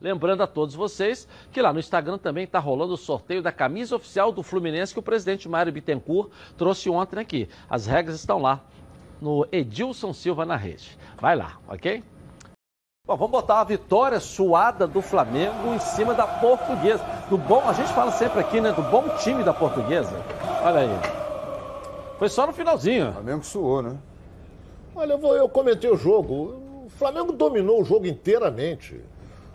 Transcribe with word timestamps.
Lembrando 0.00 0.42
a 0.42 0.46
todos 0.46 0.74
vocês 0.74 1.28
que 1.52 1.60
lá 1.60 1.72
no 1.72 1.78
Instagram 1.78 2.16
também 2.16 2.44
está 2.44 2.58
rolando 2.58 2.94
o 2.94 2.96
sorteio 2.96 3.42
da 3.42 3.52
camisa 3.52 3.96
oficial 3.96 4.32
do 4.32 4.42
Fluminense 4.42 4.94
que 4.94 4.98
o 4.98 5.02
presidente 5.02 5.48
Mário 5.48 5.72
Bittencourt 5.72 6.30
trouxe 6.56 6.88
ontem 6.88 7.20
aqui. 7.20 7.48
As 7.68 7.86
regras 7.86 8.16
estão 8.16 8.40
lá 8.40 8.62
no 9.20 9.46
Edilson 9.52 10.14
Silva 10.14 10.46
na 10.46 10.56
rede. 10.56 10.96
Vai 11.20 11.36
lá, 11.36 11.58
ok? 11.68 12.02
Bom, 13.06 13.16
vamos 13.16 13.32
botar 13.32 13.60
a 13.60 13.64
vitória 13.64 14.20
suada 14.20 14.86
do 14.86 15.02
Flamengo 15.02 15.74
em 15.74 15.78
cima 15.78 16.14
da 16.14 16.26
portuguesa. 16.26 17.04
Do 17.28 17.36
bom, 17.36 17.60
a 17.68 17.72
gente 17.74 17.92
fala 17.92 18.10
sempre 18.12 18.40
aqui, 18.40 18.60
né? 18.60 18.72
Do 18.72 18.82
bom 18.82 19.04
time 19.18 19.42
da 19.42 19.52
portuguesa. 19.52 20.12
Olha 20.62 20.80
aí. 20.80 21.20
Foi 22.18 22.28
só 22.28 22.46
no 22.46 22.52
finalzinho. 22.52 23.10
O 23.10 23.12
Flamengo 23.12 23.44
suou, 23.44 23.82
né? 23.82 23.98
Olha, 24.94 25.12
eu, 25.12 25.18
vou, 25.18 25.36
eu 25.36 25.48
comentei 25.48 25.90
o 25.90 25.96
jogo. 25.96 26.84
O 26.86 26.90
Flamengo 26.90 27.32
dominou 27.32 27.82
o 27.82 27.84
jogo 27.84 28.06
inteiramente. 28.06 29.00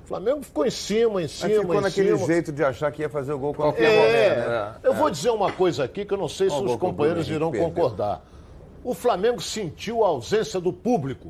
O 0.06 0.08
Flamengo 0.08 0.44
ficou 0.44 0.64
em 0.68 0.70
cima, 0.70 1.20
em 1.24 1.28
cima, 1.28 1.50
Mas 1.50 1.58
ficou 1.62 1.76
em 1.76 1.82
naquele 1.82 2.16
cima. 2.16 2.28
jeito 2.28 2.52
de 2.52 2.64
achar 2.64 2.92
que 2.92 3.02
ia 3.02 3.10
fazer 3.10 3.34
o 3.34 3.40
gol 3.40 3.56
qualquer 3.56 3.90
É, 3.92 3.96
momento, 4.36 4.50
né? 4.50 4.76
eu 4.84 4.94
vou 4.94 5.10
dizer 5.10 5.32
uma 5.32 5.52
coisa 5.52 5.84
aqui 5.84 6.06
que 6.06 6.14
eu 6.14 6.18
não 6.20 6.30
sei 6.30 6.48
se 6.48 6.56
Olha 6.56 6.62
o 6.64 6.68
os 6.68 6.74
o 6.74 6.78
companheiros 6.78 7.28
irão 7.28 7.50
perdeu. 7.50 7.68
concordar. 7.68 8.24
O 8.84 8.94
Flamengo 8.94 9.42
sentiu 9.42 10.06
a 10.06 10.10
ausência 10.10 10.60
do 10.60 10.72
público. 10.72 11.30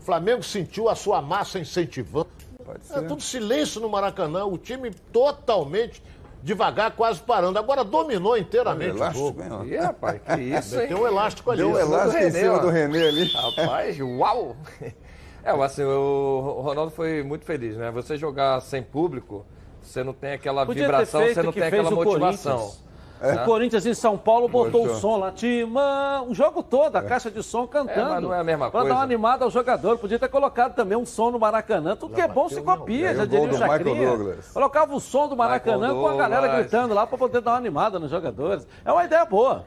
O 0.00 0.04
Flamengo 0.04 0.42
sentiu 0.42 0.88
a 0.88 0.94
sua 0.94 1.20
massa 1.20 1.58
incentivando. 1.58 2.30
Pode 2.64 2.80
É 2.94 3.02
tudo 3.06 3.20
silêncio 3.22 3.78
no 3.78 3.90
Maracanã, 3.90 4.46
o 4.46 4.56
time 4.56 4.90
totalmente 5.12 6.02
devagar, 6.42 6.92
quase 6.92 7.20
parando. 7.20 7.58
Agora 7.58 7.84
dominou 7.84 8.38
inteiramente 8.38 8.92
o 8.92 8.96
Elástico, 8.96 9.26
jogo. 9.26 9.64
Ih, 9.66 9.76
rapaz, 9.76 10.20
que 10.22 10.40
isso, 10.40 10.80
hein? 10.80 10.88
Tem 10.88 10.96
um 10.96 11.06
elástico 11.06 11.50
ali. 11.50 11.58
Deu 11.58 11.72
um 11.72 11.78
elástico 11.78 12.22
em 12.24 12.30
cima 12.30 12.58
do 12.58 12.70
René 12.70 13.06
ali. 13.06 13.30
Rapaz, 13.34 14.00
uau! 14.00 14.56
É, 15.44 15.50
assim, 15.50 15.82
o 15.82 16.60
Ronaldo 16.62 16.90
foi 16.90 17.22
muito 17.22 17.44
feliz, 17.44 17.76
né? 17.76 17.90
Você 17.90 18.16
jogar 18.16 18.60
sem 18.60 18.82
público, 18.82 19.44
você 19.80 20.04
não 20.04 20.12
tem 20.12 20.32
aquela 20.32 20.64
Podia 20.64 20.82
vibração, 20.84 21.20
você 21.20 21.42
não 21.42 21.52
tem 21.52 21.64
aquela 21.64 21.90
o 21.90 21.94
motivação. 21.94 22.58
Corinthians. 22.58 22.82
O 23.22 23.44
Corinthians 23.44 23.86
em 23.86 23.94
São 23.94 24.18
Paulo 24.18 24.48
botou 24.48 24.80
Botou. 24.82 24.96
o 24.96 25.00
som 25.00 25.16
lá, 25.16 25.30
Timão, 25.30 26.28
o 26.28 26.34
jogo 26.34 26.60
todo, 26.60 26.96
a 26.96 27.02
caixa 27.02 27.30
de 27.30 27.40
som 27.40 27.68
cantando. 27.68 28.00
É, 28.00 28.04
mas 28.14 28.22
não 28.22 28.34
é 28.34 28.40
a 28.40 28.44
mesma 28.44 28.68
Pra 28.68 28.80
dar 28.80 28.86
coisa. 28.86 28.96
uma 28.96 29.02
animada 29.04 29.44
ao 29.44 29.50
jogador. 29.50 29.96
Podia 29.98 30.18
ter 30.18 30.28
colocado 30.28 30.74
também 30.74 30.98
um 30.98 31.06
som 31.06 31.30
no 31.30 31.38
Maracanã. 31.38 31.94
Tudo 31.94 32.14
que 32.16 32.20
é 32.20 32.26
bom 32.26 32.48
se 32.48 32.60
copia, 32.60 33.14
já 33.14 33.24
diria 33.24 33.44
o 33.44 33.48
do 33.48 33.52
Michael 33.54 33.70
Chacrinha. 33.78 34.08
Douglas. 34.08 34.50
Colocava 34.52 34.94
o 34.96 34.98
som 35.00 35.28
do 35.28 35.36
Maracanã 35.36 35.88
Michael 35.94 36.00
com 36.02 36.08
a 36.08 36.16
galera 36.16 36.40
Douglas. 36.48 36.60
gritando 36.66 36.94
lá 36.94 37.06
pra 37.06 37.16
poder 37.16 37.40
dar 37.40 37.52
uma 37.52 37.58
animada 37.58 38.00
nos 38.00 38.10
jogadores. 38.10 38.66
É 38.84 38.90
uma 38.90 39.04
ideia 39.04 39.24
boa. 39.24 39.64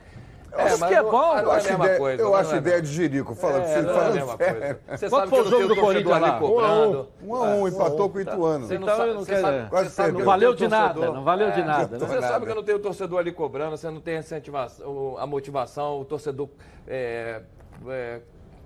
É, 0.58 0.68
Isso 0.68 0.88
que 0.88 0.94
é 0.94 1.02
não- 1.02 1.12
bom. 1.12 1.38
Eu 1.38 1.44
não 1.44 1.52
é 1.52 1.54
a 1.54 1.58
acho 1.58 1.68
mesma 1.70 1.86
ideia, 1.86 2.00
coisa, 2.00 2.22
eu 2.22 2.26
não 2.30 2.38
é 2.38 2.42
acho 2.42 2.56
ideia 2.56 2.82
de 2.82 2.88
Jerico. 2.88 3.36
Fala, 3.36 3.58
É, 3.60 3.82
não 3.82 3.94
é 4.02 4.06
a 4.06 4.10
mesma 4.12 4.38
coisa. 4.38 4.80
Você 4.90 5.10
sabe 5.10 5.30
foi 5.30 5.42
que 5.42 5.48
o 5.48 5.52
não 5.52 5.60
jogo 5.60 5.76
do 5.76 5.82
Corinthians 5.82 6.12
ali 6.16 6.22
lá? 6.26 6.40
cobrando. 6.40 7.08
Um 7.24 7.36
a 7.36 7.42
um, 7.42 7.68
empatou 7.68 8.10
com 8.10 8.18
o 8.18 8.22
Ituano. 8.22 8.68
Você 8.68 8.78
não 8.78 8.88
Então 8.88 9.06
eu 9.06 9.14
não 9.16 9.26
quero- 9.26 10.14
Não 10.14 10.26
valeu 10.26 10.54
de 10.54 10.66
um 10.66 10.70
nada, 10.70 11.12
não 11.12 11.24
valeu 11.24 11.52
de 11.52 11.60
É, 11.62 11.64
nada, 11.66 11.98
né? 11.98 12.06
Você 12.08 12.22
sabe 12.22 12.46
que 12.46 12.54
não 12.54 12.64
tem 12.64 12.76
o 12.76 12.80
torcedor 12.80 13.20
ali 13.20 13.32
cobrando, 13.32 13.76
você 13.78 13.90
não 13.90 14.00
tem 14.00 14.18
a 15.18 15.26
motivação, 15.28 16.00
o 16.00 16.06
torcedor 16.06 16.50
é, 16.88 17.42
é, 17.88 18.20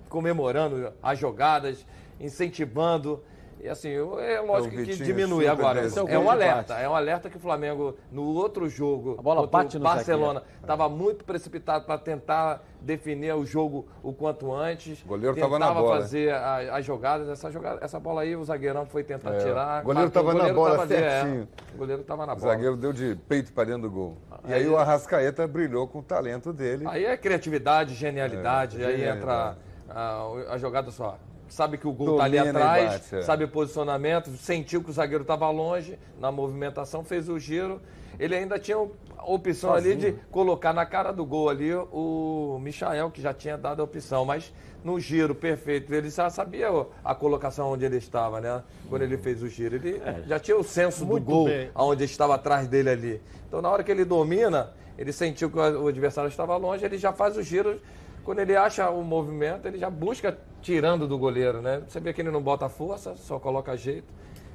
comemorando 0.08 0.92
as 1.02 1.18
jogadas, 1.18 1.84
incentivando. 2.20 3.22
E 3.62 3.68
assim, 3.68 3.90
é 3.90 4.40
lógico 4.40 4.70
que 4.74 4.82
Vitinho 4.84 5.04
diminui 5.04 5.46
agora. 5.46 5.80
é 5.86 6.02
o 6.02 6.08
É 6.08 6.18
um 6.18 6.30
alerta. 6.30 6.74
É 6.74 6.88
um 6.88 6.94
alerta 6.94 7.28
que 7.28 7.36
o 7.36 7.40
Flamengo, 7.40 7.94
no 8.10 8.22
outro 8.34 8.70
jogo, 8.70 9.16
A 9.18 9.22
bola 9.22 9.46
bate 9.46 9.76
o 9.76 9.78
no 9.78 9.84
Barcelona, 9.84 10.42
estava 10.62 10.88
muito 10.88 11.26
precipitado 11.26 11.84
para 11.84 11.98
tentar 11.98 12.62
definir 12.80 13.34
o 13.34 13.44
jogo 13.44 13.86
o 14.02 14.14
quanto 14.14 14.50
antes. 14.50 15.02
O 15.02 15.08
goleiro 15.08 15.36
tava 15.36 15.58
na 15.58 15.66
Tentava 15.68 15.86
bola. 15.86 16.00
fazer 16.00 16.32
a- 16.32 16.76
as 16.78 16.84
jogadas. 16.86 17.28
Essa, 17.28 17.50
jogada, 17.50 17.84
essa 17.84 18.00
bola 18.00 18.22
aí, 18.22 18.34
o 18.34 18.42
zagueirão 18.42 18.86
foi 18.86 19.04
tentar 19.04 19.34
É. 19.34 19.38
tirar. 19.44 19.82
O 19.82 19.84
goleiro 19.84 20.08
bateu, 20.08 20.22
tava 20.24 20.38
na 20.46 20.52
bola 20.54 20.70
tava 20.70 20.82
ali, 20.84 20.94
é. 20.94 21.10
certinho. 21.20 21.48
O 21.74 21.76
goleiro 21.78 22.00
estava 22.00 22.24
na 22.26 22.32
O 22.32 22.36
bola. 22.36 22.52
zagueiro 22.52 22.76
deu 22.78 22.92
de 22.94 23.14
peito 23.28 23.52
para 23.52 23.64
dentro 23.64 23.82
do 23.82 23.90
gol. 23.90 24.16
E 24.48 24.54
aí 24.54 24.66
o 24.66 24.78
Arrascaeta 24.78 25.46
brilhou 25.46 25.86
com 25.86 25.98
o 25.98 26.02
talento 26.02 26.50
dele. 26.50 26.86
Aí 26.88 27.04
é 27.04 27.14
criatividade, 27.14 27.94
genialidade, 27.94 28.82
É, 28.82 28.86
aí 28.86 28.92
genialidade. 28.92 29.18
entra 29.18 29.56
a, 29.90 30.54
a 30.54 30.56
jogada 30.56 30.90
só. 30.90 31.18
Sabe 31.50 31.76
que 31.76 31.86
o 31.86 31.92
gol 31.92 32.16
tá 32.16 32.24
ali 32.24 32.38
atrás, 32.38 32.92
bate, 32.92 33.16
é. 33.16 33.22
sabe 33.22 33.44
o 33.44 33.48
posicionamento, 33.48 34.30
sentiu 34.36 34.82
que 34.82 34.88
o 34.88 34.92
zagueiro 34.92 35.22
estava 35.22 35.50
longe 35.50 35.98
na 36.18 36.30
movimentação, 36.30 37.04
fez 37.04 37.28
o 37.28 37.38
giro. 37.38 37.80
Ele 38.18 38.36
ainda 38.36 38.58
tinha 38.58 38.76
a 38.76 39.24
opção 39.24 39.72
ali 39.72 39.96
de 39.96 40.12
colocar 40.30 40.72
na 40.72 40.86
cara 40.86 41.10
do 41.10 41.24
gol 41.24 41.48
ali 41.48 41.74
o 41.74 42.58
Michael, 42.62 43.10
que 43.10 43.20
já 43.20 43.34
tinha 43.34 43.58
dado 43.58 43.80
a 43.80 43.84
opção, 43.84 44.24
mas 44.24 44.52
no 44.84 44.98
giro 45.00 45.34
perfeito, 45.34 45.92
ele 45.92 46.08
já 46.08 46.30
sabia 46.30 46.68
a 47.04 47.14
colocação 47.14 47.70
onde 47.72 47.84
ele 47.84 47.96
estava, 47.96 48.40
né? 48.40 48.62
Quando 48.88 49.02
ele 49.02 49.18
fez 49.18 49.42
o 49.42 49.48
giro. 49.48 49.74
Ele 49.74 50.00
já 50.26 50.38
tinha 50.38 50.56
o 50.56 50.64
senso 50.64 51.00
do 51.00 51.12
Muito 51.12 51.24
gol, 51.24 51.46
bem. 51.46 51.70
aonde 51.74 52.04
estava 52.04 52.36
atrás 52.36 52.68
dele 52.68 52.90
ali. 52.90 53.22
Então, 53.48 53.60
na 53.60 53.68
hora 53.68 53.82
que 53.82 53.90
ele 53.90 54.04
domina, 54.04 54.72
ele 54.96 55.12
sentiu 55.12 55.50
que 55.50 55.58
o 55.58 55.88
adversário 55.88 56.28
estava 56.28 56.56
longe, 56.56 56.84
ele 56.84 56.98
já 56.98 57.12
faz 57.12 57.36
o 57.36 57.42
giro. 57.42 57.80
Quando 58.24 58.38
ele 58.40 58.54
acha 58.56 58.88
o 58.90 59.02
movimento, 59.02 59.66
ele 59.66 59.78
já 59.78 59.88
busca 59.90 60.36
tirando 60.60 61.08
do 61.08 61.16
goleiro, 61.18 61.60
né? 61.62 61.82
Você 61.88 62.00
vê 62.00 62.12
que 62.12 62.20
ele 62.20 62.30
não 62.30 62.42
bota 62.42 62.68
força, 62.68 63.14
só 63.16 63.38
coloca 63.38 63.76
jeito. 63.76 64.12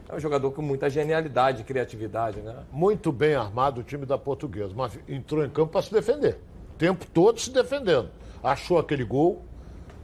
É 0.08 0.16
um 0.16 0.20
jogador 0.20 0.52
com 0.52 0.62
muita 0.62 0.90
genialidade, 0.90 1.64
criatividade, 1.64 2.40
né? 2.40 2.56
Muito 2.72 3.12
bem 3.12 3.34
armado 3.34 3.82
o 3.82 3.84
time 3.84 4.06
da 4.06 4.18
Portuguesa, 4.18 4.72
mas 4.76 4.98
entrou 5.10 5.44
em 5.44 5.50
campo 5.50 5.72
para 5.72 5.82
se 5.82 5.92
defender. 5.92 6.40
O 6.74 6.78
tempo 6.78 7.06
todo 7.12 7.40
se 7.40 7.50
defendendo. 7.50 8.10
Achou 8.44 8.78
aquele 8.78 9.04
gol 9.04 9.42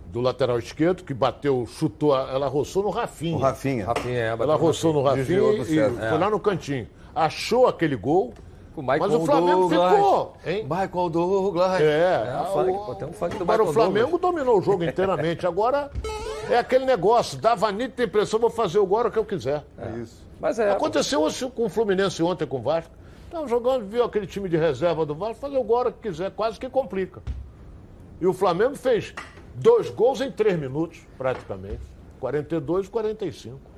do 0.08 0.20
lateral 0.20 0.58
esquerdo, 0.58 1.04
que 1.04 1.14
bateu, 1.14 1.66
chutou, 1.68 2.18
ela 2.18 2.48
roçou 2.48 2.84
no 2.84 2.90
Rafinha. 2.90 3.38
O 3.38 3.40
Rafinha. 3.40 3.86
Rafinha, 3.86 4.18
é, 4.18 4.30
bateu 4.32 4.44
Ela 4.46 4.56
roçou 4.56 4.92
no 4.92 5.04
Rafinha 5.04 5.40
do 5.40 5.62
e 5.62 5.66
César. 5.66 6.10
foi 6.10 6.18
lá 6.18 6.30
no 6.30 6.40
cantinho. 6.40 6.88
Achou 7.14 7.68
aquele 7.68 7.96
gol, 7.96 8.34
O 8.76 8.82
Michael 8.82 9.00
mas 9.00 9.14
o 9.14 9.26
Flamengo 9.26 9.68
Douglas. 9.68 9.94
ficou. 9.94 10.34
Hein? 10.46 10.64
Michael 10.64 11.09
Douglas. 11.09 11.82
É, 11.82 12.42
um 12.42 12.46
funk, 12.46 12.86
pô, 12.86 12.96
tem 12.96 13.08
um 13.08 13.14
funk 13.14 13.36
do 13.38 13.44
Agora 13.44 13.64
o 13.64 13.74
Flamengo 13.74 14.18
dominou 14.18 14.59
o 14.59 14.62
jogo 14.62 14.84
inteiramente. 14.84 15.46
Agora 15.46 15.92
é 16.50 16.58
aquele 16.58 16.86
negócio, 16.86 17.38
dava 17.38 17.68
a 17.68 17.72
nítida 17.72 18.04
impressão, 18.04 18.40
vou 18.40 18.50
fazer 18.50 18.80
agora 18.80 19.10
o 19.10 19.12
que 19.12 19.20
eu 19.20 19.26
quiser. 19.26 19.64
É 19.78 19.90
isso. 19.98 20.26
Mas 20.40 20.58
é, 20.58 20.72
Aconteceu 20.72 21.28
isso 21.28 21.50
com 21.50 21.66
o 21.66 21.70
Fluminense 21.70 22.24
ontem 22.24 22.48
com 22.48 22.58
o 22.58 22.62
Vasco. 22.62 22.92
Estava 23.26 23.48
jogando, 23.48 23.86
viu 23.86 24.04
aquele 24.04 24.28
time 24.28 24.50
de 24.50 24.58
reserva 24.58 25.06
do 25.06 25.16
Vasco, 25.16 25.36
fazer 25.36 25.58
agora 25.58 25.90
o 25.90 25.94
que 25.94 26.10
quiser, 26.10 26.31
quase 26.31 26.60
que 26.60 26.70
complica. 26.70 27.22
E 28.20 28.26
o 28.26 28.34
Flamengo 28.34 28.76
fez 28.76 29.14
dois 29.56 29.90
gols 29.90 30.22
em 30.22 30.31
três 30.31 30.60
minutos, 30.60 31.00
praticamente. 31.18 31.80
42 32.20 32.88
e 32.88 32.90
45. 32.90 33.71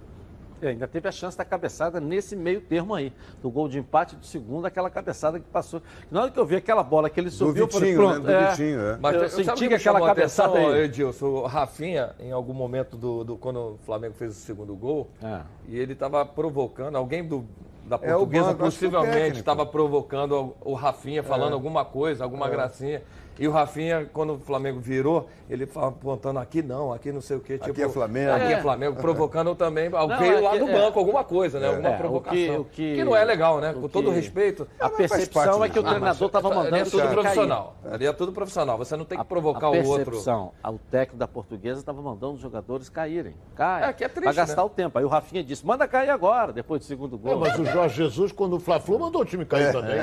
E 0.63 0.67
ainda 0.67 0.87
teve 0.87 1.07
a 1.07 1.11
chance 1.11 1.37
da 1.37 1.43
cabeçada 1.43 1.99
nesse 1.99 2.35
meio 2.35 2.61
termo 2.61 2.95
aí. 2.95 3.11
Do 3.41 3.49
gol 3.49 3.67
de 3.67 3.79
empate 3.79 4.15
do 4.15 4.25
segundo, 4.25 4.65
aquela 4.65 4.89
cabeçada 4.89 5.39
que 5.39 5.45
passou. 5.49 5.81
Na 6.09 6.21
hora 6.23 6.31
que 6.31 6.39
eu 6.39 6.45
vi 6.45 6.55
aquela 6.55 6.81
bola 6.83 7.09
que 7.09 7.19
ele 7.19 7.29
Do 7.29 7.35
subiu, 7.35 7.65
eu 7.65 7.67
falei, 7.71 7.91
Vitinho, 7.91 8.07
né? 8.07 8.13
pronto. 8.13 8.25
Do 8.25 8.31
é. 8.31 8.49
Vitinho, 8.51 8.79
é. 8.79 8.97
Mas 9.01 9.15
Eu 9.15 9.21
eu 9.23 9.29
senti 9.29 9.67
que 9.67 9.73
aquela 9.73 9.99
cabeçada 10.01 10.53
atenção, 10.53 10.71
aí- 10.71 10.81
Edilson, 10.83 11.25
o 11.27 11.45
Rafinha, 11.45 12.11
em 12.19 12.31
algum 12.31 12.53
momento 12.53 12.95
do, 12.95 13.23
do- 13.23 13.37
quando 13.37 13.57
o 13.73 13.79
Flamengo 13.85 14.13
fez 14.13 14.31
o 14.31 14.39
segundo 14.39 14.73
gol, 14.75 15.09
É. 15.21 15.41
e 15.67 15.77
ele 15.77 15.93
estava 15.93 16.25
provocando, 16.25 16.95
alguém 16.95 17.27
do, 17.27 17.43
da 17.85 17.97
É, 18.01 18.15
o 18.15 18.19
portuguesa 18.19 18.45
banco, 18.53 18.65
acho 18.65 18.79
que 18.79 18.85
o 18.85 18.91
possivelmente 18.91 19.39
estava 19.39 19.65
provocando 19.65 20.55
o, 20.63 20.71
o 20.71 20.73
Rafinha, 20.73 21.21
falando 21.23 21.53
alguma 21.53 21.83
coisa, 21.83 22.23
alguma 22.23 22.47
gracinha. 22.47 23.01
E 23.39 23.47
o 23.47 23.51
Rafinha, 23.51 24.07
quando 24.13 24.33
o 24.35 24.39
Flamengo 24.39 24.79
virou, 24.79 25.27
ele 25.49 25.67
apontando 25.75 26.39
aqui 26.39 26.61
não, 26.61 26.93
aqui 26.93 27.11
não 27.11 27.21
sei 27.21 27.37
o 27.37 27.39
quê. 27.39 27.57
Tipo, 27.57 27.81
é 27.81 27.89
Flamengo. 27.89 28.31
Aqui 28.31 28.45
é 28.45 28.51
É. 28.53 28.61
Flamengo, 28.61 28.95
provocando 28.95 29.55
também 29.55 29.89
alguém 29.93 30.29
é 30.33 30.39
lá 30.39 30.51
que- 30.51 30.59
do 30.59 30.69
é. 30.69 30.73
banco, 30.73 30.99
alguma 30.99 31.23
coisa, 31.23 31.59
né? 31.59 31.67
Alguma 31.67 31.89
É, 31.89 31.95
o 31.95 31.97
provocação. 31.97 32.35
que- 32.37 32.57
o 32.57 32.65
que- 32.65 33.03
não 33.03 33.15
é 33.15 33.25
legal, 33.25 33.59
né? 33.59 33.71
o 33.71 33.81
Com 33.81 33.87
todo 33.89 34.09
que- 34.09 34.15
respeito. 34.15 34.67
A 34.79 34.89
percepção 34.89 35.63
é 35.63 35.69
que 35.69 35.79
o 35.79 35.83
treinador 35.83 36.27
estava 36.27 36.47
Ali 36.47 36.55
mandando 36.57 36.75
é 36.77 36.81
o 36.83 36.89
tudo 36.91 37.07
profissional. 37.09 37.75
Ali 37.91 38.05
é 38.05 38.13
tudo 38.13 38.31
profissional. 38.31 38.77
Você 38.77 38.95
não 38.95 39.05
tem 39.05 39.17
que 39.17 39.25
provocar 39.25 39.67
a 39.67 39.71
o 39.71 39.85
outro. 39.87 40.05
percepção, 40.05 40.51
o 40.65 40.77
técnico 40.91 41.17
da 41.17 41.27
portuguesa 41.27 41.79
estava 41.79 42.01
mandando 42.01 42.33
os 42.35 42.41
jogadores 42.41 42.87
caírem. 42.89 43.33
Cai. 43.55 43.89
É, 43.89 43.93
que 43.93 44.03
é 44.03 44.07
triste, 44.07 44.23
Pra 44.23 44.33
gastar 44.33 44.61
né? 44.61 44.67
o 44.67 44.69
tempo. 44.69 44.97
Aí 44.99 45.05
o 45.05 45.07
Rafinha 45.07 45.43
disse, 45.43 45.65
manda 45.65 45.87
cair 45.87 46.09
agora, 46.09 46.53
depois 46.53 46.81
do 46.81 46.85
segundo 46.85 47.15
É, 47.15 47.19
gol. 47.19 47.39
mas 47.39 47.57
o 47.59 47.65
Jorge 47.65 47.95
Jesus, 47.95 48.31
quando 48.31 48.55
o 48.55 48.59
Fla-Flu, 48.59 48.99
mandou 48.99 49.21
o 49.21 49.25
time 49.25 49.45
cair 49.45 49.71
também. 49.71 49.97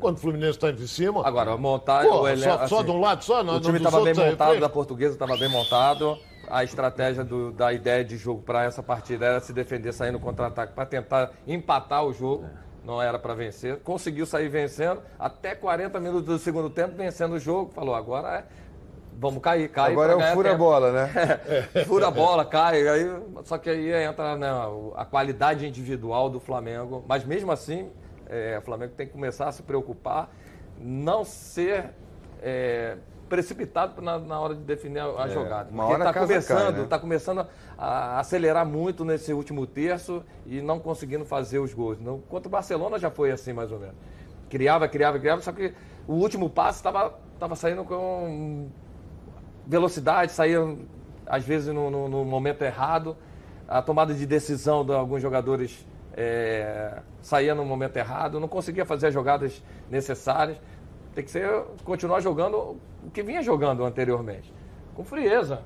Quando 0.00 0.16
o 0.16 0.20
Fluminense 0.20 0.52
está 0.52 0.70
em 0.70 0.86
cima. 0.86 1.26
Agora, 1.26 1.56
montar 1.56 2.04
Pô, 2.04 2.22
o 2.22 2.28
elenco. 2.28 2.69
Só, 2.70 2.76
só 2.76 2.82
assim, 2.82 2.90
de 2.90 2.96
um 2.96 3.00
lado 3.00 3.24
só? 3.24 3.42
Não, 3.42 3.56
o 3.56 3.60
time 3.60 3.76
estava 3.76 4.02
bem 4.02 4.14
montado, 4.14 4.60
da 4.60 4.68
portuguesa 4.68 5.12
estava 5.14 5.36
bem 5.36 5.48
montado. 5.50 6.18
A 6.48 6.64
estratégia 6.64 7.22
do- 7.22 7.52
da 7.52 7.72
ideia 7.72 8.04
de 8.04 8.16
jogo 8.16 8.42
para 8.42 8.64
essa 8.64 8.82
partida 8.82 9.26
era 9.26 9.40
se 9.40 9.52
defender, 9.52 9.92
sair 9.92 10.10
no 10.10 10.18
contra-ataque 10.18 10.72
para 10.72 10.86
tentar 10.86 11.30
empatar 11.46 12.04
o 12.04 12.12
jogo. 12.12 12.46
Não 12.82 13.00
era 13.00 13.18
para 13.18 13.34
vencer. 13.34 13.76
Conseguiu 13.80 14.24
sair 14.24 14.48
vencendo. 14.48 15.02
Até 15.18 15.54
40 15.54 16.00
minutos 16.00 16.24
do 16.24 16.38
segundo 16.38 16.70
tempo, 16.70 16.96
vencendo 16.96 17.34
o 17.34 17.38
jogo. 17.38 17.70
Falou, 17.72 17.94
agora 17.94 18.38
é. 18.38 18.44
Vamos 19.18 19.42
cair, 19.42 19.68
cai. 19.68 19.92
Agora 19.92 20.14
é 20.14 20.16
o 20.16 20.34
fura-bola, 20.34 20.92
né? 20.92 21.10
Fura 21.86 22.08
a 22.08 22.10
bola, 22.10 22.42
cai. 22.42 22.88
Aí, 22.88 23.06
só 23.44 23.58
que 23.58 23.68
aí 23.68 23.92
entra 24.02 24.34
né, 24.34 24.48
a 24.96 25.04
qualidade 25.04 25.66
individual 25.66 26.30
do 26.30 26.40
Flamengo. 26.40 27.04
Mas 27.06 27.22
mesmo 27.22 27.52
assim, 27.52 27.90
é, 28.26 28.56
o 28.58 28.62
Flamengo 28.62 28.94
tem 28.96 29.06
que 29.06 29.12
começar 29.12 29.48
a 29.48 29.52
se 29.52 29.62
preocupar, 29.62 30.30
não 30.78 31.22
ser 31.22 31.90
é, 32.42 32.96
precipitado 33.28 34.00
na, 34.02 34.18
na 34.18 34.40
hora 34.40 34.54
de 34.54 34.62
definir 34.62 34.98
a, 34.98 35.24
a 35.24 35.26
É, 35.26 35.30
jogada. 35.30 35.70
uma 35.70 35.86
Porque 35.86 36.02
tá 36.04 36.12
casa 36.12 36.26
começando, 36.26 36.72
cai, 36.72 36.80
né? 36.82 36.86
tá 36.88 36.98
começando 36.98 37.46
a, 37.78 38.18
acelerar 38.20 38.66
muito 38.66 39.04
nesse 39.04 39.32
último 39.32 39.66
terço 39.66 40.22
e 40.46 40.60
não 40.60 40.78
conseguindo 40.80 41.24
fazer 41.24 41.58
os 41.58 41.72
gols. 41.72 42.00
Não, 42.00 42.18
contra 42.20 42.48
o 42.48 42.50
Barcelona 42.50 42.98
já 42.98 43.10
foi 43.10 43.30
assim, 43.30 43.52
mais 43.52 43.70
ou 43.70 43.78
menos. 43.78 43.94
Criava, 44.48 44.88
criava, 44.88 45.18
criava, 45.18 45.40
só 45.42 45.52
que 45.52 45.72
o 46.08 46.14
último 46.14 46.50
passo 46.50 46.78
estava 46.78 47.14
tava 47.38 47.54
saindo 47.56 47.84
com 47.84 48.68
velocidade, 49.66 50.32
saía 50.32 50.58
às 51.26 51.44
vezes 51.44 51.72
no, 51.72 51.90
no- 51.90 52.08
no 52.08 52.24
momento 52.24 52.62
errado. 52.62 53.16
A 53.68 53.80
tomada 53.80 54.12
de 54.12 54.26
decisão 54.26 54.84
de 54.84 54.92
alguns 54.92 55.22
jogadores 55.22 55.86
é, 56.16 56.98
saía 57.22 57.54
no 57.54 57.64
momento 57.64 57.96
errado, 57.96 58.40
não 58.40 58.48
conseguia 58.48 58.84
fazer 58.84 59.06
as 59.08 59.14
jogadas 59.14 59.62
necessárias. 59.88 60.58
Tem 61.14 61.24
que 61.24 61.30
ser 61.30 61.48
continuar 61.84 62.20
jogando 62.20 62.56
o 62.56 63.10
que 63.12 63.22
vinha 63.22 63.42
jogando 63.42 63.84
anteriormente, 63.84 64.52
com 64.94 65.04
frieza. 65.04 65.62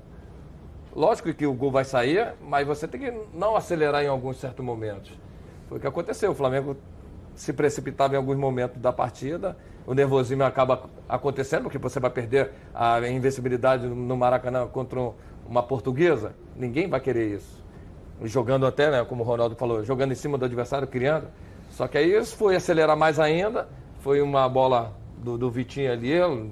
Lógico 0.94 1.34
que 1.34 1.46
o 1.46 1.52
gol 1.52 1.70
vai 1.70 1.84
sair, 1.84 2.34
mas 2.40 2.66
você 2.66 2.86
tem 2.86 3.00
que 3.00 3.12
não 3.34 3.56
acelerar 3.56 4.02
em 4.02 4.06
alguns 4.06 4.38
certos 4.38 4.64
momentos. 4.64 5.12
Foi 5.68 5.78
o 5.78 5.80
que 5.80 5.86
aconteceu. 5.86 6.30
O 6.30 6.34
Flamengo 6.34 6.76
se 7.34 7.52
precipitava 7.52 8.14
em 8.14 8.16
alguns 8.16 8.36
momentos 8.36 8.80
da 8.80 8.92
partida. 8.92 9.56
O 9.86 9.92
nervosismo 9.92 10.44
acaba 10.44 10.88
acontecendo, 11.08 11.62
porque 11.64 11.78
você 11.78 11.98
vai 11.98 12.10
perder 12.10 12.52
a 12.72 13.00
invencibilidade 13.08 13.86
no 13.86 14.16
Maracanã 14.16 14.66
contra 14.68 15.00
um- 15.00 15.12
uma 15.48 15.62
portuguesa. 15.62 16.32
Ninguém 16.56 16.88
vai 16.88 17.00
querer 17.00 17.34
isso. 17.34 17.62
Jogando 18.22 18.64
até, 18.64 18.90
né, 18.90 19.04
como 19.04 19.24
o 19.24 19.26
Ronaldo 19.26 19.56
falou, 19.56 19.84
jogando 19.84 20.12
em 20.12 20.14
cima 20.14 20.38
do 20.38 20.44
adversário, 20.44 20.86
criando. 20.86 21.26
Só 21.70 21.88
que 21.88 21.98
aí 21.98 22.14
isso 22.16 22.36
foi 22.36 22.54
acelerar 22.54 22.96
mais 22.96 23.18
ainda. 23.18 23.68
Foi 23.98 24.22
uma 24.22 24.48
bola 24.48 24.92
do, 25.24 25.38
do 25.38 25.50
Vitinho 25.50 25.90
ali, 25.90 26.12
ele 26.12 26.50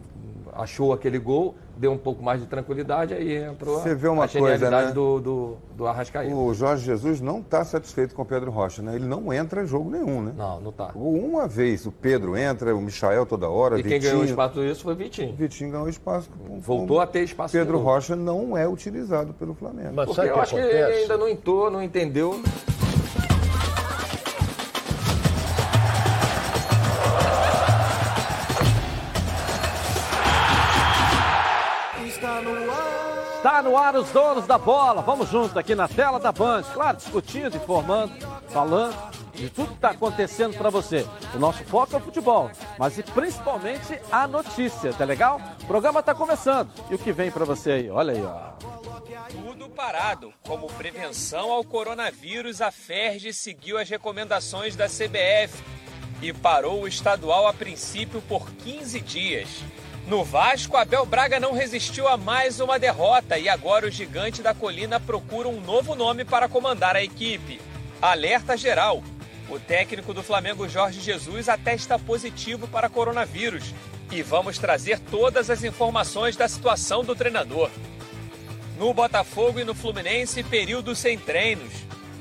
achou 0.55 0.93
aquele 0.93 1.19
gol, 1.19 1.55
deu 1.79 1.93
um 1.93 1.97
pouco 1.97 2.23
mais 2.23 2.41
de 2.41 2.47
tranquilidade, 2.47 3.15
aí 3.15 3.37
entrou 3.43 3.81
Você 3.81 3.95
vê 3.95 4.07
uma 4.07 4.25
a 4.25 4.27
genialidade 4.27 4.71
coisa, 4.73 4.87
né? 4.89 4.93
do, 4.93 5.21
do, 5.21 5.57
do 5.77 5.87
Arrascaeta. 5.87 6.35
O 6.35 6.53
Jorge 6.53 6.85
Jesus 6.85 7.21
não 7.23 7.39
está 7.41 7.65
satisfeito 7.65 8.15
com 8.15 8.21
o 8.21 8.25
Pedro 8.27 8.51
Rocha, 8.51 8.83
né? 8.83 8.95
Ele 8.95 9.07
não 9.07 9.33
entra 9.33 9.63
em 9.63 9.67
jogo 9.67 9.91
nenhum, 9.91 10.21
né? 10.23 10.35
Não, 10.37 10.61
não 10.61 10.71
tá. 10.73 10.91
Uma 10.95 11.49
vez 11.49 11.87
o 11.87 11.93
Pedro 11.93 12.37
entra, 12.37 12.75
o 12.77 12.81
Michael 12.83 13.25
toda 13.25 13.49
hora, 13.49 13.79
E 13.79 13.83
quem 13.83 13.93
Vitinho. 13.93 14.11
ganhou 14.13 14.23
o 14.23 14.29
espaço 14.29 14.61
disso 14.61 14.83
foi 14.83 14.93
o 14.93 14.97
Vitinho. 14.97 15.35
Vitinho 15.35 15.71
ganhou 15.71 15.89
espaço. 15.89 16.29
Voltou 16.61 17.01
a 17.01 17.07
ter 17.07 17.23
espaço 17.23 17.53
Pedro. 17.53 17.79
Rocha 17.79 18.15
não 18.15 18.55
é 18.57 18.69
utilizado 18.69 19.33
pelo 19.33 19.55
Flamengo. 19.55 19.93
Mas 19.95 20.05
Porque 20.07 20.17
sabe 20.17 20.29
eu 20.29 20.35
que 20.35 20.41
acho 20.41 20.55
que 20.55 20.61
acontece? 20.61 20.93
ele 20.93 21.03
ainda 21.03 21.17
não 21.17 21.29
entrou, 21.29 21.71
não 21.71 21.83
entendeu. 21.83 22.41
Tá 33.43 33.61
no 33.61 33.77
ar 33.77 33.97
os 33.97 34.09
donos 34.11 34.47
da 34.47 34.57
bola. 34.57 35.03
Vamos 35.03 35.29
junto 35.29 35.59
aqui 35.59 35.75
na 35.75 35.89
tela 35.89 36.21
da 36.21 36.31
Band. 36.31 36.63
Claro, 36.63 36.97
discutindo, 36.97 37.57
informando, 37.57 38.13
falando 38.51 38.97
de 39.35 39.51
tudo 39.51 39.69
que 39.69 39.75
está 39.75 39.91
acontecendo 39.91 40.57
para 40.57 40.71
você. 40.71 41.05
O 41.35 41.39
nosso 41.41 41.65
foco 41.65 41.95
é 41.95 41.99
o 41.99 42.01
futebol, 42.01 42.51
mas 42.79 42.99
e 42.99 43.03
principalmente 43.03 43.99
a 44.13 44.29
notícia, 44.29 44.93
tá 44.93 45.05
legal? 45.05 45.41
O 45.63 45.67
programa 45.67 45.99
está 45.99 46.15
começando. 46.15 46.71
E 46.89 46.95
o 46.95 46.99
que 46.99 47.13
vem 47.13 47.33
para 47.33 47.45
você 47.45 47.73
aí? 47.73 47.91
Olha 47.91 48.13
aí, 48.13 48.23
ó. 48.23 48.53
Tudo 49.29 49.69
parado. 49.71 50.33
Como 50.47 50.69
prevenção 50.69 51.51
ao 51.51 51.65
coronavírus, 51.65 52.61
a 52.61 52.71
FERJ 52.71 53.33
seguiu 53.33 53.77
as 53.77 53.89
recomendações 53.89 54.77
da 54.77 54.87
CBF 54.87 55.65
e 56.21 56.33
parou 56.33 56.83
o 56.83 56.89
estadual 56.89 57.49
a 57.49 57.53
princípio 57.53 58.23
por 58.23 58.49
15 58.51 59.01
dias. 59.01 59.49
No 60.07 60.25
Vasco, 60.25 60.77
Abel 60.77 61.07
Braga 61.07 61.39
não 61.39 61.53
resistiu 61.53 62.09
a 62.09 62.17
mais 62.17 62.59
uma 62.59 62.79
derrota 62.79 63.39
e 63.39 63.49
agora 63.49 63.87
o 63.87 63.91
gigante 63.91 64.43
da 64.43 64.53
colina 64.53 64.99
procura 64.99 65.49
um 65.49 65.61
novo 65.61 65.95
nome 65.95 66.25
para 66.25 66.49
comandar 66.49 66.97
a 66.97 67.03
equipe. 67.03 67.61
Alerta 68.01 68.57
geral. 68.57 69.03
O 69.49 69.61
técnico 69.61 70.13
do 70.13 70.23
Flamengo, 70.23 70.69
Jorge 70.69 71.01
Jesus, 71.01 71.49
atesta 71.49 71.99
positivo 72.01 72.67
para 72.67 72.89
coronavírus. 72.89 73.73
E 74.11 74.23
vamos 74.23 74.59
trazer 74.59 74.99
todas 74.99 75.49
as 75.49 75.63
informações 75.63 76.37
da 76.37 76.49
situação 76.49 77.05
do 77.05 77.15
treinador. 77.15 77.71
No 78.77 78.93
Botafogo 78.93 79.61
e 79.61 79.65
no 79.65 79.75
Fluminense, 79.75 80.43
período 80.43 80.97
sem 80.97 81.17
treinos. 81.17 81.73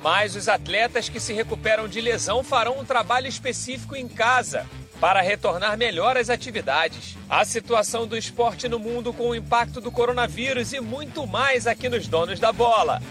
Mas 0.04 0.36
os 0.36 0.48
atletas 0.48 1.10
que 1.10 1.19
se 1.19 1.34
recuperam 1.34 1.88
de 1.88 2.00
lesão 2.00 2.44
farão 2.44 2.80
um 2.80 2.86
trabalho 2.86 3.27
específico 3.27 3.95
em 3.95 4.07
casa 4.07 4.68
para 5.01 5.19
retornar 5.19 5.75
melhor 5.75 6.15
às 6.15 6.30
atividades. 6.30 7.18
A 7.27 7.44
situação 7.44 8.06
do 8.06 8.15
esporte 8.15 8.69
no 8.69 8.77
mundo 8.77 9.12
com 9.12 9.30
o 9.30 9.36
impacto 9.36 9.81
do 9.81 9.92
coronavírus 9.92 10.71
e 10.74 10.80
muito 10.80 11.25
mais 11.25 11.65
aqui 11.65 11.89
nos 11.89 12.07
Donos 12.07 12.39
da 12.39 12.53
Bola. 12.53 13.01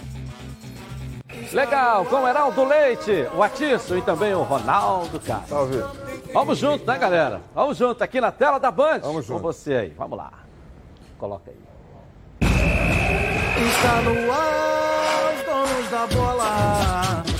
Legal, 1.53 2.05
com 2.05 2.17
o 2.23 2.29
Heraldo 2.29 2.65
Leite, 2.65 3.27
o 3.35 3.43
Atiço 3.43 3.99
e 3.99 4.03
também 4.03 4.33
o 4.35 4.43
Ronaldo 4.43 5.19
Castro. 5.19 5.49
Salve. 5.49 5.83
Vamos 6.33 6.59
junto, 6.59 6.87
né, 6.87 6.97
galera? 6.97 7.41
Vamos 7.53 7.77
junto 7.77 8.03
aqui 8.05 8.21
na 8.21 8.31
tela 8.31 8.59
da 8.61 8.71
Band. 8.71 9.01
Vamos 9.01 9.27
Com 9.27 9.35
junto. 9.35 9.43
você 9.43 9.75
aí. 9.75 9.95
Vamos 9.99 10.17
lá. 10.17 10.33
Coloca 11.19 11.51
aí. 11.51 11.57
Está 13.69 14.03
no 14.03 14.33
ar, 14.33 15.35
os 15.35 15.45
donos 15.45 15.91
da 15.91 16.07
bola. 16.07 17.40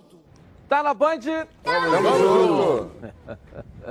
Tá 0.71 0.81
na 0.81 0.93
Band? 0.93 1.19
Tamo 1.65 2.17
junto. 2.17 2.91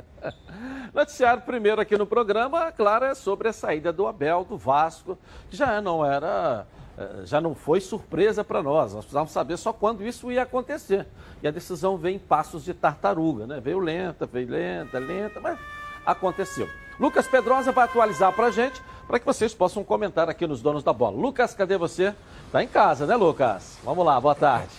Noticiário 0.94 1.42
primeiro 1.42 1.78
aqui 1.78 1.94
no 1.98 2.06
programa, 2.06 2.72
claro, 2.72 3.04
é 3.04 3.14
sobre 3.14 3.48
a 3.48 3.52
saída 3.52 3.92
do 3.92 4.06
Abel 4.06 4.46
do 4.48 4.56
Vasco, 4.56 5.18
que 5.50 5.58
já 5.58 5.78
não 5.82 6.02
era, 6.02 6.66
eh, 6.96 7.26
já 7.26 7.38
não 7.38 7.54
foi 7.54 7.82
surpresa 7.82 8.42
para 8.42 8.62
nós. 8.62 8.94
Nós 8.94 9.04
precisávamos 9.04 9.30
saber 9.30 9.58
só 9.58 9.74
quando 9.74 10.02
isso 10.02 10.32
ia 10.32 10.44
acontecer. 10.44 11.06
E 11.42 11.48
a 11.48 11.50
decisão 11.50 11.98
veio 11.98 12.16
em 12.16 12.18
passos 12.18 12.64
de 12.64 12.72
tartaruga, 12.72 13.46
né? 13.46 13.60
Veio 13.60 13.78
lenta, 13.78 14.24
veio 14.24 14.48
lenta, 14.48 14.98
lenta, 14.98 15.38
mas 15.38 15.58
aconteceu. 16.06 16.66
Lucas 16.98 17.26
Pedrosa 17.28 17.72
vai 17.72 17.84
atualizar 17.84 18.32
para 18.32 18.46
a 18.46 18.50
gente, 18.50 18.80
para 19.06 19.18
que 19.18 19.26
vocês 19.26 19.52
possam 19.52 19.84
comentar 19.84 20.30
aqui 20.30 20.46
nos 20.46 20.62
Donos 20.62 20.82
da 20.82 20.94
Bola. 20.94 21.14
Lucas, 21.14 21.52
cadê 21.52 21.76
você? 21.76 22.14
Tá 22.50 22.62
em 22.62 22.68
casa, 22.68 23.04
né, 23.04 23.16
Lucas? 23.16 23.78
Vamos 23.84 24.06
lá, 24.06 24.18
boa 24.18 24.34
tarde. 24.34 24.70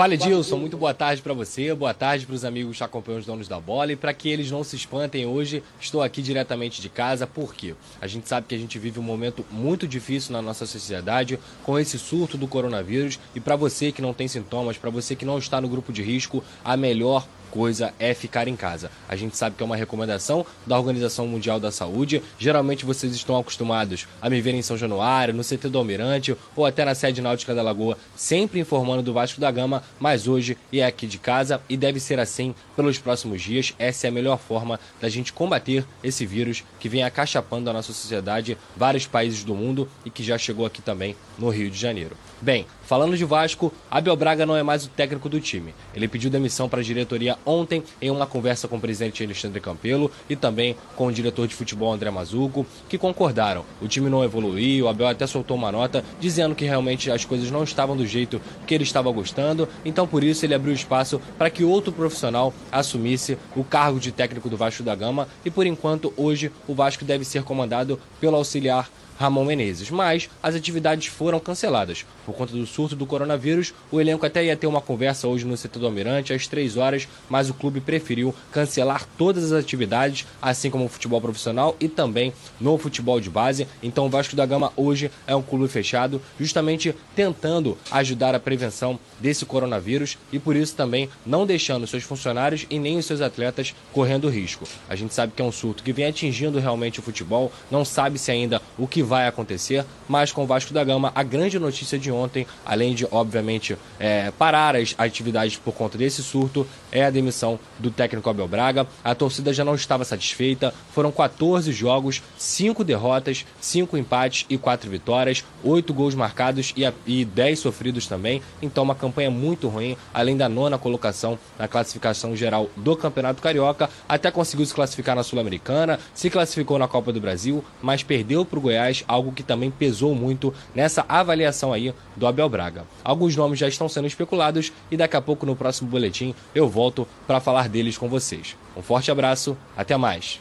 Fala 0.00 0.14
Edilson, 0.14 0.56
muito 0.56 0.78
boa 0.78 0.94
tarde 0.94 1.20
para 1.20 1.34
você, 1.34 1.74
boa 1.74 1.92
tarde 1.92 2.24
para 2.24 2.34
os 2.34 2.42
amigos 2.42 2.78
que 2.78 2.82
acompanham 2.82 3.18
os 3.18 3.26
donos 3.26 3.46
da 3.46 3.60
bola 3.60 3.92
e 3.92 3.96
para 3.96 4.14
que 4.14 4.30
eles 4.30 4.50
não 4.50 4.64
se 4.64 4.74
espantem 4.74 5.26
hoje, 5.26 5.62
estou 5.78 6.02
aqui 6.02 6.22
diretamente 6.22 6.80
de 6.80 6.88
casa, 6.88 7.26
porque 7.26 7.74
a 8.00 8.06
gente 8.06 8.26
sabe 8.26 8.46
que 8.46 8.54
a 8.54 8.58
gente 8.58 8.78
vive 8.78 8.98
um 8.98 9.02
momento 9.02 9.44
muito 9.50 9.86
difícil 9.86 10.32
na 10.32 10.40
nossa 10.40 10.64
sociedade 10.64 11.38
com 11.62 11.78
esse 11.78 11.98
surto 11.98 12.38
do 12.38 12.48
coronavírus 12.48 13.20
e 13.34 13.40
para 13.40 13.56
você 13.56 13.92
que 13.92 14.00
não 14.00 14.14
tem 14.14 14.26
sintomas, 14.26 14.78
para 14.78 14.88
você 14.88 15.14
que 15.14 15.26
não 15.26 15.36
está 15.36 15.60
no 15.60 15.68
grupo 15.68 15.92
de 15.92 16.02
risco, 16.02 16.42
a 16.64 16.78
melhor 16.78 17.26
coisa 17.50 17.92
é 17.98 18.14
ficar 18.14 18.48
em 18.48 18.56
casa. 18.56 18.90
A 19.08 19.16
gente 19.16 19.36
sabe 19.36 19.56
que 19.56 19.62
é 19.62 19.66
uma 19.66 19.76
recomendação 19.76 20.46
da 20.66 20.78
Organização 20.78 21.26
Mundial 21.26 21.58
da 21.58 21.70
Saúde. 21.70 22.22
Geralmente 22.38 22.84
vocês 22.84 23.14
estão 23.14 23.36
acostumados 23.36 24.06
a 24.22 24.30
me 24.30 24.40
ver 24.40 24.54
em 24.54 24.62
São 24.62 24.76
Januário, 24.76 25.34
no 25.34 25.42
CT 25.42 25.68
do 25.68 25.78
Almirante 25.78 26.36
ou 26.54 26.64
até 26.64 26.84
na 26.84 26.94
sede 26.94 27.20
náutica 27.20 27.54
da 27.54 27.62
Lagoa, 27.62 27.98
sempre 28.14 28.60
informando 28.60 29.02
do 29.02 29.12
Vasco 29.12 29.40
da 29.40 29.50
Gama, 29.50 29.82
mas 29.98 30.28
hoje 30.28 30.56
é 30.72 30.84
aqui 30.84 31.06
de 31.06 31.18
casa 31.18 31.60
e 31.68 31.76
deve 31.76 31.98
ser 31.98 32.18
assim 32.20 32.54
pelos 32.76 32.98
próximos 32.98 33.42
dias. 33.42 33.74
Essa 33.78 34.06
é 34.06 34.10
a 34.10 34.12
melhor 34.12 34.38
forma 34.38 34.78
da 35.00 35.08
gente 35.08 35.32
combater 35.32 35.84
esse 36.02 36.24
vírus 36.24 36.62
que 36.78 36.88
vem 36.88 37.02
acachapando 37.02 37.68
a 37.68 37.72
nossa 37.72 37.92
sociedade, 37.92 38.56
vários 38.76 39.06
países 39.06 39.44
do 39.44 39.54
mundo 39.54 39.88
e 40.04 40.10
que 40.10 40.22
já 40.22 40.38
chegou 40.38 40.64
aqui 40.64 40.80
também 40.80 41.16
no 41.38 41.48
Rio 41.48 41.70
de 41.70 41.78
Janeiro. 41.78 42.16
Bem, 42.40 42.66
falando 42.90 43.16
de 43.16 43.24
Vasco, 43.24 43.72
Abel 43.88 44.16
Braga 44.16 44.44
não 44.44 44.56
é 44.56 44.64
mais 44.64 44.84
o 44.84 44.88
técnico 44.88 45.28
do 45.28 45.40
time. 45.40 45.72
Ele 45.94 46.08
pediu 46.08 46.28
demissão 46.28 46.68
para 46.68 46.80
a 46.80 46.82
diretoria 46.82 47.38
ontem 47.46 47.84
em 48.02 48.10
uma 48.10 48.26
conversa 48.26 48.66
com 48.66 48.78
o 48.78 48.80
presidente 48.80 49.22
Alexandre 49.22 49.60
Campelo 49.60 50.10
e 50.28 50.34
também 50.34 50.74
com 50.96 51.06
o 51.06 51.12
diretor 51.12 51.46
de 51.46 51.54
futebol 51.54 51.92
André 51.92 52.10
Mazuco, 52.10 52.66
que 52.88 52.98
concordaram. 52.98 53.64
O 53.80 53.86
time 53.86 54.10
não 54.10 54.24
evoluiu, 54.24 54.86
o 54.86 54.88
Abel 54.88 55.06
até 55.06 55.24
soltou 55.24 55.56
uma 55.56 55.70
nota 55.70 56.04
dizendo 56.18 56.52
que 56.52 56.64
realmente 56.64 57.12
as 57.12 57.24
coisas 57.24 57.48
não 57.48 57.62
estavam 57.62 57.96
do 57.96 58.04
jeito 58.04 58.42
que 58.66 58.74
ele 58.74 58.82
estava 58.82 59.08
gostando, 59.12 59.68
então 59.84 60.04
por 60.04 60.24
isso 60.24 60.44
ele 60.44 60.54
abriu 60.54 60.74
espaço 60.74 61.20
para 61.38 61.48
que 61.48 61.62
outro 61.62 61.92
profissional 61.92 62.52
assumisse 62.72 63.38
o 63.54 63.62
cargo 63.62 64.00
de 64.00 64.10
técnico 64.10 64.50
do 64.50 64.56
Vasco 64.56 64.82
da 64.82 64.96
Gama 64.96 65.28
e 65.44 65.50
por 65.50 65.64
enquanto 65.64 66.12
hoje 66.16 66.50
o 66.66 66.74
Vasco 66.74 67.04
deve 67.04 67.24
ser 67.24 67.44
comandado 67.44 68.00
pelo 68.20 68.34
auxiliar 68.34 68.90
Ramon 69.20 69.44
Menezes. 69.44 69.90
Mas 69.90 70.30
as 70.42 70.54
atividades 70.54 71.08
foram 71.08 71.38
canceladas. 71.38 72.06
Por 72.24 72.34
conta 72.34 72.54
do 72.54 72.66
surto 72.66 72.96
do 72.96 73.04
coronavírus, 73.04 73.74
o 73.92 74.00
elenco 74.00 74.24
até 74.24 74.42
ia 74.42 74.56
ter 74.56 74.66
uma 74.66 74.80
conversa 74.80 75.28
hoje 75.28 75.44
no 75.44 75.58
setor 75.58 75.80
do 75.80 75.86
Almirante 75.86 76.32
às 76.32 76.46
3 76.46 76.78
horas, 76.78 77.06
mas 77.28 77.50
o 77.50 77.54
clube 77.54 77.80
preferiu 77.82 78.34
cancelar 78.50 79.06
todas 79.18 79.44
as 79.44 79.52
atividades, 79.52 80.26
assim 80.40 80.70
como 80.70 80.86
o 80.86 80.88
futebol 80.88 81.20
profissional 81.20 81.76
e 81.78 81.86
também 81.86 82.32
no 82.58 82.78
futebol 82.78 83.20
de 83.20 83.28
base. 83.28 83.68
Então 83.82 84.06
o 84.06 84.08
Vasco 84.08 84.34
da 84.34 84.46
Gama 84.46 84.72
hoje 84.74 85.10
é 85.26 85.36
um 85.36 85.42
clube 85.42 85.68
fechado, 85.68 86.22
justamente 86.38 86.94
tentando 87.14 87.76
ajudar 87.90 88.34
a 88.34 88.40
prevenção 88.40 88.98
desse 89.20 89.44
coronavírus 89.44 90.16
e 90.32 90.38
por 90.38 90.56
isso 90.56 90.74
também 90.74 91.10
não 91.26 91.44
deixando 91.44 91.86
seus 91.86 92.04
funcionários 92.04 92.64
e 92.70 92.78
nem 92.78 92.96
os 92.96 93.04
seus 93.04 93.20
atletas 93.20 93.74
correndo 93.92 94.30
risco. 94.30 94.66
A 94.88 94.96
gente 94.96 95.12
sabe 95.12 95.32
que 95.36 95.42
é 95.42 95.44
um 95.44 95.52
surto 95.52 95.82
que 95.82 95.92
vem 95.92 96.06
atingindo 96.06 96.58
realmente 96.58 97.00
o 97.00 97.02
futebol, 97.02 97.52
não 97.70 97.84
sabe 97.84 98.18
se 98.18 98.30
ainda 98.30 98.62
o 98.78 98.86
que 98.86 99.02
vai 99.10 99.26
acontecer, 99.26 99.84
mas 100.08 100.30
com 100.30 100.44
o 100.44 100.46
Vasco 100.46 100.72
da 100.72 100.84
Gama, 100.84 101.10
a 101.16 101.24
grande 101.24 101.58
notícia 101.58 101.98
de 101.98 102.12
ontem, 102.12 102.46
além 102.64 102.94
de, 102.94 103.08
obviamente, 103.10 103.76
é, 103.98 104.30
parar 104.30 104.76
as 104.76 104.94
atividades 104.96 105.56
por 105.56 105.74
conta 105.74 105.98
desse 105.98 106.22
surto, 106.22 106.64
é 106.92 107.04
a 107.04 107.10
demissão 107.10 107.58
do 107.76 107.90
técnico 107.90 108.30
Abel 108.30 108.46
Braga. 108.46 108.86
A 109.02 109.12
torcida 109.12 109.52
já 109.52 109.64
não 109.64 109.74
estava 109.74 110.04
satisfeita, 110.04 110.72
foram 110.92 111.10
14 111.10 111.72
jogos, 111.72 112.22
5 112.38 112.84
derrotas, 112.84 113.44
5 113.60 113.96
empates 113.98 114.46
e 114.48 114.56
4 114.56 114.88
vitórias, 114.88 115.44
8 115.64 115.92
gols 115.92 116.14
marcados 116.14 116.72
e, 116.76 116.88
e 117.04 117.24
10 117.24 117.58
sofridos 117.58 118.06
também, 118.06 118.40
então 118.62 118.84
uma 118.84 118.94
campanha 118.94 119.30
muito 119.30 119.66
ruim, 119.66 119.96
além 120.14 120.36
da 120.36 120.48
nona 120.48 120.78
colocação 120.78 121.36
na 121.58 121.66
classificação 121.66 122.36
geral 122.36 122.70
do 122.76 122.94
Campeonato 122.94 123.42
Carioca, 123.42 123.90
até 124.08 124.30
conseguiu 124.30 124.64
se 124.66 124.74
classificar 124.74 125.16
na 125.16 125.24
Sul-Americana, 125.24 125.98
se 126.14 126.30
classificou 126.30 126.78
na 126.78 126.86
Copa 126.86 127.12
do 127.12 127.20
Brasil, 127.20 127.64
mas 127.82 128.02
perdeu 128.02 128.44
para 128.44 128.58
o 128.58 128.62
Goiás, 128.62 128.99
algo 129.08 129.32
que 129.32 129.42
também 129.42 129.70
pesou 129.70 130.14
muito 130.14 130.52
nessa 130.74 131.04
avaliação 131.08 131.72
aí 131.72 131.94
do 132.16 132.26
Abel 132.26 132.48
Braga. 132.48 132.84
Alguns 133.04 133.36
nomes 133.36 133.58
já 133.58 133.68
estão 133.68 133.88
sendo 133.88 134.06
especulados 134.06 134.72
e 134.90 134.96
daqui 134.96 135.16
a 135.16 135.22
pouco 135.22 135.46
no 135.46 135.56
próximo 135.56 135.90
boletim 135.90 136.34
eu 136.54 136.68
volto 136.68 137.06
para 137.26 137.40
falar 137.40 137.68
deles 137.68 137.98
com 137.98 138.08
vocês. 138.08 138.56
Um 138.76 138.82
forte 138.82 139.10
abraço, 139.10 139.56
até 139.76 139.96
mais. 139.96 140.40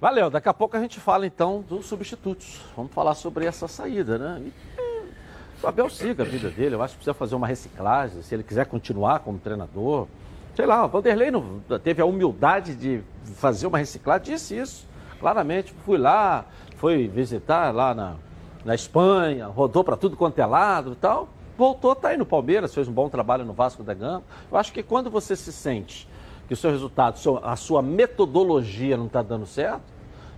Valeu, 0.00 0.28
daqui 0.28 0.48
a 0.48 0.54
pouco 0.54 0.76
a 0.76 0.80
gente 0.80 1.00
fala 1.00 1.26
então 1.26 1.64
dos 1.66 1.86
substitutos. 1.86 2.60
Vamos 2.76 2.92
falar 2.92 3.14
sobre 3.14 3.46
essa 3.46 3.66
saída, 3.66 4.18
né? 4.18 4.42
E, 4.46 4.52
o 5.62 5.66
Abel 5.66 5.88
siga 5.88 6.22
a 6.22 6.26
vida 6.26 6.50
dele, 6.50 6.74
eu 6.74 6.82
acho 6.82 6.92
que 6.92 6.98
precisa 6.98 7.14
fazer 7.14 7.34
uma 7.34 7.46
reciclagem, 7.46 8.20
se 8.20 8.34
ele 8.34 8.42
quiser 8.42 8.66
continuar 8.66 9.20
como 9.20 9.38
treinador. 9.38 10.06
Sei 10.54 10.66
lá, 10.66 10.84
o 10.84 10.88
Vanderlei 10.88 11.30
não 11.30 11.60
teve 11.82 12.02
a 12.02 12.04
humildade 12.04 12.74
de 12.74 13.00
fazer 13.36 13.66
uma 13.66 13.78
reciclagem, 13.78 14.34
disse 14.34 14.58
isso. 14.58 14.86
Claramente, 15.18 15.72
fui 15.86 15.96
lá, 15.96 16.44
foi 16.84 17.08
visitar 17.08 17.74
lá 17.74 17.94
na, 17.94 18.16
na 18.62 18.74
Espanha, 18.74 19.46
rodou 19.46 19.82
para 19.82 19.96
tudo 19.96 20.18
quanto 20.18 20.38
é 20.38 20.44
lado 20.44 20.92
e 20.92 20.96
tal. 20.96 21.30
Voltou, 21.56 21.96
tá 21.96 22.08
aí 22.08 22.18
no 22.18 22.26
Palmeiras, 22.26 22.74
fez 22.74 22.86
um 22.86 22.92
bom 22.92 23.08
trabalho 23.08 23.42
no 23.42 23.54
Vasco 23.54 23.82
da 23.82 23.94
Gama. 23.94 24.22
Eu 24.52 24.58
acho 24.58 24.70
que 24.70 24.82
quando 24.82 25.08
você 25.08 25.34
se 25.34 25.50
sente 25.50 26.06
que 26.46 26.52
o 26.52 26.56
seu 26.58 26.70
resultado, 26.70 27.18
a 27.42 27.56
sua 27.56 27.80
metodologia 27.80 28.98
não 28.98 29.06
está 29.06 29.22
dando 29.22 29.46
certo, 29.46 29.80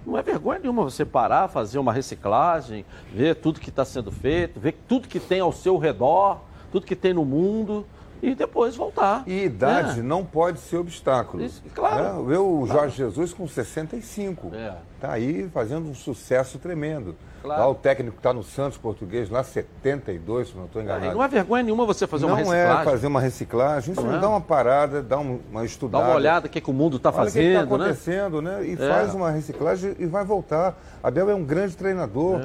não 0.07 0.17
é 0.17 0.23
vergonha 0.23 0.61
nenhuma 0.61 0.85
você 0.85 1.05
parar, 1.05 1.49
fazer 1.49 1.81
uma 1.81 1.93
reciclagem, 1.93 2.85
ver 3.13 3.35
tudo 3.35 3.59
que 3.59 3.71
está 3.71 3.85
sendo 3.85 4.13
feito, 4.13 4.61
ver 4.61 4.77
tudo 4.87 5.09
que 5.09 5.19
tem 5.19 5.41
ao 5.41 5.51
seu 5.51 5.77
redor, 5.77 6.39
tudo 6.71 6.87
que 6.87 6.95
tem 6.95 7.13
no 7.13 7.25
mundo 7.25 7.85
e 8.23 8.35
depois 8.35 8.77
voltar. 8.77 9.23
E 9.27 9.45
idade 9.45 10.01
é. 10.01 10.03
não 10.03 10.25
pode 10.25 10.61
ser 10.61 10.77
obstáculo. 10.77 11.43
Isso, 11.43 11.63
claro. 11.75 12.31
É, 12.31 12.37
eu, 12.37 12.63
o 12.63 12.67
claro. 12.67 12.81
Jorge 12.81 12.97
Jesus 12.97 13.33
com 13.33 13.47
65. 13.47 14.47
Está 14.47 14.59
é. 14.59 14.77
Tá 15.01 15.13
aí 15.13 15.49
fazendo 15.53 15.89
um 15.89 15.95
sucesso 15.95 16.59
tremendo. 16.59 17.15
Claro. 17.43 17.61
Lá 17.61 17.69
o 17.69 17.75
técnico 17.75 18.13
que 18.13 18.19
está 18.19 18.33
no 18.33 18.43
Santos 18.43 18.77
Português, 18.77 19.31
lá 19.31 19.45
72, 19.45 20.49
se 20.49 20.57
não 20.57 20.65
estou 20.65 20.83
enganado. 20.83 21.15
não 21.15 21.23
é 21.23 21.29
vergonha 21.29 21.63
nenhuma 21.63 21.87
você 21.87 22.07
fazer 22.07 22.25
não 22.25 22.33
uma 22.33 22.39
reciclagem. 22.39 22.75
Não 22.75 22.81
é 22.81 22.85
fazer 22.85 23.07
uma 23.07 23.21
reciclagem, 23.21 23.93
isso 23.93 24.03
não 24.03 24.17
é. 24.17 24.19
dá 24.19 24.29
uma 24.29 24.41
parada, 24.41 25.03
dá 25.03 25.19
uma 25.19 25.65
estudada. 25.65 26.05
Dá 26.05 26.11
uma 26.11 26.17
olhada 26.17 26.47
o 26.49 26.51
que, 26.51 26.59
é 26.59 26.61
que 26.61 26.71
o 26.71 26.73
mundo 26.73 26.97
está 26.97 27.13
fazendo, 27.13 27.45
o 27.45 27.47
que 27.47 27.53
está 27.53 27.63
acontecendo, 27.63 28.43
né? 28.43 28.59
né? 28.59 28.67
E 28.67 28.73
é. 28.73 28.77
faz 28.77 29.15
uma 29.15 29.31
reciclagem 29.31 29.95
e 29.99 30.07
vai 30.07 30.25
voltar. 30.25 30.77
Abel 31.03 31.31
é 31.31 31.35
um 31.35 31.45
grande 31.45 31.77
treinador. 31.77 32.41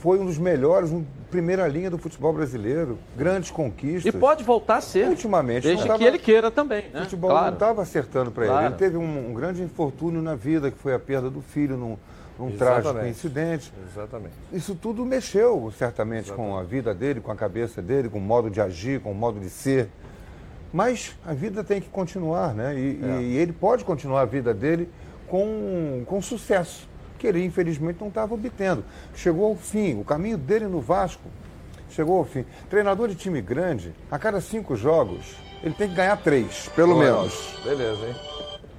Foi 0.00 0.18
um 0.18 0.26
dos 0.26 0.38
melhores, 0.38 0.90
um, 0.90 1.04
primeira 1.30 1.66
linha 1.66 1.90
do 1.90 1.98
futebol 1.98 2.32
brasileiro. 2.32 2.98
Grandes 3.16 3.50
conquistas. 3.50 4.04
E 4.04 4.16
pode 4.16 4.44
voltar 4.44 4.76
a 4.76 4.80
ser. 4.80 5.08
Ultimamente. 5.08 5.64
Desde 5.64 5.86
tava, 5.86 5.98
que 5.98 6.04
ele 6.04 6.18
queira 6.18 6.50
também. 6.50 6.84
Né? 6.92 7.00
O 7.00 7.04
futebol 7.04 7.30
claro. 7.30 7.46
não 7.46 7.54
estava 7.54 7.82
acertando 7.82 8.30
para 8.30 8.46
claro. 8.46 8.60
ele. 8.60 8.68
Ele 8.68 8.78
teve 8.78 8.96
um, 8.96 9.30
um, 9.30 9.34
grande 9.34 9.62
infortúnio 9.62 10.22
na 10.22 10.34
vida, 10.34 10.70
que 10.70 10.78
foi 10.78 10.94
a 10.94 10.98
perda 10.98 11.28
do 11.28 11.42
filho 11.42 11.76
num, 11.76 11.96
num 12.38 12.56
trágico 12.56 13.04
incidente. 13.06 13.72
Exatamente. 13.90 14.34
Isso 14.52 14.74
tudo 14.74 15.04
mexeu, 15.04 15.72
certamente, 15.76 16.26
Exatamente. 16.26 16.50
com 16.50 16.56
a 16.56 16.62
vida 16.62 16.94
dele, 16.94 17.20
com 17.20 17.32
a 17.32 17.36
cabeça 17.36 17.82
dele, 17.82 18.08
com 18.08 18.18
o 18.18 18.22
modo 18.22 18.48
de 18.48 18.60
agir, 18.60 19.00
com 19.00 19.10
o 19.10 19.14
modo 19.14 19.40
de 19.40 19.50
ser. 19.50 19.88
Mas 20.72 21.16
a 21.26 21.32
vida 21.32 21.64
tem 21.64 21.80
que 21.80 21.88
continuar, 21.88 22.54
né? 22.54 22.78
E, 22.78 23.00
é. 23.02 23.22
e 23.22 23.36
ele 23.36 23.52
pode 23.52 23.84
continuar 23.84 24.20
a 24.20 24.26
vida 24.26 24.54
dele 24.54 24.88
com, 25.26 26.02
com 26.06 26.20
sucesso, 26.22 26.87
que 27.18 27.26
ele 27.26 27.44
infelizmente 27.44 28.00
não 28.00 28.08
estava 28.08 28.32
obtendo. 28.32 28.84
Chegou 29.14 29.46
ao 29.46 29.56
fim, 29.56 30.00
o 30.00 30.04
caminho 30.04 30.38
dele 30.38 30.66
no 30.66 30.80
Vasco 30.80 31.28
chegou 31.90 32.18
ao 32.18 32.24
fim. 32.24 32.44
Treinador 32.70 33.08
de 33.08 33.14
time 33.14 33.42
grande, 33.42 33.92
a 34.10 34.18
cada 34.18 34.40
cinco 34.40 34.76
jogos, 34.76 35.36
ele 35.62 35.74
tem 35.74 35.88
que 35.88 35.94
ganhar 35.94 36.16
três, 36.16 36.70
pelo 36.74 36.96
menos. 36.96 37.58
Beleza, 37.64 38.06
hein? 38.06 38.14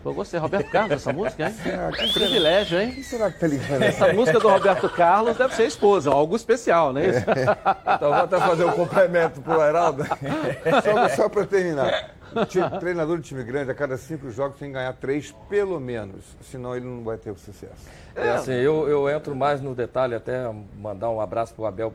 Eu 0.03 0.13
gostei. 0.13 0.39
Roberto 0.39 0.71
Carlos, 0.71 0.93
essa 0.93 1.11
música, 1.11 1.47
hein? 1.47 1.55
É, 1.65 1.91
que 1.91 2.13
privilégio, 2.13 2.79
hein? 2.79 2.91
Quem 2.93 3.03
será 3.03 3.29
que 3.29 3.39
tá 3.39 3.47
ligando? 3.47 3.83
Essa 3.83 4.13
música 4.13 4.39
do 4.39 4.47
Roberto 4.47 4.87
Carlos 4.89 5.37
deve 5.37 5.53
ser 5.55 5.65
esposa, 5.65 6.09
algo 6.09 6.35
especial, 6.35 6.93
não 6.93 7.01
é 7.01 7.07
isso? 7.09 7.19
Então 7.19 8.09
vou 8.09 8.23
até 8.23 8.39
fazer 8.39 8.63
um 8.63 8.71
complemento 8.71 9.41
pro 9.41 9.61
Heraldo. 9.61 10.05
Só, 10.83 11.09
só 11.15 11.29
para 11.29 11.45
terminar. 11.45 12.11
Treinador 12.79 13.17
de 13.17 13.23
time 13.23 13.43
grande, 13.43 13.71
a 13.71 13.75
cada 13.75 13.97
cinco 13.97 14.29
jogos 14.29 14.59
tem 14.59 14.69
que 14.69 14.73
ganhar 14.73 14.93
três, 14.93 15.31
pelo 15.49 15.79
menos. 15.79 16.37
Senão 16.41 16.75
ele 16.75 16.85
não 16.85 17.03
vai 17.03 17.17
ter 17.17 17.35
sucesso. 17.37 17.87
É 18.15 18.29
assim, 18.31 18.53
eu, 18.53 18.87
eu 18.87 19.09
entro 19.09 19.35
mais 19.35 19.61
no 19.61 19.73
detalhe, 19.73 20.15
até 20.15 20.51
mandar 20.77 21.09
um 21.09 21.21
abraço 21.21 21.53
pro 21.53 21.65
Abel 21.65 21.93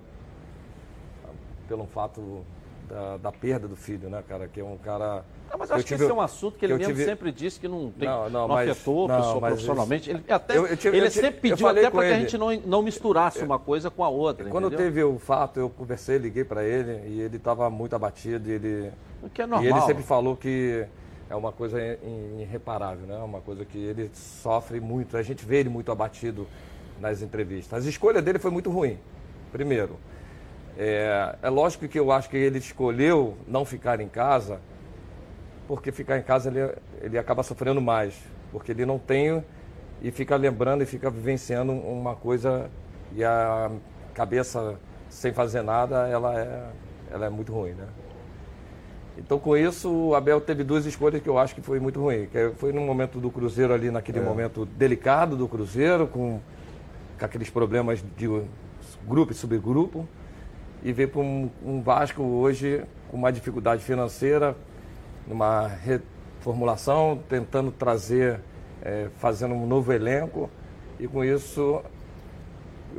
pelo 1.69 1.87
fato 1.87 2.45
da, 2.89 3.17
da 3.17 3.33
perda 3.33 3.67
do 3.67 3.77
filho, 3.77 4.09
né, 4.09 4.23
cara? 4.29 4.49
Que 4.49 4.61
é 4.61 4.65
um 4.65 4.77
cara 4.77 5.25
não, 5.55 5.59
mas 5.59 5.71
acho 5.71 5.87
que 5.87 5.95
esse 5.95 6.05
é 6.05 6.13
um 6.13 6.21
assunto 6.21 6.59
que 6.59 6.65
ele 6.65 6.75
mesmo 6.75 6.93
tive... 6.93 7.05
sempre 7.05 7.31
disse 7.31 7.61
que 7.61 7.69
não, 7.69 7.91
tem, 7.93 8.09
não, 8.09 8.29
não, 8.29 8.49
não 8.49 8.49
mas, 8.49 8.71
afetou 8.71 9.07
não, 9.07 9.17
pessoa 9.17 9.41
profissionalmente. 9.41 10.11
Ele, 10.11 10.25
até, 10.29 10.57
eu, 10.57 10.67
eu 10.67 10.77
tive, 10.77 10.97
ele 10.97 11.11
sempre 11.11 11.41
pediu 11.41 11.69
até 11.69 11.89
para 11.89 12.09
que 12.09 12.13
a 12.13 12.19
gente 12.19 12.37
não, 12.37 12.53
não 12.61 12.83
misturasse 12.83 13.41
uma 13.43 13.59
coisa 13.59 13.89
com 13.89 14.03
a 14.03 14.09
outra. 14.09 14.49
Quando 14.49 14.67
entendeu? 14.67 14.87
teve 14.87 15.05
o 15.05 15.17
fato, 15.17 15.61
eu 15.61 15.71
conversei, 15.71 16.19
liguei 16.19 16.43
para 16.43 16.65
ele 16.65 17.09
e 17.09 17.21
ele 17.21 17.37
estava 17.37 17.71
muito 17.71 17.95
abatido. 17.95 18.51
E 18.51 18.53
ele, 18.53 18.93
o 19.23 19.31
que 19.31 19.43
é 19.43 19.47
normal. 19.47 19.65
E 19.65 19.71
ele 19.71 19.81
sempre 19.83 20.03
falou 20.03 20.37
que 20.37 20.85
é 21.31 21.37
uma 21.37 21.53
coisa 21.53 21.79
irreparável, 22.41 23.07
né? 23.07 23.17
Uma 23.19 23.41
coisa 23.41 23.65
que 23.65 23.79
ele 23.79 24.11
sofre 24.13 24.81
muito. 24.81 25.17
A 25.17 25.23
gente 25.23 25.45
vê 25.45 25.59
ele 25.59 25.69
muito 25.69 25.93
abatido 25.93 26.49
nas 27.01 27.23
entrevistas. 27.23 27.87
A 27.87 27.89
escolha 27.89 28.21
dele 28.21 28.41
foi 28.41 28.51
muito 28.51 28.71
ruim. 28.71 28.99
Primeiro, 29.53 30.01
é, 30.77 31.37
é 31.43 31.49
lógico 31.49 31.87
que 31.87 31.99
eu 31.99 32.11
acho 32.11 32.29
que 32.29 32.37
ele 32.37 32.59
escolheu 32.59 33.37
não 33.47 33.65
ficar 33.65 34.01
em 34.01 34.09
casa 34.09 34.61
porque 35.67 35.91
ficar 35.91 36.19
em 36.19 36.23
casa 36.23 36.51
ele, 36.51 36.75
ele 37.01 37.19
acaba 37.19 37.43
sofrendo 37.43 37.81
mais, 37.81 38.15
porque 38.53 38.73
ele 38.73 38.85
não 38.85 38.99
tem 38.99 39.43
e 40.03 40.11
fica 40.11 40.37
lembrando 40.37 40.83
e 40.83 40.87
fica 40.87 41.09
vivenciando 41.11 41.73
uma 41.73 42.15
coisa 42.15 42.71
e 43.15 43.25
a 43.25 43.71
cabeça 44.13 44.77
sem 45.09 45.33
fazer 45.33 45.63
nada, 45.63 46.09
ela 46.09 46.39
é, 46.39 46.67
ela 47.11 47.27
é 47.27 47.31
muito 47.31 47.53
ruim, 47.53 47.73
né? 47.73 47.87
Então, 49.17 49.39
com 49.39 49.57
isso, 49.57 49.89
o 49.89 50.15
Abel 50.17 50.41
teve 50.41 50.65
duas 50.65 50.87
escolhas 50.87 51.23
que 51.23 51.29
eu 51.29 51.39
acho 51.39 51.55
que 51.55 51.63
foi 51.63 51.79
muito 51.79 52.01
ruim. 52.01 52.27
Que 52.27 52.51
foi 52.57 52.73
no 52.73 52.81
momento 52.81 53.21
do 53.21 53.31
Cruzeiro 53.31 53.73
ali, 53.73 53.89
naquele 53.89 54.19
é. 54.19 54.23
momento 54.23 54.67
delicado 54.67 55.37
do 55.37 55.47
Cruzeiro, 55.47 56.09
com, 56.09 56.41
com 57.17 57.25
aqueles 57.25 57.49
problemas 57.49 58.05
de 58.17 58.29
grupo 59.07 59.31
e 59.31 59.35
subgrupo, 59.37 60.09
e 60.85 60.93
veio 60.93 61.09
para 61.09 61.21
um, 61.23 61.51
um 61.65 61.81
Vasco 61.81 62.23
hoje 62.23 62.85
com 63.11 63.17
uma 63.17 63.33
dificuldade 63.33 63.83
financeira, 63.83 64.55
numa 65.27 65.67
reformulação, 65.67 67.19
tentando 67.29 67.73
trazer, 67.73 68.39
é, 68.83 69.09
fazendo 69.19 69.55
um 69.55 69.67
novo 69.67 69.93
elenco, 69.93 70.51
e 71.01 71.09
com 71.09 71.25
isso 71.25 71.81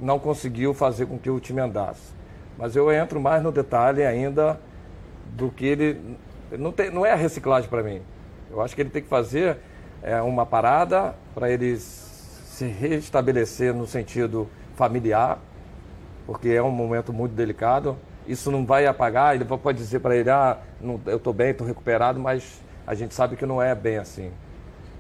não 0.02 0.18
conseguiu 0.18 0.74
fazer 0.74 1.06
com 1.06 1.18
que 1.20 1.30
o 1.30 1.40
time 1.40 1.62
andasse. 1.62 2.12
Mas 2.58 2.76
eu 2.76 2.92
entro 2.92 3.22
mais 3.22 3.44
no 3.44 3.52
detalhe 3.52 4.04
ainda 4.04 4.60
do 5.36 5.50
que 5.52 5.66
ele. 5.66 6.18
Não, 6.58 6.72
tem, 6.72 6.90
não 6.90 7.06
é 7.06 7.12
a 7.12 7.16
reciclagem 7.16 7.70
para 7.70 7.84
mim. 7.84 8.02
Eu 8.50 8.62
acho 8.62 8.74
que 8.76 8.82
ele 8.82 8.90
tem 8.90 9.02
que 9.02 9.10
fazer 9.10 9.58
é, 10.02 10.22
uma 10.22 10.46
parada 10.46 11.14
para 11.34 11.52
ele 11.52 11.78
se 11.78 12.66
restabelecer 12.66 13.74
no 13.74 13.86
sentido 13.86 14.48
familiar, 14.76 15.40
porque 16.26 16.50
é 16.50 16.62
um 16.62 16.72
momento 16.72 17.14
muito 17.14 17.34
delicado 17.34 17.98
isso 18.28 18.52
não 18.52 18.66
vai 18.66 18.86
apagar, 18.86 19.36
ele 19.36 19.46
pode 19.46 19.78
dizer 19.78 20.00
para 20.00 20.16
ele, 20.16 20.30
ah, 20.30 20.58
não, 20.82 21.00
eu 21.06 21.18
estou 21.18 21.34
bem, 21.34 21.52
estou 21.52 21.66
recuperado, 21.66 22.20
mas 22.20 22.60
a 22.86 22.96
gente 22.96 23.14
sabe 23.14 23.36
que 23.36 23.46
não 23.46 23.62
é 23.62 23.74
bem 23.76 23.98
assim. 23.98 24.32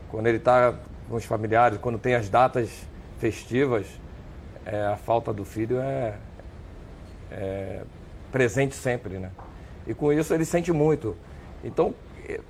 Quando 0.09 0.27
ele 0.27 0.37
está 0.37 0.75
com 1.09 1.15
os 1.15 1.25
familiares, 1.25 1.77
quando 1.79 1.97
tem 1.97 2.15
as 2.15 2.29
datas 2.29 2.69
festivas, 3.19 3.87
é, 4.65 4.85
a 4.85 4.95
falta 4.95 5.33
do 5.33 5.43
filho 5.43 5.79
é, 5.79 6.15
é 7.31 7.81
presente 8.31 8.75
sempre, 8.75 9.17
né? 9.17 9.31
E 9.87 9.93
com 9.93 10.13
isso 10.13 10.33
ele 10.33 10.45
sente 10.45 10.71
muito. 10.71 11.15
Então, 11.63 11.93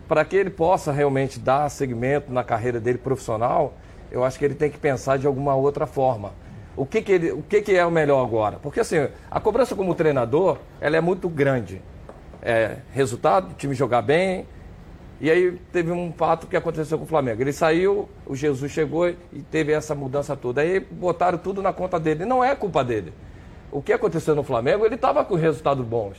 para 0.08 0.24
que 0.26 0.36
ele 0.36 0.50
possa 0.50 0.92
realmente 0.92 1.40
dar 1.40 1.70
segmento 1.70 2.32
na 2.32 2.44
carreira 2.44 2.80
dele 2.80 2.98
profissional, 2.98 3.74
eu 4.12 4.24
acho 4.24 4.38
que 4.38 4.46
ele 4.46 4.56
tem 4.56 4.70
que 4.70 4.78
pensar 4.78 5.18
de 5.18 5.28
alguma 5.28 5.56
outra 5.56 5.86
forma. 5.86 6.34
O 6.78 6.86
que, 6.86 7.02
que, 7.02 7.12
ele, 7.12 7.32
o 7.32 7.42
que, 7.42 7.62
que 7.62 7.76
é 7.76 7.86
o 7.86 7.92
melhor 7.92 8.24
agora? 8.24 8.58
Porque 8.62 8.80
assim, 8.80 9.08
a 9.32 9.40
cobrança 9.40 9.76
como 9.76 9.96
treinador, 9.96 10.58
ela 10.82 10.98
é 10.98 11.02
muito 11.02 11.30
grande. 11.30 11.82
É, 12.42 12.78
resultado, 12.92 13.54
time 13.56 13.74
jogar 13.74 14.02
bem. 14.02 14.46
E 15.22 15.32
aí 15.32 15.58
teve 15.72 15.92
um 15.92 16.12
fato 16.12 16.48
que 16.48 16.58
aconteceu 16.58 16.98
com 16.98 17.06
o 17.06 17.08
Flamengo. 17.08 17.42
Ele 17.42 17.54
saiu, 17.54 18.10
o 18.26 18.36
Jesus 18.36 18.72
chegou 18.72 19.08
e 19.08 19.16
teve 19.50 19.72
essa 19.72 19.96
mudança 19.96 20.36
toda. 20.36 20.62
Aí 20.62 20.80
botaram 20.80 21.38
tudo 21.38 21.62
na 21.62 21.72
conta 21.72 21.98
dele. 21.98 22.26
Não 22.26 22.44
é 22.44 22.54
culpa 22.54 22.84
dele. 22.84 23.14
O 23.72 23.82
que 23.82 23.94
aconteceu 23.94 24.36
no 24.36 24.44
Flamengo, 24.44 24.86
ele 24.86 24.96
estava 24.96 25.24
com 25.24 25.36
resultados 25.36 25.86
bons. 25.86 26.18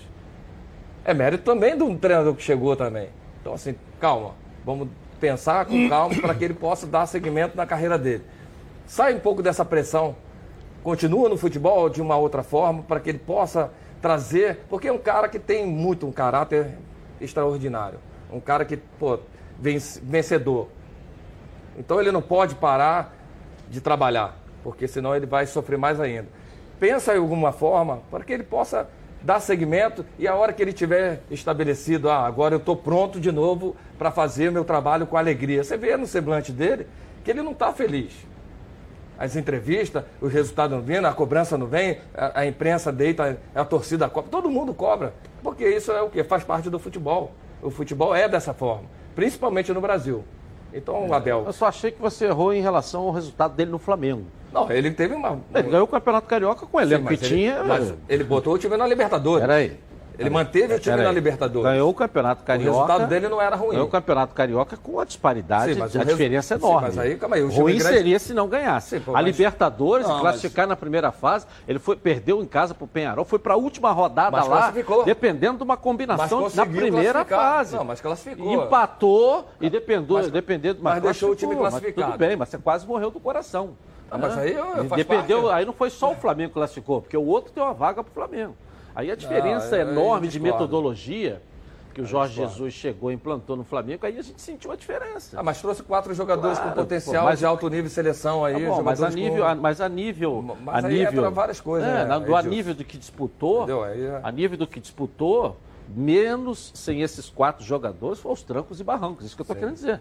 É 1.05 1.13
mérito 1.13 1.45
também 1.45 1.77
do 1.77 1.95
treinador 1.97 2.35
que 2.35 2.43
chegou 2.43 2.75
também. 2.75 3.11
Então, 3.41 3.53
assim, 3.53 3.77
calma. 4.01 4.35
Vamos 4.65 4.89
pensar 5.21 5.67
com 5.67 5.89
calma 5.89 6.15
para 6.21 6.35
que 6.35 6.45
ele 6.45 6.55
possa 6.55 6.87
dar 6.87 7.07
seguimento 7.07 7.57
na 7.57 7.67
carreira 7.67 7.99
dele. 7.99 8.25
Sai 8.87 9.15
um 9.15 9.21
pouco 9.21 9.43
dessa 9.43 9.65
pressão. 9.65 10.17
Continua 10.87 11.29
no 11.29 11.37
futebol 11.37 11.91
de 11.91 12.01
uma 12.01 12.17
outra 12.17 12.45
forma 12.45 12.81
para 12.85 13.01
que 13.01 13.11
ele 13.11 13.19
possa 13.19 13.73
trazer. 14.01 14.61
Porque 14.71 14.87
é 14.87 14.93
um 14.93 14.99
cara 14.99 15.29
que 15.29 15.37
tem 15.37 15.67
muito 15.67 16.07
um 16.07 16.13
caráter 16.13 16.79
extraordinário. 17.21 17.99
Um 18.33 18.39
cara 18.39 18.65
que, 18.65 18.77
pô, 18.77 19.19
vencedor. 19.59 20.69
Então 21.77 22.01
ele 22.01 22.13
não 22.13 22.23
pode 22.23 22.55
parar 22.55 23.13
de 23.69 23.81
trabalhar, 23.81 24.39
porque 24.63 24.87
senão 24.87 25.13
ele 25.13 25.27
vai 25.27 25.45
sofrer 25.45 25.77
mais 25.77 25.99
ainda. 25.99 26.29
Pensa 26.79 27.17
em 27.17 27.19
alguma 27.19 27.51
forma 27.51 28.03
para 28.09 28.23
que 28.23 28.33
ele 28.33 28.45
possa 28.45 28.89
dar 29.21 29.41
segmento 29.41 30.07
e 30.17 30.29
a 30.29 30.37
hora 30.37 30.53
que 30.53 30.63
ele 30.63 30.73
tiver 30.73 31.21
estabelecido, 31.29 32.09
ah, 32.09 32.25
agora 32.25 32.55
eu 32.55 32.59
estou 32.59 32.77
pronto 32.77 33.19
de 33.19 33.33
novo 33.33 33.75
para 33.99 34.13
fazer 34.13 34.53
meu 34.53 34.65
trabalho 34.65 35.05
com 35.05 35.17
alegria. 35.17 35.65
Você 35.65 35.77
vê 35.77 35.97
no 35.97 36.07
semblante 36.07 36.53
dele 36.53 36.87
que 37.25 37.31
ele 37.33 37.43
não 37.43 37.51
está 37.51 37.73
feliz. 37.73 38.15
As 39.19 39.37
entrevistas, 39.37 40.05
os 40.21 40.33
resultados 40.33 40.77
não 40.77 40.85
vêm, 40.85 40.99
a 40.99 41.13
cobrança 41.13 41.57
não 41.57 41.67
vem, 41.67 41.99
a, 42.15 42.41
a 42.41 42.47
imprensa 42.47 42.93
deita, 42.93 43.39
a 43.55 43.65
torcida 43.65 44.09
cobra, 44.09 44.31
todo 44.31 44.51
mundo 44.51 44.75
cobra. 44.75 45.15
Porque 45.43 45.67
isso 45.69 45.93
é 45.93 46.03
o 46.03 46.11
que? 46.11 46.23
Faz 46.23 46.45
parte 46.45 46.69
do 46.69 46.79
futebol. 46.79 47.33
O 47.63 47.71
futebol 47.71 48.15
é 48.15 48.29
dessa 48.29 48.53
forma, 48.53 48.85
principalmente 49.15 49.73
no 49.73 49.81
Brasil. 49.81 50.25
Então, 50.73 51.13
Abel. 51.13 51.45
Eu 51.47 51.53
só 51.53 51.67
achei 51.67 51.91
que 51.91 52.01
você 52.01 52.27
errou 52.27 52.53
em 52.53 52.61
relação 52.61 53.03
ao 53.03 53.11
resultado 53.11 53.55
dele 53.55 53.71
no 53.71 53.79
Flamengo. 53.79 54.25
Não, 54.53 54.71
ele 54.71 54.91
teve 54.91 55.15
uma. 55.15 55.41
Ele 55.55 55.71
ganhou 55.71 55.85
o 55.85 55.89
Campeonato 55.89 56.27
Carioca 56.27 56.67
com 56.67 56.77
o 56.77 56.81
elenco 56.81 57.09
que 57.09 57.15
ele, 57.15 57.23
tinha. 57.23 57.65
Mas 57.65 57.95
ele 58.09 58.25
botou 58.25 58.55
o 58.55 58.59
time 58.59 58.77
na 58.77 58.87
Libertadores. 58.87 59.47
Peraí. 59.47 59.79
Ele 60.19 60.31
manteve 60.31 60.75
o 60.75 60.79
time 60.81 60.97
na 60.97 61.13
Libertadores. 61.13 61.69
Ganhou 61.71 61.91
o 61.91 61.95
Campeonato 61.95 62.43
Carioca. 62.43 62.71
O 62.71 62.73
resultado 62.87 63.09
dele 63.09 63.29
não 63.29 63.41
era 63.41 63.55
ruim. 63.55 63.71
Ganhou 63.73 63.87
o 63.87 63.91
Campeonato 63.91 64.35
Carioca 64.35 64.77
com 64.77 64.99
a 64.99 65.05
disparidade, 65.05 65.75
Sim, 65.75 65.79
mas 65.79 65.95
a 65.97 66.01
o 66.01 66.05
diferença 66.05 66.55
é 66.55 66.59
Sim, 66.59 66.65
enorme. 66.65 66.87
mas 66.89 66.99
aí, 66.99 67.17
calma 67.17 67.37
aí, 67.37 67.43
o 67.43 67.49
ruim 67.51 67.77
grande- 67.79 67.95
seria 67.97 68.19
se 68.19 68.33
não 68.33 68.49
ganhasse. 68.49 68.97
Sim, 68.99 69.01
pô, 69.01 69.11
a 69.11 69.15
mas- 69.15 69.25
Libertadores, 69.27 70.09
Não, 70.09 70.21
classificar 70.21 70.67
na 70.67 70.75
primeira 70.77 71.13
fase, 71.13 71.47
ele 71.69 71.79
foi, 71.79 71.97
perdeu 71.97 72.43
em 72.43 72.47
casa 72.47 72.75
pro 72.75 72.87
Penharol, 72.87 73.25
foi 73.25 73.39
para 73.39 73.55
a 73.55 73.57
última 73.57 73.91
rodada 73.93 74.31
Mas 74.31 74.49
lá, 74.49 74.57
classificou. 74.59 75.05
dependendo 75.05 75.59
de 75.59 75.63
uma 75.65 75.75
Mas 75.75 75.83
combinação 75.83 76.49
na 76.55 76.65
primeira 76.67 77.25
fase. 77.25 77.77
Não, 77.77 77.85
mas 77.85 78.01
classificou. 78.01 78.53
Empatou 78.53 79.49
e 79.61 79.69
dependeu, 79.69 80.17
Mas- 80.17 80.31
dependendo, 80.31 80.79
mas 80.83 81.03
deixou 81.03 81.31
o 81.31 81.37
time 81.37 81.55
mas 81.55 81.71
classificado. 81.73 82.13
Tudo 82.13 82.19
bem, 82.19 82.37
mas 82.37 82.49
você 82.49 82.59
quase 82.59 82.87
morreu 82.87 83.11
do 83.11 83.21
coração. 83.21 83.71
Ah, 84.11 84.17
mas 84.17 84.39
aí, 84.39 84.57
ó, 84.57 84.83
E 84.83 84.89
faz 84.89 85.03
Dependeu, 85.05 85.43
parte. 85.43 85.59
aí 85.59 85.65
não 85.65 85.73
foi 85.73 85.91
só 85.91 86.13
o 86.13 86.15
Flamengo 86.15 86.51
que 86.51 86.55
classificou, 86.55 87.03
porque 87.03 87.17
o 87.17 87.27
outro 87.27 87.53
deu 87.53 87.65
uma 87.65 87.75
vaga 87.75 88.05
pro 88.05 88.13
Flamengo. 88.15 88.55
Aí 88.97 89.11
a 89.11 89.15
diferença 89.15 89.77
eu- 89.77 89.87
eu 89.87 89.93
enorme 89.93 90.27
de 90.27 90.39
discordo. 90.39 90.55
metodologia 90.65 91.43
que 91.93 92.01
o 92.01 92.07
Jorge 92.07 92.31
discordo. 92.33 92.53
Jesus 92.55 92.75
chegou 92.75 93.11
e 93.11 93.15
implantou 93.15 93.55
no 93.57 93.63
Flamengo, 93.65 94.05
aí 94.07 94.19
a 94.19 94.23
gente 94.23 94.41
sentiu 94.41 94.73
a 94.73 94.77
diferença. 94.77 95.39
Ah, 95.39 95.43
mas 95.43 95.61
trouxe 95.61 95.83
quatro 95.83 96.13
jogadores 96.15 96.59
Claro, 96.59 96.73
com 96.75 96.81
potencial 96.83 97.23
pô, 97.25 97.31
mas- 97.31 97.39
de 97.39 97.47
alto 97.47 97.69
nível 97.69 97.85
de 97.85 97.91
seleção 97.91 98.43
aí. 98.45 98.55
Tá 98.65 98.71
bom, 98.71 98.83
mas 98.83 99.03
a 99.03 99.11
nível, 99.11 99.45
com- 99.45 99.51
a- 99.51 99.55
mas 99.55 99.81
a 99.83 99.89
nível, 99.89 100.57
Mas 100.63 100.85
a 100.85 100.89
nível, 100.89 101.31
várias 101.31 101.61
coisas, 101.61 101.89
é, 101.89 102.05
né, 102.07 102.21
do 102.21 102.35
a 102.35 102.43
nível 102.43 102.75
do 102.75 102.85
que 102.85 102.97
disputou, 102.99 103.85
é- 103.87 104.21
a 104.23 104.33
nível 104.33 104.57
do 104.59 104.67
que 104.67 104.81
disputou, 104.81 105.57
menos 105.89 106.71
sem 106.75 107.03
esses 107.03 107.29
quatro 107.29 107.65
jogadores 107.65 108.19
foi 108.19 108.33
os 108.33 108.43
trancos 108.43 108.81
e 108.81 108.85
barrancos, 108.85 109.25
isso 109.27 109.37
que 109.37 109.43
eu 109.43 109.45
estou 109.45 109.57
querendo 109.57 109.75
dizer. 109.75 110.01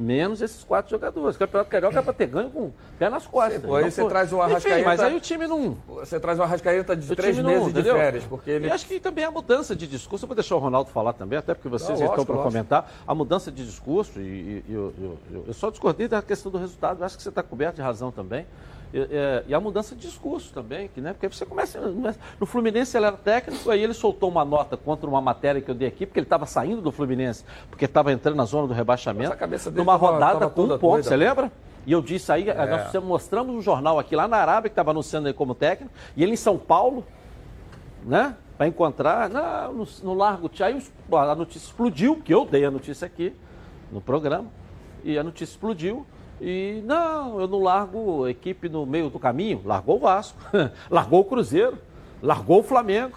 Menos 0.00 0.40
esses 0.40 0.64
quatro 0.64 0.90
jogadores. 0.90 1.36
O 1.36 1.38
Campeonato 1.38 1.68
Carioca 1.70 1.98
é 1.98 2.02
para 2.02 2.12
ter 2.14 2.26
ganho 2.26 2.48
com 2.48 2.70
pé 2.98 3.10
nas 3.10 3.26
costas. 3.26 3.60
Sim, 3.60 3.76
aí 3.76 3.90
você 3.90 4.00
foi- 4.00 4.10
traz 4.10 4.32
Enfim, 4.32 4.40
Arrascaeta- 4.40 4.84
mas 4.88 5.00
aí 5.00 5.14
o 5.14 5.20
time 5.20 5.46
não, 5.46 5.76
Você 5.88 6.18
traz 6.18 6.38
uma 6.38 6.46
rascaeta 6.46 6.96
de 6.96 7.12
o 7.12 7.14
três 7.14 7.36
time 7.36 7.42
não, 7.46 7.50
meses 7.50 7.64
de 7.74 7.80
entendeu? 7.80 7.96
férias, 7.96 8.24
porque 8.24 8.50
ele. 8.50 8.68
E 8.68 8.70
acho 8.70 8.86
que 8.86 8.98
também 8.98 9.24
a 9.24 9.30
mudança 9.30 9.76
de 9.76 9.86
discurso, 9.86 10.24
eu 10.24 10.26
vou 10.26 10.34
deixar 10.34 10.56
o 10.56 10.58
Ronaldo 10.58 10.88
falar 10.90 11.12
também, 11.12 11.38
até 11.38 11.52
porque 11.52 11.68
vocês 11.68 11.88
Não, 11.90 11.94
estão 11.96 12.08
lógico, 12.08 12.24
para 12.26 12.34
lógico. 12.36 12.50
comentar, 12.50 12.90
a 13.06 13.14
mudança 13.14 13.52
de 13.52 13.62
discurso, 13.62 14.18
e, 14.18 14.22
e- 14.22 14.64
e 14.70 14.72
eu, 14.72 14.94
eu- 14.98 15.18
eu- 15.34 15.44
eu 15.48 15.52
só 15.52 15.68
discordei 15.68 16.08
da 16.08 16.22
questão 16.22 16.50
do 16.50 16.56
resultado, 16.56 17.00
eu 17.00 17.04
acho 17.04 17.18
que 17.18 17.22
você 17.22 17.28
está 17.28 17.42
coberto 17.42 17.76
de 17.76 17.82
razão 17.82 18.10
também. 18.10 18.46
E, 18.92 18.98
é, 18.98 19.44
e 19.46 19.54
a 19.54 19.60
mudança 19.60 19.94
de 19.94 20.00
discurso 20.00 20.52
também, 20.52 20.88
que, 20.88 21.00
né, 21.00 21.12
porque 21.12 21.28
você 21.28 21.46
começa. 21.46 21.80
No 22.40 22.46
Fluminense 22.46 22.96
ele 22.96 23.06
era 23.06 23.16
técnico, 23.16 23.70
aí 23.70 23.82
ele 23.82 23.94
soltou 23.94 24.28
uma 24.28 24.44
nota 24.44 24.76
contra 24.76 25.08
uma 25.08 25.20
matéria 25.20 25.60
que 25.60 25.70
eu 25.70 25.74
dei 25.74 25.86
aqui, 25.86 26.06
porque 26.06 26.18
ele 26.18 26.26
estava 26.26 26.44
saindo 26.44 26.82
do 26.82 26.90
Fluminense, 26.90 27.44
porque 27.70 27.84
estava 27.84 28.12
entrando 28.12 28.34
na 28.36 28.44
zona 28.44 28.66
do 28.66 28.74
rebaixamento. 28.74 29.36
Numa 29.70 29.92
tava- 29.92 30.06
rodada 30.12 30.38
tava 30.40 30.50
com 30.50 30.62
um 30.62 30.68
ponto, 30.68 30.80
doida, 30.80 31.02
você 31.04 31.16
lembra? 31.16 31.52
E 31.86 31.92
eu 31.92 32.02
disse 32.02 32.30
aí, 32.32 32.48
É. 32.48 32.66
nós 32.66 33.04
mostramos 33.04 33.54
um 33.54 33.62
jornal 33.62 33.98
aqui 33.98 34.14
lá 34.16 34.26
na 34.26 34.36
Arábia, 34.36 34.68
que 34.68 34.72
estava 34.72 34.90
anunciando 34.90 35.28
ele 35.28 35.34
como 35.34 35.54
técnico, 35.54 35.92
e 36.16 36.22
ele 36.22 36.32
em 36.32 36.36
São 36.36 36.58
Paulo, 36.58 37.06
né? 38.04 38.34
Para 38.58 38.66
encontrar, 38.66 39.30
não, 39.30 39.72
no, 39.72 39.88
no 40.02 40.14
Largo 40.14 40.50
aí 40.60 40.82
a 41.12 41.34
notícia 41.34 41.66
explodiu, 41.66 42.16
que 42.16 42.34
eu 42.34 42.44
dei 42.44 42.64
a 42.64 42.70
notícia 42.70 43.06
aqui 43.06 43.34
no 43.90 44.00
programa, 44.00 44.48
e 45.02 45.16
a 45.18 45.22
notícia 45.24 45.54
explodiu. 45.54 46.04
E 46.40 46.82
não, 46.86 47.38
eu 47.40 47.46
não 47.46 47.62
largo 47.62 48.24
a 48.24 48.30
equipe 48.30 48.68
no 48.68 48.86
meio 48.86 49.10
do 49.10 49.18
caminho, 49.18 49.60
largou 49.64 49.96
o 49.96 50.00
Vasco, 50.00 50.38
largou 50.90 51.20
o 51.20 51.24
Cruzeiro, 51.24 51.76
largou 52.22 52.60
o 52.60 52.62
Flamengo, 52.62 53.16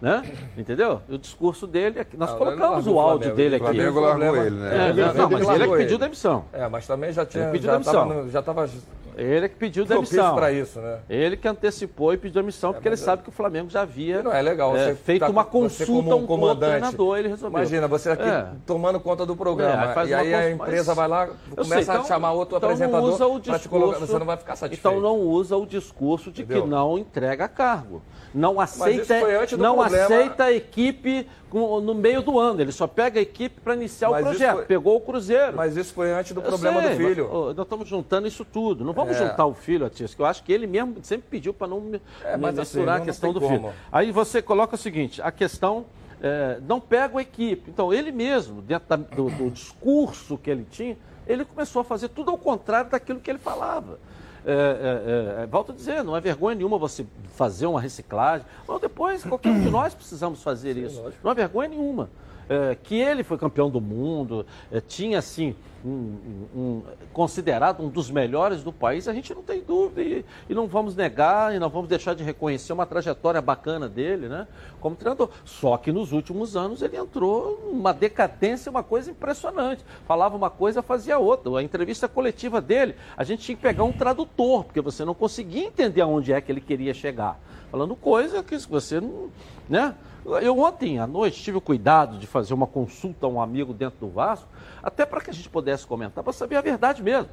né? 0.00 0.22
Entendeu? 0.56 1.00
E 1.08 1.14
o 1.14 1.18
discurso 1.18 1.66
dele, 1.66 2.00
aqui, 2.00 2.16
nós 2.16 2.30
Não, 2.30 2.36
ele 2.38 2.50
não 2.50 2.56
colocamos 2.58 2.86
o 2.86 2.92
o 2.94 3.00
áudio 3.00 3.18
Flamengo, 3.30 3.36
dele 3.36 3.54
o 3.54 3.56
aqui. 3.56 3.64
Flamengo 3.76 3.94
Teve 4.00 4.06
largou 4.06 4.36
ele, 4.44 4.56
né? 4.56 4.88
É, 4.88 4.92
não, 5.14 5.30
mas 5.30 5.48
ele 5.50 5.64
é 5.64 5.68
que 5.68 5.76
pediu 5.76 5.98
demissão. 5.98 6.44
É, 6.52 6.68
mas 6.68 6.86
também 6.86 7.12
já 7.12 7.26
tinha. 7.26 7.50
pediu 7.50 7.66
já 7.66 7.72
demissão. 7.72 8.08
tava 8.08 8.14
no- 8.22 8.30
Já 8.30 8.40
estava 8.40 8.68
Ele 9.16 9.44
é 9.46 9.48
que 9.48 9.56
pediu 9.56 9.84
demissão. 9.84 10.34
para 10.34 10.50
isso, 10.52 10.80
né? 10.80 10.98
Ele 11.08 11.36
que 11.36 11.46
antecipou 11.46 12.12
e 12.12 12.16
pediu 12.16 12.40
demissão, 12.42 12.72
porque 12.72 12.88
ele 12.88 12.94
mas 12.94 13.02
é- 13.02 13.04
sabe 13.04 13.22
que 13.22 13.28
o 13.28 13.32
Flamengo 13.32 13.68
já 13.70 13.82
havia 13.82 14.22
Não 14.22 14.32
é 14.32 14.40
legal. 14.40 14.76
é, 14.76 14.94
feito 14.94 15.20
tá- 15.20 15.28
uma 15.28 15.44
consulta 15.44 16.14
um 16.16 16.26
comandante. 16.26 16.70
treinador, 16.70 17.18
ele 17.18 17.28
resolveu. 17.28 17.58
Imagina, 17.58 17.86
você 17.88 18.10
aqui 18.10 18.28
É. 18.28 18.46
tomando 18.66 18.98
conta 19.00 19.26
do 19.26 19.36
programa. 19.36 19.92
É, 20.02 20.06
e 20.06 20.14
aí 20.14 20.34
a 20.34 20.42
cons- 20.42 20.52
empresa 20.54 20.94
mas- 20.94 20.96
vai 20.96 21.08
lá, 21.08 21.26
começa 21.50 21.64
sei, 21.74 21.82
então- 21.82 22.00
a 22.00 22.04
chamar 22.04 22.32
outro 22.32 22.56
então 22.56 22.68
apresentador 22.68 23.00
não 23.00 23.08
usa 23.08 23.24
te 23.60 23.68
colocar. 23.68 23.92
discurso- 23.92 24.12
Você 24.12 24.18
não 24.18 24.26
vai 24.26 24.36
ficar 24.36 24.56
satisfeito. 24.56 24.94
Então 24.96 25.00
não 25.00 25.18
usa 25.20 25.56
o 25.56 25.66
discurso 25.66 26.30
de 26.30 26.42
Entendeu? 26.42 26.62
que 26.64 26.68
não 26.68 26.98
entrega 26.98 27.48
cargo. 27.48 28.02
Não 28.34 28.58
aceita, 28.58 29.14
não 29.58 29.76
problema. 29.76 30.04
aceita 30.04 30.44
a 30.44 30.52
equipe 30.52 31.28
no 31.58 31.94
meio 31.94 32.22
do 32.22 32.38
ano. 32.38 32.60
Ele 32.60 32.72
só 32.72 32.86
pega 32.86 33.18
a 33.18 33.22
equipe 33.22 33.60
para 33.60 33.74
iniciar 33.74 34.10
Mas 34.10 34.22
o 34.22 34.28
projeto. 34.28 34.54
foi- 34.56 34.64
Pegou 34.64 34.96
o 34.96 35.00
Cruzeiro. 35.00 35.56
Mas 35.56 35.76
isso 35.76 35.92
foi 35.94 36.10
antes 36.12 36.32
do 36.32 36.40
Eu 36.40 36.44
problema 36.44 36.80
sei, 36.82 36.90
do 36.90 36.96
filho. 36.96 37.28
mas, 37.32 37.56
nós 37.56 37.64
estamos 37.66 37.88
juntando 37.88 38.26
isso 38.28 38.44
tudo. 38.44 38.84
Não 38.84 38.92
vamos 38.92 39.16
É. 39.16 39.28
juntar 39.28 39.46
o 39.46 39.54
filho, 39.54 39.86
Atis, 39.86 40.14
que 40.14 40.20
eu 40.22 40.26
acho 40.26 40.42
que 40.42 40.52
ele 40.52 40.66
mesmo 40.66 40.96
sempre 41.02 41.26
pediu 41.30 41.52
para 41.54 41.66
não 41.68 41.78
É, 42.24 42.34
assim, 42.34 42.58
misturar 42.60 42.96
não- 42.96 43.02
a 43.02 43.06
questão 43.06 43.32
do 43.32 43.40
filho. 43.40 43.60
como. 43.60 43.72
Aí 43.90 44.10
você 44.12 44.40
coloca 44.42 44.74
o 44.74 44.78
seguinte: 44.78 45.20
a 45.22 45.30
questão 45.30 45.84
é, 46.24 46.58
não 46.68 46.78
pega 46.80 47.18
a 47.18 47.22
equipe. 47.22 47.68
Então, 47.68 47.92
ele 47.92 48.12
mesmo, 48.12 48.62
dentro 48.62 48.88
da- 48.88 48.94
do, 48.96 49.28
do 49.28 49.50
discurso 49.50 50.38
que 50.38 50.48
ele 50.50 50.64
tinha, 50.70 50.96
ele 51.26 51.44
começou 51.44 51.80
a 51.80 51.84
fazer 51.84 52.08
tudo 52.10 52.30
ao 52.30 52.38
contrário 52.38 52.88
daquilo 52.90 53.18
que 53.18 53.28
ele 53.28 53.40
falava. 53.40 53.98
É, 54.44 54.52
é, 54.52 55.42
é, 55.42 55.46
volto 55.46 55.72
a 55.72 55.74
dizer, 55.74 56.02
não 56.02 56.16
é 56.16 56.20
vergonha 56.20 56.56
nenhuma 56.56 56.76
você 56.78 57.06
fazer 57.34 57.66
uma 57.66 57.80
reciclagem. 57.80 58.46
Ou 58.66 58.78
depois, 58.78 59.22
qualquer 59.22 59.50
um 59.50 59.60
de 59.60 59.70
nós 59.70 59.94
precisamos 59.94 60.42
fazer 60.42 60.76
isso. 60.76 61.02
Não 61.22 61.30
é 61.30 61.34
vergonha 61.34 61.68
nenhuma. 61.68 62.10
É, 62.52 62.74
que 62.74 62.96
ele 62.96 63.22
foi 63.24 63.38
campeão 63.38 63.70
do 63.70 63.80
mundo, 63.80 64.44
é, 64.70 64.78
tinha 64.78 65.18
assim 65.18 65.56
um, 65.82 66.16
um- 66.54 66.82
considerado 67.12 67.82
um 67.82 67.88
dos 67.88 68.10
melhores 68.10 68.62
do 68.62 68.70
país, 68.70 69.08
a 69.08 69.14
gente 69.14 69.34
não 69.34 69.42
tem 69.42 69.62
dúvida 69.62 70.02
e, 70.02 70.22
e 70.50 70.54
não 70.54 70.66
vamos 70.66 70.94
negar 70.94 71.54
e 71.54 71.58
não 71.58 71.70
vamos 71.70 71.88
deixar 71.88 72.14
de 72.14 72.22
reconhecer 72.22 72.74
uma 72.74 72.84
trajetória 72.84 73.40
bacana 73.40 73.88
dele, 73.88 74.28
né, 74.28 74.46
como 74.82 74.94
treinador. 74.94 75.30
Só 75.46 75.78
que 75.78 75.90
nos 75.90 76.12
últimos 76.12 76.54
anos 76.54 76.82
ele 76.82 76.98
entrou 76.98 77.58
numa 77.72 77.94
decadência, 77.94 78.68
uma 78.68 78.82
coisa 78.82 79.10
impressionante. 79.10 79.82
Falava 80.06 80.36
uma 80.36 80.50
coisa, 80.50 80.82
fazia 80.82 81.18
outra. 81.18 81.58
A 81.58 81.62
entrevista 81.62 82.06
coletiva 82.06 82.60
dele, 82.60 82.94
a 83.16 83.24
gente 83.24 83.42
tinha 83.44 83.56
que 83.56 83.62
pegar 83.62 83.84
um 83.84 83.92
tradutor, 83.92 84.64
porque 84.64 84.80
você 84.82 85.06
não 85.06 85.14
conseguia 85.14 85.64
entender 85.64 86.02
aonde 86.02 86.34
é 86.34 86.40
que 86.42 86.52
ele 86.52 86.60
queria 86.60 86.92
chegar. 86.92 87.40
Falando 87.72 87.96
coisa 87.96 88.42
que 88.42 88.54
você 88.58 89.00
não, 89.00 89.30
né? 89.66 89.94
Eu 90.42 90.58
ontem 90.58 90.98
à 90.98 91.06
noite 91.06 91.42
tive 91.42 91.56
o 91.56 91.60
cuidado 91.60 92.18
de 92.18 92.26
fazer 92.26 92.52
uma 92.52 92.66
consulta 92.66 93.24
a 93.24 93.28
um 93.30 93.40
amigo 93.40 93.72
dentro 93.72 93.98
do 93.98 94.10
Vasco, 94.12 94.46
até 94.82 95.06
para 95.06 95.22
que 95.22 95.30
a 95.30 95.32
gente 95.32 95.48
pudesse 95.48 95.86
comentar, 95.86 96.22
para 96.22 96.34
saber 96.34 96.56
a 96.56 96.60
verdade 96.60 97.02
mesmo. 97.02 97.30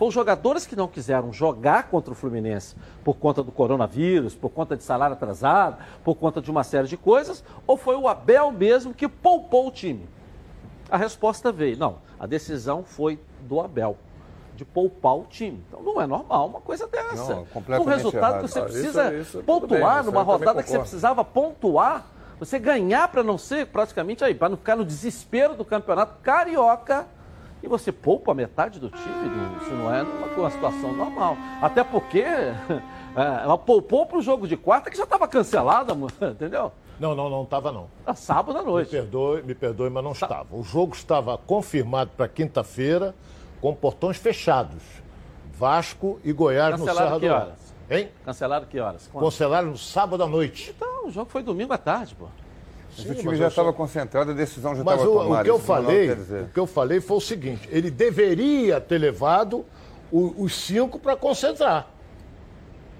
Os 0.00 0.14
jogadores 0.14 0.66
que 0.66 0.74
não 0.74 0.88
quiseram 0.88 1.30
jogar 1.30 1.90
contra 1.90 2.10
o 2.10 2.16
Fluminense 2.16 2.74
por 3.04 3.18
conta 3.18 3.42
do 3.42 3.52
coronavírus, 3.52 4.34
por 4.34 4.48
conta 4.48 4.76
de 4.76 4.82
salário 4.82 5.14
atrasado, 5.14 5.76
por 6.02 6.14
conta 6.14 6.40
de 6.40 6.50
uma 6.50 6.64
série 6.64 6.88
de 6.88 6.96
coisas, 6.96 7.44
ou 7.66 7.76
foi 7.76 7.94
o 7.94 8.08
Abel 8.08 8.50
mesmo 8.50 8.94
que 8.94 9.06
poupou 9.06 9.68
o 9.68 9.70
time? 9.70 10.08
A 10.90 10.96
resposta 10.96 11.52
veio, 11.52 11.76
não, 11.76 11.98
a 12.18 12.26
decisão 12.26 12.82
foi 12.82 13.20
do 13.42 13.60
Abel 13.60 13.98
de 14.54 14.64
poupar 14.64 15.16
o 15.16 15.24
time. 15.24 15.62
Então 15.68 15.82
não 15.82 16.00
é 16.00 16.06
normal 16.06 16.46
uma 16.48 16.60
coisa 16.60 16.86
dessa. 16.86 17.34
Não, 17.34 17.44
completamente 17.46 17.86
um 17.88 17.96
resultado 17.96 18.30
errado. 18.32 18.42
que 18.44 18.48
você 18.50 18.58
Ah, 18.58 18.62
precisa 18.64 19.14
isso- 19.14 19.20
isso 19.38 19.42
tudo 19.42 19.66
pontuar 19.68 19.96
bem, 20.02 20.06
numa 20.12 20.22
rodada 20.22 20.62
que 20.62 20.68
você 20.70 20.78
precisava 20.78 21.24
pontuar, 21.24 22.04
você 22.38 22.58
ganhar 22.58 23.08
para 23.08 23.22
não 23.22 23.38
ser 23.38 23.66
praticamente 23.68 24.22
aí, 24.24 24.34
para 24.34 24.48
não 24.48 24.56
ficar 24.56 24.76
no 24.76 24.84
desespero 24.84 25.54
do 25.54 25.64
campeonato 25.64 26.14
carioca. 26.22 27.06
E 27.62 27.68
você 27.68 27.92
poupa 27.92 28.34
metade 28.34 28.80
do 28.80 28.90
time, 28.90 29.30
isso 29.62 29.70
não 29.70 29.94
é 29.94 30.02
uma, 30.02 30.26
uma 30.36 30.50
situação 30.50 30.92
normal. 30.92 31.36
Até 31.60 31.84
porque 31.84 32.18
é, 33.16 33.42
ela 33.44 33.56
poupou 33.56 34.04
para 34.04 34.18
o 34.18 34.22
jogo 34.22 34.48
de 34.48 34.56
quarta 34.56 34.90
que 34.90 34.96
já 34.96 35.04
estava 35.04 35.28
cancelada, 35.28 35.94
entendeu? 36.28 36.72
Não, 36.98 37.14
não, 37.14 37.30
não 37.30 37.44
estava 37.44 37.70
não. 37.70 37.86
Ah, 38.04 38.14
Sábado 38.16 38.58
à 38.58 38.62
Me 38.62 38.66
noite. 38.68 38.90
perdoe, 38.90 39.42
me 39.42 39.54
perdoe, 39.54 39.88
mas 39.90 40.02
não 40.04 40.10
estava. 40.10 40.46
O 40.50 40.64
jogo 40.64 40.94
estava 40.94 41.38
confirmado 41.38 42.10
para 42.16 42.26
quinta-feira 42.28 43.14
com 43.62 43.72
portões 43.74 44.18
fechados. 44.18 44.82
Vasco 45.54 46.18
e 46.24 46.32
Goiás 46.32 46.72
no 46.78 46.84
Cancelaram 46.84 47.06
Serra 47.08 47.20
que 47.20 47.28
do 47.28 47.34
Ar. 47.34 47.40
horas? 47.42 47.74
Hein? 47.88 48.08
Cancelaram 48.24 48.66
que 48.66 48.80
horas? 48.80 49.08
Quando? 49.12 49.24
Cancelaram 49.24 49.68
no 49.68 49.78
sábado 49.78 50.22
à 50.24 50.26
noite. 50.26 50.74
Então, 50.76 51.06
o 51.06 51.10
jogo 51.10 51.30
foi 51.30 51.42
domingo 51.42 51.72
à 51.72 51.78
tarde, 51.78 52.14
pô. 52.16 52.26
Mas 52.96 53.06
Sim, 53.06 53.12
o 53.12 53.14
time 53.14 53.36
já 53.36 53.48
estava 53.48 53.68
só- 53.68 53.72
concentrado, 53.72 54.32
a 54.32 54.34
decisão 54.34 54.74
já 54.74 54.82
Mas 54.84 54.94
estava 55.00 55.10
o, 55.10 55.22
tomada. 55.22 55.40
o 55.40 55.44
que 55.44 55.50
eu 55.50 55.54
não 55.58 55.60
falei, 55.64 56.10
o 56.12 56.48
que 56.52 56.60
eu 56.60 56.66
falei 56.66 57.00
foi 57.00 57.16
o 57.16 57.20
seguinte: 57.20 57.68
ele 57.70 57.90
deveria 57.90 58.80
ter 58.80 58.98
levado 58.98 59.64
o- 60.10 60.34
os 60.42 60.54
cinco 60.54 60.98
para 60.98 61.16
concentrar. 61.16 61.88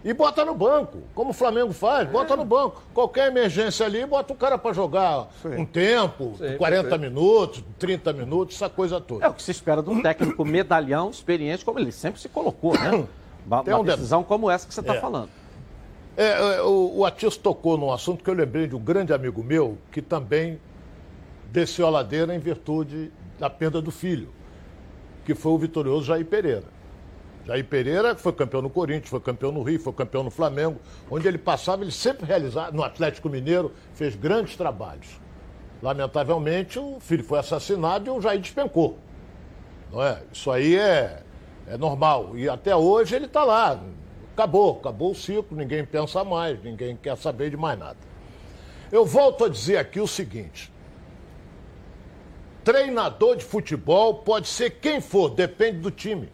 E 0.05 0.13
bota 0.13 0.45
no 0.45 0.53
banco, 0.55 0.99
como 1.15 1.31
o 1.31 1.33
Flamengo 1.33 1.73
faz, 1.73 2.09
bota 2.09 2.35
no 2.37 2.45
banco. 2.45 2.83
Qualquer 2.93 3.29
emergência 3.29 3.87
ali, 3.87 4.05
bota 4.05 4.33
o 4.33 4.37
cara 4.37 4.59
para 4.59 4.73
jogar 4.73 5.29
um 5.45 5.65
tempo, 5.65 6.35
40 6.59 6.99
minutos, 6.99 7.63
30 7.79 8.13
minutos, 8.13 8.57
essa 8.57 8.69
coisa 8.69 9.01
toda. 9.01 9.25
É 9.25 9.29
o 9.29 9.33
que 9.35 9.43
se 9.43 9.53
espera 9.53 9.81
de 9.81 9.89
um 9.91 10.03
técnico 10.03 10.45
medalhão, 10.45 11.11
experiente, 11.11 11.65
como 11.65 11.79
ele 11.79 11.93
sempre 11.93 12.21
se 12.21 12.29
colocou, 12.29 12.75
né? 12.75 13.07
Uma, 13.47 13.65
Tem 13.65 13.75
uma 13.75 13.81
um 13.81 13.85
de- 13.85 13.91
decisão 13.91 14.23
como 14.23 14.49
essa 14.49 14.67
que 14.69 14.73
você 14.75 14.81
está 14.81 14.95
É. 14.95 15.01
falando. 15.01 15.29
É, 16.17 16.57
é, 16.59 16.63
o, 16.63 16.99
o 16.99 17.05
Atis 17.05 17.37
tocou 17.37 17.77
num 17.77 17.93
assunto 17.93 18.23
que 18.23 18.31
eu 18.31 18.35
lembrei 18.35 18.69
de 18.69 18.77
um 18.77 18.81
grande 18.81 19.13
amigo 19.13 19.43
meu 19.43 19.79
que 19.91 20.01
também 20.03 20.61
desceu 21.51 21.87
a 21.87 21.91
ladeira 21.91 22.35
em 22.35 22.39
virtude 22.39 23.11
da 23.41 23.51
perda 23.51 23.81
do 23.83 23.91
filho, 23.91 24.29
que 25.25 25.35
foi 25.35 25.51
o 25.53 25.59
vitorioso 25.59 26.05
Jair 26.05 26.25
Pereira. 26.25 26.65
Jair 27.45 27.65
Pereira 27.65 28.15
foi 28.15 28.33
campeão 28.33 28.63
no 28.63 28.71
Corinthians, 28.71 29.09
foi 29.09 29.21
campeão 29.21 29.51
no 29.51 29.63
Rio, 29.63 29.81
foi 29.81 29.93
campeão 29.93 30.23
no 30.23 30.31
Flamengo. 30.31 30.81
Onde 31.11 31.27
ele 31.27 31.39
passava, 31.39 31.83
ele 31.83 31.91
sempre 31.91 32.25
realizava, 32.25 32.71
no 32.71 32.85
Atlético 32.85 33.29
Mineiro, 33.29 33.73
fez 33.95 34.15
grandes 34.15 34.57
trabalhos. 34.57 35.21
Lamentavelmente, 35.83 36.79
o 36.79 37.01
filho 37.01 37.25
foi 37.25 37.41
assassinado 37.41 38.09
e 38.09 38.11
o 38.11 38.21
Jair 38.21 38.41
despencou. 38.41 38.97
Não 39.91 40.03
é? 40.03 40.23
Isso 40.33 40.51
aí 40.51 40.77
é, 40.77 41.23
é 41.67 41.77
normal. 41.77 42.37
E 42.37 42.49
até 42.49 42.75
hoje 42.77 43.17
ele 43.17 43.27
está 43.27 43.43
lá. 43.43 43.81
Acabou, 44.33 44.79
acabou 44.79 45.11
o 45.11 45.15
ciclo, 45.15 45.57
ninguém 45.57 45.85
pensa 45.85 46.25
mais, 46.25 46.63
ninguém 46.63 46.97
quer 46.97 47.17
saber 47.19 47.51
de 47.51 47.57
mais 47.57 47.79
nada. 47.79 47.99
Eu 48.91 49.05
volto 49.05 49.45
a 49.45 49.49
dizer 49.49 49.77
aqui 49.79 50.01
o 50.01 50.07
seguinte: 50.07 50.73
treinador 52.63 53.37
de 53.37 53.45
futebol 53.45 54.15
pode 54.15 54.47
ser 54.47 54.71
quem 54.71 55.01
for, 55.01 55.31
depende 55.31 55.81
do 55.81 55.91
time. 55.91 56.31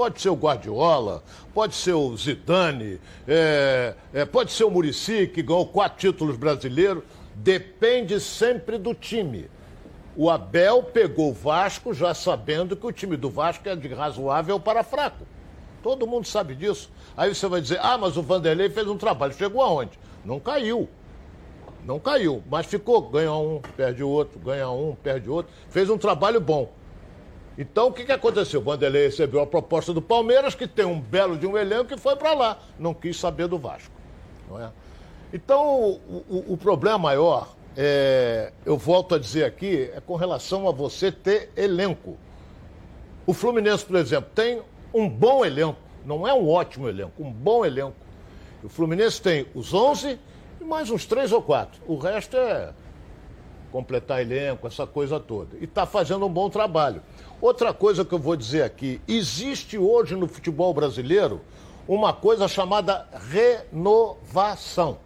Pode 0.00 0.18
ser 0.18 0.30
o 0.30 0.34
Guardiola, 0.34 1.22
pode 1.52 1.74
ser 1.74 1.92
o 1.92 2.16
Zidane, 2.16 2.98
é, 3.28 3.94
é, 4.14 4.24
pode 4.24 4.50
ser 4.50 4.64
o 4.64 4.70
Murici, 4.70 5.26
que 5.26 5.42
ganhou 5.42 5.66
quatro 5.66 5.98
títulos 5.98 6.38
brasileiros. 6.38 7.02
Depende 7.34 8.18
sempre 8.18 8.78
do 8.78 8.94
time. 8.94 9.50
O 10.16 10.30
Abel 10.30 10.84
pegou 10.84 11.28
o 11.28 11.34
Vasco 11.34 11.92
já 11.92 12.14
sabendo 12.14 12.74
que 12.74 12.86
o 12.86 12.90
time 12.90 13.14
do 13.14 13.28
Vasco 13.28 13.68
é 13.68 13.76
de 13.76 13.88
razoável 13.88 14.58
para 14.58 14.82
fraco. 14.82 15.26
Todo 15.82 16.06
mundo 16.06 16.26
sabe 16.26 16.54
disso. 16.54 16.90
Aí 17.14 17.34
você 17.34 17.46
vai 17.46 17.60
dizer, 17.60 17.78
ah, 17.82 17.98
mas 17.98 18.16
o 18.16 18.22
Vanderlei 18.22 18.70
fez 18.70 18.88
um 18.88 18.96
trabalho. 18.96 19.34
Chegou 19.34 19.60
aonde? 19.60 19.98
Não 20.24 20.40
caiu. 20.40 20.88
Não 21.84 21.98
caiu, 21.98 22.42
mas 22.50 22.64
ficou. 22.64 23.02
Ganha 23.02 23.34
um, 23.34 23.60
perde 23.76 24.02
outro, 24.02 24.38
ganha 24.38 24.70
um, 24.70 24.94
perde 24.94 25.28
outro. 25.28 25.52
Fez 25.68 25.90
um 25.90 25.98
trabalho 25.98 26.40
bom. 26.40 26.72
Então, 27.60 27.88
o 27.88 27.92
que, 27.92 28.04
que 28.06 28.12
aconteceu? 28.12 28.58
O 28.58 28.62
Vanderlei 28.64 29.04
recebeu 29.04 29.38
a 29.42 29.46
proposta 29.46 29.92
do 29.92 30.00
Palmeiras, 30.00 30.54
que 30.54 30.66
tem 30.66 30.86
um 30.86 30.98
belo 30.98 31.36
de 31.36 31.46
um 31.46 31.58
elenco, 31.58 31.92
e 31.92 31.98
foi 31.98 32.16
para 32.16 32.32
lá. 32.32 32.58
Não 32.78 32.94
quis 32.94 33.18
saber 33.20 33.48
do 33.48 33.58
Vasco. 33.58 33.92
Não 34.48 34.58
é? 34.58 34.70
Então, 35.30 35.78
o, 35.78 36.24
o- 36.30 36.44
o 36.54 36.56
problema 36.56 36.96
maior, 36.96 37.54
é, 37.76 38.50
eu 38.64 38.78
volto 38.78 39.14
a 39.14 39.18
dizer 39.18 39.44
aqui, 39.44 39.90
é 39.94 40.00
com 40.00 40.16
relação 40.16 40.66
a 40.66 40.72
você 40.72 41.12
ter 41.12 41.52
elenco. 41.54 42.16
O 43.26 43.34
Fluminense, 43.34 43.84
por 43.84 43.96
exemplo, 43.96 44.30
tem 44.34 44.62
um 44.94 45.06
bom 45.06 45.44
elenco. 45.44 45.76
Não 46.06 46.26
é 46.26 46.32
um 46.32 46.48
ótimo 46.48 46.88
elenco, 46.88 47.12
um 47.22 47.30
bom 47.30 47.62
elenco. 47.62 47.94
O 48.64 48.70
Fluminense 48.70 49.20
tem 49.20 49.46
os 49.54 49.74
11 49.74 50.18
e 50.62 50.64
mais 50.64 50.88
uns 50.90 51.04
três 51.04 51.30
ou 51.30 51.42
quatro. 51.42 51.78
O 51.86 51.98
resto 51.98 52.38
é 52.38 52.72
completar 53.70 54.22
elenco, 54.22 54.66
essa 54.66 54.86
coisa 54.86 55.20
toda. 55.20 55.58
E 55.60 55.64
está 55.64 55.84
fazendo 55.84 56.24
um 56.24 56.32
bom 56.32 56.48
trabalho. 56.48 57.02
Outra 57.40 57.72
coisa 57.72 58.04
que 58.04 58.12
eu 58.12 58.18
vou 58.18 58.36
dizer 58.36 58.62
aqui: 58.62 59.00
existe 59.08 59.78
hoje 59.78 60.14
no 60.14 60.26
futebol 60.26 60.72
brasileiro 60.74 61.40
uma 61.88 62.12
coisa 62.12 62.46
chamada 62.46 63.08
renovação. 63.30 64.98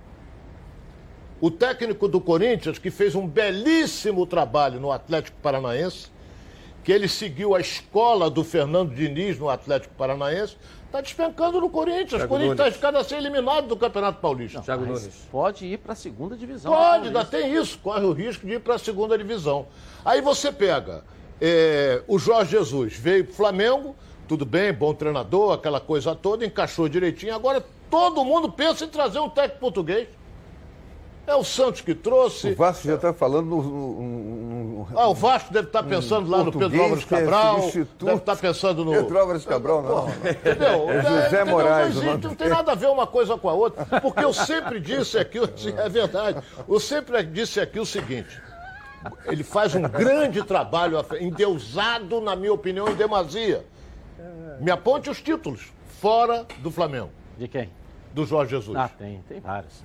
O 1.40 1.50
técnico 1.50 2.08
do 2.08 2.20
Corinthians, 2.20 2.78
que 2.78 2.90
fez 2.90 3.14
um 3.14 3.26
belíssimo 3.26 4.26
trabalho 4.26 4.80
no 4.80 4.90
Atlético 4.90 5.36
Paranaense, 5.42 6.08
que 6.82 6.90
ele 6.90 7.08
seguiu 7.08 7.54
a 7.54 7.60
escola 7.60 8.30
do 8.30 8.42
Fernando 8.42 8.94
Diniz 8.94 9.38
no 9.38 9.48
Atlético 9.48 9.94
Paranaense, 9.94 10.56
está 10.86 11.00
despencando 11.00 11.60
no 11.60 11.70
Corinthians. 11.70 12.22
O 12.22 12.28
Corinthians 12.28 12.60
está 12.60 12.72
ficando 12.72 12.98
a 12.98 13.04
ser 13.04 13.16
eliminado 13.16 13.66
do 13.66 13.76
Campeonato 13.76 14.20
Paulista. 14.20 14.60
Thiago 14.60 14.86
Mas 14.86 15.02
Nunes. 15.02 15.28
pode 15.30 15.66
ir 15.66 15.78
para 15.78 15.92
a 15.92 15.96
segunda 15.96 16.36
divisão. 16.36 16.72
Pode, 16.72 17.10
do 17.10 17.18
ainda 17.18 17.24
tem 17.24 17.54
isso, 17.54 17.78
corre 17.78 18.04
o 18.04 18.12
risco 18.12 18.46
de 18.46 18.54
ir 18.54 18.60
para 18.60 18.74
a 18.74 18.78
segunda 18.78 19.16
divisão. 19.18 19.66
Aí 20.04 20.20
você 20.20 20.52
pega 20.52 21.02
é, 21.40 22.02
o 22.06 22.18
Jorge 22.18 22.52
Jesus, 22.52 22.94
veio 22.96 23.24
pro 23.24 23.34
Flamengo, 23.34 23.94
tudo 24.28 24.44
bem, 24.46 24.72
bom 24.72 24.94
treinador, 24.94 25.52
aquela 25.52 25.80
coisa 25.80 26.14
toda, 26.14 26.44
encaixou 26.44 26.88
direitinho. 26.88 27.34
Agora 27.34 27.64
todo 27.90 28.24
mundo 28.24 28.50
pensa 28.50 28.84
em 28.84 28.88
trazer 28.88 29.18
um 29.18 29.28
técnico 29.28 29.60
português. 29.60 30.08
É 31.26 31.34
o 31.34 31.42
Santos 31.42 31.80
que 31.80 31.94
trouxe. 31.94 32.50
O 32.50 32.54
Vasco 32.56 32.86
já 32.86 32.96
está 32.96 33.10
falando 33.14 33.46
no, 33.46 33.62
no- 33.62 34.02
no- 34.02 34.88
Ah, 34.94 35.08
o 35.08 35.14
Vasco 35.14 35.50
deve 35.54 35.68
estar 35.68 35.82
pensando 35.82 36.28
lá 36.30 36.44
no 36.44 36.52
Pedro 36.52 36.82
Álvares 36.82 37.04
é 37.04 37.06
Cabral, 37.06 37.60
substituto. 37.62 38.04
deve 38.04 38.18
estar 38.18 38.36
pensando 38.36 38.84
no. 38.84 38.90
Pedro 38.92 39.18
Álvares 39.18 39.44
Cabral, 39.46 39.82
não. 39.82 40.08
Entendeu? 40.30 40.90
É 40.90 41.02
José 41.02 41.26
entendeu? 41.28 41.46
Moraes, 41.46 41.94
Não, 41.94 42.02
o 42.02 42.04
existe, 42.08 42.26
não 42.26 42.34
tem 42.34 42.48
nada 42.50 42.72
a 42.72 42.74
ver 42.74 42.88
uma 42.88 43.06
coisa 43.06 43.38
com 43.38 43.48
a 43.48 43.54
outra. 43.54 43.86
Porque 44.02 44.22
eu 44.22 44.34
sempre 44.34 44.78
disse 44.78 45.16
aqui, 45.16 45.38
é 45.78 45.88
verdade, 45.88 46.42
eu 46.68 46.78
sempre 46.78 47.22
disse 47.22 47.58
aqui 47.58 47.80
o 47.80 47.86
seguinte. 47.86 48.38
Ele 49.26 49.42
faz 49.44 49.74
um 49.74 49.82
grande 49.82 50.42
trabalho, 50.42 50.98
endeusado, 51.20 52.20
na 52.20 52.34
minha 52.36 52.52
opinião, 52.52 52.88
em 52.88 52.94
demasia. 52.94 53.64
Me 54.60 54.70
aponte 54.70 55.10
os 55.10 55.20
títulos, 55.20 55.72
fora 56.00 56.46
do 56.58 56.70
Flamengo, 56.70 57.10
De 57.38 57.48
quem? 57.48 57.70
do 58.12 58.24
Jorge 58.24 58.50
Jesus. 58.52 58.76
Ah, 58.76 58.88
tem, 58.88 59.22
tem 59.28 59.40
vários. 59.40 59.82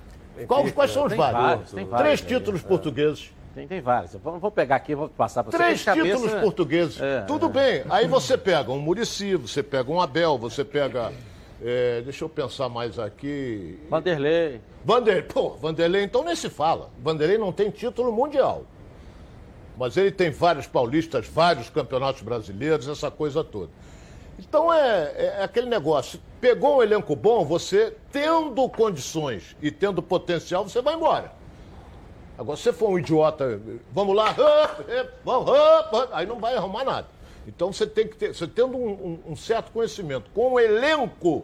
Qual- 0.48 0.72
quais 0.72 0.92
são 0.92 1.04
os 1.04 1.10
tem 1.10 1.18
vários? 1.18 1.42
vários, 1.42 1.72
tem 1.72 1.86
vários 1.86 2.22
Três 2.22 2.22
títulos 2.22 2.62
portugueses. 2.62 3.32
Tem, 3.56 3.68
tem 3.68 3.82
vários. 3.82 4.14
Eu 4.14 4.20
vou, 4.20 4.52
pegar 4.52 4.76
aqui, 4.76 4.94
vou 4.94 5.10
passar 5.10 5.44
para 5.44 5.52
você. 5.52 5.58
Três 5.58 5.80
De 5.80 5.86
cabeça, 5.86 6.06
títulos 6.18 6.34
portugueses. 6.42 7.02
É, 7.02 7.22
Tudo 7.22 7.48
é. 7.48 7.50
bem. 7.50 7.84
Aí 7.90 8.08
você 8.08 8.38
pega 8.38 8.72
um 8.72 8.80
Murici, 8.80 9.36
você 9.36 9.64
pega 9.64 9.92
um 9.92 10.00
Abel, 10.00 10.38
você 10.38 10.64
pega. 10.64 11.12
é, 11.62 12.02
deixa 12.02 12.24
eu 12.24 12.30
pensar 12.30 12.70
mais 12.70 12.98
aqui. 13.00 13.80
Vanderlei. 13.90 14.62
Vanderlei, 14.86 15.24
pô, 15.24 15.50
Vanderlei 15.56 16.04
então 16.04 16.24
nem 16.24 16.36
se 16.36 16.50
fala. 16.50 16.90
Vanderlei 17.04 17.38
não 17.38 17.52
tem 17.52 17.70
título 17.72 18.14
mundial. 18.14 18.64
Mas 19.80 19.96
ele 19.96 20.12
tem 20.12 20.30
vários 20.30 20.68
paulistas, 20.68 21.26
vários 21.26 21.70
campeonatos 21.70 22.22
brasileiros, 22.22 22.86
essa 22.90 23.10
coisa 23.10 23.46
toda. 23.46 23.70
Então 24.38 24.74
é, 24.74 25.38
é 25.40 25.44
aquele 25.44 25.68
negócio. 25.70 26.20
Pegou 26.42 26.78
um 26.80 26.84
elenco 26.84 27.16
bom, 27.16 27.46
você 27.46 27.96
tendo 28.12 28.68
condições 28.68 29.56
e 29.62 29.72
tendo 29.72 30.02
potencial, 30.04 30.68
você 30.68 30.82
vai 30.82 30.96
embora. 30.96 31.32
Agora, 32.38 32.58
se 32.58 32.64
você 32.64 32.74
for 32.74 32.90
um 32.90 33.00
idiota, 33.00 33.60
vamos 33.94 34.14
lá, 34.16 34.36
vamos, 35.24 35.50
aí 36.12 36.26
não 36.26 36.40
vai 36.40 36.56
arrumar 36.56 36.84
nada. 36.84 37.08
Então 37.48 37.72
você 37.72 37.88
tem 37.88 38.06
que 38.06 38.18
ter, 38.18 38.36
você 38.36 38.48
tendo 38.48 38.78
um, 38.78 39.20
um- 39.28 39.36
certo 39.36 39.72
conhecimento, 39.72 40.30
com 40.34 40.54
o 40.54 40.60
elenco 40.60 41.44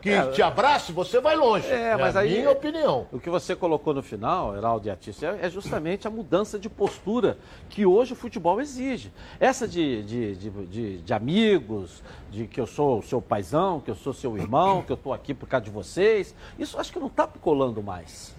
que 0.00 0.10
te 0.32 0.40
abrace, 0.42 0.92
você 0.92 1.20
vai 1.20 1.36
longe. 1.36 1.66
É, 1.68 1.96
mas 1.96 2.14
a 2.16 2.20
aí- 2.20 2.38
minha 2.38 2.50
opinião. 2.50 3.06
O 3.12 3.18
que 3.18 3.28
você 3.28 3.56
colocou 3.56 3.92
no 3.92 4.02
final, 4.02 4.56
Heraldo 4.56 4.86
e 4.86 4.90
Atício, 4.90 5.26
é 5.28 5.46
é 5.46 5.50
justamente 5.50 6.06
a 6.06 6.10
mudança 6.10 6.58
de 6.58 6.68
postura 6.68 7.36
que 7.68 7.84
hoje 7.84 8.12
o 8.12 8.16
futebol 8.16 8.60
exige. 8.60 9.12
Essa 9.40 9.66
de, 9.66 10.02
de, 10.04 10.36
de, 10.36 10.50
de- 10.66 10.98
de 10.98 11.12
amigos, 11.14 12.02
de 12.30 12.46
que 12.46 12.60
eu 12.60 12.66
sou 12.66 13.00
o 13.00 13.02
seu 13.02 13.20
paizão, 13.20 13.80
que 13.80 13.90
eu 13.90 13.94
sou 13.96 14.12
seu 14.12 14.36
irmão, 14.38 14.82
que 14.82 14.92
eu 14.92 14.96
estou 14.96 15.12
aqui 15.12 15.34
por 15.34 15.48
causa 15.48 15.64
de 15.64 15.70
vocês, 15.70 16.34
isso 16.58 16.78
acho 16.78 16.92
que 16.92 16.98
não 17.00 17.08
está 17.08 17.26
colando 17.26 17.82
mais. 17.82 18.34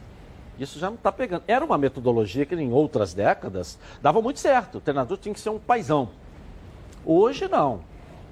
Isso 0.57 0.77
já 0.79 0.87
não 0.87 0.95
está 0.95 1.11
pegando. 1.11 1.43
Era 1.47 1.63
uma 1.63 1.77
metodologia 1.77 2.45
que 2.45 2.53
em 2.55 2.71
outras 2.71 3.13
décadas 3.13 3.79
dava 4.01 4.21
muito 4.21 4.39
certo. 4.39 4.77
O 4.77 4.81
treinador 4.81 5.17
tinha 5.17 5.33
que 5.33 5.39
ser 5.39 5.49
um 5.49 5.59
paizão. 5.59 6.09
Hoje 7.05 7.47
não. 7.47 7.81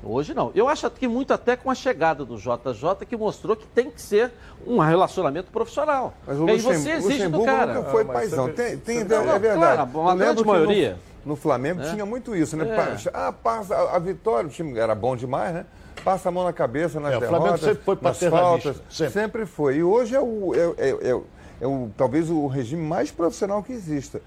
Hoje 0.09 0.33
não. 0.33 0.51
Eu 0.55 0.67
acho 0.67 0.89
que 0.91 1.07
muito 1.07 1.33
até 1.33 1.55
com 1.55 1.69
a 1.69 1.75
chegada 1.75 2.23
do 2.25 2.37
JJ 2.37 3.05
que 3.07 3.15
mostrou 3.17 3.55
que 3.55 3.65
tem 3.67 3.89
que 3.91 4.01
ser 4.01 4.31
um 4.65 4.79
relacionamento 4.79 5.51
profissional. 5.51 6.13
Mas 6.25 6.39
o 6.39 6.47
e 6.47 6.51
aí 6.51 6.57
Luxem- 6.57 6.73
você 6.81 6.91
exige 6.91 7.27
do 7.27 7.37
Luxemburgo 7.37 7.45
cara. 7.45 7.73
nunca 7.73 7.89
foi 7.91 8.01
Ah, 8.03 8.05
paizão. 8.05 8.45
você- 8.45 8.53
Tem, 8.53 8.77
tem, 8.77 8.97
é, 8.99 9.03
Não, 9.03 9.39
verdade. 9.39 9.57
claro, 9.57 9.81
lembro 9.81 10.15
grande 10.17 10.35
que 10.41 10.47
no- 10.47 10.53
maioria. 10.53 10.97
No, 11.25 11.35
Flamengo 11.35 11.81
É. 11.81 11.91
tinha 11.91 12.05
muito 12.05 12.33
isso, 12.35 12.55
né? 12.55 12.65
É. 12.69 13.09
Ah, 13.13 13.33
passa 13.33 13.75
a, 13.75 13.95
a 13.97 13.99
vitória, 13.99 14.47
o 14.47 14.51
time 14.51 14.77
era 14.79 14.95
bom 14.95 15.15
demais, 15.15 15.53
né? 15.53 15.65
Passa 16.05 16.29
a 16.29 16.31
mão 16.31 16.43
na 16.45 16.53
cabeça 16.53 16.99
nas 17.01 17.13
É, 17.13 17.17
o 17.17 17.19
Flamengo 17.19 17.43
derrotas, 17.43 17.61
sempre 17.61 17.83
foi 17.83 17.97
nas 18.01 18.17
paternalista, 18.17 18.73
faltas. 18.73 19.11
sempre. 19.11 19.45
foi. 19.45 19.75
E 19.77 19.83
hoje 19.83 20.15
é, 20.15 20.21
o, 20.21 20.53
é, 20.55 20.59
é- 20.89 21.09
é- 21.11 21.21
é 21.59 21.67
o, 21.67 21.89
talvez 21.97 22.29
o 22.29 22.47
regime 22.47 22.81
mais 22.81 23.11
profissional 23.11 23.61
que 23.61 23.73
exista. 23.73 24.21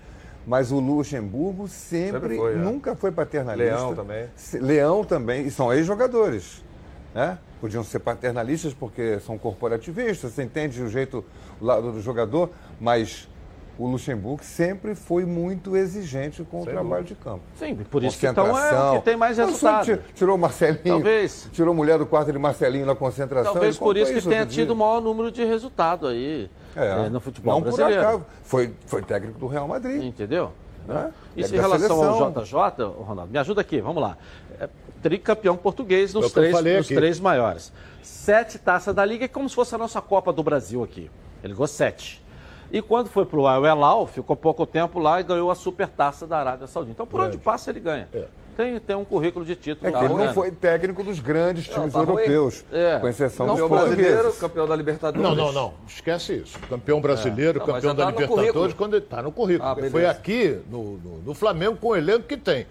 Mas 0.51 0.73
o 0.73 0.81
Luxemburgo 0.81 1.69
sempre, 1.69 2.21
Sempre 2.23 2.37
foi, 2.37 2.55
é. 2.55 2.57
nunca 2.57 2.97
foi 2.97 3.13
paternalista. 3.13 3.73
Leão 3.77 3.95
também. 3.95 4.29
Leão 4.55 5.05
também, 5.05 5.47
e 5.47 5.51
são 5.53 5.73
ex-jogadores. 5.73 6.65
Né? 7.15 7.39
Podiam 7.61 7.85
ser 7.85 8.01
paternalistas 8.01 8.75
porque 8.75 9.21
são 9.21 9.39
corporativistas, 9.39 10.33
você 10.33 10.43
entende 10.43 10.83
o 10.83 10.89
jeito, 10.89 11.25
o 11.61 11.65
lado 11.65 11.93
do 11.93 12.01
jogador, 12.01 12.51
mas 12.81 13.29
o 13.79 13.87
Luxemburgo 13.87 14.43
sempre 14.43 14.97
foi 14.97 15.25
muito 15.25 15.77
exigente 15.77 16.43
com 16.43 16.63
o 16.63 16.65
trabalho 16.67 17.05
de 17.05 17.15
campo. 17.15 17.43
Sim, 17.57 17.77
por 17.89 18.03
isso 18.03 18.19
que 18.19 18.27
então 18.27 18.47
é 18.59 18.99
que 18.99 19.05
tem 19.05 19.17
mais 19.17 19.39
resultado. 19.39 19.85
ti- 19.85 20.01
Tirou 20.15 20.35
o 20.35 20.39
Marcelinho. 20.39 20.81
Talvez. 20.83 21.49
Tirou 21.53 21.73
a 21.73 21.77
mulher 21.77 21.97
do 21.97 22.07
quarto 22.07 22.33
de 22.33 22.39
Marcelinho 22.41 22.87
na 22.87 22.97
concentração. 22.97 23.53
Talvez 23.53 23.79
por 23.79 23.97
isso 23.97 24.13
que 24.13 24.21
tenha 24.23 24.45
tido 24.45 24.73
o 24.73 24.77
maior 24.77 25.01
número 25.01 25.31
de 25.31 25.45
resultado 25.45 26.09
aí 26.09 26.51
É, 26.77 27.07
eh, 27.07 27.09
no 27.09 27.21
futebol 27.21 27.55
não 27.55 27.61
brasileiro. 27.61 28.01
por 28.01 28.09
acaso. 28.09 28.27
Foi, 28.43 28.75
foi 28.87 29.03
técnico 29.03 29.39
do 29.39 29.47
Real 29.47 29.67
Madrid. 29.67 30.03
Entendeu? 30.03 30.53
Né? 30.87 31.13
Isso 31.37 31.55
É 31.55 31.59
em 31.59 31.61
relação 31.61 31.89
seleção. 31.89 32.25
ao 32.25 32.69
JJ, 32.69 32.85
Ronaldo, 33.05 33.33
me 33.33 33.39
ajuda 33.39 33.61
aqui, 33.61 33.81
vamos 33.81 34.03
lá. 34.03 34.17
É, 34.59 34.69
tricampeão 35.03 35.57
português 35.57 36.15
É 36.15 36.19
nos, 36.19 36.33
três, 36.33 36.63
nos 36.63 36.89
três 36.89 37.21
maiores. 37.21 37.73
Sete 38.03 38.59
taças 38.59 38.95
da 38.95 39.05
Liga, 39.05 39.25
é 39.25 39.29
como 39.29 39.49
se 39.49 39.55
fosse 39.55 39.75
a 39.75 39.79
nossa 39.79 40.01
Copa 40.01 40.33
do 40.33 40.43
Brasil 40.43 40.83
aqui. 40.83 41.11
Ele 41.43 41.53
ganhou 41.53 41.67
sete. 41.67 42.23
E 42.73 42.81
quando 42.81 43.09
foi 43.09 43.27
para 43.27 43.39
o 43.39 43.47
Al 43.47 43.65
Hilal, 43.67 44.07
ficou 44.07 44.37
pouco 44.37 44.65
tempo 44.65 45.01
lá 45.01 45.21
e 45.21 45.25
ganhou 45.25 45.51
a 45.51 45.55
super 45.55 45.89
taça 45.89 46.27
da 46.27 46.39
Arábia 46.39 46.67
Saudita. 46.67 46.93
Então, 46.93 47.07
por 47.07 47.21
onde 47.21 47.37
passa, 47.37 47.71
ele 47.71 47.81
ganha. 47.81 48.09
É. 48.15 48.27
Tem, 48.61 48.79
tem 48.79 48.95
um 48.95 49.07
currículo 49.07 49.43
de 49.43 49.57
título. 49.57 49.89
É 49.89 49.91
que 49.91 49.99
tá 49.99 50.05
ele 50.05 50.13
não 50.13 50.35
foi 50.35 50.51
técnico 50.51 51.03
dos 51.03 51.19
grandes 51.19 51.67
times 51.67 51.95
tá 51.95 52.01
europeus, 52.01 52.63
É. 52.71 52.99
com 52.99 53.09
exceção 53.09 53.47
Não 53.47 53.55
dos 53.55 53.63
Campeão 53.63 53.79
brasileiro, 53.79 54.33
campeão 54.35 54.69
da 54.69 54.77
Libertadores. 54.77 55.23
Não, 55.23 55.35
não, 55.35 55.51
não. 55.51 55.75
Esquece 55.89 56.35
isso. 56.35 56.59
Campeão 56.69 57.01
brasileiro, 57.01 57.59
Não, 57.59 57.67
mas 57.67 57.77
campeão 57.77 57.95
da 57.95 58.05
tá 58.05 58.11
Libertadores, 58.11 58.75
quando 58.75 58.97
ele 58.97 59.05
está 59.05 59.23
no 59.23 59.33
currículo. 59.33 59.67
Ah, 59.71 59.91
Foi 59.91 60.05
aqui, 60.05 60.59
no, 60.71 60.99
no, 60.99 61.19
no 61.25 61.35
Flamengo, 61.35 61.77
com 61.77 61.89
o 61.89 61.97
elenco 61.97 62.25
que 62.25 62.37
tem. 62.37 62.67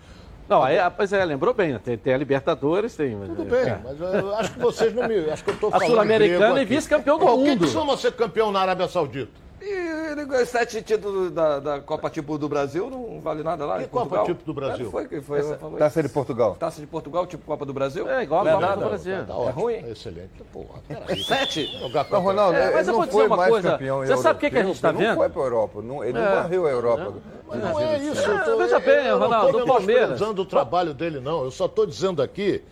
Não, 0.48 0.62
aí, 0.62 0.78
pois 0.96 1.12
é, 1.12 1.26
lembrou 1.26 1.56
bem, 1.56 1.74
né? 1.74 1.82
Tem, 1.84 1.98
tem 1.98 2.14
a 2.14 2.18
Libertadores, 2.18 2.96
tem. 2.96 3.18
Tudo 3.18 3.46
bem, 3.46 3.62
é. 3.62 3.80
mas 3.84 4.00
eu 4.00 4.36
acho 4.36 4.54
que 4.54 4.60
vocês 4.60 4.94
não 4.94 5.08
me. 5.08 5.28
Acho 5.32 5.44
que 5.44 5.50
eu 5.50 5.54
estou 5.56 5.70
A 5.70 5.72
falando. 5.74 5.90
Sul-Americana 5.90 6.54
grego 6.54 6.60
e 6.60 6.66
vice-campeão 6.66 7.18
do 7.18 7.26
Ó, 7.26 7.34
O 7.34 7.44
que, 7.44 7.50
mundo. 7.50 7.66
que 7.66 7.72
soma 7.72 7.98
ser 7.98 8.12
campeão 8.12 8.52
na 8.52 8.60
Arábia 8.60 8.88
Saudita? 8.88 9.32
E 9.62 10.12
ele 10.12 10.26
ganhou 10.26 10.46
sete 10.46 10.82
títulos 10.82 11.32
da, 11.32 11.60
da 11.60 11.80
Copa 11.82 12.10
Tipo 12.10 12.38
do 12.38 12.48
Brasil, 12.48 12.90
não 12.90 13.20
vale 13.20 13.44
nada 13.44 13.66
lá. 13.66 13.78
Que 13.78 13.84
em 13.84 13.88
Copa. 13.88 14.24
Tipo 14.24 14.44
do 14.46 14.54
Brasil? 14.54 14.88
É, 14.88 14.90
foi, 14.90 15.08
que 15.08 15.22
foi 15.22 15.40
essa 15.40 15.58
famosa- 15.58 15.78
Taça 15.80 16.02
de 16.04 16.10
Portugal. 16.10 16.56
Taça 16.58 16.80
de 16.82 16.88
Portugal, 16.88 17.28
tipo 17.28 17.46
Copa 17.46 17.66
do 17.66 17.74
Brasil? 17.74 18.10
É, 18.10 18.24
igual 18.24 18.42
a 18.42 18.44
Não 18.46 18.52
Copa 18.54 18.66
nada. 18.66 18.82
do 18.82 18.88
Brasil. 18.88 19.26
Tá 19.26 19.34
É 19.34 19.50
ruim? 19.52 19.76
Excelente. 19.92 20.30
Porra. 20.54 20.80
Sete? 21.28 21.68
Não, 22.12 22.22
Ronaldo, 22.22 22.58
É, 22.58 22.72
mas 22.72 22.74
ele 22.74 22.82
eu 22.82 22.86
não 22.86 22.94
vou 22.94 23.06
dizer 23.06 23.12
foi 23.18 23.28
uma 23.28 23.38
mais 23.38 23.50
coisa. 23.50 23.72
campeão 23.72 24.00
Você 24.00 24.18
sabe 24.18 24.38
o 24.38 24.40
que 24.40 24.50
que 24.50 24.58
a 24.58 24.64
gente 24.64 24.82
tá 24.82 24.88
europeu, 24.90 25.08
vendo? 25.08 25.16
Não 25.18 25.22
foi 25.24 25.30
para 25.30 25.42
a 25.42 25.46
Europa, 25.46 25.82
não, 25.82 26.04
ele 26.04 26.18
É. 26.18 26.22
não 26.26 26.36
varreu 26.36 26.66
a 26.66 26.70
Europa. 26.70 27.14
Mas 27.48 27.60
não 27.64 27.80
é 27.80 27.98
isso. 28.00 28.22
Eu 28.32 28.44
tô, 28.46 28.58
veja 28.58 28.80
bem, 28.80 29.06
eu 29.08 29.20
Ronaldo, 29.20 29.48
não 29.52 29.56
o 29.58 29.60
estou 29.62 29.76
Palmeiras- 29.76 30.04
menosprezando 30.06 30.42
o 30.42 30.46
trabalho 30.46 30.94
dele, 30.94 31.20
não. 31.20 31.44
Eu 31.44 31.52
só 31.52 31.66
estou 31.66 31.86
dizendo 31.86 32.22
aqui 32.22 32.64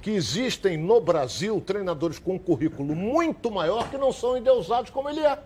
que 0.00 0.12
existem 0.12 0.76
no 0.76 1.00
Brasil 1.00 1.60
treinadores 1.60 2.18
com 2.20 2.34
um 2.34 2.38
currículo 2.38 2.94
muito 2.94 3.50
maior 3.50 3.90
que 3.90 3.98
não 3.98 4.12
são 4.12 4.36
endeusados 4.36 4.90
como 4.90 5.08
ele 5.10 5.20
é. 5.20 5.36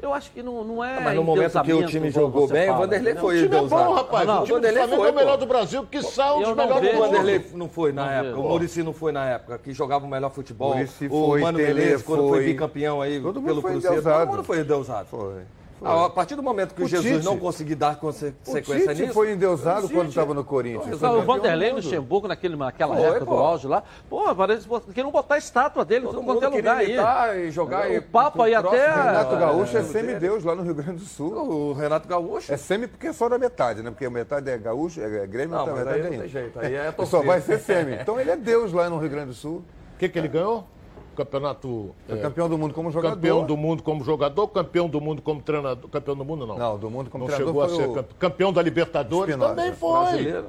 Eu 0.00 0.12
acho 0.12 0.30
que 0.30 0.42
não, 0.42 0.62
não 0.62 0.84
é. 0.84 1.00
Mas 1.00 1.16
no 1.16 1.24
momento 1.24 1.62
que 1.62 1.72
o 1.72 1.86
time 1.86 2.10
jogou 2.10 2.46
bem, 2.46 2.64
o 2.64 2.72
fala, 2.72 2.86
Vanderlei 2.86 3.12
entendeu? 3.12 3.24
O 3.24 3.32
foi 3.32 3.42
time 3.42 3.56
é 3.56 3.62
bom, 3.62 3.92
rapaz. 3.94 4.26
Não, 4.26 4.42
o 4.42 4.44
time 4.44 4.48
do 4.48 4.54
Vanderlei 4.54 4.82
Flamengo 4.82 5.02
foi, 5.02 5.08
é 5.08 5.12
o 5.12 5.14
melhor 5.16 5.36
do 5.38 5.46
Brasil, 5.46 5.86
que 5.90 6.02
são 6.02 6.42
os 6.42 6.56
melhores 6.56 6.90
do 6.90 6.96
O. 6.96 7.00
Vanderlei 7.00 7.46
não 7.54 7.68
foi 7.68 7.92
na 7.92 8.04
Não 8.04 8.10
época, 8.12 8.34
vejo. 8.34 8.46
o 8.46 8.48
Murici 8.48 8.82
não 8.82 8.92
foi 8.92 9.12
na 9.12 9.28
época, 9.28 9.58
que 9.58 9.72
jogava 9.72 10.04
o 10.04 10.08
melhor 10.08 10.30
futebol. 10.30 10.74
Muricy 10.74 11.06
o 11.06 11.10
foi, 11.10 11.40
Mano 11.40 11.58
Tele 11.58 11.74
Menezes, 11.74 12.02
quando 12.02 12.28
foi 12.28 12.44
bicampeão 12.44 13.00
aí 13.00 13.20
Todo 13.20 13.42
pelo 13.42 13.62
foi 13.62 13.72
Cruzeiro, 13.72 14.02
todo 14.02 14.26
mundo 14.28 14.44
foi 14.44 14.60
endeusado. 14.60 15.08
Foi. 15.08 15.42
Foi. 15.78 15.88
Ah, 15.88 16.06
a 16.06 16.10
partir 16.10 16.34
do 16.36 16.42
momento 16.42 16.74
que 16.74 16.82
o, 16.82 16.84
O 16.84 16.88
Jesus 16.88 17.12
Tite- 17.16 17.24
não 17.24 17.38
conseguir 17.38 17.74
dar 17.74 17.96
conse- 17.96 18.34
O 18.46 18.50
sequência 18.50 18.88
Tite 18.88 19.02
nisso... 19.02 19.14
foi 19.14 19.32
endeusado 19.32 19.86
o 19.86 19.90
quando 19.90 20.08
estava 20.08 20.32
no 20.34 20.44
Corinthians. 20.44 21.00
Não, 21.00 21.10
Foi 21.12 21.18
o 21.20 21.22
Vanderlei. 21.22 21.72
Luxemburgo, 21.72 22.28
naquele, 22.28 22.56
naquela 22.56 22.96
Foi, 22.96 23.04
época 23.04 23.24
pô. 23.26 23.36
do 23.36 23.38
auge 23.42 23.66
lá, 23.66 23.82
pô, 24.08 24.34
parece 24.34 24.66
que 24.68 24.80
queriam 24.92 25.10
botar 25.10 25.34
a 25.34 25.38
estátua 25.38 25.84
dele 25.84 26.00
em 26.00 26.08
Todo 26.08 26.14
todo 26.16 26.24
mundo 26.24 26.40
quanto 26.40 26.52
é 26.52 26.56
queria 26.56 26.72
lugar 26.96 27.28
aí. 27.30 27.48
e 27.48 27.50
jogar... 27.50 27.90
e- 27.90 27.98
O 27.98 28.02
Papa 28.02 28.30
próximo 28.44 28.58
até- 28.68 28.86
Renato 28.86 29.34
Ah, 29.34 29.38
Gaúcho 29.38 29.76
é 29.76 29.80
é, 29.80 29.84
semideus 29.84 30.44
lá 30.44 30.54
no 30.54 30.62
Rio 30.62 30.74
Grande 30.74 30.98
do 30.98 31.04
Sul. 31.04 31.32
O 31.34 31.72
Renato 31.72 32.08
Gaúcho... 32.08 32.52
É 32.52 32.56
semi 32.56 32.86
porque 32.86 33.08
é 33.08 33.12
só 33.12 33.28
da 33.28 33.38
metade, 33.38 33.82
né? 33.82 33.90
Porque 33.90 34.06
a 34.06 34.10
metade 34.10 34.50
é 34.50 34.56
gaúcho, 34.58 35.00
é 35.00 35.26
Grêmio, 35.26 35.50
Não, 35.56 35.58
outra 35.60 35.74
mas 35.74 35.84
metade 35.84 36.00
aí 36.00 36.06
é 36.06 36.10
não 36.10 36.18
tem 36.20 36.28
jeito, 36.28 36.58
aí 36.58 36.74
é 36.74 36.94
E 36.98 37.06
só 37.06 37.22
vai 37.22 37.40
ser 37.40 37.58
semi. 37.58 37.94
Então 37.94 38.18
ele 38.20 38.30
é 38.30 38.36
Deus 38.36 38.72
lá 38.72 38.88
no 38.90 38.98
Rio 38.98 39.10
Grande 39.10 39.28
do 39.28 39.34
Sul. 39.34 39.62
O 39.94 39.98
que, 39.98 40.08
que 40.08 40.18
ele 40.18 40.28
ganhou? 40.28 40.66
Campeonato. 41.16 41.94
Foi 42.06 42.18
é, 42.18 42.20
campeão 42.20 42.48
do 42.48 42.58
mundo 42.58 42.74
como 42.74 42.90
jogador. 42.90 43.14
campeão 43.16 43.44
do 43.44 43.56
mundo 43.56 43.82
como 43.82 44.04
jogador, 44.04 44.48
campeão 44.48 44.88
do 44.88 45.00
mundo 45.00 45.22
como 45.22 45.40
treinador. 45.42 45.88
Campeão 45.90 46.14
do 46.16 46.24
mundo, 46.24 46.46
não. 46.46 46.56
Não, 46.58 46.78
do 46.78 46.90
mundo 46.90 47.10
como 47.10 47.24
não 47.26 47.34
treinador 47.34 47.66
chegou 47.68 47.84
a 47.84 47.88
foi 47.88 47.94
ser 47.94 48.00
o- 48.00 48.14
campeão 48.18 48.52
da 48.52 48.62
Libertadores. 48.62 49.30
Espinosa. 49.34 49.54
Também 49.54 49.72
foi. 49.72 50.00
Brasileiro. 50.02 50.46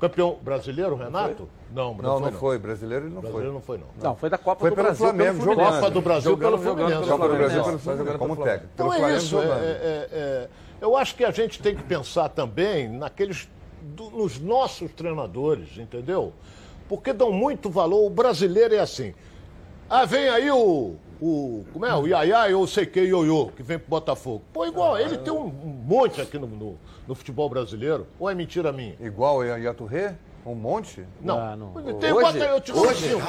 Campeão 0.00 0.36
brasileiro, 0.42 0.96
Renato? 0.96 1.48
Não, 1.72 1.94
Não, 1.94 2.20
não 2.20 2.30
não. 2.30 2.32
foi. 2.32 2.58
Brasileiro 2.58 3.06
ele 3.06 3.14
não 3.14 3.20
Brasileiro 3.22 3.50
foi. 3.60 3.78
não 3.78 3.84
foi, 3.84 3.96
não. 4.02 4.10
Não, 4.10 4.16
foi 4.16 4.28
da 4.28 4.36
Copa 4.38 4.60
Foi 4.60 4.70
do 4.70 4.74
pelo 4.76 4.86
Brasil 4.86 5.06
Flamengo, 5.06 5.24
pelo 5.32 5.42
Fluminense. 5.44 5.64
jogando. 5.70 5.80
Copa 5.82 5.90
do 5.94 6.00
Brasil 6.02 6.30
Jogando, 6.30 6.50
pelo 6.50 6.62
jogando 6.62 6.76
Fluminense. 6.76 7.06
pelo 7.06 7.18
Copa 7.18 7.28
do 7.32 7.36
Brasil 7.38 7.62
pelo 7.64 7.78
Fluminense, 7.78 8.18
como 8.18 8.36
técnico. 8.36 8.68
Então 8.74 8.92
é 8.92 8.96
Flamengo 8.98 9.18
isso. 9.18 9.38
é- 9.38 9.42
jogando. 9.42 9.62
é- 9.62 10.08
é- 10.12 10.48
eu 10.80 10.96
acho 10.96 11.14
que 11.16 11.24
a 11.24 11.30
gente 11.30 11.62
tem 11.62 11.74
que 11.74 11.82
pensar 11.82 12.28
também 12.28 12.88
naqueles, 12.88 13.48
do- 13.82 14.10
nos 14.10 14.38
nossos 14.38 14.92
treinadores, 14.92 15.78
entendeu? 15.78 16.32
Porque 16.88 17.12
dão 17.12 17.32
muito 17.32 17.70
valor. 17.70 18.04
O 18.04 18.10
brasileiro 18.10 18.74
é 18.74 18.80
assim. 18.80 19.14
Ah, 19.88 20.04
vem 20.04 20.28
aí 20.28 20.50
o. 20.50 20.96
o 21.20 21.64
como 21.72 21.86
é? 21.86 21.94
O 21.94 22.06
Iaiá 22.06 22.56
ou 22.56 22.66
sei 22.66 22.86
que 22.86 23.00
Ioiô, 23.00 23.48
que 23.54 23.62
vem 23.62 23.78
pro 23.78 23.88
Botafogo. 23.90 24.42
Pô, 24.52 24.64
igual, 24.66 24.98
ele 24.98 25.18
tem 25.18 25.32
um, 25.32 25.44
monte 25.46 26.20
aqui 26.20 26.38
no, 26.38 26.46
no- 26.46 26.78
no 27.06 27.14
futebol 27.14 27.48
brasileiro. 27.48 28.06
Ou 28.18 28.28
é 28.30 28.34
mentira 28.34 28.72
minha? 28.72 28.94
Igual 29.00 29.38
o 29.38 29.44
Yaturré? 29.44 30.16
Um 30.46 30.54
monte? 30.54 31.04
Não. 31.22 31.38
Ah, 31.38 31.56
não. 31.56 31.72
Tem, 31.98 32.12
Hoje? 32.12 32.22
bota 32.24 32.38
eu 32.38 32.60
te 32.60 32.72
Hoje? 32.72 33.08
cinco. 33.08 33.26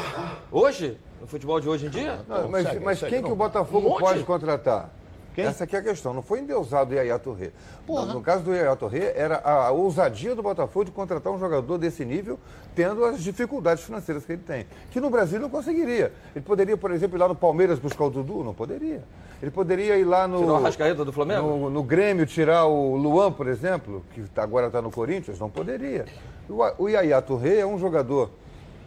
Hoje? 0.51 0.97
No 1.21 1.27
futebol 1.27 1.59
de 1.61 1.69
hoje 1.69 1.85
em 1.85 1.89
dia? 1.89 2.19
Não, 2.27 2.49
mas 2.49 2.67
segue, 2.67 2.79
mas 2.83 2.99
segue, 2.99 3.11
quem 3.11 3.21
não. 3.21 3.27
que 3.29 3.33
o 3.33 3.35
Botafogo 3.37 3.95
Um 3.95 3.99
pode 3.99 4.23
contratar? 4.23 4.89
Quem? 5.35 5.45
Essa 5.45 5.65
aqui 5.65 5.75
é 5.75 5.79
a 5.79 5.81
questão. 5.81 6.13
Não 6.13 6.21
foi 6.21 6.39
endeusado 6.39 6.91
o 6.91 6.95
Yaya 6.95 7.19
Touré. 7.19 7.51
No, 7.85 8.05
no 8.05 8.21
caso 8.21 8.43
do 8.43 8.53
Yaya 8.53 8.73
Touré, 8.77 9.13
era 9.17 9.41
a, 9.43 9.69
ousadia 9.69 10.33
do 10.33 10.41
Botafogo 10.41 10.85
de 10.85 10.91
contratar 10.91 11.31
um 11.31 11.37
jogador 11.37 11.77
desse 11.77 12.05
nível, 12.05 12.39
tendo 12.73 13.03
as 13.03 13.21
dificuldades 13.21 13.83
financeiras 13.83 14.25
que 14.25 14.31
ele 14.31 14.41
tem. 14.41 14.65
Que 14.91 15.01
no 15.01 15.09
Brasil 15.09 15.37
não 15.37 15.49
conseguiria. 15.49 16.13
Ele 16.33 16.45
poderia, 16.45 16.77
por 16.77 16.89
exemplo, 16.91 17.17
ir 17.17 17.19
lá 17.19 17.27
no 17.27 17.35
Palmeiras 17.35 17.79
buscar 17.79 18.05
o 18.05 18.09
Dudu? 18.09 18.45
Não 18.45 18.53
poderia. 18.53 19.03
Ele 19.41 19.51
poderia 19.51 19.97
ir 19.97 20.05
lá 20.05 20.25
no. 20.25 20.55
Rascaeta 20.61 21.03
do 21.03 21.11
Flamengo? 21.11 21.41
No, 21.41 21.69
no 21.69 21.83
Grêmio 21.83 22.25
tirar 22.25 22.65
o 22.65 22.95
Luan, 22.95 23.29
por 23.29 23.47
exemplo, 23.47 24.03
que 24.13 24.21
tá- 24.29 24.41
agora 24.41 24.67
está 24.67 24.81
no 24.81 24.89
Corinthians? 24.89 25.37
Não 25.37 25.49
poderia. 25.49 26.05
O, 26.49 26.83
o 26.83 26.87
Yaya 26.89 27.21
Touré 27.21 27.57
é 27.57 27.65
um 27.65 27.77
jogador 27.77 28.31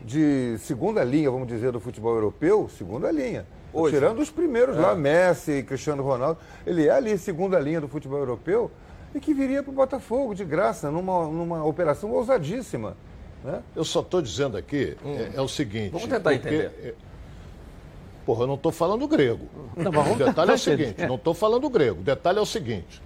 de 0.03 0.57
segunda 0.61 1.05
linha, 1.05 1.31
vamos 1.31 1.47
dizer, 1.47 1.73
do 1.73 1.79
futebol 1.81 2.15
europeu, 2.15 2.71
segunda 2.71 3.11
linha. 3.13 3.45
Hoje. 3.73 3.95
Tirando 3.95 4.21
os 4.21 4.31
primeiros 4.31 4.77
lá, 4.77 4.95
Messi, 4.95 5.63
Cristiano 5.63 6.03
Ronaldo. 6.03 6.39
Ele 6.67 6.87
é 6.87 6.91
ali, 6.91 7.19
segunda 7.19 7.59
linha 7.59 7.81
do 7.81 7.89
futebol 7.89 8.19
europeu, 8.19 8.71
e 9.15 9.21
que 9.21 9.35
viria 9.35 9.63
para 9.63 9.71
o 9.71 9.75
Botafogo 9.75 10.35
de 10.35 10.45
graça, 10.45 10.91
numa, 10.91 11.27
numa 11.27 11.65
operação 11.65 12.11
ousadíssima. 12.11 12.97
Né? 13.45 13.63
Eu 13.77 13.85
só 13.85 14.01
estou 14.01 14.21
dizendo 14.21 14.57
aqui 14.57 14.97
é, 15.05 15.37
é 15.37 15.41
o 15.41 15.49
seguinte. 15.49 15.91
Vamos 15.93 16.09
tentar 16.09 16.35
entender. 16.35 16.73
é, 16.83 16.95
Porra, 18.27 18.43
eu 18.43 18.47
não 18.47 18.57
estou 18.57 18.71
falando 18.71 19.09
grego. 19.09 19.47
Não, 19.75 20.13
o 20.13 20.17
detalhe 20.17 20.51
é 20.51 20.55
o 20.55 20.59
seguinte, 20.59 21.07
não 21.07 21.15
estou 21.15 21.33
falando 21.33 21.71
grego. 21.71 22.01
O 22.01 22.05
detalhe 22.05 22.39
é 22.39 22.43
o 22.43 22.47
seguinte. 22.47 23.03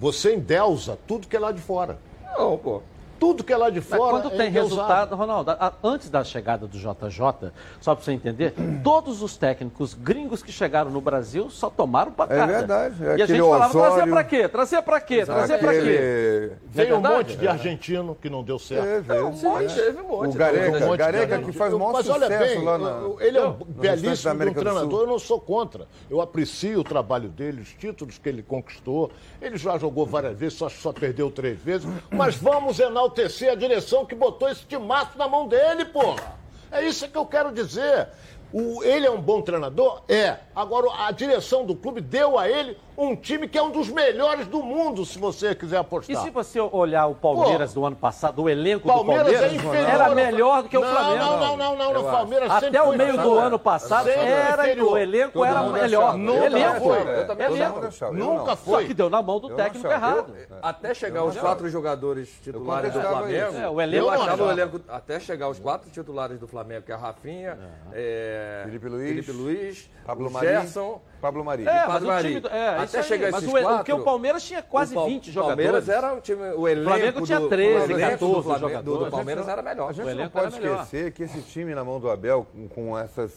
Você 0.00 0.34
endeusa 0.34 0.98
tudo 1.06 1.28
que 1.28 1.36
é 1.36 1.38
lá 1.38 1.52
de 1.52 1.60
fora. 1.60 1.98
Não, 2.36 2.58
pô. 2.58 2.82
Tudo 3.18 3.42
que 3.44 3.52
é 3.52 3.56
lá 3.56 3.70
de 3.70 3.76
Mas 3.80 3.86
fora. 3.88 4.10
quando 4.10 4.26
é 4.34 4.36
tem 4.36 4.48
endeusado. 4.48 4.74
resultado, 4.76 5.16
Ronaldo, 5.16 5.50
a- 5.52 5.56
a- 5.68 5.72
antes 5.82 6.10
da 6.10 6.22
chegada 6.24 6.66
do 6.66 6.76
JJ, 6.78 7.52
só 7.80 7.94
para 7.94 8.04
você 8.04 8.12
entender, 8.12 8.54
todos 8.82 9.22
os 9.22 9.36
técnicos 9.36 9.94
gringos 9.94 10.42
que 10.42 10.52
chegaram 10.52 10.90
no 10.90 11.00
Brasil 11.00 11.48
só 11.50 11.70
tomaram 11.70 12.12
patada. 12.12 12.42
É 12.52 12.56
verdade, 12.58 13.06
é 13.06 13.16
e 13.18 13.22
a 13.22 13.26
gente 13.26 13.40
falava, 13.40 13.72
trazer 13.72 13.88
Osório. 13.94 14.12
para 14.12 14.24
quê? 14.24 14.48
Trazer 14.48 14.82
para 14.82 15.00
quê? 15.00 15.24
Trazer 15.24 15.58
para 15.58 15.72
quê? 15.72 16.50
Veio 16.66 16.96
um 16.96 17.00
verdade? 17.02 17.14
monte 17.14 17.36
de 17.36 17.48
argentino 17.48 18.16
que 18.20 18.28
não 18.28 18.42
deu 18.42 18.58
certo. 18.58 18.84
É, 18.86 19.00
veio. 19.00 19.32
Mas 19.52 19.74
teve 19.74 20.00
um 20.00 20.08
monte. 20.08 20.30
O 20.30 20.38
Gareca, 20.38 20.76
Um 20.76 20.80
monte 20.80 20.90
de 20.90 20.96
Gareca 20.96 21.38
que 21.38 21.52
faz 21.52 21.72
o 21.72 21.78
maior 21.78 21.92
Mas 21.92 22.08
olha 22.08 22.26
sucesso 22.26 22.54
bem, 22.56 22.64
lá 22.64 22.78
na... 22.78 23.00
ele 23.20 23.38
é 23.38 23.46
um 23.46 23.52
belíssimo 23.52 24.34
um 24.34 24.52
treinador, 24.54 25.00
eu 25.02 25.06
não 25.06 25.18
sou 25.18 25.40
contra. 25.40 25.86
Eu 26.10 26.20
aprecio 26.20 26.80
o 26.80 26.84
trabalho 26.84 27.28
dele, 27.28 27.60
os 27.60 27.72
títulos 27.72 28.18
que 28.18 28.28
ele 28.28 28.42
conquistou. 28.42 29.10
Ele 29.40 29.56
já 29.56 29.78
jogou 29.78 30.06
várias 30.06 30.36
vezes, 30.38 30.58
só, 30.58 30.68
só 30.68 30.92
perdeu 30.92 31.30
três 31.30 31.58
vezes. 31.60 31.86
Mas 32.10 32.36
vamos 32.36 32.80
enaltecer 33.04 33.50
a 33.52 33.54
direção 33.54 34.06
que 34.06 34.14
botou 34.14 34.48
esse 34.48 34.64
timaço 34.64 35.16
na 35.18 35.28
mão 35.28 35.46
dele, 35.46 35.84
porra. 35.84 36.34
É 36.72 36.82
isso 36.86 37.06
que 37.08 37.16
eu 37.16 37.26
quero 37.26 37.52
dizer. 37.52 38.08
O- 38.52 38.82
ele 38.82 39.06
é 39.06 39.10
um 39.10 39.20
bom 39.20 39.42
treinador? 39.42 40.02
É. 40.08 40.38
Agora, 40.54 40.88
a 41.06 41.10
direção 41.10 41.64
do 41.64 41.74
clube 41.74 42.00
deu 42.00 42.38
a 42.38 42.48
ele 42.48 42.76
um 42.96 43.16
time 43.16 43.48
que 43.48 43.58
é 43.58 43.62
um 43.62 43.70
dos 43.70 43.88
melhores 43.88 44.46
do 44.46 44.62
mundo, 44.62 45.04
se 45.04 45.18
você 45.18 45.52
quiser 45.52 45.76
E 45.76 45.78
apostar. 45.80 46.16
se 46.22 46.30
você 46.30 46.60
olhar 46.60 47.06
o 47.06 47.14
Palmeiras 47.14 47.74
do 47.74 47.84
ano 47.84 47.96
passado, 47.96 48.42
o 48.42 48.48
elenco 48.48 48.86
Palmeiras 48.86 49.26
do 49.26 49.32
Palmeiras, 49.32 49.52
é 49.52 49.56
inferior. 49.56 49.90
era 49.90 50.14
melhor 50.14 50.62
do 50.62 50.68
que 50.68 50.78
o 50.78 50.80
não, 50.80 50.88
Flamengo. 50.90 51.16
Não, 51.24 51.38
não, 51.40 51.56
não, 51.56 51.76
não, 51.76 51.92
não. 51.94 52.00
O 52.02 52.10
Palmeiras 52.10 52.52
sempre 52.52 52.68
Até 52.68 52.82
o 52.82 52.86
foi 52.86 52.96
meio 52.96 53.18
do 53.20 53.38
ano 53.38 53.58
passado 53.58 54.08
era 54.08 54.62
inferior. 54.62 54.92
o 54.92 54.98
elenco 54.98 55.32
Todo 55.32 55.44
era 55.44 55.62
melhor. 55.62 56.02
achava. 56.04 56.18
Nunca 56.18 56.46
elenco. 56.46 56.80
foi. 56.80 56.98
Eu 57.18 57.26
também 57.26 57.46
Elenco. 57.46 57.80
Eu 58.00 58.12
Nunca 58.12 58.36
não. 58.38 58.46
Só 58.46 58.56
foi. 58.56 58.84
que 58.86 58.94
deu 58.94 59.10
na 59.10 59.22
mão 59.22 59.40
do 59.40 59.50
Eu 59.50 59.56
técnico 59.56 59.88
errado. 59.88 60.32
Até 60.62 60.94
chegar 60.94 61.24
os 61.24 61.36
quatro 61.36 61.68
jogadores 61.68 62.28
titulares 62.42 62.92
do 62.92 63.00
Flamengo. 63.00 63.56
É, 63.56 63.68
o 63.68 63.80
elenco 63.80 64.04
eu 64.04 64.10
achava 64.10 64.44
o 64.44 64.50
elenco, 64.52 64.80
até 64.88 65.18
chegar 65.18 65.48
os 65.48 65.58
quatro 65.58 65.90
titulares 65.90 66.38
do 66.38 66.46
Flamengo, 66.46 66.82
que 66.82 66.92
é 66.92 66.94
Rafinha, 66.94 67.58
é, 67.92 68.62
Felipe 68.64 69.32
Luiz, 69.32 69.90
Pablo 70.06 70.28
o 70.28 70.30
Mari, 70.30 70.43
Gerson, 70.48 71.00
Pablo 71.20 71.44
Mari. 71.44 71.62
É, 71.62 71.72
mas 71.72 71.86
Padre 71.86 72.04
o 72.04 72.10
Mari. 72.12 72.28
time, 72.28 72.40
do- 72.40 72.48
é, 72.48 72.68
Até 72.78 73.02
chegar 73.02 73.30
mas 73.32 73.42
esses 73.42 73.54
o, 73.54 73.60
quatro, 73.60 73.76
porque 73.78 73.92
o 73.92 74.04
Palmeiras 74.04 74.42
tinha 74.42 74.62
quase 74.62 74.92
o 74.92 74.96
Pal- 74.96 75.06
20 75.06 75.32
jogadores. 75.32 75.56
Palmeiras 75.64 75.88
era 75.88 76.14
o 76.14 76.20
time, 76.20 76.42
o 76.56 76.68
elenco 76.68 76.88
Flamengo 76.90 77.26
tinha 77.26 77.40
do, 77.40 77.48
13, 77.48 77.92
o 77.92 77.96
elenco 77.96 78.10
14 78.10 78.18
do, 78.18 78.42
Flamengo, 78.42 78.42
do, 78.42 78.68
jogadores. 78.68 79.04
do 79.06 79.10
Palmeiras 79.10 79.48
era 79.48 79.62
melhor. 79.62 79.88
A 79.90 79.92
gente 79.92 80.06
O 80.08 80.14
não 80.14 80.28
pode 80.28 80.60
melhor. 80.60 80.82
esquecer 80.82 81.12
que 81.12 81.22
esse 81.22 81.40
time 81.42 81.74
na 81.74 81.82
mão 81.84 81.98
do 81.98 82.10
Abel, 82.10 82.46
com, 82.52 82.68
com 82.68 82.98
essas 82.98 83.32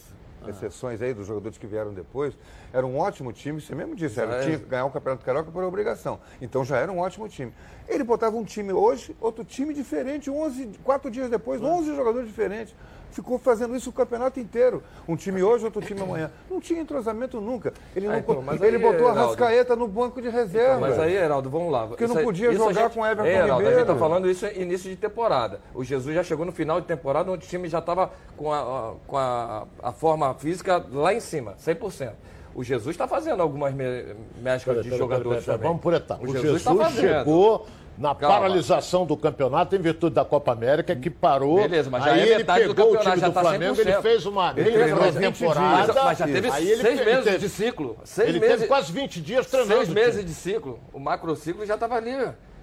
exceções 0.46 1.02
aí 1.02 1.12
dos 1.12 1.26
jogadores 1.26 1.58
que 1.58 1.66
vieram 1.66 1.92
depois, 1.92 2.32
era 2.72 2.86
um 2.86 2.98
ótimo 2.98 3.32
time, 3.32 3.60
você 3.60 3.74
mesmo 3.74 3.94
disse, 3.96 4.20
era, 4.20 4.36
É. 4.36 4.42
tinha 4.44 4.58
que 4.58 4.66
ganhar 4.66 4.84
o 4.84 4.90
Campeonato 4.90 5.24
Carioca 5.24 5.50
por 5.50 5.64
obrigação. 5.64 6.20
Então 6.40 6.64
já 6.64 6.76
era 6.78 6.90
um 6.92 6.98
ótimo 7.00 7.28
time. 7.28 7.52
Ele 7.88 8.04
botava 8.04 8.36
um 8.36 8.44
time 8.44 8.72
hoje, 8.72 9.16
outro 9.20 9.44
time 9.44 9.74
diferente, 9.74 10.30
11, 10.30 10.70
quatro 10.84 11.10
dias 11.10 11.28
depois, 11.28 11.60
11 11.62 11.94
jogadores 11.94 12.28
diferentes. 12.28 12.74
Ficou 13.10 13.38
fazendo 13.38 13.74
isso 13.74 13.90
o 13.90 13.92
campeonato 13.92 14.38
inteiro. 14.38 14.82
Um 15.08 15.16
time 15.16 15.42
hoje, 15.42 15.64
outro 15.64 15.80
time 15.80 16.00
amanhã. 16.00 16.30
Não 16.50 16.60
tinha 16.60 16.80
entrosamento 16.80 17.40
nunca. 17.40 17.72
Ele, 17.96 18.06
não, 18.06 18.14
Ah, 18.14 18.18
então, 18.18 18.42
mas 18.42 18.60
ele 18.60 18.76
aí, 18.76 18.82
botou 18.82 19.08
a 19.08 19.10
Heraldo, 19.12 19.28
Rascaeta 19.30 19.74
no 19.76 19.88
banco 19.88 20.20
de 20.22 20.28
reserva. 20.28 20.78
Mas 20.80 20.98
aí, 20.98 21.14
Heraldo, 21.16 21.50
vamos 21.50 21.72
lá. 21.72 21.86
Porque 21.86 22.04
não 22.04 22.10
Isso 22.10 22.18
aí- 22.18 22.24
podia 22.24 22.50
isso 22.52 22.62
a 22.62 22.68
jogar 22.68 22.82
gente- 22.82 22.94
com 22.94 23.06
Everton 23.06 23.24
é, 23.24 23.32
Heraldo, 23.34 23.52
a 23.52 23.56
gente 23.56 23.64
Ribeiro. 23.70 23.80
está 23.80 23.96
falando 23.96 24.30
isso 24.30 24.46
início 24.46 24.90
de 24.90 24.96
temporada. 24.96 25.60
O 25.74 25.82
Jesus 25.82 26.14
já 26.14 26.22
chegou 26.22 26.44
no 26.46 26.52
final 26.52 26.80
de 26.80 26.86
temporada, 26.86 27.30
onde 27.32 27.44
o 27.44 27.48
time 27.48 27.68
já 27.68 27.78
estava 27.78 28.10
com, 28.36 28.52
a, 28.52 28.58
a- 28.60 28.94
com 29.06 29.16
a, 29.16 29.64
a 29.82 29.92
forma 29.92 30.32
física 30.34 30.84
lá 30.92 31.12
em 31.12 31.20
cima, 31.20 31.54
100%. 31.58 32.12
O 32.54 32.62
Jesus 32.64 32.94
está 32.94 33.06
fazendo 33.06 33.40
algumas 33.40 33.72
me, 33.72 33.84
mesclas 34.42 34.82
de 34.82 34.96
jogadores 34.96 35.44
pera, 35.44 35.44
pera, 35.44 35.52
também. 35.58 35.68
Vamos 35.68 35.82
por 35.82 35.94
etapas. 35.94 36.22
O 36.26 36.30
O 36.30 36.32
Jesus 36.32 36.42
Jesus, 36.42 36.60
está 36.62 36.74
fazendo. 36.74 37.18
chegou 37.18 37.66
na 37.98 38.14
Calma. 38.14 38.36
paralisação 38.36 39.04
do 39.04 39.16
campeonato 39.16 39.74
em 39.74 39.78
virtude 39.80 40.14
da 40.14 40.24
Copa 40.24 40.52
América, 40.52 40.94
que 40.94 41.10
parou. 41.10 41.56
Beleza, 41.56 41.90
mas 41.90 42.04
já 42.04 42.12
aí 42.12 42.20
é 42.20 42.34
ele 42.36 42.44
pegou 42.44 42.92
o 42.92 42.96
time 42.96 43.16
do 43.16 43.32
tá 43.32 43.40
Flamengo, 43.40 43.74
100%. 43.74 43.80
ele 43.80 44.02
fez 44.02 44.26
uma 44.26 44.52
20 44.52 44.72
pré-temporada. 44.72 45.92
dias. 45.92 46.04
Mas 46.04 46.18
já 46.18 46.26
teve 46.26 46.50
Aí 46.50 46.70
ele 46.70 46.82
seis 46.82 47.04
meses 47.04 47.24
teve- 47.24 47.38
de 47.38 47.48
ciclo. 47.48 47.98
Seis 48.04 48.28
Ele 48.28 48.40
meses, 48.40 48.56
teve 48.56 48.66
quase 48.68 48.92
20 48.92 49.20
dias 49.20 49.46
treinando. 49.46 49.74
seis 49.74 49.88
meses 49.88 50.24
de 50.24 50.32
ciclo. 50.32 50.78
O 50.92 50.98
macrociclo 51.00 51.66
já 51.66 51.74
estava 51.74 51.96
ali. 51.96 52.16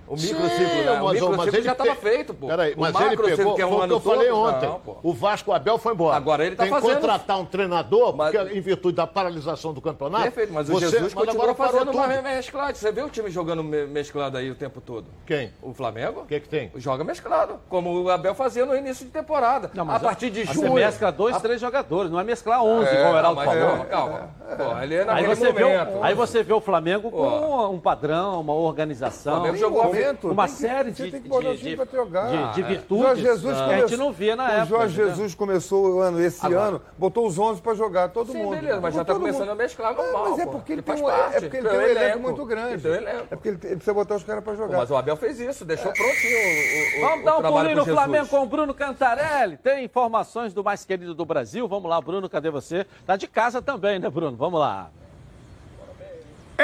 O 0.08 0.18
Sim, 0.18 0.34
microciclo, 0.34 0.65
né? 0.65 0.91
O 0.91 1.04
mas- 1.04 1.04
mas 1.04 1.30
microciclo 1.30 1.62
já 1.63 1.72
estava 1.72 1.89
te- 1.91 2.02
feito, 2.02 2.34
pô. 2.34 2.48
Peraí, 2.48 2.74
o 2.74 2.80
mas 2.80 2.96
ele 3.02 3.18
pegou, 3.18 3.56
que 3.56 3.62
é 3.62 3.65
um 3.65 3.70
foi 3.70 3.78
o 3.78 3.82
ano 3.82 3.88
que 3.88 3.94
eu 4.08 4.13
falei 4.13 4.30
todo, 4.30 4.39
ontem. 4.39 4.70
não, 4.70 4.98
o 5.02 5.13
Vasco 5.13 5.52
o 5.52 5.54
Abel 5.54 5.78
foi 5.78 5.94
embora. 5.94 6.15
Agora 6.15 6.46
ele 6.46 6.56
tá 6.56 6.63
Tem 6.63 6.72
que 6.74 6.80
fazendo- 6.80 7.00
contratar 7.00 7.39
um 7.39 7.46
treinador, 7.46 8.15
Mas- 8.15 8.36
porque 8.36 8.58
em 8.58 8.62
virtude 8.62 8.96
da 8.96 9.08
paralisação 9.08 9.74
do 9.74 9.82
campeonato. 9.82 10.24
Perfeito, 10.24 10.54
mas 10.54 10.70
o 10.70 10.74
você- 10.74 10.89
Jesus 10.89 11.13
mas 11.13 11.26
continua 11.26 11.56
fazendo 11.56 11.91
uma 11.91 12.08
mesclada. 12.08 12.76
Você 12.76 12.91
vê 12.91 13.02
o 13.02 13.10
time 13.10 13.30
jogando 13.32 13.63
me- 13.63 13.88
mesclado 13.88 14.38
aí 14.38 14.52
o 14.52 14.56
tempo 14.56 14.80
todo? 14.80 15.08
Quem? 15.26 15.52
O 15.62 15.74
Flamengo? 15.74 16.22
O 16.22 16.26
que 16.26 16.39
que 16.39 16.50
tem? 16.50 16.72
Joga 16.76 17.04
mesclado, 17.04 17.60
como 17.68 18.04
o 18.04 18.10
Abel 18.10 18.36
fazia 18.36 18.65
no 18.65 18.76
início 18.76 19.06
de 19.06 19.12
temporada. 19.12 19.72
Não, 19.74 19.86
mas 19.86 19.98
a 19.98 20.00
partir 20.00 20.30
de 20.30 20.46
Você 20.46 20.54
junho. 20.54 20.74
mescla 20.74 21.12
dois, 21.12 21.36
a- 21.36 21.39
três 21.39 21.60
jogadores, 21.60 22.12
não 22.12 22.20
é 22.20 22.24
mesclar 22.24 22.63
11, 22.63 22.89
É, 22.89 23.00
igual 23.00 23.13
o 23.13 23.18
Heraldo 23.18 23.41
falou. 23.41 23.68
calma, 23.70 23.86
calma. 23.86 24.30
Pô, 24.56 24.78
ele 24.84 24.96
é 24.96 25.06
Aí 25.10 25.26
você, 25.26 25.52
vê, 25.52 25.63
o- 25.63 26.04
aí 26.04 26.13
você 26.13 26.44
vê 26.44 26.54
o 26.54 26.62
Flamengo 26.62 27.10
com 27.10 27.70
um 27.74 27.80
padrão, 27.80 28.39
uma 28.41 28.54
organização, 28.54 29.36
Flamengo 29.36 29.56
um- 29.56 29.60
jogou 29.60 29.94
momento, 29.99 30.31
uma 30.31 30.47
série 30.47 30.91
de, 30.91 31.12
tem 31.12 31.21
que 31.21 31.27
botar 31.29 31.49
o 31.49 31.51
de, 31.53 31.58
time 31.60 31.69
de, 31.71 31.75
pra 31.77 31.86
jogar. 31.86 32.27
de- 32.51 32.53
de 32.55 32.62
É. 32.62 32.67
virtudes 32.67 33.03
Jorge 33.05 33.21
Jesus 33.21 33.58
que 33.58 33.63
a 33.73 33.77
gente 33.79 33.97
não 33.97 34.12
via 34.12 34.36
na 34.36 34.43
o 34.43 34.47
época. 34.51 34.65
Jorge 34.65 34.93
entendeu? 34.95 35.10
Jesus 35.15 35.36
começou 35.36 35.95
o 35.95 35.99
ano, 35.99 36.21
esse 36.21 36.45
Agora- 36.45 36.62
ano, 36.67 36.81
botou 36.97 37.27
os 37.27 37.38
11 37.39 37.62
para 37.62 37.73
jogar, 37.73 38.10
todo 38.10 38.31
Sim, 38.31 38.43
mundo. 38.43 38.55
beleza, 38.55 38.79
mas 38.81 38.93
já 38.93 39.03
tá 39.03 39.13
todo 39.13 39.21
começando 39.21 39.49
a 39.49 39.55
mesclar 39.55 39.91
É, 39.93 39.95
normal, 39.95 40.29
Mas 40.29 40.39
é 40.39 40.45
pô. 40.45 40.51
porque 40.51 40.73
ele, 40.73 40.81
tem 40.81 40.95
um, 40.95 41.10
é 41.10 41.39
porque 41.41 41.58
ele 41.58 41.69
tem 41.69 41.77
um 41.77 41.81
elenco 41.81 42.19
muito 42.19 42.45
grande. 42.45 42.88
É 42.88 43.23
porque 43.36 43.49
ele, 43.49 43.58
precisa 43.58 43.93
botar 43.93 44.15
os 44.15 44.23
caras 44.23 44.43
para 44.43 44.55
jogar. 44.55 44.77
Mas 44.77 44.91
o 44.91 44.95
Abel 44.95 45.15
fez 45.17 45.39
isso, 45.39 45.63
deixou 45.65 45.91
prontinho 45.91 46.38
o, 46.38 46.97
o, 46.97 47.01
Vamos 47.01 47.21
o 47.21 47.25
dar 47.25 47.38
um 47.38 47.41
pulinho 47.53 47.75
no. 47.77 47.86
Flamengo 47.86 48.27
com 48.27 48.41
o 48.41 48.45
Bruno 48.45 48.73
Cantarelli. 48.73 49.58
Tem 49.58 49.84
informações 49.86 50.53
do 50.53 50.63
mais 50.63 50.84
querido 50.86 51.13
do 51.13 51.25
Brasil. 51.25 51.67
Vamos 51.67 51.89
lá, 51.89 51.99
Bruno, 52.01 52.29
cadê 52.29 52.49
você? 52.49 52.86
Tá 53.05 53.15
de 53.15 53.27
casa 53.27 53.62
também, 53.62 53.99
né, 53.99 54.10
Bruno? 54.10 54.36
Vamos 54.36 54.60
lá. 54.60 54.89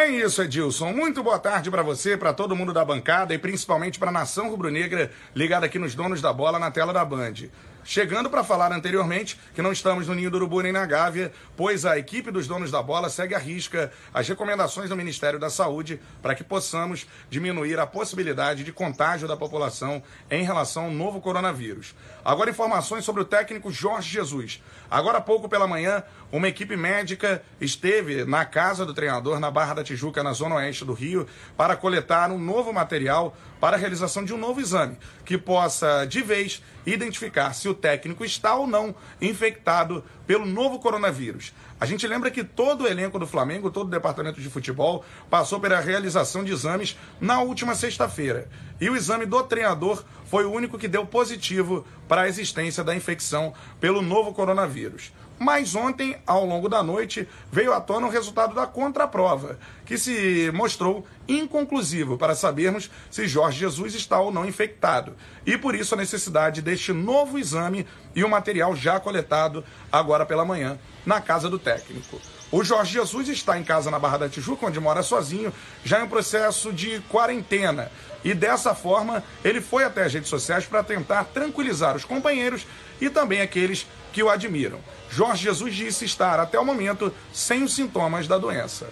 É 0.01 0.09
isso, 0.09 0.41
Edilson. 0.41 0.91
Muito 0.93 1.21
boa 1.21 1.37
tarde 1.37 1.69
para 1.69 1.83
você, 1.83 2.17
para 2.17 2.33
todo 2.33 2.55
mundo 2.55 2.73
da 2.73 2.83
bancada 2.83 3.35
e 3.35 3.37
principalmente 3.37 3.99
para 3.99 4.09
a 4.09 4.11
nação 4.11 4.49
rubro-negra 4.49 5.11
ligada 5.35 5.67
aqui 5.67 5.77
nos 5.77 5.93
donos 5.93 6.19
da 6.19 6.33
bola 6.33 6.57
na 6.57 6.71
tela 6.71 6.91
da 6.91 7.05
Band. 7.05 7.35
Chegando 7.83 8.29
para 8.29 8.43
falar 8.43 8.71
anteriormente 8.71 9.39
que 9.55 9.61
não 9.61 9.71
estamos 9.71 10.07
no 10.07 10.13
Ninho 10.13 10.29
do 10.29 10.37
Urubu 10.37 10.61
nem 10.61 10.71
na 10.71 10.85
Gávea, 10.85 11.31
pois 11.57 11.83
a 11.83 11.97
equipe 11.97 12.29
dos 12.29 12.47
donos 12.47 12.69
da 12.69 12.81
bola 12.81 13.09
segue 13.09 13.33
à 13.33 13.39
risca 13.39 13.91
as 14.13 14.27
recomendações 14.27 14.89
do 14.89 14.95
Ministério 14.95 15.39
da 15.39 15.49
Saúde 15.49 15.99
para 16.21 16.35
que 16.35 16.43
possamos 16.43 17.07
diminuir 17.29 17.79
a 17.79 17.87
possibilidade 17.87 18.63
de 18.63 18.71
contágio 18.71 19.27
da 19.27 19.35
população 19.35 20.01
em 20.29 20.43
relação 20.43 20.85
ao 20.85 20.91
novo 20.91 21.19
coronavírus. 21.19 21.95
Agora, 22.23 22.51
informações 22.51 23.03
sobre 23.03 23.23
o 23.23 23.25
técnico 23.25 23.71
Jorge 23.71 24.11
Jesus. 24.11 24.61
Agora 24.89 25.17
há 25.17 25.21
pouco 25.21 25.49
pela 25.49 25.67
manhã, 25.67 26.03
uma 26.31 26.47
equipe 26.47 26.77
médica 26.77 27.41
esteve 27.59 28.25
na 28.25 28.45
casa 28.45 28.85
do 28.85 28.93
treinador, 28.93 29.39
na 29.39 29.49
Barra 29.49 29.73
da 29.73 29.83
Tijuca, 29.83 30.21
na 30.21 30.33
zona 30.33 30.55
oeste 30.55 30.85
do 30.85 30.93
Rio, 30.93 31.27
para 31.57 31.75
coletar 31.75 32.31
um 32.31 32.37
novo 32.37 32.71
material 32.71 33.35
para 33.61 33.77
a 33.77 33.79
realização 33.79 34.25
de 34.25 34.33
um 34.33 34.37
novo 34.37 34.59
exame, 34.59 34.97
que 35.23 35.37
possa, 35.37 36.03
de 36.05 36.21
vez, 36.23 36.63
identificar 36.83 37.53
se 37.53 37.69
o 37.69 37.75
técnico 37.75 38.25
está 38.25 38.55
ou 38.55 38.65
não 38.65 38.95
infectado 39.21 40.03
pelo 40.25 40.47
novo 40.47 40.79
coronavírus. 40.79 41.53
A 41.79 41.85
gente 41.85 42.07
lembra 42.07 42.31
que 42.31 42.43
todo 42.43 42.83
o 42.83 42.87
elenco 42.87 43.19
do 43.19 43.27
Flamengo, 43.27 43.69
todo 43.69 43.87
o 43.87 43.91
departamento 43.91 44.41
de 44.41 44.49
futebol, 44.49 45.05
passou 45.29 45.59
pela 45.59 45.79
realização 45.79 46.43
de 46.43 46.51
exames 46.51 46.97
na 47.19 47.41
última 47.41 47.75
sexta-feira. 47.75 48.49
E 48.79 48.89
o 48.89 48.95
exame 48.95 49.27
do 49.27 49.43
treinador 49.43 50.03
foi 50.25 50.43
o 50.43 50.51
único 50.51 50.77
que 50.79 50.87
deu 50.87 51.05
positivo 51.05 51.85
para 52.07 52.21
a 52.21 52.27
existência 52.27 52.83
da 52.83 52.95
infecção 52.95 53.53
pelo 53.79 54.01
novo 54.01 54.33
coronavírus. 54.33 55.11
Mas 55.43 55.73
ontem, 55.73 56.15
ao 56.27 56.45
longo 56.45 56.69
da 56.69 56.83
noite, 56.83 57.27
veio 57.51 57.73
à 57.73 57.81
tona 57.81 58.05
o 58.05 58.11
resultado 58.11 58.53
da 58.53 58.67
contraprova, 58.67 59.57
que 59.83 59.97
se 59.97 60.51
mostrou 60.53 61.03
inconclusivo 61.27 62.15
para 62.15 62.35
sabermos 62.35 62.91
se 63.09 63.27
Jorge 63.27 63.57
Jesus 63.57 63.95
está 63.95 64.19
ou 64.19 64.31
não 64.31 64.45
infectado. 64.45 65.15
E 65.43 65.57
por 65.57 65.73
isso 65.73 65.95
a 65.95 65.97
necessidade 65.97 66.61
deste 66.61 66.93
novo 66.93 67.39
exame 67.39 67.87
e 68.15 68.23
o 68.23 68.29
material 68.29 68.75
já 68.75 68.99
coletado 68.99 69.65
agora 69.91 70.27
pela 70.27 70.45
manhã 70.45 70.77
na 71.03 71.19
casa 71.19 71.49
do 71.49 71.57
técnico. 71.57 72.21
O 72.51 72.63
Jorge 72.63 72.93
Jesus 72.93 73.27
está 73.29 73.57
em 73.57 73.63
casa 73.63 73.89
na 73.89 73.97
Barra 73.97 74.17
da 74.17 74.29
Tijuca, 74.29 74.67
onde 74.67 74.79
mora 74.79 75.01
sozinho, 75.01 75.51
já 75.83 76.01
em 76.01 76.03
um 76.03 76.07
processo 76.07 76.71
de 76.71 76.99
quarentena. 77.09 77.91
E 78.23 78.33
dessa 78.33 78.75
forma, 78.75 79.23
ele 79.43 79.61
foi 79.61 79.83
até 79.83 80.03
as 80.03 80.13
redes 80.13 80.29
sociais 80.29 80.65
para 80.65 80.83
tentar 80.83 81.25
tranquilizar 81.25 81.95
os 81.95 82.05
companheiros 82.05 82.67
e 82.99 83.09
também 83.09 83.41
aqueles 83.41 83.87
que 84.13 84.21
o 84.21 84.29
admiram. 84.29 84.79
Jorge 85.09 85.43
Jesus 85.43 85.73
disse 85.73 86.05
estar, 86.05 86.39
até 86.39 86.59
o 86.59 86.65
momento, 86.65 87.11
sem 87.33 87.63
os 87.63 87.73
sintomas 87.73 88.27
da 88.27 88.37
doença. 88.37 88.87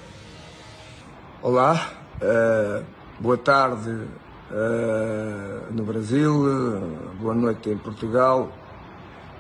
Olá, 1.42 1.92
eh, 2.22 2.84
boa 3.20 3.38
tarde 3.38 4.08
eh, 4.52 5.62
no 5.72 5.84
Brasil, 5.84 6.34
boa 7.20 7.34
noite 7.34 7.70
em 7.70 7.78
Portugal. 7.78 8.52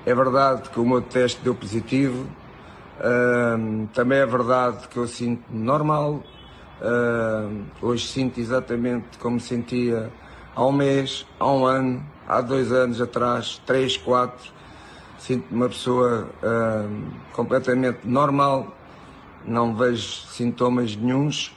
É 0.05 0.13
verdade 0.13 0.69
que 0.69 0.79
o 0.79 0.85
meu 0.85 1.01
teste 1.01 1.41
deu 1.41 1.55
positivo, 1.55 2.25
eh, 2.99 3.87
também 3.93 4.19
é 4.19 4.25
verdade 4.25 4.87
que 4.87 4.97
eu 4.97 5.07
sinto-me 5.07 5.61
normal. 5.61 6.23
Eh, 6.82 7.49
hoje 7.82 8.07
sinto 8.07 8.39
exatamente 8.39 9.17
como 9.17 9.39
sentia 9.39 10.09
há 10.55 10.65
um 10.65 10.71
mês, 10.71 11.25
há 11.38 11.51
um 11.51 11.65
ano, 11.65 12.05
há 12.27 12.39
dois 12.41 12.71
anos 12.71 13.01
atrás, 13.01 13.61
três, 13.65 13.97
quatro. 13.97 14.51
Sinto-me 15.17 15.61
uma 15.61 15.69
pessoa 15.69 16.30
hum, 16.41 17.11
completamente 17.34 18.07
normal, 18.07 18.73
não 19.45 19.75
vejo 19.75 20.01
sintomas 20.27 20.95
nenhums, 20.95 21.53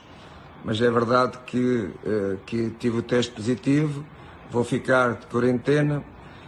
mas 0.65 0.81
é 0.81 0.91
verdade 0.91 1.37
que, 1.45 1.89
eh, 2.05 2.37
que 2.45 2.69
tive 2.71 2.97
o 2.97 3.01
teste 3.01 3.31
positivo, 3.33 4.05
vou 4.51 4.65
ficar 4.65 5.13
de 5.13 5.27
quarentena. 5.27 6.03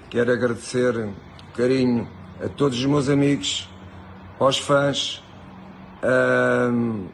Quero 0.09 0.32
agradecer 0.32 1.09
carinho 1.55 2.07
a 2.43 2.49
todos 2.49 2.78
os 2.78 2.86
meus 2.86 3.07
amigos, 3.07 3.69
aos 4.38 4.59
fãs, 4.59 5.23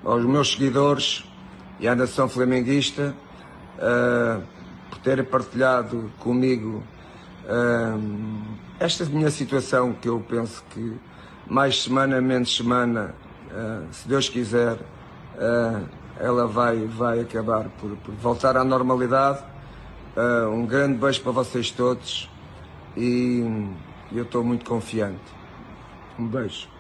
aos 0.04 0.26
meus 0.26 0.52
seguidores 0.52 1.31
e 1.82 1.88
à 1.88 1.96
nação 1.96 2.30
flamenguista 2.30 3.14
uh, 3.78 4.42
por 4.90 5.00
terem 5.00 5.26
partilhado 5.26 6.12
comigo 6.20 6.84
uh, 7.46 8.58
esta 8.80 9.04
minha 9.06 9.32
situação 9.32 9.92
que 9.92 10.08
eu 10.08 10.24
penso 10.30 10.64
que 10.70 10.96
mais 11.48 11.82
semana, 11.84 12.22
menos 12.22 12.56
semana, 12.56 13.16
uh, 13.48 13.88
se 13.92 14.08
Deus 14.08 14.30
quiser, 14.30 14.78
ela 16.20 16.48
vai, 16.48 16.86
vai 16.86 17.20
acabar 17.20 17.66
por, 17.80 17.98
por 17.98 18.14
voltar 18.16 18.56
à 18.56 18.64
normalidade. 18.64 19.44
um 20.54 20.66
grande 20.66 20.98
beijo 20.98 21.22
para 21.22 21.32
vocês 21.32 21.72
todos 21.72 22.30
e 22.96 23.44
eu 24.12 24.24
estou 24.24 24.44
muito 24.44 24.64
confiante. 24.66 25.20
Um 26.20 26.28
beijo. 26.28 26.71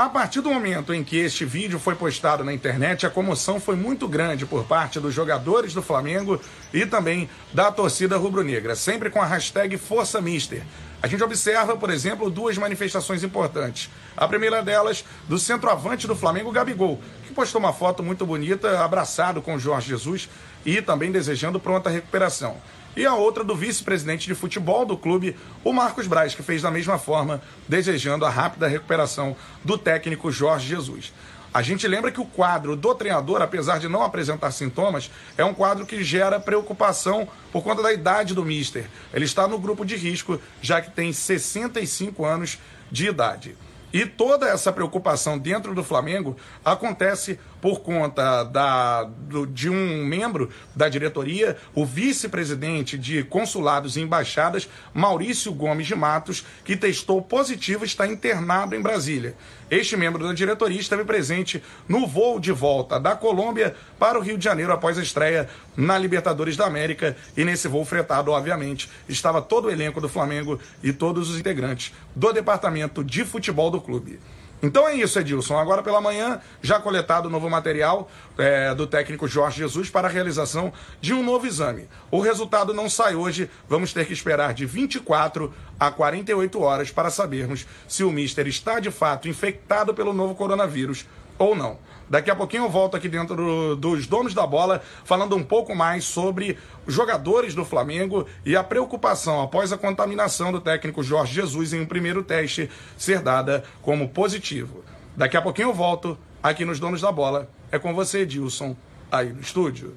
A 0.00 0.08
partir 0.08 0.40
do 0.40 0.48
momento 0.48 0.94
em 0.94 1.04
que 1.04 1.18
este 1.18 1.44
vídeo 1.44 1.78
foi 1.78 1.94
postado 1.94 2.42
na 2.42 2.54
internet, 2.54 3.04
a 3.04 3.10
comoção 3.10 3.60
foi 3.60 3.76
muito 3.76 4.08
grande 4.08 4.46
por 4.46 4.64
parte 4.64 4.98
dos 4.98 5.12
jogadores 5.12 5.74
do 5.74 5.82
Flamengo 5.82 6.40
e 6.72 6.86
também 6.86 7.28
da 7.52 7.70
torcida 7.70 8.16
rubro-negra, 8.16 8.74
sempre 8.74 9.10
com 9.10 9.20
a 9.20 9.26
hashtag 9.26 9.76
Força 9.76 10.18
Mister. 10.18 10.62
A 11.02 11.06
gente 11.06 11.22
observa, 11.22 11.76
por 11.76 11.90
exemplo, 11.90 12.30
duas 12.30 12.58
manifestações 12.58 13.22
importantes. 13.24 13.90
A 14.16 14.28
primeira 14.28 14.62
delas, 14.62 15.04
do 15.28 15.38
centroavante 15.38 16.06
do 16.06 16.14
Flamengo, 16.14 16.52
Gabigol, 16.52 17.00
que 17.26 17.32
postou 17.32 17.58
uma 17.58 17.72
foto 17.72 18.02
muito 18.02 18.26
bonita, 18.26 18.84
abraçado 18.84 19.40
com 19.40 19.54
o 19.54 19.58
Jorge 19.58 19.88
Jesus 19.88 20.28
e 20.64 20.82
também 20.82 21.10
desejando 21.10 21.58
pronta 21.58 21.88
recuperação 21.88 22.56
e 22.96 23.06
a 23.06 23.14
outra 23.14 23.44
do 23.44 23.54
vice-presidente 23.54 24.26
de 24.26 24.34
futebol 24.34 24.84
do 24.84 24.96
clube, 24.96 25.36
o 25.62 25.72
Marcos 25.72 26.06
Braz, 26.06 26.34
que 26.34 26.42
fez 26.42 26.62
da 26.62 26.70
mesma 26.70 26.98
forma, 26.98 27.40
desejando 27.68 28.24
a 28.24 28.30
rápida 28.30 28.66
recuperação 28.66 29.36
do 29.64 29.78
técnico 29.78 30.30
Jorge 30.30 30.68
Jesus. 30.68 31.12
A 31.52 31.62
gente 31.62 31.86
lembra 31.88 32.12
que 32.12 32.20
o 32.20 32.24
quadro 32.24 32.76
do 32.76 32.94
treinador, 32.94 33.42
apesar 33.42 33.78
de 33.78 33.88
não 33.88 34.02
apresentar 34.02 34.52
sintomas, 34.52 35.10
é 35.36 35.44
um 35.44 35.52
quadro 35.52 35.84
que 35.84 36.04
gera 36.04 36.38
preocupação 36.38 37.28
por 37.50 37.62
conta 37.64 37.82
da 37.82 37.92
idade 37.92 38.34
do 38.34 38.44
mister. 38.44 38.88
Ele 39.12 39.24
está 39.24 39.48
no 39.48 39.58
grupo 39.58 39.84
de 39.84 39.96
risco, 39.96 40.40
já 40.62 40.80
que 40.80 40.92
tem 40.92 41.12
65 41.12 42.24
anos 42.24 42.58
de 42.90 43.08
idade. 43.08 43.56
E 43.92 44.06
toda 44.06 44.48
essa 44.48 44.72
preocupação 44.72 45.36
dentro 45.36 45.74
do 45.74 45.82
Flamengo 45.82 46.36
acontece 46.64 47.40
por 47.60 47.80
conta 47.80 48.44
da, 48.44 49.02
do, 49.02 49.46
de 49.46 49.68
um 49.68 50.04
membro 50.04 50.48
da 50.74 50.88
diretoria, 50.88 51.56
o 51.74 51.84
vice-presidente 51.84 52.96
de 52.96 53.24
consulados 53.24 53.96
e 53.96 54.00
embaixadas, 54.00 54.68
Maurício 54.94 55.52
Gomes 55.52 55.88
de 55.88 55.96
Matos, 55.96 56.44
que 56.64 56.76
testou 56.76 57.20
positivo 57.20 57.84
e 57.84 57.86
está 57.86 58.06
internado 58.06 58.76
em 58.76 58.80
Brasília. 58.80 59.34
Este 59.70 59.96
membro 59.96 60.26
da 60.26 60.32
diretoria 60.32 60.80
esteve 60.80 61.04
presente 61.04 61.62
no 61.88 62.04
voo 62.04 62.40
de 62.40 62.50
volta 62.50 62.98
da 62.98 63.14
Colômbia 63.14 63.76
para 64.00 64.18
o 64.18 64.22
Rio 64.22 64.36
de 64.36 64.42
Janeiro 64.42 64.72
após 64.72 64.98
a 64.98 65.02
estreia 65.02 65.48
na 65.76 65.96
Libertadores 65.96 66.56
da 66.56 66.66
América. 66.66 67.16
E 67.36 67.44
nesse 67.44 67.68
voo 67.68 67.84
fretado, 67.84 68.32
obviamente, 68.32 68.90
estava 69.08 69.40
todo 69.40 69.66
o 69.66 69.70
elenco 69.70 70.00
do 70.00 70.08
Flamengo 70.08 70.58
e 70.82 70.92
todos 70.92 71.30
os 71.30 71.38
integrantes 71.38 71.94
do 72.16 72.32
departamento 72.32 73.04
de 73.04 73.24
futebol 73.24 73.70
do 73.70 73.80
clube. 73.80 74.18
Então 74.62 74.86
é 74.86 74.94
isso, 74.94 75.18
Edilson. 75.18 75.58
Agora 75.58 75.82
pela 75.82 76.00
manhã, 76.00 76.40
já 76.60 76.78
coletado 76.78 77.26
o 77.26 77.30
novo 77.30 77.48
material 77.48 78.10
é, 78.36 78.74
do 78.74 78.86
técnico 78.86 79.26
Jorge 79.26 79.58
Jesus 79.58 79.88
para 79.88 80.08
a 80.08 80.10
realização 80.10 80.72
de 81.00 81.14
um 81.14 81.22
novo 81.22 81.46
exame. 81.46 81.88
O 82.10 82.20
resultado 82.20 82.74
não 82.74 82.88
sai 82.88 83.14
hoje, 83.14 83.50
vamos 83.68 83.92
ter 83.92 84.06
que 84.06 84.12
esperar 84.12 84.52
de 84.52 84.66
24 84.66 85.52
a 85.78 85.90
48 85.90 86.60
horas 86.60 86.90
para 86.90 87.10
sabermos 87.10 87.66
se 87.88 88.04
o 88.04 88.10
Mister 88.10 88.46
está 88.46 88.80
de 88.80 88.90
fato 88.90 89.28
infectado 89.28 89.94
pelo 89.94 90.12
novo 90.12 90.34
coronavírus 90.34 91.06
ou 91.40 91.56
não. 91.56 91.78
Daqui 92.08 92.30
a 92.30 92.36
pouquinho 92.36 92.64
eu 92.64 92.68
volto 92.68 92.96
aqui 92.96 93.08
dentro 93.08 93.34
do, 93.34 93.76
dos 93.76 94.06
donos 94.06 94.34
da 94.34 94.46
bola, 94.46 94.82
falando 95.04 95.36
um 95.36 95.42
pouco 95.42 95.74
mais 95.74 96.04
sobre 96.04 96.58
jogadores 96.86 97.54
do 97.54 97.64
Flamengo 97.64 98.26
e 98.44 98.56
a 98.56 98.62
preocupação 98.62 99.40
após 99.40 99.72
a 99.72 99.78
contaminação 99.78 100.52
do 100.52 100.60
técnico 100.60 101.02
Jorge 101.02 101.34
Jesus 101.34 101.72
em 101.72 101.80
um 101.80 101.86
primeiro 101.86 102.22
teste 102.22 102.68
ser 102.96 103.20
dada 103.20 103.64
como 103.80 104.08
positivo. 104.08 104.84
Daqui 105.16 105.36
a 105.36 105.42
pouquinho 105.42 105.68
eu 105.68 105.74
volto 105.74 106.18
aqui 106.42 106.64
nos 106.64 106.78
donos 106.78 107.00
da 107.00 107.12
bola. 107.12 107.48
É 107.70 107.78
com 107.78 107.94
você, 107.94 108.20
Edilson, 108.20 108.76
aí 109.10 109.32
no 109.32 109.40
estúdio. 109.40 109.96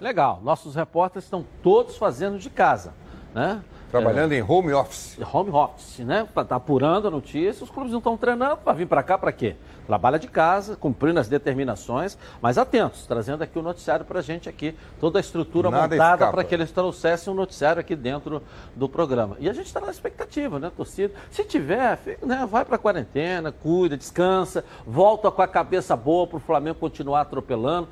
Legal, 0.00 0.40
nossos 0.42 0.74
repórteres 0.74 1.24
estão 1.24 1.46
todos 1.62 1.96
fazendo 1.96 2.38
de 2.38 2.50
casa, 2.50 2.92
né? 3.32 3.62
Trabalhando 3.92 4.32
é, 4.32 4.38
em 4.38 4.42
home 4.42 4.72
office. 4.72 5.18
Home 5.30 5.50
office, 5.50 5.98
né? 5.98 6.26
Para 6.32 6.44
estar 6.44 6.44
tá 6.44 6.56
apurando 6.56 7.08
a 7.08 7.10
notícia, 7.10 7.62
os 7.62 7.68
clubes 7.68 7.92
não 7.92 7.98
estão 7.98 8.16
treinando 8.16 8.56
para 8.56 8.72
vir 8.72 8.86
para 8.86 9.02
cá 9.02 9.18
para 9.18 9.30
quê? 9.30 9.54
Trabalha 9.86 10.18
de 10.18 10.28
casa, 10.28 10.76
cumprindo 10.76 11.20
as 11.20 11.28
determinações, 11.28 12.16
mas 12.40 12.56
atentos, 12.56 13.06
trazendo 13.06 13.42
aqui 13.42 13.58
o 13.58 13.62
noticiário 13.62 14.06
para 14.06 14.20
a 14.20 14.22
gente 14.22 14.48
aqui, 14.48 14.74
toda 14.98 15.18
a 15.18 15.20
estrutura 15.20 15.70
Nada 15.70 15.94
montada 15.94 16.30
para 16.30 16.42
que 16.42 16.54
eles 16.54 16.70
trouxessem 16.70 17.30
um 17.30 17.36
noticiário 17.36 17.80
aqui 17.80 17.94
dentro 17.94 18.42
do 18.74 18.88
programa. 18.88 19.36
E 19.38 19.46
a 19.46 19.52
gente 19.52 19.66
está 19.66 19.80
na 19.80 19.90
expectativa, 19.90 20.58
né, 20.58 20.72
torcida? 20.74 21.12
Se 21.30 21.44
tiver, 21.44 21.98
né, 22.22 22.48
vai 22.50 22.64
para 22.64 22.76
a 22.76 22.78
quarentena, 22.78 23.52
cuida, 23.52 23.94
descansa, 23.94 24.64
volta 24.86 25.30
com 25.30 25.42
a 25.42 25.48
cabeça 25.48 25.94
boa 25.94 26.26
para 26.26 26.38
o 26.38 26.40
Flamengo 26.40 26.78
continuar 26.78 27.20
atropelando. 27.20 27.88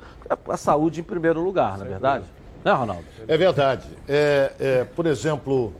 A 0.49 0.57
saúde 0.57 1.01
em 1.01 1.03
primeiro 1.03 1.43
lugar, 1.43 1.77
não 1.77 1.85
é 1.85 1.89
verdade? 1.89 2.25
Né, 2.63 2.71
Ronaldo? 2.71 3.05
É 3.27 3.37
verdade. 3.37 3.87
É, 4.07 4.51
é, 4.59 4.83
por 4.83 5.05
exemplo, 5.05 5.73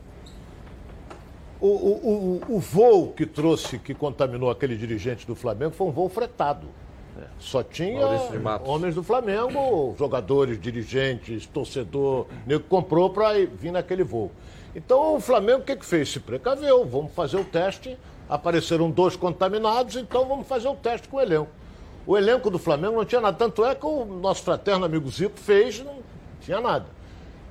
o, 1.62 1.68
o, 1.68 2.40
o, 2.50 2.56
o 2.56 2.58
voo 2.58 3.12
que 3.12 3.24
trouxe, 3.24 3.78
que 3.78 3.94
contaminou 3.94 4.50
aquele 4.50 4.76
dirigente 4.76 5.24
do 5.24 5.36
Flamengo 5.36 5.70
foi 5.70 5.86
um 5.86 5.92
voo 5.92 6.08
fretado. 6.08 6.66
É. 7.16 7.24
Só 7.38 7.62
tinha 7.62 8.04
homens 8.64 8.96
do 8.96 9.02
Flamengo, 9.02 9.94
jogadores, 9.96 10.60
dirigentes, 10.60 11.46
torcedor, 11.46 12.26
nego 12.44 12.64
comprou 12.64 13.10
para 13.10 13.34
vir 13.46 13.70
naquele 13.70 14.02
voo. 14.02 14.32
Então 14.74 15.14
o 15.16 15.20
Flamengo 15.20 15.60
o 15.60 15.64
que, 15.64 15.76
que 15.76 15.86
fez? 15.86 16.10
Se 16.10 16.18
precaveu, 16.18 16.84
vamos 16.84 17.12
fazer 17.12 17.36
o 17.36 17.44
teste. 17.44 17.96
Apareceram 18.28 18.90
dois 18.90 19.14
contaminados, 19.14 19.94
então 19.94 20.26
vamos 20.26 20.48
fazer 20.48 20.66
o 20.66 20.74
teste 20.74 21.06
com 21.06 21.18
o 21.18 21.20
elenco. 21.20 21.50
O 22.04 22.16
elenco 22.16 22.50
do 22.50 22.58
Flamengo 22.58 22.96
não 22.96 23.04
tinha 23.04 23.20
nada, 23.20 23.36
tanto 23.36 23.64
é 23.64 23.74
que 23.74 23.86
o 23.86 24.04
nosso 24.04 24.42
fraterno 24.42 24.84
amigo 24.84 25.08
Zico 25.08 25.38
fez, 25.38 25.84
não 25.84 25.98
tinha 26.40 26.60
nada. 26.60 26.86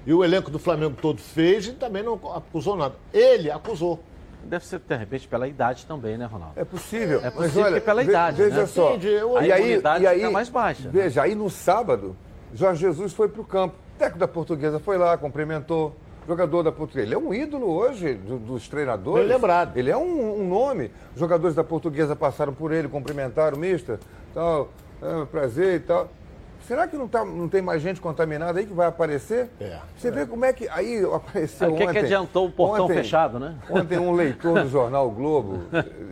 E 0.05 0.13
o 0.13 0.23
elenco 0.23 0.49
do 0.49 0.57
Flamengo 0.57 0.95
todo 0.99 1.19
fez 1.19 1.67
e 1.67 1.73
também 1.73 2.03
não 2.03 2.19
acusou 2.35 2.75
nada. 2.75 2.95
Ele 3.13 3.51
acusou. 3.51 3.99
Deve 4.43 4.65
ser, 4.65 4.79
de 4.79 4.95
repente, 4.95 5.27
pela 5.27 5.47
idade 5.47 5.85
também, 5.85 6.17
né, 6.17 6.25
Ronaldo? 6.25 6.53
É 6.55 6.65
possível. 6.65 7.21
É 7.23 7.29
possível 7.29 7.63
olha, 7.63 7.79
que 7.79 7.85
pela 7.85 8.03
idade, 8.03 8.37
Veja 8.37 8.61
né? 8.61 8.65
só. 8.65 8.89
Entendi, 8.89 9.15
a 9.15 9.45
e 9.45 9.51
aí, 9.51 9.81
e 10.01 10.07
aí, 10.07 10.19
fica 10.19 10.31
mais 10.31 10.49
baixa. 10.49 10.89
Veja, 10.89 11.21
né? 11.21 11.27
aí 11.27 11.35
no 11.35 11.49
sábado, 11.49 12.15
Jorge 12.53 12.81
Jesus 12.81 13.13
foi 13.13 13.29
para 13.29 13.41
o 13.41 13.45
campo. 13.45 13.75
O 13.95 13.99
técnico 13.99 14.19
da 14.19 14.27
Portuguesa 14.27 14.79
foi 14.79 14.97
lá, 14.97 15.17
cumprimentou. 15.17 15.95
Jogador 16.27 16.63
da 16.63 16.71
Portuguesa. 16.71 17.07
Ele 17.07 17.15
é 17.15 17.17
um 17.17 17.33
ídolo 17.33 17.67
hoje 17.67 18.13
do, 18.13 18.37
dos 18.37 18.67
treinadores. 18.67 19.27
Bem 19.27 19.35
lembrado. 19.35 19.75
Ele 19.75 19.89
é 19.89 19.97
um, 19.97 20.41
um, 20.41 20.47
nome. 20.47 20.91
Jogadores 21.15 21.55
da 21.55 21.63
Portuguesa 21.63 22.15
passaram 22.15 22.53
por 22.53 22.71
ele, 22.71 22.87
cumprimentaram 22.87 23.57
o 23.57 23.59
mister, 23.59 23.99
tal, 24.33 24.69
é, 25.01 25.25
prazer 25.25 25.77
e 25.77 25.79
tal. 25.79 26.09
Será 26.67 26.87
que 26.87 26.95
não, 26.95 27.07
tá, 27.07 27.25
não 27.25 27.49
tem 27.49 27.61
mais 27.61 27.81
gente 27.81 27.99
contaminada 27.99 28.59
aí 28.59 28.65
que 28.65 28.73
vai 28.73 28.87
aparecer? 28.87 29.49
É. 29.59 29.77
Você 29.97 30.09
é. 30.09 30.11
vê 30.11 30.25
como 30.25 30.45
é 30.45 30.53
que. 30.53 30.67
Aí 30.69 31.03
apareceu. 31.03 31.73
O 31.73 31.77
que, 31.77 31.87
que 31.87 31.97
adiantou 31.97 32.47
o 32.47 32.51
portão 32.51 32.85
ontem, 32.85 32.95
fechado, 32.95 33.39
né? 33.39 33.55
Ontem 33.69 33.97
um 33.97 34.13
leitor 34.13 34.61
do 34.61 34.69
jornal 34.69 35.09
Globo 35.09 35.63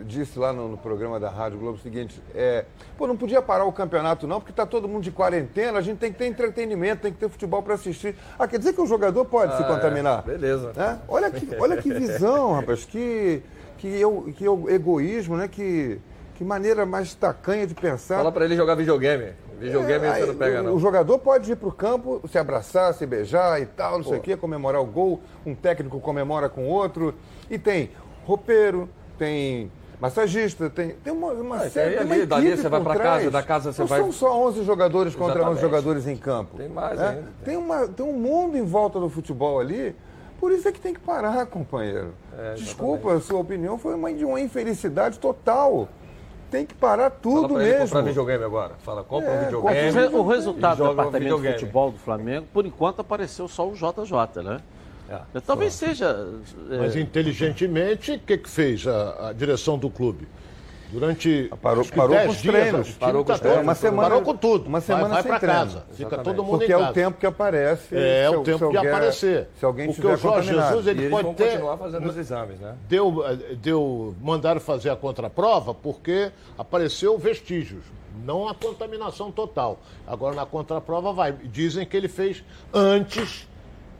disse 0.04 0.38
lá 0.38 0.52
no, 0.52 0.68
no, 0.68 0.76
programa 0.76 1.20
da 1.20 1.30
Rádio 1.30 1.58
Globo 1.58 1.78
o 1.78 1.80
seguinte: 1.80 2.20
é, 2.34 2.64
pô, 2.98 3.06
não 3.06 3.16
podia 3.16 3.40
parar 3.40 3.64
o 3.64 3.72
campeonato, 3.72 4.26
não, 4.26 4.40
porque 4.40 4.52
está 4.52 4.66
todo 4.66 4.88
mundo 4.88 5.02
de 5.02 5.10
quarentena, 5.10 5.78
a 5.78 5.82
gente 5.82 5.98
tem 5.98 6.12
que 6.12 6.18
ter 6.18 6.26
entretenimento, 6.26 7.02
tem 7.02 7.12
que 7.12 7.18
ter 7.18 7.28
futebol 7.28 7.62
para 7.62 7.74
assistir. 7.74 8.16
Ah, 8.38 8.46
quer 8.46 8.58
dizer 8.58 8.72
que 8.72 8.80
o 8.80 8.86
jogador 8.86 9.24
pode 9.24 9.52
ah, 9.52 9.56
se 9.56 9.64
contaminar? 9.64 10.24
É. 10.26 10.32
Beleza. 10.32 10.72
É? 10.76 10.98
Olha, 11.08 11.30
que, 11.30 11.48
olha 11.58 11.76
que 11.76 11.92
visão, 11.92 12.54
rapaz, 12.54 12.84
que, 12.84 13.42
que, 13.78 13.88
eu, 13.88 14.32
que 14.36 14.44
eu, 14.44 14.66
egoísmo, 14.68 15.36
né? 15.36 15.48
Que, 15.48 16.00
que 16.34 16.44
maneira 16.44 16.84
mais 16.84 17.14
tacanha 17.14 17.66
de 17.66 17.74
pensar. 17.74 18.16
Fala 18.16 18.32
para 18.32 18.44
ele 18.44 18.56
jogar 18.56 18.74
videogame. 18.74 19.32
Videogame 19.60 20.06
é, 20.06 20.14
você 20.14 20.26
não 20.26 20.34
pega, 20.34 20.62
não. 20.62 20.74
O 20.74 20.78
jogador 20.80 21.18
pode 21.18 21.52
ir 21.52 21.56
para 21.56 21.68
o 21.68 21.72
campo, 21.72 22.20
se 22.30 22.38
abraçar, 22.38 22.94
se 22.94 23.04
beijar 23.04 23.60
e 23.60 23.66
tal, 23.66 23.98
não 23.98 24.02
Pô. 24.04 24.10
sei 24.10 24.18
o 24.18 24.22
quê, 24.22 24.36
comemorar 24.36 24.80
o 24.80 24.86
gol. 24.86 25.20
Um 25.44 25.54
técnico 25.54 26.00
comemora 26.00 26.48
com 26.48 26.66
outro. 26.66 27.14
E 27.50 27.58
tem 27.58 27.90
roupeiro, 28.24 28.88
tem 29.18 29.70
massagista, 30.00 30.70
tem, 30.70 30.90
tem 31.04 31.12
uma, 31.12 31.32
uma 31.32 31.56
Ah, 31.56 31.68
série 31.70 31.96
tem 31.98 32.10
ali, 32.12 32.24
dali 32.26 32.56
você 32.56 32.68
vai 32.70 32.80
trás. 32.82 32.98
casa, 33.00 33.30
da 33.30 33.42
casa 33.42 33.72
você 33.72 33.82
Não 33.82 33.86
vai- 33.88 34.00
são 34.00 34.10
só 34.12 34.34
11 34.46 34.64
jogadores 34.64 35.14
contra 35.14 35.34
11 35.34 35.40
Exatamente. 35.40 35.60
jogadores 35.60 36.06
em 36.06 36.16
campo. 36.16 36.56
Tem 36.56 36.68
mais 36.68 36.98
né? 36.98 37.08
ainda. 37.08 37.28
Tem, 37.44 37.56
uma, 37.56 37.86
tem 37.86 38.06
um 38.06 38.14
mundo 38.14 38.56
em 38.56 38.64
volta 38.64 38.98
do 38.98 39.10
futebol 39.10 39.60
ali. 39.60 39.94
Por 40.40 40.52
isso 40.52 40.66
é 40.66 40.72
que 40.72 40.80
tem 40.80 40.94
que 40.94 41.00
parar, 41.00 41.44
companheiro. 41.44 42.14
É, 42.38 42.54
Desculpa, 42.54 43.12
a 43.12 43.20
sua 43.20 43.38
opinião 43.40 43.76
foi 43.76 43.94
uma 43.94 44.10
de 44.10 44.24
uma 44.24 44.40
infelicidade 44.40 45.18
total. 45.18 45.86
Tem 46.50 46.66
que 46.66 46.74
parar 46.74 47.10
Fala 47.10 47.20
tudo 47.22 47.54
pra 47.54 47.62
ele 47.62 47.72
mesmo. 47.72 47.84
comprar 47.86 48.02
videogame 48.02 48.44
agora. 48.44 48.74
Fala, 48.82 49.04
compra 49.04 49.28
É, 49.30 49.32
um 49.32 49.34
compra 49.36 49.58
O, 49.58 49.62
videogame. 49.62 50.08
re- 50.08 50.16
o 50.16 50.26
resultado 50.26 50.78
do 50.82 50.88
departamento 50.90 51.40
de 51.40 51.52
futebol 51.52 51.90
do 51.92 51.98
Flamengo, 51.98 52.46
por 52.52 52.66
enquanto, 52.66 53.00
apareceu 53.00 53.46
só 53.46 53.68
o 53.68 53.72
JJ, 53.74 54.42
né? 54.42 54.60
É. 55.08 55.40
Talvez 55.40 55.72
seja. 55.74 56.26
é, 56.70 56.78
Mas 56.78 56.94
inteligentemente, 56.96 58.12
o 58.12 58.18
que, 58.18 58.38
que 58.38 58.48
fez 58.48 58.86
a, 58.86 59.28
a 59.28 59.32
direção 59.32 59.76
do 59.78 59.90
clube? 59.90 60.26
Durante 60.92 61.50
Parou- 61.62 61.84
que 61.84 61.92
parou 61.92 62.10
10 62.16 62.26
com 62.26 62.32
os 62.32 62.38
dias, 62.42 62.54
treinos. 62.54 62.86
time 62.88 62.98
Parou 62.98 63.22
com 63.22 63.28
tá 63.28 63.34
os 63.34 63.40
treinos. 63.40 63.62
Uma 63.62 63.74
semana- 63.74 64.02
parou 64.08 64.22
com 64.22 64.36
tudo. 64.36 64.66
uma 64.66 64.80
semana 64.80 65.08
vai, 65.08 65.22
vai 65.22 65.30
sem 65.32 65.40
treino. 65.40 65.58
casa. 65.60 65.78
Fica 65.92 66.02
Exatamente. 66.02 66.24
todo 66.24 66.44
mundo 66.44 66.58
Porque 66.58 66.72
em 66.72 66.74
é 66.74 66.78
casa. 66.78 66.90
o 66.90 66.94
tempo 66.94 67.18
que 67.20 67.26
aparece. 67.26 67.96
É, 67.96 68.28
se- 68.28 68.36
o 68.36 68.42
tempo 68.42 68.64
alguém- 68.64 68.86
aparecer. 68.90 69.48
Se 69.58 69.64
alguém 69.64 69.86
Porque 69.86 70.00
tiver 70.02 70.14
o 70.14 70.16
Jorge 70.16 70.48
contaminado. 70.48 70.68
Jesus, 70.76 70.86
ele 70.86 71.08
pode 71.10 71.34
ter... 71.34 71.44
continuar 71.50 71.76
fazendo 71.76 72.08
os 72.08 72.16
exames, 72.16 72.58
né? 72.58 72.74
deu, 72.88 73.22
deu, 73.62 74.14
mandaram 74.20 74.60
fazer 74.60 74.90
a 74.90 74.96
contraprova 74.96 75.72
porque 75.72 76.32
apareceu 76.58 77.16
vestígios, 77.18 77.84
não 78.24 78.48
a 78.48 78.54
contaminação 78.54 79.30
total. 79.30 79.78
Agora 80.06 80.34
na 80.34 80.44
contraprova 80.46 81.12
vai. 81.12 81.32
Dizem 81.32 81.86
que 81.86 81.96
ele 81.96 82.08
fez 82.08 82.42
antes 82.74 83.48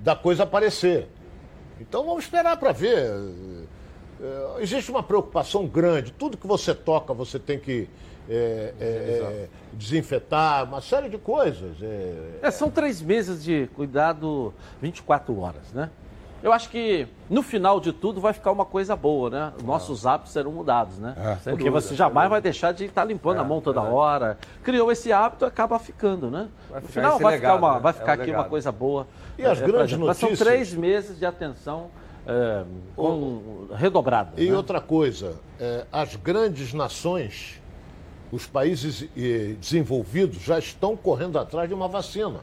da 0.00 0.16
coisa 0.16 0.42
aparecer. 0.42 1.08
Então 1.80 2.04
vamos 2.04 2.24
esperar 2.24 2.56
para 2.56 2.72
ver. 2.72 3.08
É, 4.22 4.62
Existe 4.62 4.90
uma 4.90 5.02
preocupação 5.02 5.66
grande. 5.66 6.12
Tudo 6.12 6.36
que 6.36 6.46
você 6.46 6.74
toca, 6.74 7.14
você 7.14 7.38
tem 7.38 7.58
que 7.58 7.88
é, 8.28 8.74
é, 8.80 8.84
é, 8.84 9.48
desinfetar, 9.72 10.64
uma 10.64 10.80
série 10.80 11.08
de 11.08 11.18
coisas. 11.18 11.82
É, 11.82 12.38
É, 12.42 12.50
são 12.50 12.70
três 12.70 13.00
meses 13.00 13.42
de 13.42 13.68
cuidado 13.74 14.54
24 14.80 15.38
horas, 15.38 15.72
né? 15.72 15.90
Eu 16.42 16.54
acho 16.54 16.70
que 16.70 17.06
no 17.28 17.42
final 17.42 17.78
de 17.80 17.92
tudo 17.92 18.18
vai 18.18 18.32
ficar 18.32 18.50
uma 18.50 18.64
coisa 18.64 18.96
boa, 18.96 19.28
né? 19.28 19.52
Nossos 19.62 20.06
hábitos 20.06 20.32
serão 20.32 20.50
mudados, 20.52 20.98
né? 20.98 21.14
É. 21.18 21.34
Porque 21.34 21.64
dúvida, 21.64 21.70
você 21.72 21.94
jamais 21.94 22.30
vai 22.30 22.40
deixar 22.40 22.72
de 22.72 22.86
estar 22.86 23.04
limpando 23.04 23.40
a 23.40 23.44
mão 23.44 23.60
toda 23.60 23.82
hora. 23.82 24.38
Criou 24.62 24.90
esse 24.90 25.12
hábito, 25.12 25.44
acaba 25.44 25.78
ficando, 25.78 26.30
né? 26.30 26.48
Vai 26.70 26.80
no 26.80 26.88
final 26.88 27.18
vai 27.18 27.34
legado, 27.34 27.56
ficar, 27.56 27.66
uma, 27.66 27.74
né? 27.74 27.80
vai 27.80 27.92
ficar 27.92 28.12
aqui 28.14 28.22
uma 28.22 28.28
legado. 28.28 28.48
coisa 28.48 28.72
boa. 28.72 29.06
E 29.36 29.44
as 29.44 29.60
grandes 29.60 29.90
gente. 29.90 30.00
Mas 30.00 30.16
São 30.16 30.30
notícias? 30.30 30.48
três 30.48 30.72
meses 30.74 31.18
de 31.18 31.26
atenção 31.26 31.90
é, 32.26 32.64
com, 32.96 33.66
redobrada. 33.74 34.40
E 34.40 34.50
né? 34.50 34.56
outra 34.56 34.80
coisa, 34.80 35.36
é, 35.58 35.86
as 35.90 36.16
grandes 36.16 36.72
nações, 36.72 37.60
os 38.32 38.46
países 38.46 39.08
eh, 39.16 39.56
desenvolvidos 39.60 40.40
já 40.42 40.58
estão 40.58 40.96
correndo 40.96 41.38
atrás 41.38 41.68
de 41.68 41.74
uma 41.74 41.88
vacina. 41.88 42.40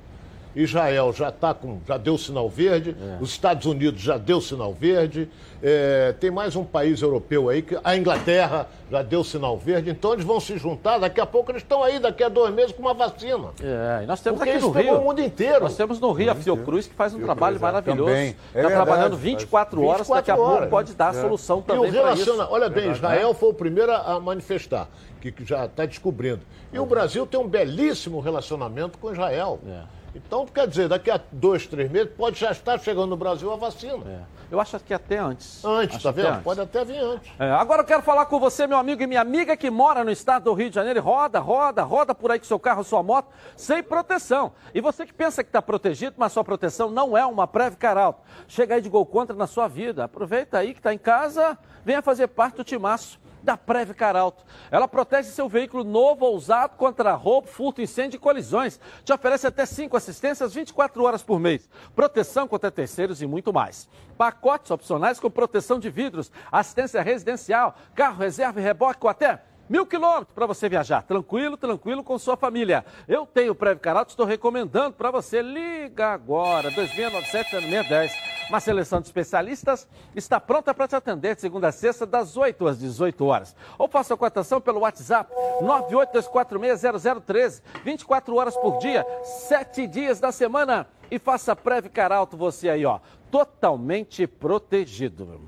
Israel 0.63 1.13
já 1.13 1.31
tá 1.31 1.53
com, 1.53 1.79
já 1.87 1.97
deu 1.97 2.17
sinal 2.17 2.49
verde, 2.49 2.95
É. 2.99 3.17
os 3.21 3.29
Estados 3.29 3.65
Unidos 3.65 4.01
já 4.01 4.17
deu 4.17 4.41
sinal 4.41 4.73
verde, 4.73 5.29
eh, 5.61 6.15
tem 6.19 6.31
mais 6.31 6.55
um 6.55 6.63
país 6.63 7.01
europeu 7.01 7.49
aí, 7.49 7.61
que 7.61 7.77
a 7.83 7.95
Inglaterra 7.95 8.67
já 8.89 9.01
deu 9.01 9.23
sinal 9.23 9.57
verde, 9.57 9.89
então 9.89 10.13
eles 10.13 10.25
vão 10.25 10.39
se 10.39 10.57
juntar, 10.57 10.97
daqui 10.97 11.19
a 11.21 11.25
pouco 11.25 11.51
eles 11.51 11.61
estão 11.61 11.83
aí, 11.83 11.99
daqui 11.99 12.23
a 12.23 12.29
dois 12.29 12.53
meses, 12.53 12.71
com 12.71 12.81
uma 12.81 12.93
vacina. 12.93 13.49
É, 13.61 14.03
e 14.03 14.05
nós 14.07 14.21
temos 14.21 14.37
Porque 14.39 14.49
aqui 14.51 14.59
isso 14.59 14.67
no 14.67 14.73
pegou 14.73 14.93
Rio. 14.93 15.01
o 15.01 15.05
mundo 15.05 15.21
inteiro. 15.21 15.61
Nós 15.61 15.75
temos 15.75 15.99
no 15.99 16.11
Rio 16.11 16.31
a 16.31 16.35
Fiocruz, 16.35 16.87
que 16.87 16.93
faz 16.95 17.13
um 17.13 17.19
trabalho 17.19 17.59
maravilhoso. 17.59 18.09
Também. 18.09 18.27
É 18.29 18.29
Está 18.29 18.53
verdade, 18.53 18.73
trabalhando 18.73 19.11
faz 19.11 19.21
24 19.23 19.83
horas, 19.83 20.07
daqui 20.07 20.31
a 20.31 20.35
24 20.35 20.35
pouco 20.43 20.55
horas. 20.57 20.69
pode 20.69 20.93
dar 20.95 21.09
a 21.09 21.13
solução 21.13 21.57
E 21.57 21.59
o 21.59 21.63
também 21.63 21.91
para 21.91 22.13
isso. 22.13 22.23
relaciona, 22.25 22.47
olha 22.49 22.69
bem, 22.69 22.91
Israel 22.91 23.33
foi 23.33 23.49
o 23.49 23.53
primeiro 23.53 23.91
a 23.91 24.19
manifestar, 24.19 24.87
que, 25.21 25.31
que 25.31 25.45
já 25.45 25.65
está 25.65 25.85
descobrindo. 25.85 26.41
E 26.73 26.79
o 26.79 26.85
Brasil 26.85 27.25
tem 27.27 27.39
um 27.39 27.47
belíssimo 27.47 28.19
relacionamento 28.19 28.97
com 28.97 29.11
Israel. 29.11 29.59
É. 29.67 29.96
Então, 30.25 30.45
quer 30.47 30.67
dizer, 30.67 30.89
daqui 30.89 31.11
a 31.11 31.19
dois, 31.31 31.67
três 31.67 31.91
meses, 31.91 32.11
pode 32.17 32.39
já 32.39 32.51
estar 32.51 32.79
chegando 32.79 33.07
no 33.07 33.17
Brasil 33.17 33.51
a 33.53 33.55
vacina. 33.55 34.03
É. 34.05 34.37
Eu 34.49 34.59
acho 34.59 34.79
que 34.79 34.93
até 34.93 35.17
antes. 35.17 35.63
Antes, 35.63 35.97
Acho 35.97 36.03
tá 36.03 36.11
vendo? 36.11 36.27
antes. 36.29 36.43
Pode 36.43 36.61
até 36.61 36.83
vir 36.83 36.97
antes. 36.97 37.31
É, 37.37 37.51
agora 37.51 37.81
eu 37.81 37.85
quero 37.85 38.01
falar 38.01 38.25
com 38.25 38.39
você, 38.39 38.65
meu 38.65 38.77
amigo 38.77 39.03
e 39.03 39.07
minha 39.07 39.21
amiga 39.21 39.57
que 39.57 39.69
mora 39.69 40.03
no 40.03 40.11
estado 40.11 40.45
do 40.45 40.53
Rio 40.53 40.69
de 40.69 40.75
Janeiro. 40.75 41.01
Roda, 41.01 41.39
roda, 41.39 41.83
roda 41.83 42.15
por 42.15 42.31
aí 42.31 42.39
com 42.39 42.45
seu 42.45 42.57
carro, 42.57 42.83
sua 42.83 43.03
moto, 43.03 43.27
sem 43.55 43.83
proteção. 43.83 44.53
E 44.73 44.79
você 44.79 45.05
que 45.05 45.13
pensa 45.13 45.43
que 45.43 45.49
está 45.49 45.61
protegido, 45.61 46.15
mas 46.17 46.31
sua 46.31 46.43
proteção 46.43 46.89
não 46.89 47.17
é 47.17 47.25
uma 47.25 47.45
Previcar 47.45 47.97
Alto. 47.97 48.21
Chega 48.47 48.75
aí 48.75 48.81
de 48.81 48.89
gol 48.89 49.05
contra 49.05 49.35
na 49.35 49.47
sua 49.47 49.67
vida. 49.67 50.05
Aproveita 50.05 50.57
aí 50.57 50.73
que 50.73 50.79
está 50.79 50.93
em 50.93 50.97
casa, 50.97 51.57
venha 51.83 52.01
fazer 52.01 52.27
parte 52.27 52.55
do 52.55 52.63
timaço 52.63 53.19
da 53.47 53.57
Previcar 53.57 54.15
Alto. 54.15 54.43
Ela 54.69 54.89
protege 54.89 55.29
seu 55.29 55.47
veículo 55.47 55.85
novo 55.85 56.25
ou 56.25 56.35
usado 56.35 56.75
contra 56.75 57.13
roubo, 57.13 57.47
furto, 57.47 57.81
incêndio 57.81 58.17
e 58.17 58.19
colisões. 58.19 58.77
Te 59.05 59.13
oferece 59.13 59.47
até 59.47 59.65
5 59.65 59.95
assistências 59.95 60.53
24 60.53 61.01
horas 61.01 61.23
por 61.23 61.39
mês. 61.39 61.69
Proteção 61.95 62.45
contra 62.45 62.69
terceiros 62.69 63.21
e 63.21 63.25
muito 63.25 63.53
mais. 63.53 63.87
Pacotes 64.17 64.69
opcionais 64.69 65.17
com 65.17 65.31
proteção 65.31 65.79
de 65.79 65.89
vidros, 65.89 66.29
assistência 66.51 67.01
residencial, 67.01 67.75
carro 67.95 68.19
reserva 68.19 68.59
e 68.59 68.63
reboque 68.63 68.99
com 68.99 69.07
até 69.07 69.41
Mil 69.69 69.85
quilômetros 69.85 70.33
para 70.33 70.45
você 70.45 70.69
viajar, 70.69 71.03
tranquilo, 71.03 71.57
tranquilo 71.57 72.01
com 72.01 72.17
sua 72.17 72.37
família. 72.37 72.85
Eu 73.05 73.25
tenho 73.25 73.51
o 73.51 73.55
Previcar 73.55 73.97
Alto, 73.97 74.11
estou 74.11 74.25
recomendando 74.25 74.93
para 74.93 75.11
você. 75.11 75.41
Liga 75.41 76.07
agora, 76.07 76.71
2697-0610. 76.71 78.11
Uma 78.47 78.61
seleção 78.61 79.01
de 79.01 79.07
especialistas 79.07 79.85
está 80.15 80.39
pronta 80.39 80.73
para 80.73 80.87
te 80.87 80.95
atender 80.95 81.35
de 81.35 81.41
segunda 81.41 81.67
a 81.67 81.71
sexta, 81.73 82.05
das 82.05 82.37
8 82.37 82.65
às 82.65 82.79
18 82.79 83.25
horas. 83.25 83.53
Ou 83.77 83.89
faça 83.89 84.13
a 84.13 84.17
cotação 84.17 84.61
pelo 84.61 84.79
WhatsApp 84.79 85.29
982460013, 85.61 87.61
24 87.83 88.35
horas 88.37 88.55
por 88.55 88.77
dia, 88.77 89.05
7 89.49 89.85
dias 89.85 90.21
da 90.21 90.31
semana. 90.31 90.87
E 91.11 91.19
faça 91.19 91.53
Previcar 91.57 92.13
Alto 92.13 92.37
você 92.37 92.69
aí, 92.69 92.85
ó, 92.85 92.99
totalmente 93.29 94.25
protegido. 94.25 95.41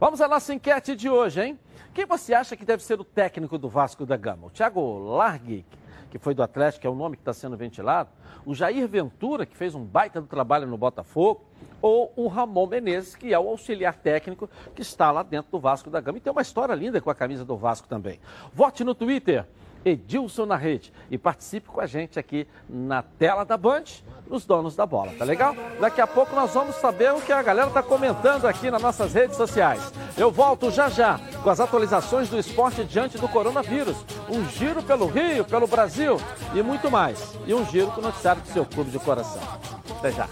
Vamos 0.00 0.20
à 0.20 0.26
nossa 0.26 0.52
enquete 0.52 0.96
de 0.96 1.08
hoje, 1.08 1.40
hein? 1.40 1.60
Quem 1.94 2.06
você 2.06 2.34
acha 2.34 2.56
que 2.56 2.64
deve 2.64 2.82
ser 2.82 3.00
o 3.00 3.04
técnico 3.04 3.58
do 3.58 3.68
Vasco 3.68 4.06
da 4.06 4.16
Gama? 4.16 4.46
O 4.46 4.50
Thiago 4.50 4.98
Largui, 4.98 5.64
que 6.10 6.18
foi 6.18 6.34
do 6.34 6.42
Atlético, 6.42 6.86
é 6.86 6.90
o 6.90 6.94
nome 6.94 7.16
que 7.16 7.22
está 7.22 7.32
sendo 7.32 7.56
ventilado? 7.56 8.10
O 8.44 8.54
Jair 8.54 8.86
Ventura, 8.88 9.46
que 9.46 9.56
fez 9.56 9.74
um 9.74 9.84
baita 9.84 10.20
do 10.20 10.26
trabalho 10.26 10.66
no 10.66 10.76
Botafogo? 10.76 11.44
Ou 11.80 12.12
o 12.16 12.28
Ramon 12.28 12.66
Menezes, 12.66 13.14
que 13.14 13.32
é 13.32 13.38
o 13.38 13.48
auxiliar 13.48 13.94
técnico 13.94 14.48
que 14.74 14.82
está 14.82 15.10
lá 15.10 15.22
dentro 15.22 15.50
do 15.50 15.58
Vasco 15.58 15.90
da 15.90 16.00
Gama? 16.00 16.18
E 16.18 16.20
tem 16.20 16.32
uma 16.32 16.42
história 16.42 16.74
linda 16.74 17.00
com 17.00 17.10
a 17.10 17.14
camisa 17.14 17.44
do 17.44 17.56
Vasco 17.56 17.88
também. 17.88 18.20
Vote 18.52 18.84
no 18.84 18.94
Twitter. 18.94 19.46
Edilson 19.84 20.46
na 20.46 20.56
rede 20.56 20.92
e 21.10 21.18
participe 21.18 21.68
com 21.68 21.80
a 21.80 21.86
gente 21.86 22.18
aqui 22.18 22.46
na 22.68 23.02
tela 23.02 23.44
da 23.44 23.56
Band, 23.56 23.84
os 24.28 24.44
donos 24.44 24.74
da 24.74 24.86
bola, 24.86 25.12
tá 25.18 25.24
legal? 25.24 25.54
Daqui 25.80 26.00
a 26.00 26.06
pouco 26.06 26.34
nós 26.34 26.52
vamos 26.54 26.76
saber 26.76 27.12
o 27.12 27.20
que 27.20 27.32
a 27.32 27.42
galera 27.42 27.70
tá 27.70 27.82
comentando 27.82 28.46
aqui 28.46 28.70
nas 28.70 28.80
nossas 28.80 29.12
redes 29.12 29.36
sociais. 29.36 29.92
Eu 30.16 30.30
volto 30.30 30.70
já 30.70 30.88
já 30.88 31.18
com 31.42 31.50
as 31.50 31.60
atualizações 31.60 32.28
do 32.28 32.38
esporte 32.38 32.84
diante 32.84 33.18
do 33.18 33.28
coronavírus, 33.28 33.96
um 34.28 34.44
giro 34.48 34.82
pelo 34.82 35.06
Rio, 35.06 35.44
pelo 35.44 35.66
Brasil 35.66 36.16
e 36.54 36.62
muito 36.62 36.90
mais. 36.90 37.36
E 37.46 37.54
um 37.54 37.64
giro 37.66 37.90
com 37.90 38.00
o 38.00 38.04
noticiário 38.04 38.42
do 38.42 38.48
seu 38.48 38.64
clube 38.64 38.90
de 38.90 38.98
coração. 38.98 39.42
Até 39.98 40.12
já. 40.12 40.28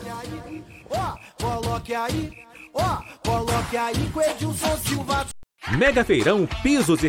Ó, 0.90 1.16
coloque 1.40 1.94
aí, 1.94 2.32
ó, 2.74 2.98
coloque 3.24 3.76
aí 3.76 4.10
com 4.10 4.20
Edilson 4.20 4.76
Silva. 4.78 5.26
Mega 5.76 6.04
Feirão 6.04 6.46
Pisos 6.62 7.02
e 7.04 7.08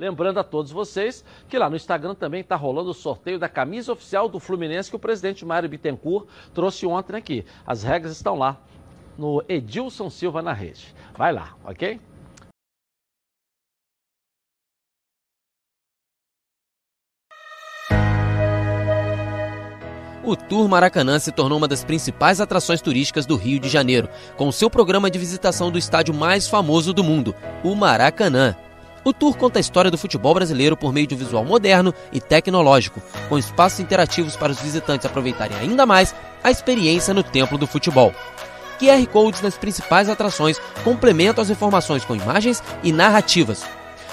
Lembrando 0.00 0.40
a 0.40 0.42
todos 0.42 0.72
vocês 0.72 1.22
que 1.46 1.58
lá 1.58 1.68
no 1.68 1.76
Instagram 1.76 2.14
também 2.14 2.40
está 2.40 2.56
rolando 2.56 2.88
o 2.88 2.94
sorteio 2.94 3.38
da 3.38 3.50
camisa 3.50 3.92
oficial 3.92 4.30
do 4.30 4.40
Fluminense 4.40 4.88
que 4.88 4.96
o 4.96 4.98
presidente 4.98 5.44
Mário 5.44 5.68
Bittencourt 5.68 6.26
trouxe 6.54 6.86
ontem 6.86 7.14
aqui. 7.14 7.44
As 7.66 7.82
regras 7.82 8.12
estão 8.12 8.34
lá 8.34 8.56
no 9.18 9.44
Edilson 9.46 10.08
Silva 10.08 10.40
na 10.40 10.54
rede. 10.54 10.94
Vai 11.14 11.34
lá, 11.34 11.54
ok? 11.62 12.00
O 20.24 20.34
Tour 20.34 20.66
Maracanã 20.66 21.18
se 21.18 21.30
tornou 21.30 21.58
uma 21.58 21.68
das 21.68 21.84
principais 21.84 22.40
atrações 22.40 22.80
turísticas 22.80 23.26
do 23.26 23.36
Rio 23.36 23.60
de 23.60 23.68
Janeiro, 23.68 24.08
com 24.38 24.50
seu 24.50 24.70
programa 24.70 25.10
de 25.10 25.18
visitação 25.18 25.70
do 25.70 25.76
estádio 25.76 26.14
mais 26.14 26.48
famoso 26.48 26.94
do 26.94 27.04
mundo, 27.04 27.34
o 27.62 27.74
Maracanã. 27.74 28.56
O 29.02 29.12
tour 29.12 29.36
conta 29.36 29.58
a 29.58 29.60
história 29.60 29.90
do 29.90 29.96
futebol 29.96 30.34
brasileiro 30.34 30.76
por 30.76 30.92
meio 30.92 31.06
de 31.06 31.14
um 31.14 31.18
visual 31.18 31.44
moderno 31.44 31.94
e 32.12 32.20
tecnológico, 32.20 33.00
com 33.28 33.38
espaços 33.38 33.80
interativos 33.80 34.36
para 34.36 34.52
os 34.52 34.60
visitantes 34.60 35.06
aproveitarem 35.06 35.56
ainda 35.56 35.86
mais 35.86 36.14
a 36.44 36.50
experiência 36.50 37.14
no 37.14 37.22
templo 37.22 37.56
do 37.56 37.66
futebol. 37.66 38.14
QR 38.78 39.06
Codes 39.06 39.42
nas 39.42 39.56
principais 39.56 40.08
atrações 40.08 40.60
complementam 40.84 41.42
as 41.42 41.50
informações 41.50 42.04
com 42.04 42.14
imagens 42.14 42.62
e 42.82 42.92
narrativas, 42.92 43.64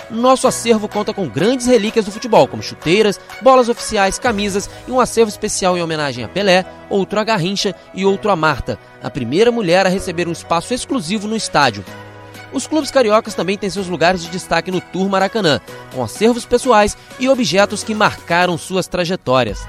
nosso 0.10 0.48
acervo 0.48 0.88
conta 0.88 1.14
com 1.14 1.28
grandes 1.28 1.68
relíquias 1.68 2.06
do 2.06 2.12
futebol, 2.12 2.48
como 2.48 2.64
chuteiras, 2.64 3.20
bolas 3.42 3.68
oficiais, 3.68 4.18
camisas 4.18 4.70
e 4.88 4.92
um 4.92 5.02
acervo 5.02 5.30
especial 5.30 5.78
em 5.78 5.82
homenagem 5.82 6.24
a 6.24 6.30
Pelé, 6.30 6.66
outro 6.90 7.20
a 7.20 7.24
Garrincha 7.24 7.76
e 7.94 8.06
outro 8.06 8.32
a 8.32 8.36
Marta, 8.36 8.80
a 9.04 9.10
primeira 9.10 9.52
mulher 9.52 9.86
a 9.86 9.90
receber 9.90 10.28
um 10.28 10.32
espaço 10.32 10.74
exclusivo 10.74 11.28
no 11.28 11.36
estádio. 11.36 11.84
Os 12.52 12.66
clubes 12.66 12.92
cariocas 12.92 13.34
também 13.34 13.58
têm 13.58 13.70
seus 13.70 13.88
lugares 13.88 14.22
de 14.22 14.30
destaque 14.30 14.72
no 14.72 14.80
Tour 14.80 15.10
Maracanã, 15.10 15.60
com 15.94 16.04
acervos 16.04 16.46
pessoais 16.46 16.98
e 17.20 17.28
objetos 17.28 17.84
que 17.84 17.94
marcaram 17.94 18.58
suas 18.58 18.88
trajetórias. 18.88 19.68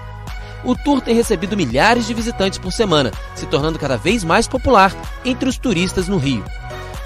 O 0.65 0.75
tour 0.75 1.01
tem 1.01 1.15
recebido 1.15 1.57
milhares 1.57 2.07
de 2.07 2.15
visitantes 2.15 2.59
por 2.59 2.73
semana, 2.73 3.13
se 3.35 3.47
tornando 3.47 3.79
cada 3.79 3.97
vez 3.97 4.25
mais 4.25 4.49
popular 4.49 4.95
entre 5.25 5.49
os 5.49 5.59
turistas 5.59 6.09
no 6.09 6.19
Rio. 6.19 6.45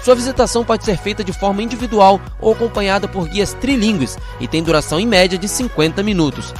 Sua 0.03 0.15
visitação 0.15 0.65
pode 0.65 0.83
ser 0.83 0.97
feita 0.97 1.23
de 1.23 1.31
forma 1.31 1.63
individual 1.63 2.19
ou 2.41 2.51
acompanhada 2.51 3.07
por 3.07 3.27
guias 3.29 3.53
trilingües 3.53 4.17
e 4.39 4.47
tem 4.47 4.61
duração 4.61 4.99
em 4.99 5.07
média 5.07 5.37
de 5.37 5.47
50 5.47 6.03
minutos. 6.03 6.53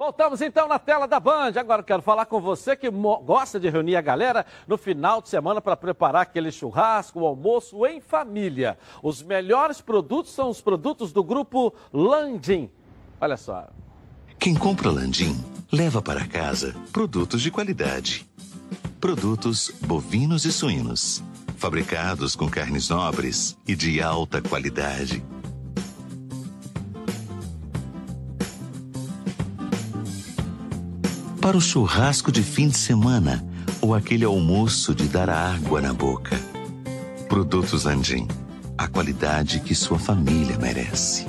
Voltamos 0.00 0.40
então 0.40 0.66
na 0.66 0.78
tela 0.78 1.06
da 1.06 1.20
Band. 1.20 1.52
Agora 1.56 1.82
quero 1.82 2.00
falar 2.00 2.24
com 2.24 2.40
você 2.40 2.74
que 2.74 2.88
gosta 2.88 3.60
de 3.60 3.68
reunir 3.68 3.96
a 3.96 4.00
galera 4.00 4.46
no 4.66 4.78
final 4.78 5.20
de 5.20 5.28
semana 5.28 5.60
para 5.60 5.76
preparar 5.76 6.22
aquele 6.22 6.50
churrasco, 6.50 7.20
o 7.20 7.26
almoço 7.26 7.84
em 7.84 8.00
família. 8.00 8.78
Os 9.02 9.22
melhores 9.22 9.82
produtos 9.82 10.32
são 10.32 10.48
os 10.48 10.58
produtos 10.58 11.12
do 11.12 11.22
grupo 11.22 11.74
Landim. 11.92 12.70
Olha 13.20 13.36
só. 13.36 13.68
Quem 14.38 14.54
compra 14.54 14.90
Landim 14.90 15.36
leva 15.70 16.00
para 16.00 16.26
casa 16.26 16.74
produtos 16.90 17.42
de 17.42 17.50
qualidade. 17.50 18.26
Produtos 18.98 19.70
bovinos 19.82 20.46
e 20.46 20.52
suínos, 20.52 21.22
fabricados 21.58 22.34
com 22.34 22.48
carnes 22.48 22.88
nobres 22.88 23.54
e 23.68 23.76
de 23.76 24.00
alta 24.00 24.40
qualidade 24.40 25.22
para 31.40 31.56
o 31.56 31.60
churrasco 31.60 32.30
de 32.30 32.42
fim 32.42 32.68
de 32.68 32.76
semana 32.76 33.42
ou 33.80 33.94
aquele 33.94 34.26
almoço 34.26 34.94
de 34.94 35.08
dar 35.08 35.30
água 35.30 35.80
na 35.80 35.92
boca. 35.92 36.36
Produtos 37.28 37.86
Andim, 37.86 38.28
a 38.76 38.86
qualidade 38.86 39.60
que 39.60 39.74
sua 39.74 39.98
família 39.98 40.58
merece. 40.58 41.26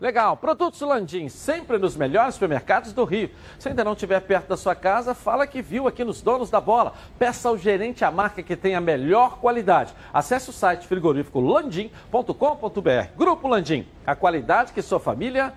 Legal, 0.00 0.36
Produtos 0.36 0.80
Landim, 0.82 1.28
sempre 1.28 1.76
nos 1.76 1.96
melhores 1.96 2.34
supermercados 2.34 2.92
do 2.92 3.02
Rio. 3.02 3.30
Se 3.58 3.68
ainda 3.68 3.82
não 3.82 3.94
estiver 3.94 4.20
perto 4.20 4.46
da 4.46 4.56
sua 4.56 4.76
casa, 4.76 5.12
fala 5.12 5.44
que 5.44 5.60
viu 5.60 5.88
aqui 5.88 6.04
nos 6.04 6.22
Donos 6.22 6.50
da 6.50 6.60
Bola. 6.60 6.94
Peça 7.18 7.48
ao 7.48 7.58
gerente 7.58 8.04
a 8.04 8.12
marca 8.12 8.44
que 8.44 8.54
tem 8.54 8.76
a 8.76 8.80
melhor 8.80 9.38
qualidade. 9.38 9.92
Acesse 10.14 10.50
o 10.50 10.52
site 10.52 10.86
frigorífico 10.86 11.40
landim.com.br. 11.40 13.08
Grupo 13.16 13.48
Landim, 13.48 13.88
a 14.06 14.14
qualidade 14.14 14.72
que 14.72 14.82
sua 14.82 15.00
família 15.00 15.52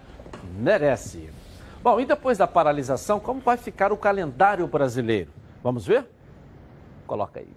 merece. 0.58 1.39
Bom, 1.82 2.00
e 2.00 2.06
depois 2.06 2.38
da 2.38 2.46
paralisação, 2.46 3.20
como 3.20 3.40
vai 3.40 3.56
ficar 3.56 3.92
o 3.92 3.98
calendário 3.98 4.68
brasileiro? 4.68 5.32
Vamos 5.64 5.86
ver? 5.86 6.06
Coloca 7.08 7.40
aí. 7.40 7.48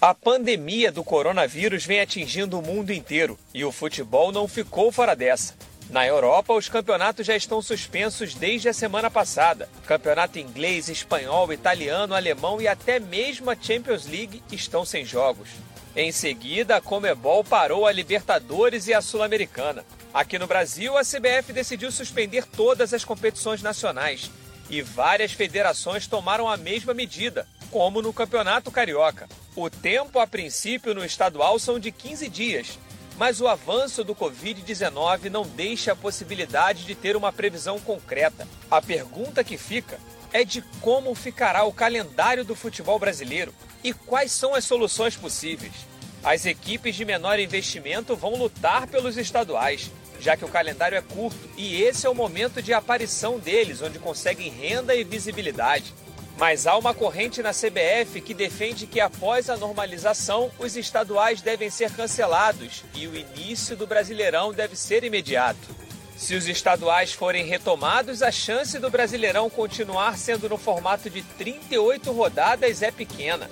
A 0.00 0.14
pandemia 0.14 0.90
do 0.90 1.04
coronavírus 1.04 1.84
vem 1.84 2.00
atingindo 2.00 2.58
o 2.58 2.62
mundo 2.62 2.92
inteiro 2.92 3.38
e 3.52 3.64
o 3.64 3.72
futebol 3.72 4.32
não 4.32 4.48
ficou 4.48 4.90
fora 4.90 5.14
dessa. 5.14 5.54
Na 5.90 6.06
Europa, 6.06 6.54
os 6.54 6.68
campeonatos 6.68 7.26
já 7.26 7.34
estão 7.34 7.60
suspensos 7.60 8.34
desde 8.34 8.68
a 8.68 8.72
semana 8.72 9.10
passada. 9.10 9.68
Campeonato 9.84 10.38
inglês, 10.38 10.88
espanhol, 10.88 11.52
italiano, 11.52 12.14
alemão 12.14 12.62
e 12.62 12.68
até 12.68 13.00
mesmo 13.00 13.50
a 13.50 13.56
Champions 13.56 14.06
League 14.06 14.40
estão 14.52 14.84
sem 14.84 15.04
jogos. 15.04 15.48
Em 15.96 16.12
seguida, 16.12 16.76
a 16.76 16.80
Comebol 16.80 17.42
parou 17.42 17.84
a 17.84 17.92
Libertadores 17.92 18.86
e 18.86 18.94
a 18.94 19.02
Sul-Americana. 19.02 19.84
Aqui 20.12 20.40
no 20.40 20.46
Brasil, 20.48 20.98
a 20.98 21.02
CBF 21.02 21.52
decidiu 21.52 21.92
suspender 21.92 22.44
todas 22.44 22.92
as 22.92 23.04
competições 23.04 23.62
nacionais 23.62 24.28
e 24.68 24.82
várias 24.82 25.32
federações 25.32 26.08
tomaram 26.08 26.48
a 26.48 26.56
mesma 26.56 26.92
medida, 26.92 27.46
como 27.70 28.02
no 28.02 28.12
Campeonato 28.12 28.72
Carioca. 28.72 29.28
O 29.54 29.70
tempo, 29.70 30.18
a 30.18 30.26
princípio, 30.26 30.94
no 30.94 31.04
estadual 31.04 31.60
são 31.60 31.78
de 31.78 31.92
15 31.92 32.28
dias, 32.28 32.78
mas 33.16 33.40
o 33.40 33.46
avanço 33.46 34.02
do 34.02 34.14
Covid-19 34.14 35.30
não 35.30 35.46
deixa 35.46 35.92
a 35.92 35.96
possibilidade 35.96 36.84
de 36.84 36.94
ter 36.96 37.16
uma 37.16 37.32
previsão 37.32 37.78
concreta. 37.78 38.48
A 38.68 38.82
pergunta 38.82 39.44
que 39.44 39.56
fica 39.56 40.00
é 40.32 40.44
de 40.44 40.60
como 40.80 41.14
ficará 41.14 41.62
o 41.64 41.72
calendário 41.72 42.44
do 42.44 42.56
futebol 42.56 42.98
brasileiro 42.98 43.54
e 43.82 43.92
quais 43.92 44.32
são 44.32 44.54
as 44.54 44.64
soluções 44.64 45.16
possíveis. 45.16 45.89
As 46.22 46.44
equipes 46.44 46.94
de 46.94 47.04
menor 47.04 47.38
investimento 47.38 48.14
vão 48.14 48.34
lutar 48.34 48.86
pelos 48.86 49.16
estaduais, 49.16 49.90
já 50.20 50.36
que 50.36 50.44
o 50.44 50.48
calendário 50.48 50.98
é 50.98 51.00
curto 51.00 51.48
e 51.56 51.82
esse 51.82 52.06
é 52.06 52.10
o 52.10 52.14
momento 52.14 52.60
de 52.60 52.74
aparição 52.74 53.38
deles, 53.38 53.80
onde 53.80 53.98
conseguem 53.98 54.50
renda 54.50 54.94
e 54.94 55.02
visibilidade. 55.02 55.94
Mas 56.36 56.66
há 56.66 56.76
uma 56.76 56.94
corrente 56.94 57.42
na 57.42 57.52
CBF 57.52 58.20
que 58.20 58.34
defende 58.34 58.86
que 58.86 59.00
após 59.00 59.48
a 59.48 59.56
normalização, 59.56 60.50
os 60.58 60.76
estaduais 60.76 61.40
devem 61.40 61.70
ser 61.70 61.90
cancelados 61.92 62.84
e 62.94 63.06
o 63.06 63.16
início 63.16 63.74
do 63.74 63.86
Brasileirão 63.86 64.52
deve 64.52 64.76
ser 64.76 65.04
imediato. 65.04 65.74
Se 66.16 66.34
os 66.34 66.46
estaduais 66.46 67.14
forem 67.14 67.46
retomados, 67.46 68.22
a 68.22 68.30
chance 68.30 68.78
do 68.78 68.90
Brasileirão 68.90 69.48
continuar 69.48 70.18
sendo 70.18 70.50
no 70.50 70.58
formato 70.58 71.08
de 71.08 71.22
38 71.22 72.12
rodadas 72.12 72.82
é 72.82 72.90
pequena. 72.90 73.48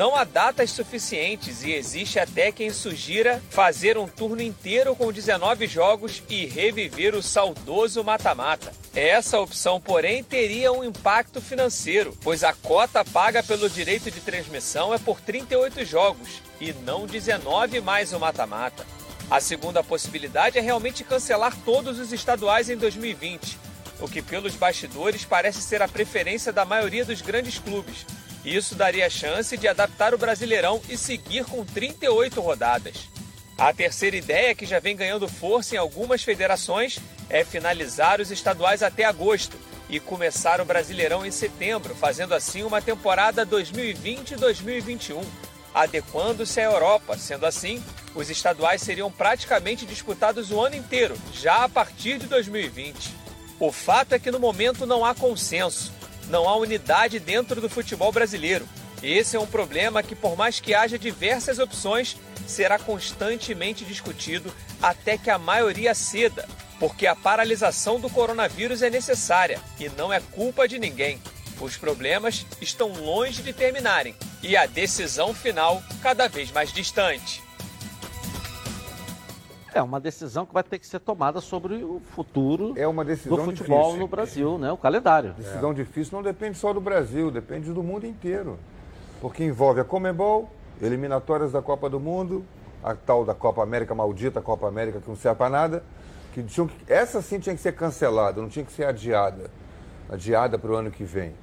Não 0.00 0.16
há 0.16 0.24
datas 0.24 0.70
suficientes 0.70 1.62
e 1.62 1.72
existe 1.72 2.18
até 2.18 2.50
quem 2.50 2.72
sugira 2.72 3.38
fazer 3.50 3.98
um 3.98 4.08
turno 4.08 4.40
inteiro 4.40 4.96
com 4.96 5.12
19 5.12 5.66
jogos 5.66 6.22
e 6.26 6.46
reviver 6.46 7.14
o 7.14 7.22
saudoso 7.22 8.02
mata-mata. 8.02 8.72
Essa 8.94 9.38
opção, 9.38 9.78
porém, 9.78 10.24
teria 10.24 10.72
um 10.72 10.82
impacto 10.82 11.38
financeiro, 11.38 12.16
pois 12.22 12.42
a 12.42 12.54
cota 12.54 13.04
paga 13.04 13.42
pelo 13.42 13.68
direito 13.68 14.10
de 14.10 14.22
transmissão 14.22 14.94
é 14.94 14.98
por 14.98 15.20
38 15.20 15.84
jogos 15.84 16.40
e 16.58 16.72
não 16.72 17.04
19 17.04 17.82
mais 17.82 18.14
o 18.14 18.18
mata-mata. 18.18 18.86
A 19.30 19.38
segunda 19.38 19.84
possibilidade 19.84 20.56
é 20.56 20.62
realmente 20.62 21.04
cancelar 21.04 21.54
todos 21.62 21.98
os 21.98 22.10
estaduais 22.10 22.70
em 22.70 22.76
2020, 22.78 23.58
o 24.00 24.08
que 24.08 24.22
pelos 24.22 24.54
bastidores 24.54 25.26
parece 25.26 25.60
ser 25.60 25.82
a 25.82 25.88
preferência 25.88 26.50
da 26.50 26.64
maioria 26.64 27.04
dos 27.04 27.20
grandes 27.20 27.58
clubes 27.58 28.06
isso 28.44 28.74
daria 28.74 29.06
a 29.06 29.10
chance 29.10 29.56
de 29.56 29.68
adaptar 29.68 30.14
o 30.14 30.18
Brasileirão 30.18 30.80
e 30.88 30.96
seguir 30.96 31.44
com 31.44 31.64
38 31.64 32.40
rodadas. 32.40 33.08
A 33.58 33.72
terceira 33.74 34.16
ideia, 34.16 34.54
que 34.54 34.64
já 34.64 34.80
vem 34.80 34.96
ganhando 34.96 35.28
força 35.28 35.74
em 35.74 35.78
algumas 35.78 36.22
federações, 36.22 36.98
é 37.28 37.44
finalizar 37.44 38.20
os 38.20 38.30
estaduais 38.30 38.82
até 38.82 39.04
agosto 39.04 39.56
e 39.90 40.00
começar 40.00 40.60
o 40.60 40.64
Brasileirão 40.64 41.26
em 41.26 41.30
setembro, 41.30 41.94
fazendo 41.94 42.32
assim 42.32 42.62
uma 42.62 42.80
temporada 42.80 43.44
2020-2021, 43.44 45.22
adequando-se 45.74 46.60
à 46.60 46.64
Europa. 46.64 47.18
Sendo 47.18 47.44
assim, 47.44 47.82
os 48.14 48.30
estaduais 48.30 48.80
seriam 48.80 49.10
praticamente 49.10 49.84
disputados 49.84 50.50
o 50.50 50.60
ano 50.60 50.76
inteiro, 50.76 51.14
já 51.34 51.64
a 51.64 51.68
partir 51.68 52.18
de 52.18 52.26
2020. 52.28 53.14
O 53.58 53.70
fato 53.70 54.14
é 54.14 54.18
que 54.18 54.30
no 54.30 54.40
momento 54.40 54.86
não 54.86 55.04
há 55.04 55.14
consenso, 55.14 55.92
não 56.30 56.48
há 56.48 56.56
unidade 56.56 57.18
dentro 57.18 57.60
do 57.60 57.68
futebol 57.68 58.12
brasileiro. 58.12 58.66
Esse 59.02 59.36
é 59.36 59.40
um 59.40 59.46
problema 59.46 60.02
que, 60.02 60.14
por 60.14 60.36
mais 60.36 60.60
que 60.60 60.74
haja 60.74 60.98
diversas 60.98 61.58
opções, 61.58 62.16
será 62.46 62.78
constantemente 62.78 63.84
discutido 63.84 64.54
até 64.80 65.18
que 65.18 65.30
a 65.30 65.38
maioria 65.38 65.94
ceda, 65.94 66.48
porque 66.78 67.06
a 67.06 67.16
paralisação 67.16 67.98
do 67.98 68.08
coronavírus 68.08 68.82
é 68.82 68.90
necessária 68.90 69.60
e 69.78 69.88
não 69.90 70.12
é 70.12 70.20
culpa 70.20 70.68
de 70.68 70.78
ninguém. 70.78 71.20
Os 71.60 71.76
problemas 71.76 72.46
estão 72.60 72.88
longe 72.92 73.42
de 73.42 73.52
terminarem 73.52 74.14
e 74.42 74.56
a 74.56 74.66
decisão 74.66 75.34
final 75.34 75.82
cada 76.02 76.28
vez 76.28 76.50
mais 76.50 76.72
distante. 76.72 77.42
É 79.74 79.82
uma 79.82 80.00
decisão 80.00 80.44
que 80.44 80.52
vai 80.52 80.62
ter 80.62 80.78
que 80.78 80.86
ser 80.86 81.00
tomada 81.00 81.40
sobre 81.40 81.82
o 81.84 82.00
futuro 82.14 82.74
é 82.76 82.86
uma 82.86 83.04
decisão 83.04 83.36
do 83.36 83.44
futebol 83.44 83.78
difícil. 83.78 84.00
no 84.00 84.08
Brasil, 84.08 84.58
né? 84.58 84.72
O 84.72 84.76
calendário. 84.76 85.32
Decisão 85.34 85.72
difícil 85.72 86.16
não 86.16 86.22
depende 86.22 86.58
só 86.58 86.72
do 86.72 86.80
Brasil, 86.80 87.30
depende 87.30 87.72
do 87.72 87.82
mundo 87.82 88.06
inteiro. 88.06 88.58
Porque 89.20 89.44
envolve 89.44 89.80
a 89.80 89.84
Comebol, 89.84 90.50
eliminatórias 90.80 91.52
da 91.52 91.62
Copa 91.62 91.88
do 91.88 92.00
Mundo, 92.00 92.44
a 92.82 92.94
tal 92.94 93.24
da 93.24 93.34
Copa 93.34 93.62
América 93.62 93.94
maldita, 93.94 94.40
Copa 94.40 94.66
América 94.66 95.00
que 95.00 95.08
não 95.08 95.16
serve 95.16 95.38
para 95.38 95.50
nada, 95.50 95.84
que 96.32 96.42
tinham 96.42 96.66
que, 96.66 96.92
essa 96.92 97.20
sim 97.20 97.38
tinha 97.38 97.54
que 97.54 97.60
ser 97.60 97.72
cancelada, 97.72 98.40
não 98.40 98.48
tinha 98.48 98.64
que 98.64 98.72
ser 98.72 98.84
adiada, 98.84 99.50
adiada 100.08 100.58
para 100.58 100.70
o 100.70 100.74
ano 100.74 100.90
que 100.90 101.04
vem, 101.04 101.34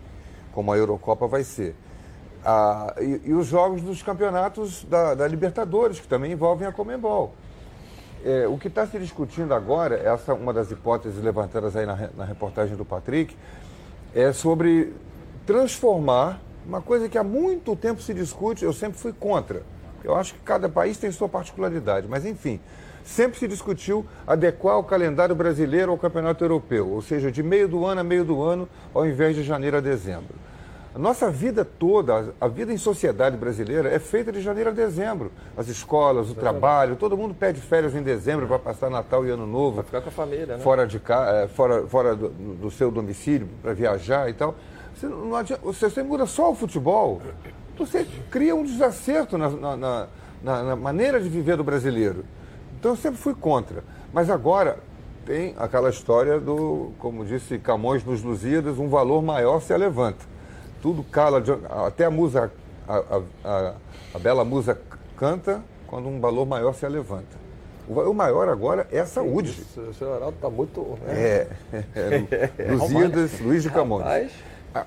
como 0.52 0.72
a 0.72 0.78
Eurocopa 0.78 1.28
vai 1.28 1.44
ser. 1.44 1.76
Ah, 2.44 2.96
e, 3.00 3.22
e, 3.26 3.34
os 3.34 3.48
jogos 3.48 3.82
dos 3.82 4.02
campeonatos 4.02 4.84
da, 4.86 5.14
da, 5.14 5.28
Libertadores, 5.28 6.00
que 6.00 6.08
também 6.08 6.32
envolvem 6.32 6.68
a 6.68 6.72
Comembol. 6.72 7.34
É, 8.28 8.46
o 8.46 8.58
que 8.58 8.68
está 8.68 8.86
se 8.86 9.00
discutindo 9.00 9.54
agora, 9.54 9.96
essa 9.96 10.34
é 10.34 10.36
uma 10.36 10.52
das 10.52 10.70
hipóteses 10.70 11.24
levantadas 11.24 11.78
aí 11.78 11.86
na, 11.86 12.10
na 12.14 12.26
reportagem 12.26 12.76
do 12.76 12.84
Patrick, 12.84 13.34
é 14.14 14.34
sobre 14.34 14.92
transformar 15.46 16.42
uma 16.68 16.82
coisa 16.82 17.08
que 17.08 17.18
há 17.18 17.24
muito 17.24 17.74
tempo 17.74 18.02
se 18.02 18.14
discute, 18.14 18.66
eu 18.66 18.74
sempre 18.74 19.00
fui 19.00 19.14
contra. 19.14 19.64
Eu 20.04 20.14
acho 20.14 20.34
que 20.34 20.42
cada 20.42 20.68
país 20.68 20.98
tem 20.98 21.10
sua 21.10 21.30
particularidade, 21.30 22.06
mas 22.10 22.26
enfim, 22.26 22.60
sempre 23.02 23.40
se 23.40 23.48
discutiu 23.48 24.06
adequar 24.28 24.78
o 24.78 24.84
calendário 24.84 25.34
brasileiro 25.34 25.94
ao 25.94 25.98
campeonato 25.98 26.44
europeu, 26.44 26.90
ou 26.90 27.02
seja, 27.02 27.32
de 27.32 27.42
meio 27.42 27.70
do 27.70 27.86
ano 27.86 28.02
a 28.02 28.04
meio 28.04 28.26
do 28.26 28.44
ano, 28.44 28.68
ao 28.94 29.08
invés 29.08 29.38
de 29.38 29.44
janeiro 29.44 29.78
a 29.78 29.80
dezembro. 29.80 30.36
A 30.98 31.00
nossa 31.00 31.30
vida 31.30 31.64
toda, 31.64 32.34
a 32.42 32.48
vida 32.48 32.74
em 32.74 32.78
sociedade 32.78 33.38
brasileira 33.38 33.88
é 33.88 34.00
feita 34.00 34.32
de 34.32 34.42
janeiro 34.42 34.72
a 34.72 34.74
dezembro. 34.74 35.32
As 35.56 35.68
escolas, 35.68 36.28
o 36.32 36.34
trabalho, 36.34 36.96
todo 36.96 37.16
mundo 37.16 37.36
pede 37.36 37.62
férias 37.62 37.94
em 37.94 38.02
dezembro 38.02 38.48
para 38.48 38.58
passar 38.58 38.90
Natal 38.90 39.24
e 39.24 39.30
Ano 39.30 39.46
Novo. 39.46 39.76
Vai 39.76 39.86
ficar 39.86 40.02
com 40.02 40.10
a 40.10 40.12
família, 40.12 40.58
né? 40.58 40.58
Fora, 40.58 40.88
de, 40.88 41.00
fora, 41.54 41.86
fora 41.86 42.16
do, 42.16 42.30
do 42.30 42.72
seu 42.72 42.90
domicílio, 42.90 43.48
para 43.62 43.76
viajar 43.76 44.28
e 44.28 44.34
tal. 44.34 44.56
Você, 44.96 45.06
não 45.06 45.36
adianta, 45.36 45.62
você 45.64 46.02
muda 46.02 46.26
só 46.26 46.50
o 46.50 46.56
futebol, 46.56 47.22
você 47.78 48.04
cria 48.32 48.56
um 48.56 48.64
desacerto 48.64 49.38
na, 49.38 49.52
na, 49.52 49.78
na, 49.78 50.08
na, 50.64 50.76
maneira 50.76 51.22
de 51.22 51.30
viver 51.30 51.58
do 51.58 51.64
brasileiro. 51.64 52.26
Então 52.80 52.94
eu 52.94 52.98
sempre 52.98 53.20
fui 53.20 53.36
contra. 53.36 53.84
Mas 54.12 54.32
agora 54.32 54.80
tem 55.28 55.54
aquela 55.60 55.92
história 55.92 56.40
do, 56.40 56.90
como 56.98 57.24
disse 57.24 57.60
Camões 57.60 58.04
nos 58.04 58.24
Lusíadas, 58.24 58.80
um 58.80 58.90
valor 58.90 59.22
maior 59.22 59.62
se 59.62 59.78
levanta. 59.78 60.37
Tudo 60.82 61.04
cala, 61.04 61.44
até 61.86 62.06
a 62.06 62.12
musa, 62.12 62.52
a, 62.88 63.22
a, 63.44 63.74
a, 64.14 64.20
bela 64.20 64.46
musa 64.46 64.80
canta 65.16 65.62
quando 65.88 66.08
um 66.08 66.20
valor 66.20 66.46
maior 66.46 66.74
se 66.74 66.88
levanta. 66.88 67.48
O 67.88 68.14
maior 68.14 68.50
agora 68.50 68.86
é 68.92 69.00
a 69.00 69.06
saúde. 69.06 69.52
Isso, 69.52 69.80
o 69.80 69.94
senhor 69.94 70.16
Araldo 70.16 70.36
está 70.36 70.50
muito. 70.50 70.82
Né? 71.06 71.14
É, 71.14 71.48
é, 71.96 72.52
é, 72.58 72.72
Lusíadas, 72.76 73.40
Luiz 73.40 73.64
de 73.64 73.70
Camões. 73.70 74.04
Rapaz. 74.04 74.32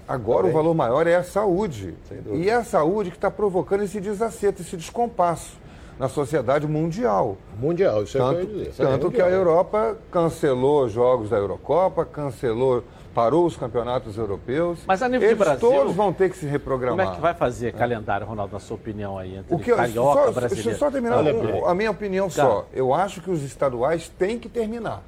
Agora 0.07 0.47
o 0.47 0.53
valor 0.53 0.74
maior 0.74 1.07
é 1.07 1.16
a 1.16 1.24
saúde. 1.24 1.95
E 2.32 2.49
é 2.49 2.55
a 2.55 2.64
saúde 2.64 3.11
que 3.11 3.16
está 3.16 3.30
provocando 3.30 3.82
esse 3.82 4.01
desacerto, 4.01 4.62
esse 4.62 4.76
descompasso 4.76 5.59
na 5.99 6.09
sociedade 6.09 6.66
mundial. 6.66 7.36
Mundial, 7.59 8.05
isso 8.05 8.16
tanto, 8.16 8.41
é 8.41 8.47
que 8.47 8.53
eu 8.53 8.59
dizer. 8.64 8.72
Tanto 8.76 9.07
é 9.09 9.11
que 9.11 9.20
a 9.20 9.28
Europa 9.28 9.99
cancelou 10.11 10.88
jogos 10.88 11.28
da 11.28 11.36
Eurocopa, 11.36 12.07
cancelou, 12.07 12.82
parou 13.14 13.46
os 13.46 13.56
campeonatos 13.56 14.16
europeus. 14.16 14.80
Mas 14.86 15.02
a 15.02 15.08
nível 15.08 15.28
Eles 15.28 15.38
de 15.38 15.44
Brasil. 15.44 15.68
Todos 15.68 15.94
vão 15.94 16.12
ter 16.12 16.30
que 16.30 16.36
se 16.36 16.46
reprogramar. 16.46 16.98
Como 16.98 17.12
é 17.12 17.14
que 17.16 17.20
vai 17.20 17.34
fazer 17.34 17.72
calendário, 17.72 18.26
Ronaldo, 18.26 18.52
na 18.52 18.61
sua 18.61 18.76
opinião 18.76 19.18
aí? 19.18 19.36
Entre 19.36 19.54
o 19.54 19.58
que 19.58 19.72
carioca, 19.72 20.26
só, 20.26 20.32
brasileiro? 20.32 20.54
Deixa 20.54 20.70
eu 20.70 20.78
só 20.78 20.90
terminar 20.90 21.22
um, 21.22 21.66
a 21.66 21.74
minha 21.74 21.90
opinião 21.90 22.28
Cara. 22.28 22.48
só. 22.48 22.66
Eu 22.72 22.94
acho 22.94 23.20
que 23.20 23.30
os 23.30 23.42
estaduais 23.42 24.08
têm 24.08 24.38
que 24.38 24.48
terminar. 24.48 25.02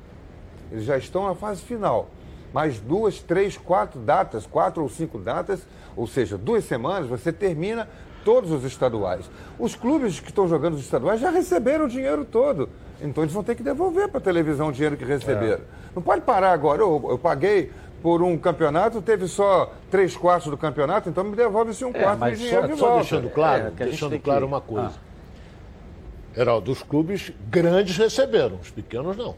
Eles 0.71 0.85
já 0.85 0.97
estão 0.97 1.27
na 1.27 1.35
fase 1.35 1.63
final 1.63 2.09
mais 2.53 2.79
duas, 2.79 3.21
três, 3.21 3.57
quatro 3.57 3.99
datas, 4.01 4.47
quatro 4.47 4.83
ou 4.83 4.89
cinco 4.89 5.19
datas, 5.19 5.67
ou 5.97 6.07
seja, 6.07 6.37
duas 6.37 6.65
semanas, 6.65 7.09
você 7.09 7.33
termina 7.33 7.89
todos 8.25 8.51
os 8.51 8.65
estaduais. 8.65 9.29
Os 9.59 9.75
clubes 9.75 10.21
que 10.21 10.29
estão 10.29 10.47
jogando 10.47 10.75
os 10.75 10.81
estaduais 10.81 11.21
já 11.21 11.31
receberam 11.31 11.87
o 11.87 11.89
dinheiro 11.89 12.25
todo. 12.25 12.69
Então 13.01 13.25
eles 13.25 13.35
vão 13.35 13.43
ter 13.43 13.57
que 13.57 13.63
devolver 13.63 14.09
para 14.09 14.19
a 14.19 14.21
televisão 14.21 14.69
o 14.69 14.73
dinheiro 14.73 14.97
que 14.97 15.05
receberam. 15.05 15.63
É. 15.63 15.93
Não 15.95 16.03
pode 16.03 16.21
parar 16.23 16.53
agora. 16.53 16.83
Eu, 16.83 17.05
eu, 17.11 17.19
paguei 17.19 17.73
por 18.03 18.23
um 18.23 18.37
campeonato, 18.37 19.01
teve 19.01 19.29
só 19.29 19.73
três 19.91 20.17
quartos 20.17 20.51
do 20.51 20.57
campeonato, 20.57 21.09
então 21.09 21.23
me 21.23 21.37
devolve-se 21.37 21.85
um 21.85 21.91
é, 21.91 22.03
quarto 22.03 22.25
de 22.31 22.37
dinheiro 22.37 22.63
só, 22.63 22.67
de 22.67 22.79
só 22.79 22.87
volta. 22.87 23.01
deixando 23.01 23.31
claro, 23.31 23.67
é, 23.67 23.71
deixando 23.71 24.19
claro 24.19 24.41
que... 24.41 24.47
uma 24.47 24.61
coisa. 24.61 24.93
Ah. 24.97 26.41
Heraldo, 26.41 26.73
os 26.73 26.83
clubes 26.83 27.33
grandes 27.49 27.97
receberam, 27.97 28.57
os 28.57 28.71
pequenos 28.71 29.17
não 29.17 29.35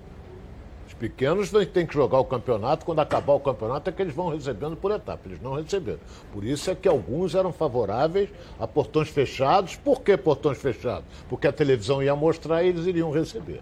pequenos 1.04 1.50
têm 1.72 1.84
que 1.84 1.92
jogar 1.92 2.18
o 2.18 2.24
campeonato, 2.24 2.86
quando 2.86 3.00
acabar 3.00 3.34
o 3.34 3.40
campeonato 3.40 3.90
é 3.90 3.92
que 3.92 4.00
eles 4.00 4.14
vão 4.14 4.30
recebendo 4.30 4.74
por 4.74 4.90
etapa, 4.90 5.20
eles 5.26 5.40
não 5.40 5.54
receberam. 5.54 5.98
Por 6.32 6.42
isso 6.44 6.70
é 6.70 6.74
que 6.74 6.88
alguns 6.88 7.34
eram 7.34 7.52
favoráveis 7.52 8.30
a 8.58 8.66
portões 8.66 9.10
fechados. 9.10 9.76
Por 9.76 10.00
que 10.00 10.16
portões 10.16 10.56
fechados? 10.56 11.04
Porque 11.28 11.46
a 11.46 11.52
televisão 11.52 12.02
ia 12.02 12.16
mostrar 12.16 12.62
e 12.62 12.68
eles 12.68 12.86
iriam 12.86 13.10
receber. 13.10 13.60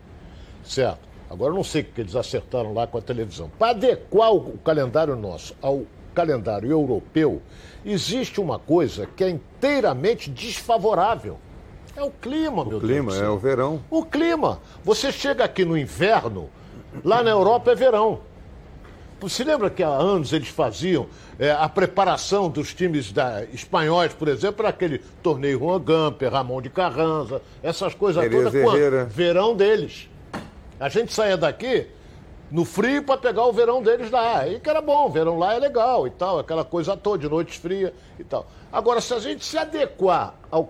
Certo? 0.63 1.12
Agora 1.33 1.51
eu 1.51 1.57
não 1.57 1.65
sei 1.65 1.83
o 1.83 1.85
que 1.87 2.01
eles 2.01 2.15
acertaram 2.15 2.75
lá 2.75 2.87
com 2.87 2.99
a 2.99 3.01
televisão. 3.01 3.51
Para 3.59 3.71
adequar 3.71 4.33
o 4.33 4.59
calendário 4.59 5.17
nosso 5.17 5.55
ao 5.63 5.83
calendário 6.15 6.71
europeu, 6.71 7.41
existe 7.85 8.41
uma 8.41 8.59
coisa 8.59 9.09
que 9.17 9.25
é 9.25 9.31
inteiramente 9.31 10.29
desfavorável. 10.29 11.39
É 11.97 12.03
o 12.03 12.11
clima, 12.11 12.63
o 12.63 12.67
meu 12.67 12.81
clima, 12.81 13.13
Deus. 13.13 13.17
O 13.17 13.17
clima, 13.17 13.17
é 13.17 13.29
o 13.29 13.39
verão. 13.39 13.81
O 13.91 14.05
clima. 14.05 14.61
Você 14.85 15.11
chega 15.11 15.45
aqui 15.45 15.65
no 15.65 15.77
inverno, 15.77 16.51
Lá 17.05 17.23
na 17.23 17.31
Europa 17.31 17.73
é 17.73 17.75
verão. 17.75 18.21
Você 19.21 19.45
lembra 19.45 19.71
que 19.71 19.83
há 19.83 19.89
anos 19.89 20.33
eles 20.33 20.49
faziam 20.49 21.07
é, 21.39 21.53
a 21.53 21.69
preparação 21.69 22.51
dos 22.51 22.75
times 22.75 23.13
da, 23.13 23.45
espanhóis, 23.53 24.13
por 24.13 24.27
exemplo, 24.27 24.57
para 24.57 24.69
aquele 24.69 24.99
torneio 25.23 25.61
Juan 25.61 25.81
Gamper, 25.81 26.33
Ramon 26.33 26.61
de 26.61 26.69
Carranza, 26.69 27.41
essas 27.63 27.95
coisas 27.95 28.29
todas. 28.29 28.53
Quando? 28.53 29.07
Verão 29.09 29.55
deles. 29.55 30.09
A 30.83 30.89
gente 30.89 31.13
saía 31.13 31.37
daqui 31.37 31.87
no 32.51 32.65
frio 32.65 33.05
para 33.05 33.17
pegar 33.17 33.47
o 33.47 33.53
verão 33.53 33.81
deles 33.81 34.11
lá. 34.11 34.41
Aí 34.41 34.59
que 34.59 34.69
era 34.69 34.81
bom, 34.81 35.07
o 35.07 35.11
verão 35.11 35.39
lá 35.39 35.55
é 35.55 35.59
legal 35.61 36.09
e 36.09 36.11
tal, 36.11 36.41
aquela 36.41 36.65
coisa 36.65 36.97
toda, 36.97 37.19
de 37.19 37.29
noites 37.29 37.57
frias 37.57 37.93
e 38.19 38.25
tal. 38.25 38.49
Agora, 38.73 39.01
se 39.01 39.15
a 39.15 39.21
gente 39.21 39.45
se 39.45 39.57
adequar 39.57 40.35
ao, 40.51 40.69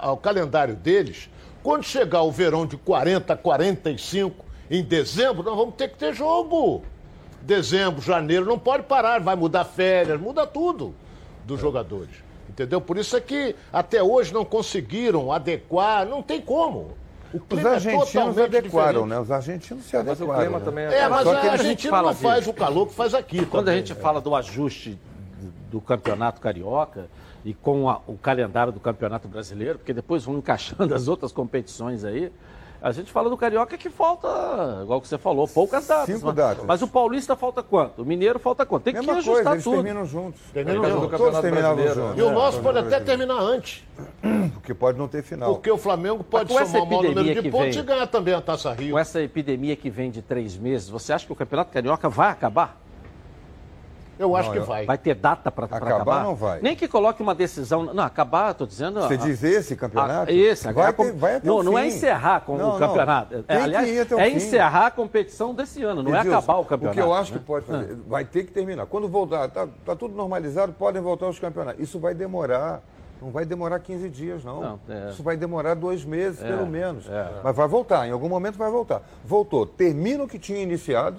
ao 0.00 0.16
calendário 0.16 0.74
deles, 0.74 1.30
quando 1.62 1.84
chegar 1.84 2.22
o 2.22 2.32
verão 2.32 2.66
de 2.66 2.76
40, 2.76 3.36
45, 3.36 4.44
em 4.68 4.82
dezembro, 4.82 5.44
nós 5.44 5.56
vamos 5.56 5.76
ter 5.76 5.88
que 5.88 5.98
ter 5.98 6.12
jogo. 6.12 6.82
Dezembro, 7.40 8.02
janeiro, 8.02 8.44
não 8.44 8.58
pode 8.58 8.82
parar, 8.82 9.20
vai 9.20 9.36
mudar 9.36 9.64
férias, 9.64 10.20
muda 10.20 10.48
tudo 10.48 10.96
dos 11.44 11.60
jogadores. 11.60 12.16
Entendeu? 12.48 12.80
Por 12.80 12.98
isso 12.98 13.16
é 13.16 13.20
que 13.20 13.54
até 13.72 14.02
hoje 14.02 14.34
não 14.34 14.44
conseguiram 14.44 15.30
adequar, 15.30 16.04
não 16.04 16.24
tem 16.24 16.40
como. 16.40 16.96
Os 17.32 17.64
é 17.64 17.68
argentinos 17.68 18.38
é 18.38 18.44
adequaram, 18.44 19.06
né? 19.06 19.18
Os 19.18 19.30
argentinos 19.30 19.84
se 19.84 19.96
adequaram. 19.96 20.26
Mas 20.26 20.38
o 20.38 20.40
clima 20.40 20.58
né? 20.58 20.64
também 20.64 20.84
é. 20.84 20.98
É, 20.98 21.08
mas 21.08 21.26
a, 21.26 21.30
a 21.32 21.52
Argentina 21.52 22.02
não 22.02 22.14
faz 22.14 22.46
o 22.46 22.52
calor 22.52 22.86
que 22.86 22.94
faz 22.94 23.14
aqui. 23.14 23.44
Quando 23.44 23.66
também. 23.66 23.74
a 23.74 23.76
gente 23.84 23.94
fala 23.94 24.20
do 24.20 24.34
ajuste 24.34 24.98
do 25.70 25.80
campeonato 25.80 26.40
carioca 26.40 27.08
e 27.44 27.52
com 27.52 27.88
a, 27.88 28.00
o 28.06 28.16
calendário 28.16 28.72
do 28.72 28.80
campeonato 28.80 29.28
brasileiro, 29.28 29.78
porque 29.78 29.92
depois 29.92 30.24
vão 30.24 30.38
encaixando 30.38 30.94
as 30.94 31.06
outras 31.06 31.30
competições 31.30 32.04
aí. 32.04 32.32
A 32.80 32.92
gente 32.92 33.10
fala 33.10 33.28
do 33.28 33.36
Carioca 33.36 33.76
que 33.76 33.90
falta, 33.90 34.28
igual 34.82 35.00
que 35.00 35.08
você 35.08 35.18
falou, 35.18 35.48
poucas 35.48 35.86
datas. 35.86 36.06
Cinco 36.06 36.26
mas, 36.26 36.34
datas. 36.36 36.64
Mas 36.64 36.80
o 36.80 36.86
Paulista 36.86 37.34
falta 37.34 37.60
quanto? 37.60 38.02
O 38.02 38.04
Mineiro 38.04 38.38
falta 38.38 38.64
quanto? 38.64 38.84
Tem 38.84 38.94
Mesma 38.94 39.14
que 39.14 39.18
ajustar 39.18 39.34
coisa, 39.34 39.50
eles 39.52 39.64
tudo. 39.64 39.74
terminam 39.82 40.06
juntos. 40.06 40.40
Terminam 40.52 40.84
juntos. 40.88 41.18
Todos 41.18 41.40
terminavam 41.40 41.88
juntos. 41.88 42.18
E 42.18 42.22
o 42.22 42.30
nosso 42.30 42.60
pode 42.60 42.78
até 42.78 43.00
terminar 43.00 43.40
antes. 43.40 43.82
Porque 44.54 44.72
pode 44.74 44.96
não 44.96 45.08
ter 45.08 45.22
final. 45.24 45.54
Porque 45.54 45.70
o 45.70 45.76
Flamengo 45.76 46.22
pode 46.22 46.52
com 46.52 46.60
essa 46.60 46.70
somar 46.78 46.82
o 46.84 46.86
maior 46.86 47.02
número 47.02 47.20
epidemia 47.20 47.34
de 47.34 47.42
que 47.42 47.50
pontos 47.50 47.74
vem- 47.74 47.84
e 47.84 47.86
ganhar 47.86 48.06
também 48.06 48.34
a 48.34 48.40
Taça 48.40 48.72
Rio. 48.72 48.92
Com 48.92 48.98
essa 48.98 49.20
epidemia 49.20 49.74
que 49.74 49.90
vem 49.90 50.10
de 50.10 50.22
três 50.22 50.56
meses, 50.56 50.88
você 50.88 51.12
acha 51.12 51.26
que 51.26 51.32
o 51.32 51.36
Campeonato 51.36 51.72
Carioca 51.72 52.08
vai 52.08 52.30
acabar? 52.30 52.80
Eu 54.18 54.34
acho 54.34 54.48
Não, 54.48 54.52
que 54.54 54.58
eu- 54.60 54.64
vai. 54.64 54.84
Vai 54.84 54.98
ter 54.98 55.14
data 55.14 55.50
para 55.50 55.66
acabar? 55.66 55.86
Acabar 55.94 56.24
não 56.24 56.34
vai. 56.34 56.60
Nem 56.60 56.74
que 56.74 56.88
coloque 56.88 57.22
uma 57.22 57.34
decisão. 57.34 57.84
Não, 57.94 58.02
acabar, 58.02 58.50
estou 58.50 58.66
dizendo. 58.66 59.00
Você 59.00 59.14
a- 59.14 59.16
diz 59.16 59.42
esse 59.44 59.76
campeonato? 59.76 60.30
Ah, 60.30 60.34
esse, 60.34 60.72
vai, 60.72 60.86
a- 60.88 60.92
ter, 60.92 61.12
vai 61.12 61.36
até 61.36 61.46
não, 61.46 61.58
o 61.58 61.62
não 61.62 61.78
é 61.78 61.86
encerrar 61.86 62.40
com 62.40 62.56
Não, 62.56 62.70
o 62.70 62.72
não. 62.72 62.78
campeonato. 62.78 63.34
É, 63.34 63.42
Tem 63.42 63.56
que 63.56 63.62
aliás, 63.62 63.88
ir 63.88 64.00
até 64.00 64.14
o 64.16 64.20
é 64.20 64.30
fim. 64.30 64.36
encerrar 64.36 64.86
a 64.86 64.90
competição 64.90 65.54
desse 65.54 65.82
ano, 65.84 66.02
não 66.02 66.14
é 66.14 66.20
Edilson, 66.20 66.38
acabar 66.38 66.58
o 66.58 66.64
campeonato. 66.64 66.98
O 66.98 67.02
que 67.02 67.08
eu 67.08 67.14
acho 67.14 67.32
que 67.32 67.38
né? 67.38 67.44
pode 67.46 67.66
fazer, 67.66 67.94
vai 68.06 68.24
ter 68.24 68.44
que 68.44 68.52
terminar. 68.52 68.86
Quando 68.86 69.08
voltar, 69.08 69.48
tá, 69.50 69.68
tá 69.84 69.94
tudo 69.94 70.14
normalizado, 70.14 70.72
podem 70.72 71.00
voltar 71.00 71.28
os 71.28 71.38
campeonatos. 71.38 71.80
Isso 71.82 71.98
vai 71.98 72.14
demorar. 72.14 72.80
Não 73.20 73.30
vai 73.32 73.44
demorar 73.44 73.80
15 73.80 74.08
dias, 74.08 74.44
não. 74.44 74.60
Não, 74.60 74.80
é. 74.88 75.10
Isso 75.10 75.24
vai 75.24 75.36
demorar 75.36 75.74
dois 75.74 76.04
meses, 76.04 76.40
É, 76.40 76.46
pelo 76.46 76.66
menos. 76.66 77.08
é. 77.08 77.28
Mas 77.42 77.54
vai 77.56 77.66
voltar, 77.66 78.06
em 78.06 78.12
algum 78.12 78.28
momento 78.28 78.56
vai 78.56 78.70
voltar. 78.70 79.02
Voltou, 79.24 79.66
termina 79.66 80.22
o 80.22 80.28
que 80.28 80.38
tinha 80.38 80.60
iniciado 80.62 81.16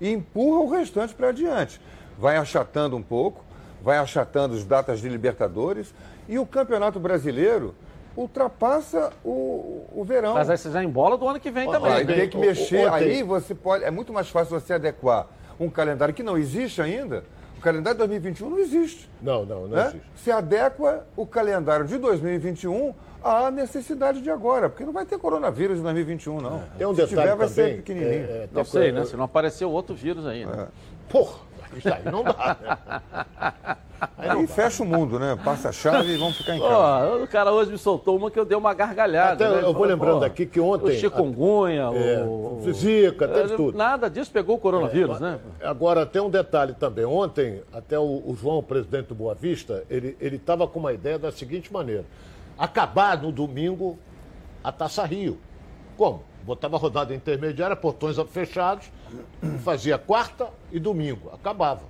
e 0.00 0.10
empurra 0.10 0.60
o 0.60 0.70
restante 0.70 1.14
para 1.14 1.28
adiante. 1.28 1.78
Vai 2.22 2.36
achatando 2.36 2.96
um 2.96 3.02
pouco, 3.02 3.42
vai 3.82 3.98
achatando 3.98 4.54
as 4.54 4.62
datas 4.62 5.00
de 5.00 5.08
Libertadores 5.08 5.92
e 6.28 6.38
o 6.38 6.46
Campeonato 6.46 7.00
Brasileiro 7.00 7.74
ultrapassa 8.16 9.10
o, 9.24 9.88
o 9.92 10.04
verão. 10.04 10.34
Mas 10.34 10.48
aí 10.48 10.56
você 10.56 10.70
já 10.70 10.84
embola 10.84 11.18
do 11.18 11.26
ano 11.26 11.40
que 11.40 11.50
vem 11.50 11.68
também. 11.68 11.92
Aí 11.92 12.06
tem 12.06 12.28
que 12.28 12.36
O- 12.36 12.40
mexer, 12.40 12.88
aí 12.92 13.24
você 13.24 13.56
pode. 13.56 13.82
É 13.82 13.90
muito 13.90 14.12
mais 14.12 14.28
fácil 14.30 14.58
você 14.60 14.74
adequar 14.74 15.26
um 15.58 15.68
calendário 15.68 16.14
que 16.14 16.22
não 16.22 16.38
existe 16.38 16.80
ainda. 16.80 17.24
O 17.58 17.60
calendário 17.60 17.96
de 17.96 18.06
2021 18.06 18.50
não 18.50 18.58
existe. 18.60 19.10
Não, 19.20 19.44
não, 19.44 19.62
não 19.62 19.68
né? 19.76 19.86
existe. 19.88 20.02
Se 20.14 20.30
adequa 20.30 21.04
o 21.16 21.26
calendário 21.26 21.86
de 21.86 21.98
2021 21.98 22.94
à 23.20 23.50
necessidade 23.50 24.20
de 24.22 24.30
agora, 24.30 24.68
porque 24.68 24.84
não 24.84 24.92
vai 24.92 25.04
ter 25.06 25.18
coronavírus 25.18 25.80
em 25.80 25.82
2021, 25.82 26.40
não. 26.40 26.62
Tem 26.78 26.86
um 26.86 26.90
Se 26.94 27.00
detalhe 27.00 27.08
tiver, 27.22 27.36
vai 27.36 27.48
também. 27.48 27.48
ser 27.70 27.76
pequenininho. 27.78 28.10
é, 28.12 28.16
é, 28.44 28.48
Não 28.52 28.64
sei, 28.64 28.92
né? 28.92 29.04
Se 29.06 29.16
não 29.16 29.24
apareceu 29.24 29.68
outro 29.72 29.92
vírus 29.96 30.24
aí, 30.24 30.46
né? 30.46 30.68
Porra, 31.08 31.38
isso 31.76 31.88
aí 31.88 32.04
não 32.04 32.22
dá. 32.24 32.56
né? 32.60 33.76
Aí 34.18 34.46
fecha 34.48 34.82
o 34.82 34.86
mundo, 34.86 35.18
né? 35.18 35.38
Passa 35.44 35.68
a 35.68 35.72
chave 35.72 36.12
e 36.14 36.16
vamos 36.16 36.36
ficar 36.36 36.56
em 36.56 36.60
casa. 36.60 37.16
O 37.22 37.28
cara 37.28 37.52
hoje 37.52 37.70
me 37.70 37.78
soltou 37.78 38.16
uma 38.16 38.30
que 38.30 38.38
eu 38.38 38.44
dei 38.44 38.56
uma 38.56 38.74
gargalhada. 38.74 39.32
Até 39.32 39.48
né? 39.48 39.58
eu 39.58 39.64
vou 39.66 39.72
Falou, 39.74 39.88
lembrando 39.88 40.24
aqui 40.24 40.44
que 40.44 40.58
ontem- 40.60 40.96
O 40.96 40.98
chikungunya, 40.98 41.82
É, 41.94 42.24
o. 42.24 42.60
Zika, 42.72 43.28
teve 43.28 43.52
É, 43.54 43.56
tudo. 43.56 43.76
Nada 43.78 44.10
disso 44.10 44.30
pegou 44.30 44.56
o 44.56 44.58
coronavírus, 44.58 45.20
né? 45.20 45.38
Agora, 45.62 46.04
tem 46.04 46.20
um 46.20 46.30
detalhe 46.30 46.74
também. 46.74 47.04
Ontem, 47.04 47.62
até 47.72 47.98
o, 47.98 48.02
o 48.02 48.36
João, 48.40 48.58
o 48.58 48.62
presidente 48.62 49.06
do 49.06 49.14
Boa 49.14 49.34
Vista, 49.34 49.84
ele 49.88 50.16
estava 50.20 50.66
com 50.66 50.80
uma 50.80 50.92
ideia 50.92 51.18
da 51.18 51.30
seguinte 51.30 51.72
maneira. 51.72 52.04
Acabar 52.58 53.20
no 53.20 53.30
domingo 53.30 53.98
a 54.64 54.72
Taça 54.72 55.04
Rio. 55.04 55.38
Como? 55.96 56.22
Botava 56.44 56.76
rodada 56.76 57.14
intermediária, 57.14 57.76
portões 57.76 58.16
fechados, 58.30 58.90
fazia 59.62 59.98
quarta 59.98 60.50
e 60.70 60.78
domingo. 60.78 61.30
Acabava. 61.32 61.82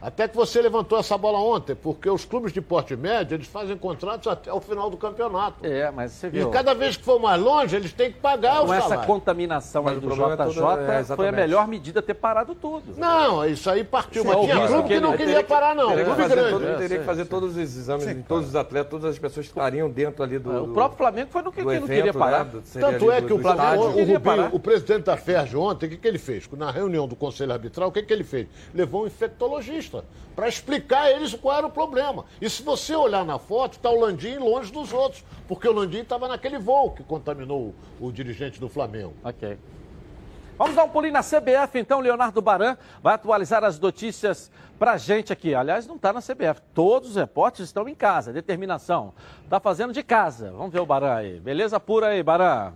Até 0.00 0.28
que 0.28 0.36
você 0.36 0.62
levantou 0.62 0.98
essa 0.98 1.18
bola 1.18 1.38
ontem, 1.38 1.74
porque 1.74 2.08
os 2.08 2.24
clubes 2.24 2.52
de 2.52 2.60
porte 2.60 2.94
médio, 2.96 3.34
eles 3.34 3.46
fazem 3.48 3.76
contratos 3.76 4.26
até 4.28 4.52
o 4.52 4.60
final 4.60 4.88
do 4.88 4.96
campeonato. 4.96 5.66
É, 5.66 5.90
mas 5.90 6.12
você 6.12 6.28
E 6.28 6.30
viu. 6.30 6.50
cada 6.50 6.72
vez 6.74 6.96
que 6.96 7.04
for 7.04 7.18
mais 7.18 7.40
longe, 7.40 7.74
eles 7.74 7.92
têm 7.92 8.12
que 8.12 8.18
pagar 8.20 8.62
o 8.62 8.66
Com 8.66 8.74
essa 8.74 8.88
salário. 8.88 9.06
contaminação 9.06 9.82
Mas 9.82 9.92
aí 9.92 9.98
o 9.98 10.00
do 10.00 10.06
é 10.12 10.16
JJ, 10.36 10.54
todo- 10.54 10.80
é, 10.90 11.04
foi 11.04 11.28
a 11.28 11.32
melhor 11.32 11.66
medida 11.66 12.00
ter 12.00 12.14
parado 12.14 12.54
tudo. 12.54 12.94
Não, 12.96 13.44
isso 13.44 13.68
aí 13.68 13.82
partiu. 13.82 14.22
Sim, 14.22 14.28
Mas 14.28 14.36
é 14.36 14.40
o 14.40 14.44
tinha 14.44 14.54
risco 14.54 14.68
clube 14.72 14.88
que 14.88 14.94
que 14.94 15.00
não 15.00 15.16
queria 15.16 15.42
parar, 15.44 15.74
não. 15.74 15.88
Teria 15.88 16.04
que 16.04 16.10
Clube 16.14 16.28
grande. 16.28 16.50
todo- 16.50 16.66
É, 16.68 16.74
teria 16.76 16.98
que 16.98 17.04
fazer 17.04 17.24
todos 17.24 17.50
os 17.52 17.58
exames 17.58 18.06
de 18.06 18.22
todos 18.22 18.48
os 18.48 18.56
atletas, 18.56 18.90
todas 18.90 19.10
as 19.10 19.18
pessoas 19.18 19.46
que 19.46 19.52
estariam 19.52 19.90
dentro 19.90 20.22
ali 20.22 20.38
do. 20.38 20.52
É, 20.52 20.60
O 20.60 20.68
próprio 20.68 20.98
Flamengo 20.98 21.28
foi 21.30 21.42
no 21.42 21.50
que, 21.52 21.62
do 21.62 21.68
que 21.68 21.74
não 21.78 21.84
evento, 21.86 21.96
queria 21.96 22.14
parar. 22.14 22.44
né, 22.44 22.50
do- 22.52 22.62
Tanto 22.62 23.10
é 23.10 23.20
do- 23.20 23.26
que 23.26 23.32
o, 23.32 23.36
do 23.36 23.42
Flamengo, 23.42 23.64
estádio. 23.66 23.82
o, 23.90 23.94
queria 23.94 24.18
Rubinho, 24.18 24.20
parar. 24.36 24.54
o 24.54 24.60
presidente 24.60 25.04
da 25.04 25.16
FERJ 25.16 25.56
ontem, 25.56 25.86
o 25.86 25.88
que, 25.90 25.96
que 25.96 26.08
ele 26.08 26.18
fez? 26.18 26.48
Na 26.56 26.70
reunião 26.70 27.06
do 27.08 27.16
Conselho 27.16 27.52
Arbitral, 27.52 27.88
o 27.88 27.92
que, 27.92 28.02
que 28.02 28.12
ele 28.12 28.24
fez? 28.24 28.46
Levou 28.74 29.04
um 29.04 29.06
infectologista 29.06 29.87
para 30.34 30.48
explicar 30.48 31.02
a 31.02 31.10
eles 31.10 31.34
qual 31.34 31.56
era 31.56 31.66
o 31.66 31.70
problema. 31.70 32.24
E 32.40 32.48
se 32.48 32.62
você 32.62 32.94
olhar 32.94 33.24
na 33.24 33.38
foto, 33.38 33.74
está 33.74 33.90
o 33.90 33.98
Landim 33.98 34.36
longe 34.36 34.72
dos 34.72 34.92
outros, 34.92 35.24
porque 35.46 35.68
o 35.68 35.72
Landim 35.72 35.98
estava 35.98 36.28
naquele 36.28 36.58
voo 36.58 36.92
que 36.92 37.02
contaminou 37.02 37.74
o, 38.00 38.06
o 38.06 38.12
dirigente 38.12 38.60
do 38.60 38.68
Flamengo. 38.68 39.14
Ok. 39.24 39.58
Vamos 40.58 40.74
dar 40.74 40.82
um 40.82 40.88
pulinho 40.88 41.12
na 41.12 41.22
CBF, 41.22 41.78
então. 41.78 42.00
Leonardo 42.00 42.42
Baran 42.42 42.76
vai 43.00 43.14
atualizar 43.14 43.62
as 43.62 43.78
notícias 43.78 44.50
pra 44.76 44.96
gente 44.96 45.32
aqui. 45.32 45.54
Aliás, 45.54 45.86
não 45.86 45.94
está 45.94 46.12
na 46.12 46.20
CBF. 46.20 46.60
Todos 46.74 47.10
os 47.10 47.16
repórteres 47.16 47.68
estão 47.68 47.88
em 47.88 47.94
casa. 47.94 48.32
Determinação. 48.32 49.14
Tá 49.48 49.60
fazendo 49.60 49.92
de 49.92 50.02
casa. 50.02 50.50
Vamos 50.50 50.72
ver 50.72 50.80
o 50.80 50.86
Baran 50.86 51.14
aí. 51.14 51.38
Beleza 51.38 51.78
pura 51.78 52.08
aí, 52.08 52.24
Baran. 52.24 52.72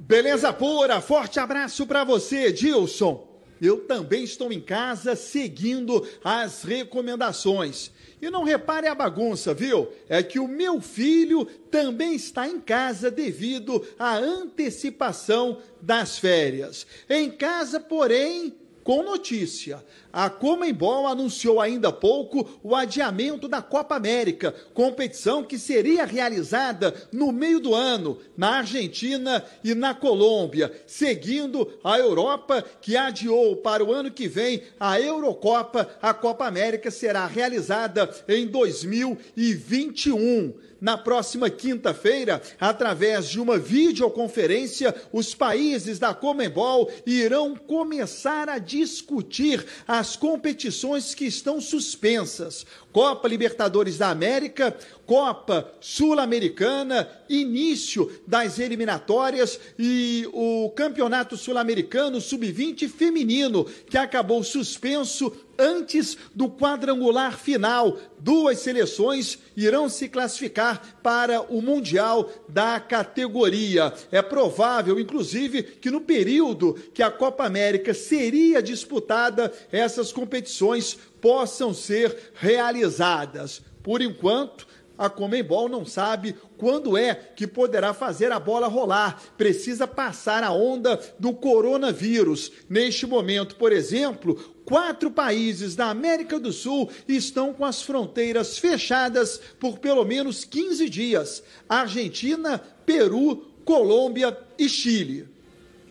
Beleza 0.00 0.52
pura, 0.52 1.00
forte 1.00 1.40
abraço 1.40 1.84
para 1.84 2.04
você, 2.04 2.52
Dilson. 2.52 3.25
Eu 3.60 3.80
também 3.80 4.24
estou 4.24 4.52
em 4.52 4.60
casa 4.60 5.16
seguindo 5.16 6.06
as 6.22 6.62
recomendações. 6.62 7.90
E 8.20 8.30
não 8.30 8.44
repare 8.44 8.86
a 8.88 8.94
bagunça, 8.94 9.52
viu? 9.52 9.88
É 10.08 10.22
que 10.22 10.38
o 10.38 10.48
meu 10.48 10.80
filho 10.80 11.44
também 11.70 12.14
está 12.14 12.48
em 12.48 12.58
casa 12.58 13.10
devido 13.10 13.86
à 13.98 14.16
antecipação 14.16 15.58
das 15.80 16.18
férias. 16.18 16.86
Em 17.08 17.30
casa, 17.30 17.78
porém, 17.78 18.54
com 18.86 19.02
notícia. 19.02 19.84
A 20.12 20.30
Comembol 20.30 21.08
anunciou 21.08 21.60
ainda 21.60 21.88
há 21.88 21.92
pouco 21.92 22.48
o 22.62 22.72
adiamento 22.72 23.48
da 23.48 23.60
Copa 23.60 23.96
América, 23.96 24.54
competição 24.72 25.42
que 25.42 25.58
seria 25.58 26.04
realizada 26.04 26.94
no 27.10 27.32
meio 27.32 27.58
do 27.58 27.74
ano 27.74 28.16
na 28.36 28.58
Argentina 28.58 29.44
e 29.64 29.74
na 29.74 29.92
Colômbia, 29.92 30.70
seguindo 30.86 31.68
a 31.82 31.98
Europa 31.98 32.64
que 32.80 32.96
adiou 32.96 33.56
para 33.56 33.84
o 33.84 33.92
ano 33.92 34.08
que 34.08 34.28
vem 34.28 34.62
a 34.78 35.00
Eurocopa. 35.00 35.90
A 36.00 36.14
Copa 36.14 36.46
América 36.46 36.88
será 36.88 37.26
realizada 37.26 38.08
em 38.28 38.46
2021. 38.46 40.54
Na 40.80 40.98
próxima 40.98 41.48
quinta-feira, 41.48 42.42
através 42.60 43.28
de 43.28 43.40
uma 43.40 43.58
videoconferência, 43.58 44.94
os 45.12 45.34
países 45.34 45.98
da 45.98 46.12
Comembol 46.12 46.90
irão 47.06 47.56
começar 47.56 48.48
a 48.48 48.58
discutir 48.58 49.64
as 49.88 50.16
competições 50.16 51.14
que 51.14 51.24
estão 51.24 51.60
suspensas. 51.60 52.66
Copa 52.96 53.28
Libertadores 53.28 53.98
da 53.98 54.08
América, 54.08 54.74
Copa 55.04 55.70
Sul-Americana, 55.82 57.06
início 57.28 58.10
das 58.26 58.58
eliminatórias 58.58 59.60
e 59.78 60.26
o 60.32 60.70
Campeonato 60.70 61.36
Sul-Americano 61.36 62.22
Sub-20 62.22 62.88
feminino, 62.88 63.66
que 63.86 63.98
acabou 63.98 64.42
suspenso 64.42 65.30
antes 65.58 66.16
do 66.34 66.48
quadrangular 66.50 67.38
final. 67.38 67.98
Duas 68.18 68.60
seleções 68.60 69.38
irão 69.54 69.88
se 69.88 70.08
classificar 70.08 70.98
para 71.02 71.42
o 71.42 71.60
Mundial 71.60 72.30
da 72.48 72.80
categoria. 72.80 73.92
É 74.10 74.22
provável, 74.22 74.98
inclusive, 74.98 75.62
que 75.62 75.90
no 75.90 76.00
período 76.00 76.74
que 76.94 77.02
a 77.02 77.10
Copa 77.10 77.44
América 77.44 77.92
seria 77.92 78.62
disputada, 78.62 79.52
essas 79.70 80.12
competições 80.12 80.98
possam 81.26 81.74
ser 81.74 82.30
realizadas. 82.34 83.60
Por 83.82 84.00
enquanto, 84.00 84.64
a 84.96 85.10
Comembol 85.10 85.68
não 85.68 85.84
sabe 85.84 86.36
quando 86.56 86.96
é 86.96 87.16
que 87.16 87.48
poderá 87.48 87.92
fazer 87.92 88.30
a 88.30 88.38
bola 88.38 88.68
rolar. 88.68 89.20
Precisa 89.36 89.88
passar 89.88 90.44
a 90.44 90.52
onda 90.52 91.00
do 91.18 91.32
coronavírus. 91.34 92.52
Neste 92.70 93.08
momento, 93.08 93.56
por 93.56 93.72
exemplo, 93.72 94.36
quatro 94.64 95.10
países 95.10 95.74
da 95.74 95.90
América 95.90 96.38
do 96.38 96.52
Sul 96.52 96.88
estão 97.08 97.52
com 97.52 97.64
as 97.64 97.82
fronteiras 97.82 98.56
fechadas 98.56 99.40
por 99.58 99.80
pelo 99.80 100.04
menos 100.04 100.44
15 100.44 100.88
dias: 100.88 101.42
Argentina, 101.68 102.62
Peru, 102.86 103.48
Colômbia 103.64 104.38
e 104.56 104.68
Chile. 104.68 105.28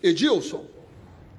Edilson. 0.02 0.75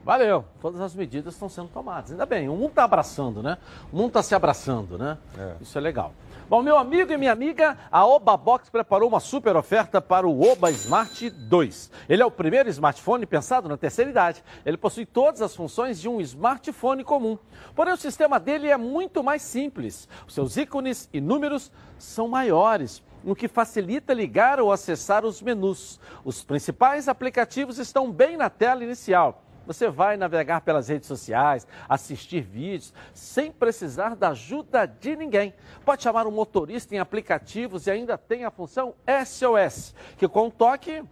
Valeu. 0.07 0.45
Todas 0.61 0.81
as 0.81 0.95
medidas 0.95 1.35
estão 1.35 1.49
sendo 1.49 1.67
tomadas. 1.67 2.13
Ainda 2.13 2.25
bem, 2.25 2.49
o 2.49 2.55
mundo 2.55 2.69
está 2.69 2.85
abraçando, 2.85 3.43
né? 3.43 3.59
O 3.93 3.97
mundo 3.97 4.07
está 4.07 4.23
se 4.23 4.37
abraçando, 4.37 4.97
né? 4.97 5.19
Isso 5.61 5.77
é 5.77 5.81
legal. 5.81 6.15
Bom, 6.49 6.63
meu 6.63 6.79
amigo 6.79 7.13
e 7.13 7.17
minha 7.17 7.33
amiga, 7.33 7.77
a 7.91 8.07
Oba 8.07 8.37
Box 8.37 8.71
preparou 8.71 9.09
uma 9.09 9.19
super 9.19 9.57
oferta 9.57 10.01
para 10.01 10.25
o 10.25 10.49
Oba 10.49 10.71
Smart 10.71 11.29
2. 11.29 11.91
Ele 12.09 12.23
é 12.23 12.25
o 12.25 12.31
primeiro 12.31 12.69
smartphone 12.69 13.27
pensado 13.27 13.69
na 13.69 13.77
terceira 13.77 14.09
idade. 14.09 14.45
Ele 14.65 14.77
possui 14.77 15.05
todas 15.05 15.43
as 15.43 15.57
funções 15.57 16.01
de 16.01 16.09
um 16.09 16.21
smartphone 16.21 17.03
comum. 17.03 17.37
Porém, 17.75 17.93
o 17.93 17.97
sistema 17.97 18.39
dele 18.39 18.69
é 18.69 18.77
muito 18.77 19.25
mais 19.25 19.43
simples. 19.43 20.09
Os 20.25 20.35
seus 20.35 20.57
ícones 20.57 21.09
e 21.13 21.21
números 21.21 21.73
são 21.99 22.29
maiores 22.29 23.03
o 23.25 23.35
que 23.35 23.49
facilita 23.49 24.15
ligar 24.15 24.61
ou 24.61 24.71
acessar 24.71 25.25
os 25.25 25.43
menus. 25.43 25.99
Os 26.25 26.45
principais 26.45 27.09
aplicativos 27.09 27.77
estão 27.77 28.13
bem 28.13 28.37
na 28.37 28.49
tela 28.49 28.85
inicial. 28.85 29.43
Você 29.67 29.89
vai 29.89 30.17
navegar 30.17 30.61
pelas 30.61 30.89
redes 30.89 31.09
sociais, 31.09 31.67
assistir 31.89 32.41
vídeos, 32.41 32.95
sem 33.13 33.51
precisar 33.51 34.15
da 34.15 34.31
ajuda 34.31 34.87
de 34.87 35.17
ninguém. 35.17 35.53
Pode 35.85 36.03
chamar 36.03 36.27
um 36.27 36.31
motorista 36.31 36.95
em 36.95 36.99
aplicativos 36.99 37.87
e 37.87 37.91
ainda 37.91 38.17
tem 38.17 38.45
a 38.45 38.51
função 38.51 38.95
SOS, 39.25 39.95
que 40.17 40.29
com 40.29 40.47
um 40.47 40.51
toque 40.51 41.03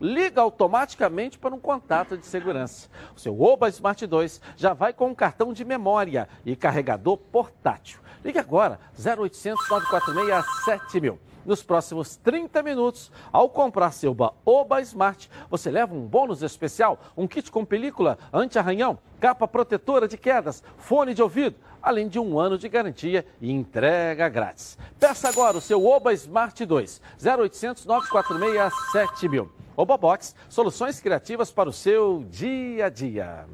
liga 0.00 0.40
automaticamente 0.40 1.38
para 1.38 1.54
um 1.54 1.60
contato 1.60 2.18
de 2.18 2.26
segurança. 2.26 2.88
O 3.14 3.20
seu 3.20 3.40
Oba 3.40 3.68
Smart 3.68 4.04
2 4.04 4.40
já 4.56 4.72
vai 4.72 4.92
com 4.92 5.08
um 5.08 5.14
cartão 5.14 5.52
de 5.52 5.64
memória 5.64 6.28
e 6.44 6.56
carregador 6.56 7.16
portátil. 7.16 8.00
Ligue 8.24 8.38
agora, 8.38 8.80
0800 8.98 9.68
946 9.68 10.64
7000. 10.64 11.31
Nos 11.44 11.62
próximos 11.62 12.16
30 12.16 12.62
minutos, 12.62 13.10
ao 13.32 13.48
comprar 13.48 13.90
seu 13.92 14.16
Oba 14.44 14.80
Smart, 14.80 15.28
você 15.50 15.70
leva 15.70 15.94
um 15.94 16.06
bônus 16.06 16.42
especial, 16.42 17.00
um 17.16 17.26
kit 17.26 17.50
com 17.50 17.64
película 17.64 18.18
anti-arranhão, 18.32 18.98
capa 19.20 19.48
protetora 19.48 20.06
de 20.06 20.16
quedas, 20.16 20.62
fone 20.76 21.14
de 21.14 21.22
ouvido, 21.22 21.56
além 21.82 22.08
de 22.08 22.18
um 22.18 22.38
ano 22.38 22.56
de 22.56 22.68
garantia 22.68 23.26
e 23.40 23.50
entrega 23.50 24.28
grátis. 24.28 24.78
Peça 25.00 25.28
agora 25.28 25.56
o 25.56 25.60
seu 25.60 25.84
Oba 25.84 26.12
Smart 26.12 26.64
2, 26.64 27.02
0800 27.24 27.86
946 27.86 28.72
7000. 28.92 29.50
Oba 29.76 29.96
Box, 29.96 30.34
soluções 30.48 31.00
criativas 31.00 31.50
para 31.50 31.68
o 31.68 31.72
seu 31.72 32.24
dia 32.30 32.86
a 32.86 32.88
dia. 32.88 33.46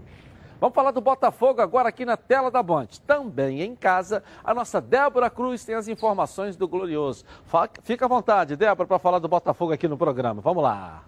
Vamos 0.60 0.74
falar 0.74 0.90
do 0.90 1.00
Botafogo 1.00 1.60
agora 1.60 1.88
aqui 1.88 2.04
na 2.04 2.16
tela 2.16 2.50
da 2.50 2.62
Band. 2.62 2.88
Também 3.06 3.62
em 3.62 3.76
casa, 3.76 4.22
a 4.42 4.52
nossa 4.52 4.80
Débora 4.80 5.30
Cruz 5.30 5.64
tem 5.64 5.74
as 5.74 5.86
informações 5.86 6.56
do 6.56 6.66
Glorioso. 6.66 7.24
Fica 7.82 8.06
à 8.06 8.08
vontade, 8.08 8.56
Débora, 8.56 8.86
para 8.86 8.98
falar 8.98 9.18
do 9.20 9.28
Botafogo 9.28 9.72
aqui 9.72 9.86
no 9.86 9.96
programa. 9.96 10.40
Vamos 10.40 10.62
lá. 10.62 11.04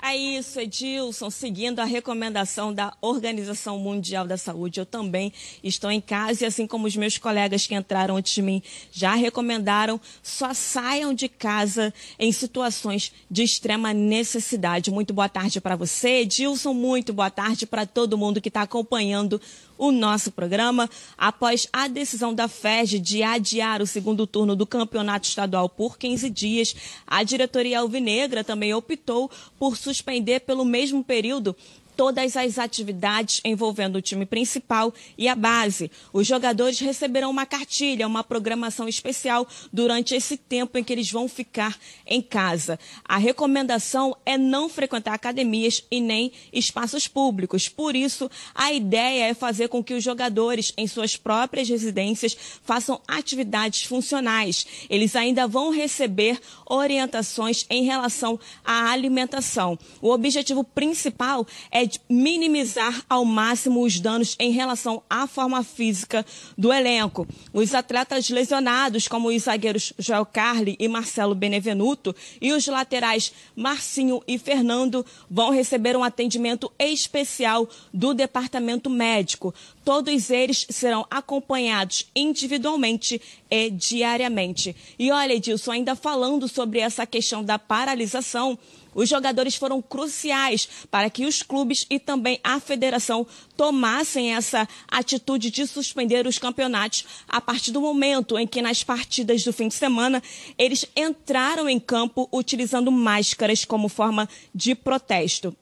É 0.00 0.16
isso, 0.16 0.60
Edilson. 0.60 1.28
Seguindo 1.28 1.80
a 1.80 1.84
recomendação 1.84 2.72
da 2.72 2.92
Organização 3.00 3.78
Mundial 3.78 4.26
da 4.26 4.36
Saúde, 4.36 4.78
eu 4.78 4.86
também 4.86 5.32
estou 5.62 5.90
em 5.90 6.00
casa 6.00 6.44
e, 6.44 6.46
assim 6.46 6.66
como 6.66 6.86
os 6.86 6.96
meus 6.96 7.18
colegas 7.18 7.66
que 7.66 7.74
entraram 7.74 8.16
antes 8.16 8.32
de 8.32 8.40
mim 8.40 8.62
já 8.92 9.14
recomendaram, 9.14 10.00
só 10.22 10.54
saiam 10.54 11.12
de 11.12 11.28
casa 11.28 11.92
em 12.18 12.30
situações 12.30 13.12
de 13.30 13.42
extrema 13.42 13.92
necessidade. 13.92 14.90
Muito 14.90 15.12
boa 15.12 15.28
tarde 15.28 15.60
para 15.60 15.74
você, 15.74 16.20
Edilson. 16.20 16.72
Muito 16.72 17.12
boa 17.12 17.30
tarde 17.30 17.66
para 17.66 17.84
todo 17.84 18.16
mundo 18.16 18.40
que 18.40 18.48
está 18.48 18.62
acompanhando 18.62 19.40
o 19.78 19.92
nosso 19.92 20.32
programa. 20.32 20.90
Após 21.16 21.68
a 21.72 21.88
decisão 21.88 22.34
da 22.34 22.48
FED 22.48 22.98
de 22.98 23.22
adiar 23.22 23.80
o 23.80 23.86
segundo 23.86 24.26
turno 24.26 24.54
do 24.54 24.66
campeonato 24.66 25.26
estadual 25.26 25.68
por 25.68 25.96
15 25.96 26.28
dias, 26.28 26.74
a 27.06 27.22
diretoria 27.22 27.78
alvinegra 27.78 28.42
também 28.42 28.74
optou 28.74 29.30
por 29.58 29.76
suspender 29.76 30.40
pelo 30.40 30.64
mesmo 30.64 31.02
período 31.02 31.56
todas 31.98 32.36
as 32.36 32.60
atividades 32.60 33.40
envolvendo 33.44 33.96
o 33.96 34.00
time 34.00 34.24
principal 34.24 34.94
e 35.18 35.26
a 35.26 35.34
base. 35.34 35.90
Os 36.12 36.28
jogadores 36.28 36.78
receberão 36.78 37.28
uma 37.28 37.44
cartilha, 37.44 38.06
uma 38.06 38.22
programação 38.22 38.88
especial 38.88 39.44
durante 39.72 40.14
esse 40.14 40.36
tempo 40.36 40.78
em 40.78 40.84
que 40.84 40.92
eles 40.92 41.10
vão 41.10 41.28
ficar 41.28 41.76
em 42.06 42.22
casa. 42.22 42.78
A 43.04 43.16
recomendação 43.16 44.16
é 44.24 44.38
não 44.38 44.68
frequentar 44.68 45.12
academias 45.12 45.82
e 45.90 46.00
nem 46.00 46.30
espaços 46.52 47.08
públicos. 47.08 47.68
Por 47.68 47.96
isso, 47.96 48.30
a 48.54 48.72
ideia 48.72 49.24
é 49.24 49.34
fazer 49.34 49.66
com 49.66 49.82
que 49.82 49.94
os 49.94 50.04
jogadores, 50.04 50.72
em 50.76 50.86
suas 50.86 51.16
próprias 51.16 51.68
residências, 51.68 52.36
façam 52.62 53.00
atividades 53.08 53.82
funcionais. 53.82 54.64
Eles 54.88 55.16
ainda 55.16 55.48
vão 55.48 55.72
receber 55.72 56.40
orientações 56.64 57.66
em 57.68 57.82
relação 57.82 58.38
à 58.64 58.92
alimentação. 58.92 59.76
O 60.00 60.10
objetivo 60.10 60.62
principal 60.62 61.44
é 61.72 61.87
minimizar 62.08 63.04
ao 63.08 63.24
máximo 63.24 63.82
os 63.82 64.00
danos 64.00 64.36
em 64.38 64.50
relação 64.50 65.02
à 65.08 65.26
forma 65.26 65.62
física 65.62 66.24
do 66.56 66.72
elenco. 66.72 67.26
Os 67.52 67.74
atletas 67.74 68.28
lesionados, 68.28 69.08
como 69.08 69.28
os 69.28 69.42
zagueiros 69.42 69.92
Joel 69.98 70.26
Carli 70.26 70.76
e 70.78 70.88
Marcelo 70.88 71.34
Benevenuto, 71.34 72.14
e 72.40 72.52
os 72.52 72.66
laterais 72.66 73.32
Marcinho 73.54 74.22
e 74.26 74.38
Fernando, 74.38 75.04
vão 75.30 75.50
receber 75.50 75.96
um 75.96 76.04
atendimento 76.04 76.70
especial 76.78 77.68
do 77.92 78.12
departamento 78.12 78.90
médico. 78.90 79.54
Todos 79.84 80.30
eles 80.30 80.66
serão 80.70 81.06
acompanhados 81.10 82.06
individualmente 82.14 83.20
e 83.50 83.70
diariamente. 83.70 84.76
E 84.98 85.10
olha, 85.10 85.34
Edilson, 85.34 85.72
ainda 85.72 85.96
falando 85.96 86.48
sobre 86.48 86.80
essa 86.80 87.06
questão 87.06 87.42
da 87.42 87.58
paralisação, 87.58 88.58
os 88.94 89.08
jogadores 89.08 89.54
foram 89.56 89.80
cruciais 89.80 90.68
para 90.90 91.10
que 91.10 91.26
os 91.26 91.42
clubes 91.42 91.86
e 91.90 91.98
também 91.98 92.40
a 92.42 92.60
federação 92.60 93.26
tomassem 93.56 94.34
essa 94.34 94.68
atitude 94.88 95.50
de 95.50 95.66
suspender 95.66 96.26
os 96.26 96.38
campeonatos 96.38 97.04
a 97.28 97.40
partir 97.40 97.70
do 97.72 97.80
momento 97.80 98.38
em 98.38 98.46
que 98.46 98.62
nas 98.62 98.82
partidas 98.82 99.42
do 99.44 99.52
fim 99.52 99.68
de 99.68 99.74
semana 99.74 100.22
eles 100.56 100.84
entraram 100.96 101.68
em 101.68 101.78
campo 101.78 102.28
utilizando 102.32 102.90
máscaras 102.90 103.64
como 103.64 103.88
forma 103.88 104.28
de 104.54 104.74
protesto. 104.74 105.56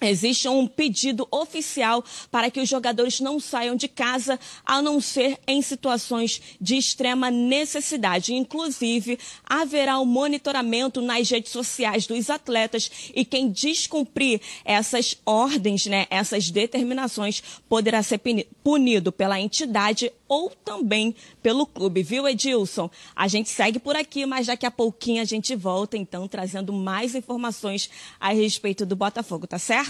Existe 0.00 0.48
um 0.48 0.66
pedido 0.66 1.28
oficial 1.30 2.04
para 2.30 2.50
que 2.50 2.60
os 2.60 2.68
jogadores 2.68 3.20
não 3.20 3.38
saiam 3.38 3.76
de 3.76 3.88
casa, 3.88 4.38
a 4.64 4.80
não 4.80 5.00
ser 5.00 5.38
em 5.46 5.60
situações 5.60 6.40
de 6.60 6.76
extrema 6.76 7.30
necessidade. 7.30 8.34
Inclusive, 8.34 9.18
haverá 9.44 9.98
um 10.00 10.04
monitoramento 10.04 11.00
nas 11.00 11.28
redes 11.28 11.52
sociais 11.52 12.06
dos 12.06 12.30
atletas 12.30 12.90
e 13.14 13.24
quem 13.24 13.50
descumprir 13.50 14.40
essas 14.64 15.16
ordens, 15.26 15.86
né, 15.86 16.06
essas 16.10 16.50
determinações, 16.50 17.42
poderá 17.68 18.02
ser 18.02 18.20
punido 18.62 19.12
pela 19.12 19.40
entidade 19.40 20.12
ou 20.28 20.48
também 20.64 21.14
pelo 21.42 21.66
clube, 21.66 22.04
viu, 22.04 22.28
Edilson? 22.28 22.88
A 23.16 23.26
gente 23.26 23.48
segue 23.48 23.80
por 23.80 23.96
aqui, 23.96 24.24
mas 24.24 24.46
daqui 24.46 24.64
a 24.64 24.70
pouquinho 24.70 25.20
a 25.20 25.24
gente 25.24 25.56
volta, 25.56 25.96
então, 25.96 26.28
trazendo 26.28 26.72
mais 26.72 27.16
informações 27.16 27.90
a 28.20 28.32
respeito 28.32 28.86
do 28.86 28.94
Botafogo, 28.94 29.48
tá 29.48 29.58
certo? 29.58 29.89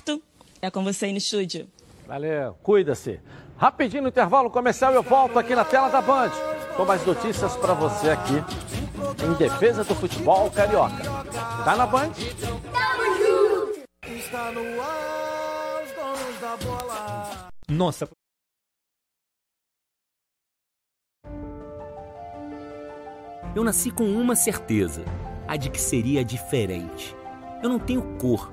É 0.63 0.71
com 0.71 0.85
você 0.85 1.07
aí 1.07 1.13
no 1.13 1.19
estúdio. 1.19 1.69
Valeu, 2.07 2.55
cuida-se. 2.63 3.21
Rapidinho 3.57 4.03
no 4.03 4.09
intervalo 4.09 4.51
comercial 4.51 4.93
eu 4.93 5.03
volto 5.03 5.39
aqui 5.39 5.55
na 5.55 5.65
tela 5.65 5.89
da 5.89 6.01
Band 6.01 6.31
com 6.77 6.85
mais 6.85 7.05
notícias 7.05 7.57
para 7.57 7.75
você 7.75 8.11
aqui 8.11 8.35
em 9.23 9.35
defesa 9.35 9.85
do 9.85 9.95
futebol 9.95 10.51
carioca. 10.51 11.03
Tá 11.65 11.77
na 11.77 11.87
Band? 11.87 12.13
Está 14.03 14.51
no 14.53 14.81
ar, 14.81 15.83
os 15.85 15.93
donos 15.93 16.41
da 16.41 16.57
bola. 16.57 17.51
Nossa. 17.69 18.09
Eu 23.55 23.65
nasci 23.65 23.91
com 23.91 24.05
uma 24.05 24.37
certeza, 24.37 25.05
a 25.47 25.57
de 25.57 25.71
que 25.71 25.81
seria 25.81 26.25
diferente. 26.25 27.15
Eu 27.63 27.69
não 27.69 27.79
tenho 27.79 28.17
cor, 28.17 28.53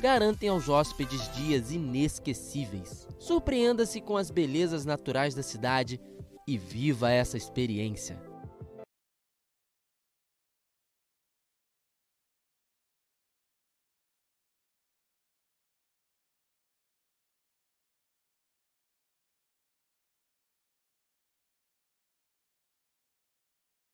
garantem 0.00 0.48
aos 0.48 0.68
hóspedes 0.68 1.32
dias 1.34 1.70
inesquecíveis. 1.70 3.06
Surpreenda-se 3.18 4.00
com 4.00 4.16
as 4.16 4.30
belezas 4.30 4.84
naturais 4.84 5.34
da 5.34 5.42
cidade 5.42 6.00
e 6.48 6.58
viva 6.58 7.10
essa 7.10 7.36
experiência. 7.36 8.29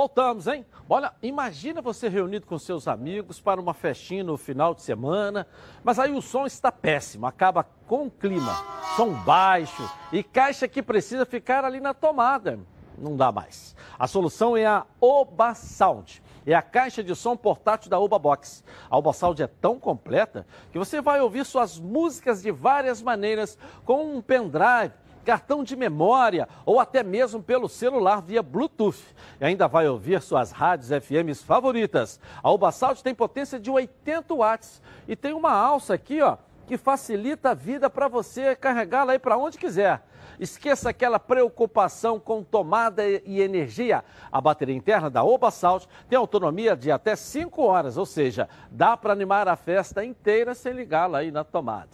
Voltamos, 0.00 0.46
hein? 0.46 0.64
Olha, 0.88 1.12
imagina 1.22 1.82
você 1.82 2.08
reunido 2.08 2.46
com 2.46 2.58
seus 2.58 2.88
amigos 2.88 3.38
para 3.38 3.60
uma 3.60 3.74
festinha 3.74 4.24
no 4.24 4.38
final 4.38 4.74
de 4.74 4.80
semana, 4.80 5.46
mas 5.84 5.98
aí 5.98 6.10
o 6.10 6.22
som 6.22 6.46
está 6.46 6.72
péssimo, 6.72 7.26
acaba 7.26 7.64
com 7.86 8.06
o 8.06 8.10
clima, 8.10 8.50
som 8.96 9.12
baixo 9.12 9.86
e 10.10 10.22
caixa 10.22 10.66
que 10.66 10.82
precisa 10.82 11.26
ficar 11.26 11.66
ali 11.66 11.80
na 11.80 11.92
tomada. 11.92 12.58
Não 12.96 13.14
dá 13.14 13.30
mais. 13.30 13.76
A 13.98 14.06
solução 14.06 14.56
é 14.56 14.64
a 14.64 14.86
Oba 15.02 15.54
Sound. 15.54 16.22
É 16.46 16.54
a 16.54 16.62
caixa 16.62 17.04
de 17.04 17.14
som 17.14 17.36
portátil 17.36 17.90
da 17.90 18.00
Oba 18.00 18.18
Box. 18.18 18.64
A 18.88 18.96
Oba 18.96 19.12
Sound 19.12 19.42
é 19.42 19.46
tão 19.46 19.78
completa 19.78 20.46
que 20.72 20.78
você 20.78 21.02
vai 21.02 21.20
ouvir 21.20 21.44
suas 21.44 21.78
músicas 21.78 22.40
de 22.40 22.50
várias 22.50 23.02
maneiras 23.02 23.58
com 23.84 24.16
um 24.16 24.22
pendrive 24.22 24.94
cartão 25.24 25.62
de 25.62 25.76
memória 25.76 26.48
ou 26.64 26.80
até 26.80 27.02
mesmo 27.02 27.42
pelo 27.42 27.68
celular 27.68 28.20
via 28.20 28.42
Bluetooth. 28.42 29.02
E 29.40 29.44
ainda 29.44 29.68
vai 29.68 29.88
ouvir 29.88 30.20
suas 30.20 30.50
rádios 30.50 30.90
FMs 30.90 31.42
favoritas. 31.42 32.20
A 32.42 32.50
Ubasalt 32.50 33.00
tem 33.02 33.14
potência 33.14 33.58
de 33.58 33.70
80 33.70 34.34
watts 34.34 34.82
e 35.06 35.14
tem 35.14 35.32
uma 35.32 35.52
alça 35.52 35.94
aqui, 35.94 36.20
ó, 36.20 36.36
que 36.66 36.76
facilita 36.76 37.50
a 37.50 37.54
vida 37.54 37.90
para 37.90 38.08
você 38.08 38.54
carregá-la 38.54 39.12
aí 39.12 39.18
para 39.18 39.36
onde 39.36 39.58
quiser. 39.58 40.02
Esqueça 40.38 40.88
aquela 40.88 41.18
preocupação 41.18 42.18
com 42.18 42.42
tomada 42.42 43.06
e 43.06 43.42
energia. 43.42 44.02
A 44.32 44.40
bateria 44.40 44.74
interna 44.74 45.10
da 45.10 45.22
Obasalt 45.22 45.84
tem 46.08 46.16
autonomia 46.16 46.74
de 46.74 46.90
até 46.90 47.14
5 47.14 47.62
horas, 47.62 47.98
ou 47.98 48.06
seja, 48.06 48.48
dá 48.70 48.96
para 48.96 49.12
animar 49.12 49.48
a 49.48 49.56
festa 49.56 50.02
inteira 50.02 50.54
sem 50.54 50.72
ligá-la 50.72 51.18
aí 51.18 51.30
na 51.30 51.44
tomada. 51.44 51.90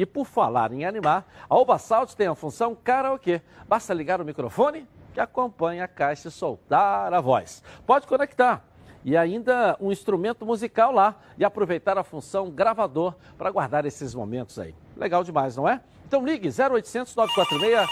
E 0.00 0.06
por 0.06 0.24
falar 0.24 0.72
em 0.72 0.86
animar, 0.86 1.30
a 1.46 1.54
Obasalt 1.54 2.14
tem 2.14 2.26
a 2.26 2.34
função 2.34 2.74
karaokê. 2.74 3.42
Basta 3.68 3.92
ligar 3.92 4.18
o 4.18 4.24
microfone 4.24 4.88
que 5.12 5.20
acompanha 5.20 5.84
a 5.84 5.88
caixa 5.88 6.28
e 6.28 6.30
soltar 6.30 7.12
a 7.12 7.20
voz. 7.20 7.62
Pode 7.86 8.06
conectar 8.06 8.64
e 9.04 9.14
ainda 9.14 9.76
um 9.78 9.92
instrumento 9.92 10.46
musical 10.46 10.90
lá 10.90 11.16
e 11.36 11.44
aproveitar 11.44 11.98
a 11.98 12.02
função 12.02 12.50
gravador 12.50 13.14
para 13.36 13.50
guardar 13.50 13.84
esses 13.84 14.14
momentos 14.14 14.58
aí. 14.58 14.74
Legal 14.96 15.22
demais, 15.22 15.54
não 15.54 15.68
é? 15.68 15.82
Então 16.06 16.24
ligue 16.24 16.48
0800 16.48 17.14
946 17.14 17.86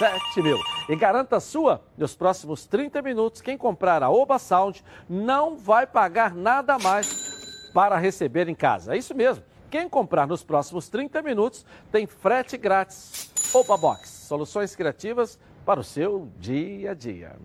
7000 0.00 0.58
e 0.88 0.96
garanta 0.96 1.36
a 1.36 1.40
sua 1.40 1.80
nos 1.96 2.16
próximos 2.16 2.66
30 2.66 3.00
minutos. 3.02 3.40
Quem 3.40 3.56
comprar 3.56 4.02
a 4.02 4.10
Oba 4.10 4.36
Sound 4.40 4.84
não 5.08 5.56
vai 5.56 5.86
pagar 5.86 6.34
nada 6.34 6.76
mais 6.76 7.70
para 7.72 7.96
receber 7.98 8.48
em 8.48 8.54
casa. 8.56 8.96
É 8.96 8.98
isso 8.98 9.14
mesmo. 9.14 9.51
Quem 9.72 9.88
comprar 9.88 10.26
nos 10.26 10.44
próximos 10.44 10.90
30 10.90 11.22
minutos 11.22 11.64
tem 11.90 12.06
frete 12.06 12.58
grátis. 12.58 13.32
Opa 13.54 13.74
Box, 13.74 14.06
soluções 14.28 14.76
criativas 14.76 15.38
para 15.64 15.80
o 15.80 15.82
seu 15.82 16.28
dia 16.38 16.90
a 16.90 16.94
dia. 16.94 17.36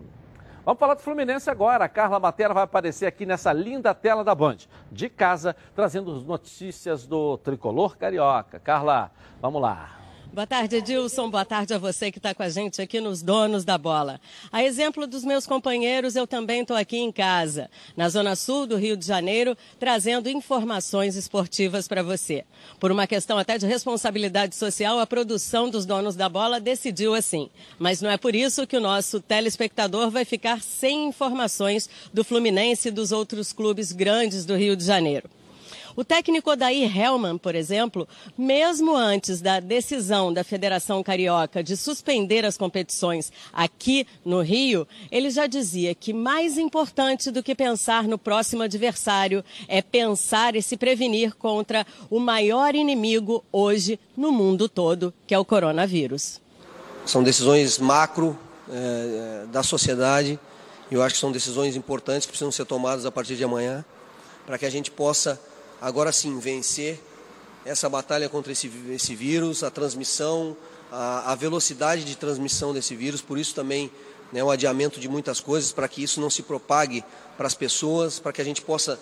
Vamos 0.62 0.78
falar 0.78 0.92
do 0.92 1.00
Fluminense 1.00 1.48
agora. 1.48 1.86
A 1.86 1.88
Carla 1.88 2.20
Matera 2.20 2.52
vai 2.52 2.64
aparecer 2.64 3.06
aqui 3.06 3.24
nessa 3.24 3.50
linda 3.50 3.94
tela 3.94 4.22
da 4.22 4.34
Band, 4.34 4.58
de 4.92 5.08
casa, 5.08 5.56
trazendo 5.74 6.20
notícias 6.20 7.06
do 7.06 7.38
tricolor 7.38 7.96
carioca. 7.96 8.60
Carla, 8.60 9.10
vamos 9.40 9.62
lá. 9.62 9.97
Boa 10.32 10.46
tarde, 10.46 10.76
Edilson. 10.76 11.30
Boa 11.30 11.44
tarde 11.44 11.72
a 11.72 11.78
você 11.78 12.12
que 12.12 12.18
está 12.18 12.34
com 12.34 12.42
a 12.42 12.48
gente 12.48 12.82
aqui 12.82 13.00
nos 13.00 13.22
Donos 13.22 13.64
da 13.64 13.78
Bola. 13.78 14.20
A 14.52 14.62
exemplo 14.62 15.06
dos 15.06 15.24
meus 15.24 15.46
companheiros, 15.46 16.14
eu 16.14 16.26
também 16.26 16.60
estou 16.60 16.76
aqui 16.76 16.98
em 16.98 17.10
casa, 17.10 17.70
na 17.96 18.08
Zona 18.08 18.36
Sul 18.36 18.66
do 18.66 18.76
Rio 18.76 18.96
de 18.96 19.06
Janeiro, 19.06 19.56
trazendo 19.80 20.28
informações 20.28 21.16
esportivas 21.16 21.88
para 21.88 22.02
você. 22.02 22.44
Por 22.78 22.92
uma 22.92 23.06
questão 23.06 23.38
até 23.38 23.56
de 23.56 23.66
responsabilidade 23.66 24.54
social, 24.54 24.98
a 25.00 25.06
produção 25.06 25.70
dos 25.70 25.86
Donos 25.86 26.14
da 26.14 26.28
Bola 26.28 26.60
decidiu 26.60 27.14
assim. 27.14 27.50
Mas 27.78 28.02
não 28.02 28.10
é 28.10 28.18
por 28.18 28.34
isso 28.34 28.66
que 28.66 28.76
o 28.76 28.80
nosso 28.80 29.20
telespectador 29.20 30.10
vai 30.10 30.26
ficar 30.26 30.60
sem 30.62 31.08
informações 31.08 31.88
do 32.12 32.22
Fluminense 32.22 32.88
e 32.88 32.92
dos 32.92 33.12
outros 33.12 33.52
clubes 33.52 33.92
grandes 33.92 34.44
do 34.44 34.54
Rio 34.54 34.76
de 34.76 34.84
Janeiro. 34.84 35.28
O 35.98 36.04
técnico 36.04 36.52
Odair 36.52 36.96
Hellman, 36.96 37.36
por 37.36 37.56
exemplo, 37.56 38.06
mesmo 38.38 38.94
antes 38.94 39.40
da 39.40 39.58
decisão 39.58 40.32
da 40.32 40.44
Federação 40.44 41.02
Carioca 41.02 41.60
de 41.60 41.76
suspender 41.76 42.44
as 42.44 42.56
competições 42.56 43.32
aqui 43.52 44.06
no 44.24 44.40
Rio, 44.40 44.86
ele 45.10 45.28
já 45.28 45.48
dizia 45.48 45.96
que 45.96 46.12
mais 46.12 46.56
importante 46.56 47.32
do 47.32 47.42
que 47.42 47.52
pensar 47.52 48.04
no 48.04 48.16
próximo 48.16 48.62
adversário 48.62 49.44
é 49.66 49.82
pensar 49.82 50.54
e 50.54 50.62
se 50.62 50.76
prevenir 50.76 51.34
contra 51.34 51.84
o 52.08 52.20
maior 52.20 52.76
inimigo 52.76 53.44
hoje 53.50 53.98
no 54.16 54.30
mundo 54.30 54.68
todo, 54.68 55.12
que 55.26 55.34
é 55.34 55.38
o 55.40 55.44
coronavírus. 55.44 56.40
São 57.04 57.24
decisões 57.24 57.76
macro 57.76 58.38
é, 58.70 59.46
da 59.50 59.64
sociedade. 59.64 60.38
Eu 60.92 61.02
acho 61.02 61.16
que 61.16 61.20
são 61.20 61.32
decisões 61.32 61.74
importantes 61.74 62.24
que 62.24 62.30
precisam 62.30 62.52
ser 62.52 62.66
tomadas 62.66 63.04
a 63.04 63.10
partir 63.10 63.34
de 63.34 63.42
amanhã, 63.42 63.84
para 64.46 64.56
que 64.56 64.64
a 64.64 64.70
gente 64.70 64.92
possa 64.92 65.40
agora 65.80 66.12
sim 66.12 66.38
vencer 66.38 67.00
essa 67.64 67.88
batalha 67.88 68.28
contra 68.28 68.52
esse, 68.52 68.70
esse 68.90 69.14
vírus, 69.14 69.62
a 69.62 69.70
transmissão, 69.70 70.56
a, 70.90 71.32
a, 71.32 71.34
velocidade 71.34 72.04
de 72.04 72.16
transmissão 72.16 72.72
desse 72.72 72.96
vírus, 72.96 73.20
por 73.20 73.38
isso 73.38 73.54
também 73.54 73.90
né, 74.32 74.42
o 74.42 74.50
adiamento 74.50 74.98
de 74.98 75.08
muitas 75.08 75.40
coisas, 75.40 75.72
para 75.72 75.88
que 75.88 76.02
isso 76.02 76.20
não 76.20 76.30
se 76.30 76.42
propague 76.42 77.04
para 77.36 77.46
as 77.46 77.54
pessoas, 77.54 78.18
para 78.18 78.32
que 78.32 78.40
a 78.40 78.44
gente 78.44 78.62
possa 78.62 78.98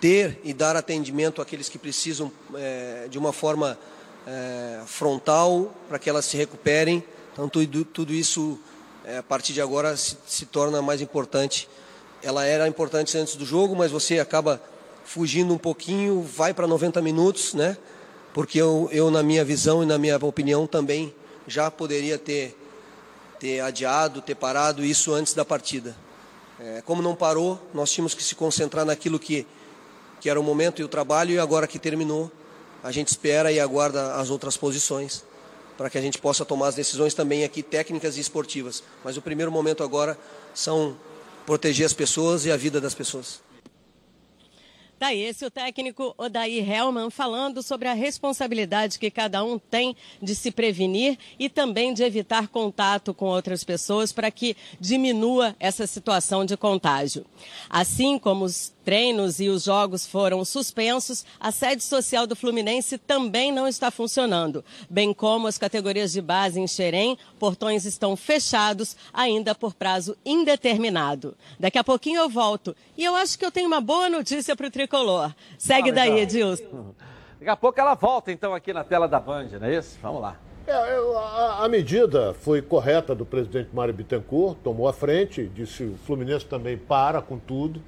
ter 0.00 0.40
e 0.44 0.52
dar 0.52 0.76
atendimento 0.76 1.40
àqueles 1.40 1.68
que 1.68 1.78
precisam 1.78 2.30
é, 2.54 3.06
de 3.08 3.18
uma 3.18 3.32
forma 3.32 3.78
é, 4.26 4.80
frontal, 4.86 5.74
para 5.88 5.98
que 5.98 6.08
elas 6.08 6.24
se 6.24 6.36
recuperem. 6.36 7.04
Então, 7.32 7.48
tudo, 7.48 7.84
tudo 7.84 8.12
isso, 8.12 8.58
é, 9.04 9.18
a 9.18 9.22
partir 9.22 9.52
de 9.52 9.60
agora, 9.60 9.96
se, 9.96 10.16
se 10.26 10.46
torna 10.46 10.82
mais 10.82 11.00
importante. 11.00 11.68
Ela 12.22 12.44
era 12.44 12.66
importante 12.66 13.16
antes 13.16 13.36
do 13.36 13.44
jogo, 13.44 13.76
mas 13.76 13.90
você 13.90 14.18
acaba 14.18 14.60
fugindo 15.06 15.54
um 15.54 15.58
pouquinho, 15.58 16.20
vai 16.20 16.52
para 16.52 16.66
90 16.66 17.00
minutos, 17.00 17.54
né? 17.54 17.78
Porque 18.34 18.60
eu, 18.60 18.88
eu, 18.92 19.10
na 19.10 19.22
minha 19.22 19.44
visão 19.44 19.82
e 19.82 19.86
na 19.86 19.96
minha 19.96 20.16
opinião, 20.16 20.66
também 20.66 21.14
já 21.46 21.70
poderia 21.70 22.18
ter, 22.18 22.54
ter 23.38 23.60
adiado, 23.60 24.20
ter 24.20 24.34
parado 24.34 24.84
isso 24.84 25.14
antes 25.14 25.32
da 25.32 25.44
partida. 25.44 25.96
É, 26.60 26.82
como 26.84 27.00
não 27.00 27.14
parou, 27.14 27.58
nós 27.72 27.90
tínhamos 27.90 28.14
que 28.14 28.22
se 28.22 28.34
concentrar 28.34 28.84
naquilo 28.84 29.18
que, 29.18 29.46
que 30.20 30.28
era 30.28 30.38
o 30.38 30.42
momento 30.42 30.82
e 30.82 30.84
o 30.84 30.88
trabalho, 30.88 31.30
e 31.32 31.38
agora 31.38 31.66
que 31.66 31.78
terminou, 31.78 32.30
a 32.82 32.90
gente 32.90 33.08
espera 33.08 33.50
e 33.52 33.60
aguarda 33.60 34.16
as 34.16 34.28
outras 34.28 34.56
posições 34.56 35.24
para 35.78 35.88
que 35.88 35.98
a 35.98 36.00
gente 36.00 36.18
possa 36.18 36.44
tomar 36.44 36.68
as 36.68 36.74
decisões 36.74 37.14
também 37.14 37.44
aqui 37.44 37.62
técnicas 37.62 38.16
e 38.16 38.20
esportivas. 38.20 38.82
Mas 39.04 39.16
o 39.16 39.22
primeiro 39.22 39.52
momento 39.52 39.84
agora 39.84 40.18
são 40.54 40.96
proteger 41.44 41.86
as 41.86 41.92
pessoas 41.92 42.44
e 42.44 42.50
a 42.50 42.56
vida 42.56 42.80
das 42.80 42.94
pessoas. 42.94 43.45
Tá 44.98 45.12
esse 45.12 45.44
o 45.44 45.50
técnico 45.50 46.14
Odair 46.16 46.66
Hellman 46.66 47.10
falando 47.10 47.62
sobre 47.62 47.86
a 47.86 47.92
responsabilidade 47.92 48.98
que 48.98 49.10
cada 49.10 49.44
um 49.44 49.58
tem 49.58 49.94
de 50.22 50.34
se 50.34 50.50
prevenir 50.50 51.18
e 51.38 51.50
também 51.50 51.92
de 51.92 52.02
evitar 52.02 52.48
contato 52.48 53.12
com 53.12 53.26
outras 53.26 53.62
pessoas 53.62 54.10
para 54.10 54.30
que 54.30 54.56
diminua 54.80 55.54
essa 55.60 55.86
situação 55.86 56.46
de 56.46 56.56
contágio. 56.56 57.26
Assim 57.68 58.18
como 58.18 58.46
os 58.46 58.74
treinos 58.86 59.40
e 59.40 59.48
os 59.48 59.64
jogos 59.64 60.06
foram 60.06 60.44
suspensos, 60.44 61.26
a 61.40 61.50
sede 61.50 61.82
social 61.82 62.24
do 62.24 62.36
Fluminense 62.36 62.96
também 62.96 63.50
não 63.50 63.66
está 63.66 63.90
funcionando, 63.90 64.64
bem 64.88 65.12
como 65.12 65.48
as 65.48 65.58
categorias 65.58 66.12
de 66.12 66.22
base 66.22 66.60
em 66.60 66.68
Xerém, 66.68 67.18
portões 67.36 67.84
estão 67.84 68.16
fechados 68.16 68.96
ainda 69.12 69.56
por 69.56 69.74
prazo 69.74 70.16
indeterminado. 70.24 71.36
Daqui 71.58 71.78
a 71.78 71.84
pouquinho 71.84 72.20
eu 72.20 72.28
volto 72.28 72.76
e 72.96 73.02
eu 73.02 73.16
acho 73.16 73.36
que 73.36 73.44
eu 73.44 73.50
tenho 73.50 73.66
uma 73.66 73.80
boa 73.80 74.08
notícia 74.08 74.54
para 74.54 74.68
o 74.68 74.70
tricolor. 74.86 75.34
Segue 75.58 75.90
ah, 75.90 75.94
daí, 75.94 76.20
Edilson. 76.20 76.94
Daqui 77.38 77.50
a 77.50 77.56
pouco 77.56 77.78
ela 77.78 77.94
volta 77.94 78.32
então 78.32 78.54
aqui 78.54 78.72
na 78.72 78.84
tela 78.84 79.06
da 79.06 79.20
Band, 79.20 79.48
não 79.60 79.66
é 79.66 79.76
isso? 79.76 79.98
Vamos 80.00 80.22
lá. 80.22 80.36
É, 80.66 80.72
a, 80.72 81.64
a, 81.64 81.68
medida 81.68 82.34
foi 82.34 82.60
correta 82.60 83.14
do 83.14 83.24
presidente 83.24 83.70
Mário 83.72 83.94
Bittencourt, 83.94 84.58
tomou 84.64 84.88
a 84.88 84.92
frente, 84.92 85.46
disse 85.46 85.84
o 85.84 85.96
Fluminense 85.98 86.44
também 86.44 86.76
para 86.76 87.22
com 87.22 87.38
tudo. 87.38 87.80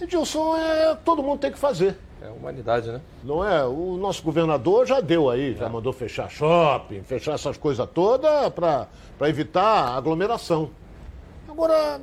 Edilson, 0.00 0.56
é, 0.56 0.96
todo 1.04 1.22
mundo 1.22 1.38
tem 1.38 1.52
que 1.52 1.58
fazer. 1.58 1.96
É 2.20 2.28
humanidade, 2.28 2.90
né? 2.90 3.00
Não 3.22 3.46
é? 3.46 3.64
O 3.64 3.96
nosso 3.96 4.22
governador 4.22 4.86
já 4.86 5.00
deu 5.00 5.30
aí, 5.30 5.54
já 5.54 5.66
é. 5.66 5.68
mandou 5.68 5.92
fechar 5.92 6.28
shopping, 6.28 7.02
fechar 7.02 7.34
essas 7.34 7.56
coisas 7.56 7.88
todas 7.92 8.48
para 8.50 8.88
evitar 9.28 9.96
aglomeração. 9.96 10.70
Agora, 11.48 12.00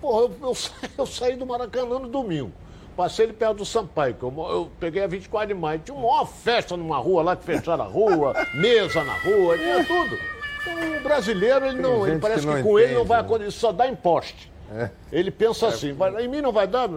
porra, 0.00 0.22
eu, 0.22 0.36
eu, 0.42 0.56
eu, 0.98 1.06
saí 1.06 1.36
do 1.36 1.44
Maracanã 1.44 1.98
no 1.98 2.08
domingo. 2.08 2.52
Passei 2.96 3.26
ele 3.26 3.34
perto 3.34 3.58
do 3.58 3.64
Sampaio, 3.66 4.14
que 4.14 4.22
eu, 4.22 4.32
eu 4.48 4.70
peguei 4.80 5.04
a 5.04 5.06
24 5.06 5.48
de 5.48 5.54
maio. 5.54 5.78
Tinha 5.80 5.94
uma 5.94 6.08
maior 6.08 6.24
festa 6.24 6.76
numa 6.76 6.96
rua 6.96 7.22
lá 7.22 7.36
que 7.36 7.44
fecharam 7.44 7.84
a 7.84 7.86
rua, 7.86 8.32
mesa 8.54 9.04
na 9.04 9.14
rua, 9.18 9.58
tinha 9.58 9.84
tudo. 9.84 10.18
Então, 10.62 10.98
o 10.98 11.02
brasileiro, 11.02 11.66
ele, 11.66 11.80
não, 11.80 12.06
ele 12.06 12.18
parece 12.18 12.46
que, 12.46 12.54
que 12.54 12.62
com 12.62 12.78
entende, 12.78 12.92
ele 12.92 12.94
não 12.94 13.04
vai 13.04 13.18
né? 13.18 13.24
acontecer, 13.24 13.50
só 13.50 13.70
dá 13.70 13.86
imposte. 13.86 14.50
É. 14.72 14.90
Ele 15.12 15.30
pensa 15.30 15.66
é. 15.66 15.68
assim, 15.68 15.92
vai, 15.92 16.24
em 16.24 16.28
mim 16.28 16.40
não 16.40 16.52
vai 16.52 16.66
dar, 16.66 16.88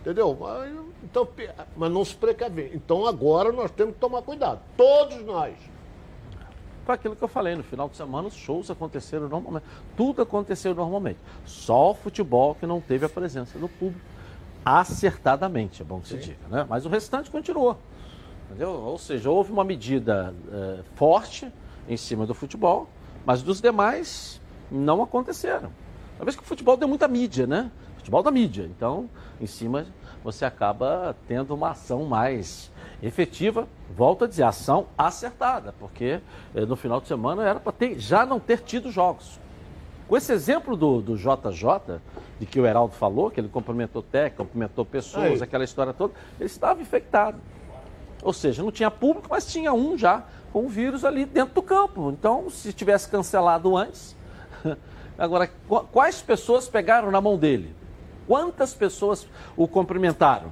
entendeu? 0.00 0.38
Então, 1.02 1.28
mas 1.76 1.90
não 1.90 2.04
se 2.04 2.14
precaver. 2.14 2.70
Então 2.72 3.04
agora 3.04 3.50
nós 3.50 3.72
temos 3.72 3.94
que 3.94 4.00
tomar 4.00 4.22
cuidado. 4.22 4.60
Todos 4.76 5.20
nós. 5.24 5.54
Foi 6.84 6.94
aquilo 6.94 7.14
que 7.14 7.22
eu 7.22 7.28
falei, 7.28 7.54
no 7.54 7.62
final 7.62 7.88
de 7.88 7.96
semana 7.96 8.28
os 8.28 8.34
shows 8.34 8.70
aconteceram 8.70 9.28
normalmente. 9.28 9.66
Tudo 9.96 10.22
aconteceu 10.22 10.74
normalmente. 10.74 11.18
Só 11.44 11.90
o 11.90 11.94
futebol 11.94 12.54
que 12.54 12.66
não 12.66 12.80
teve 12.80 13.04
a 13.04 13.08
presença 13.08 13.58
do 13.58 13.68
público 13.68 14.00
acertadamente, 14.64 15.82
é 15.82 15.84
bom 15.84 16.00
que 16.00 16.08
Sim. 16.08 16.18
se 16.18 16.28
diga, 16.28 16.48
né? 16.48 16.66
Mas 16.68 16.84
o 16.84 16.88
restante 16.88 17.30
continuou. 17.30 17.78
Entendeu? 18.46 18.70
Ou 18.70 18.98
seja, 18.98 19.30
houve 19.30 19.52
uma 19.52 19.64
medida 19.64 20.34
é, 20.52 20.80
forte 20.96 21.52
em 21.88 21.96
cima 21.96 22.26
do 22.26 22.34
futebol, 22.34 22.88
mas 23.24 23.42
dos 23.42 23.60
demais 23.60 24.40
não 24.70 25.02
aconteceram. 25.02 25.70
Uma 26.16 26.24
vez 26.24 26.36
que 26.36 26.42
o 26.42 26.46
futebol 26.46 26.76
deu 26.76 26.88
muita 26.88 27.08
mídia, 27.08 27.46
né? 27.46 27.70
Futebol 27.96 28.22
da 28.22 28.30
mídia. 28.30 28.64
Então, 28.64 29.08
em 29.40 29.46
cima, 29.46 29.86
você 30.22 30.44
acaba 30.44 31.16
tendo 31.26 31.54
uma 31.54 31.70
ação 31.70 32.04
mais 32.04 32.70
efetiva. 33.02 33.66
Volto 33.96 34.24
a 34.24 34.28
dizer, 34.28 34.42
ação 34.42 34.86
acertada, 34.96 35.74
porque 35.78 36.20
eh, 36.54 36.66
no 36.66 36.76
final 36.76 37.00
de 37.00 37.08
semana 37.08 37.42
era 37.42 37.58
para 37.58 37.74
já 37.96 38.26
não 38.26 38.38
ter 38.38 38.60
tido 38.60 38.90
jogos. 38.90 39.40
Com 40.10 40.16
esse 40.16 40.32
exemplo 40.32 40.76
do, 40.76 41.00
do 41.00 41.16
JJ, 41.16 42.00
de 42.38 42.44
que 42.44 42.60
o 42.60 42.66
Heraldo 42.66 42.92
falou, 42.92 43.30
que 43.30 43.40
ele 43.40 43.48
cumprimentou 43.48 44.02
técnico, 44.02 44.44
cumprimentou 44.44 44.84
pessoas, 44.84 45.40
Aí. 45.40 45.42
aquela 45.42 45.64
história 45.64 45.94
toda, 45.94 46.12
ele 46.38 46.46
estava 46.46 46.82
infectado. 46.82 47.38
Ou 48.22 48.32
seja, 48.32 48.62
não 48.62 48.70
tinha 48.70 48.90
público, 48.90 49.28
mas 49.30 49.46
tinha 49.46 49.72
um 49.72 49.96
já 49.96 50.24
com 50.52 50.66
o 50.66 50.68
vírus 50.68 51.04
ali 51.04 51.24
dentro 51.24 51.54
do 51.54 51.62
campo. 51.62 52.10
Então, 52.10 52.50
se 52.50 52.72
tivesse 52.72 53.08
cancelado 53.08 53.74
antes, 53.76 54.14
Agora, 55.18 55.50
quais 55.92 56.22
pessoas 56.22 56.68
pegaram 56.68 57.10
na 57.10 57.20
mão 57.20 57.36
dele? 57.36 57.74
Quantas 58.26 58.72
pessoas 58.72 59.26
o 59.56 59.68
cumprimentaram? 59.68 60.50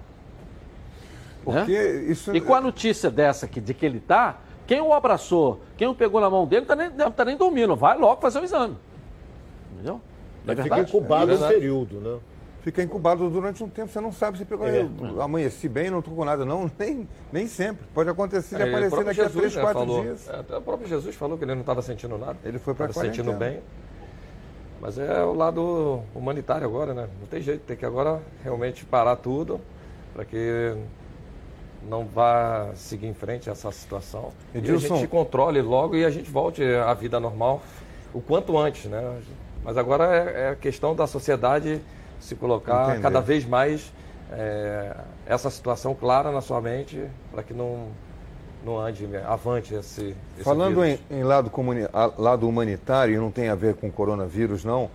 Porque 1.43 1.72
né? 1.72 1.94
isso... 2.10 2.36
E 2.36 2.40
com 2.40 2.55
a 2.55 2.60
notícia 2.60 3.10
dessa 3.10 3.47
aqui, 3.47 3.60
de 3.60 3.72
que 3.72 3.86
ele 3.86 3.98
está, 3.98 4.36
quem 4.66 4.80
o 4.80 4.93
abraçou, 4.93 5.62
quem 5.76 5.89
o 5.89 5.94
pegou 5.94 6.20
na 6.20 6.28
mão 6.28 6.47
dele, 6.47 6.66
não 6.66 6.74
está 6.74 6.76
nem, 6.76 7.10
tá 7.12 7.24
nem 7.24 7.36
dormindo. 7.36 7.74
Vai 7.74 7.97
logo 7.97 8.20
fazer 8.20 8.40
o 8.40 8.44
exame. 8.44 8.76
Entendeu? 9.78 10.00
É 10.46 10.62
fica 10.62 10.80
incubado 10.80 11.32
é 11.32 11.34
um 11.34 11.48
período, 11.48 12.00
né? 12.00 12.18
Fica 12.62 12.82
incubado 12.82 13.30
durante 13.30 13.62
um 13.62 13.68
tempo, 13.68 13.88
você 13.88 14.00
não 14.00 14.12
sabe 14.12 14.36
se 14.36 14.44
pegou. 14.44 14.66
É. 14.66 14.86
amanheci 15.22 15.68
bem, 15.68 15.90
não 15.90 16.00
estou 16.00 16.14
com 16.14 16.24
nada, 16.24 16.44
não. 16.44 16.70
Nem, 16.78 17.09
nem 17.32 17.46
sempre. 17.46 17.86
Pode 17.94 18.10
acontecer 18.10 18.56
de 18.56 18.62
é, 18.62 18.68
aparecer 18.68 19.05
daqui 19.05 19.22
Jesus, 19.22 19.36
a 19.36 19.38
três, 19.38 19.55
né, 19.55 19.62
quatro 19.62 19.80
falou, 19.80 20.02
dias. 20.02 20.28
É, 20.28 20.56
o 20.56 20.62
próprio 20.62 20.88
Jesus 20.88 21.14
falou 21.14 21.38
que 21.38 21.44
ele 21.44 21.55
não 21.55 21.60
estava 21.60 21.80
sentindo 21.82 22.18
nada. 22.18 22.36
Ele 22.44 22.59
foi 22.59 22.74
para 22.74 22.86
a 22.86 22.92
sentindo 22.92 23.32
bem. 23.32 23.60
Mas 24.80 24.98
é 24.98 25.22
o 25.24 25.32
lado 25.32 26.02
humanitário 26.14 26.66
agora, 26.66 26.94
né? 26.94 27.09
Não 27.20 27.26
tem 27.26 27.40
jeito, 27.40 27.62
tem 27.62 27.76
que 27.76 27.86
agora 27.86 28.20
realmente 28.42 28.84
parar 28.84 29.16
tudo 29.16 29.60
para 30.12 30.24
que 30.24 30.76
não 31.88 32.05
vá 32.05 32.70
seguir 32.74 33.06
em 33.06 33.14
frente 33.14 33.48
essa 33.48 33.70
situação. 33.72 34.32
Edilson. 34.55 34.94
E 34.94 34.96
a 34.96 35.00
gente 35.00 35.09
controle 35.09 35.62
logo 35.62 35.96
e 35.96 36.05
a 36.05 36.10
gente 36.10 36.30
volte 36.30 36.62
à 36.62 36.92
vida 36.94 37.18
normal 37.18 37.62
o 38.12 38.20
quanto 38.20 38.56
antes, 38.56 38.84
né? 38.86 39.20
Mas 39.68 39.76
agora 39.76 40.06
é, 40.06 40.44
é 40.44 40.48
a 40.48 40.56
questão 40.56 40.96
da 40.96 41.06
sociedade 41.06 41.78
se 42.18 42.34
colocar 42.34 42.84
Entender. 42.84 43.02
cada 43.02 43.20
vez 43.20 43.44
mais 43.44 43.92
é, 44.32 44.96
essa 45.26 45.50
situação 45.50 45.94
clara 45.94 46.32
na 46.32 46.40
sua 46.40 46.58
mente 46.58 47.04
para 47.30 47.42
que 47.42 47.52
não 47.52 47.88
não 48.64 48.80
ande 48.80 49.06
avante 49.26 49.74
esse, 49.74 50.16
esse 50.36 50.42
Falando 50.42 50.82
em, 50.82 50.98
em, 51.10 51.22
lado, 51.22 51.50
comuni... 51.50 51.82
lado 52.16 52.48
humanitário, 52.48 53.14
e 53.14 53.18
não 53.18 53.30
tem 53.30 53.50
a 53.50 53.54
ver 53.54 53.74
com 53.74 53.90
coronavírus, 53.90 54.64
não, 54.64 54.90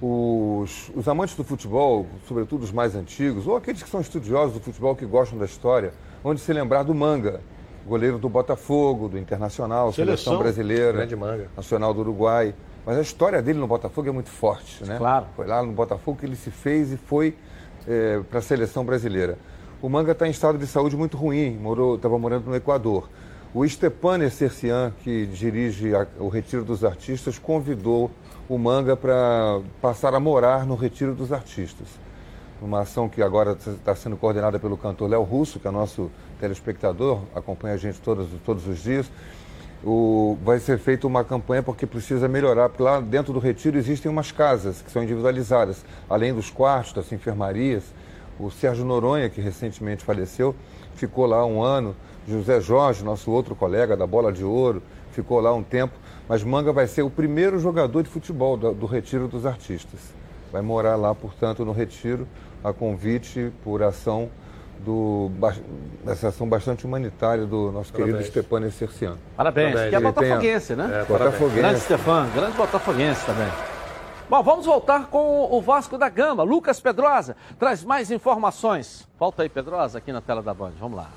os, 0.00 0.90
os 0.94 1.08
amantes 1.08 1.34
do 1.34 1.42
futebol, 1.42 2.06
sobretudo 2.28 2.64
os 2.64 2.70
mais 2.70 2.94
antigos, 2.94 3.46
ou 3.46 3.56
aqueles 3.56 3.82
que 3.82 3.88
são 3.88 4.00
estudiosos 4.00 4.52
do 4.52 4.60
futebol, 4.60 4.94
que 4.94 5.06
gostam 5.06 5.38
da 5.38 5.46
história, 5.46 5.92
onde 6.22 6.40
se 6.40 6.52
lembrar 6.52 6.82
do 6.82 6.94
Manga, 6.94 7.40
goleiro 7.86 8.18
do 8.18 8.28
Botafogo, 8.28 9.08
do 9.08 9.18
Internacional, 9.18 9.90
Seleção, 9.90 10.34
Seleção 10.34 10.38
Brasileira, 10.38 11.08
Nacional 11.56 11.94
do 11.94 12.00
Uruguai. 12.00 12.54
Mas 12.88 12.96
a 12.96 13.02
história 13.02 13.42
dele 13.42 13.58
no 13.58 13.66
Botafogo 13.66 14.08
é 14.08 14.10
muito 14.10 14.30
forte, 14.30 14.82
né? 14.82 14.96
Claro. 14.96 15.26
Foi 15.36 15.46
lá 15.46 15.62
no 15.62 15.72
Botafogo 15.72 16.18
que 16.18 16.24
ele 16.24 16.36
se 16.36 16.50
fez 16.50 16.90
e 16.90 16.96
foi 16.96 17.36
é, 17.86 18.18
para 18.30 18.38
a 18.38 18.42
Seleção 18.42 18.82
Brasileira. 18.82 19.36
O 19.82 19.90
Manga 19.90 20.12
está 20.12 20.26
em 20.26 20.30
estado 20.30 20.56
de 20.56 20.66
saúde 20.66 20.96
muito 20.96 21.14
ruim, 21.14 21.60
estava 21.94 22.18
morando 22.18 22.46
no 22.46 22.56
Equador. 22.56 23.10
O 23.52 23.68
Stepan 23.68 24.24
Essercian, 24.24 24.94
que 25.04 25.26
dirige 25.26 25.94
a, 25.94 26.06
o 26.18 26.28
Retiro 26.28 26.64
dos 26.64 26.82
Artistas, 26.82 27.38
convidou 27.38 28.10
o 28.48 28.56
Manga 28.56 28.96
para 28.96 29.60
passar 29.82 30.14
a 30.14 30.18
morar 30.18 30.64
no 30.64 30.74
Retiro 30.74 31.14
dos 31.14 31.30
Artistas. 31.30 31.88
Uma 32.62 32.80
ação 32.80 33.06
que 33.06 33.20
agora 33.20 33.52
está 33.52 33.94
sendo 33.94 34.16
coordenada 34.16 34.58
pelo 34.58 34.78
cantor 34.78 35.10
Léo 35.10 35.24
Russo, 35.24 35.60
que 35.60 35.68
é 35.68 35.70
nosso 35.70 36.10
telespectador, 36.40 37.20
acompanha 37.34 37.74
a 37.74 37.76
gente 37.78 38.00
todos, 38.00 38.28
todos 38.46 38.66
os 38.66 38.82
dias. 38.82 39.10
O, 39.84 40.36
vai 40.42 40.58
ser 40.58 40.78
feita 40.78 41.06
uma 41.06 41.22
campanha 41.22 41.62
porque 41.62 41.86
precisa 41.86 42.26
melhorar, 42.26 42.68
porque 42.68 42.82
lá 42.82 43.00
dentro 43.00 43.32
do 43.32 43.38
retiro 43.38 43.78
existem 43.78 44.10
umas 44.10 44.32
casas 44.32 44.82
que 44.82 44.90
são 44.90 45.02
individualizadas, 45.02 45.84
além 46.10 46.34
dos 46.34 46.50
quartos, 46.50 46.92
das 46.92 47.12
enfermarias. 47.12 47.84
O 48.40 48.50
Sérgio 48.50 48.84
Noronha, 48.84 49.28
que 49.28 49.40
recentemente 49.40 50.04
faleceu, 50.04 50.54
ficou 50.94 51.26
lá 51.26 51.44
um 51.46 51.62
ano. 51.62 51.94
José 52.26 52.60
Jorge, 52.60 53.04
nosso 53.04 53.30
outro 53.30 53.54
colega 53.54 53.96
da 53.96 54.06
Bola 54.06 54.32
de 54.32 54.44
Ouro, 54.44 54.82
ficou 55.12 55.40
lá 55.40 55.52
um 55.54 55.62
tempo. 55.62 55.94
Mas 56.28 56.44
Manga 56.44 56.72
vai 56.72 56.86
ser 56.86 57.02
o 57.02 57.10
primeiro 57.10 57.58
jogador 57.58 58.02
de 58.02 58.08
futebol 58.08 58.56
do, 58.56 58.74
do 58.74 58.86
Retiro 58.86 59.28
dos 59.28 59.46
Artistas. 59.46 60.00
Vai 60.52 60.60
morar 60.60 60.96
lá, 60.96 61.14
portanto, 61.14 61.64
no 61.64 61.72
Retiro, 61.72 62.26
a 62.62 62.72
convite 62.72 63.52
por 63.64 63.82
ação 63.82 64.28
do, 64.80 65.30
dessa 66.04 66.28
ação 66.28 66.48
bastante 66.48 66.86
humanitária 66.86 67.46
do 67.46 67.72
nosso 67.72 67.92
parabéns. 67.92 68.16
querido 68.16 68.30
Stepane 68.30 68.70
Cerciano. 68.70 69.18
Parabéns, 69.36 69.72
parabéns. 69.72 69.90
que 69.90 69.96
é 69.96 70.00
botafoguense, 70.00 70.74
né? 70.76 71.00
É, 71.00 71.04
botafoguense. 71.04 71.56
Grande 71.56 71.80
Stefan, 71.80 72.28
grande 72.34 72.56
botafoguense 72.56 73.26
também. 73.26 73.48
Bom, 74.28 74.42
vamos 74.42 74.66
voltar 74.66 75.06
com 75.06 75.48
o 75.50 75.60
Vasco 75.62 75.96
da 75.96 76.08
Gama. 76.08 76.42
Lucas 76.42 76.80
Pedrosa 76.80 77.34
traz 77.58 77.82
mais 77.82 78.10
informações. 78.10 79.08
Volta 79.18 79.42
aí, 79.42 79.48
Pedrosa, 79.48 79.98
aqui 79.98 80.12
na 80.12 80.20
tela 80.20 80.42
da 80.42 80.52
Band. 80.52 80.72
Vamos 80.78 80.98
lá. 80.98 81.08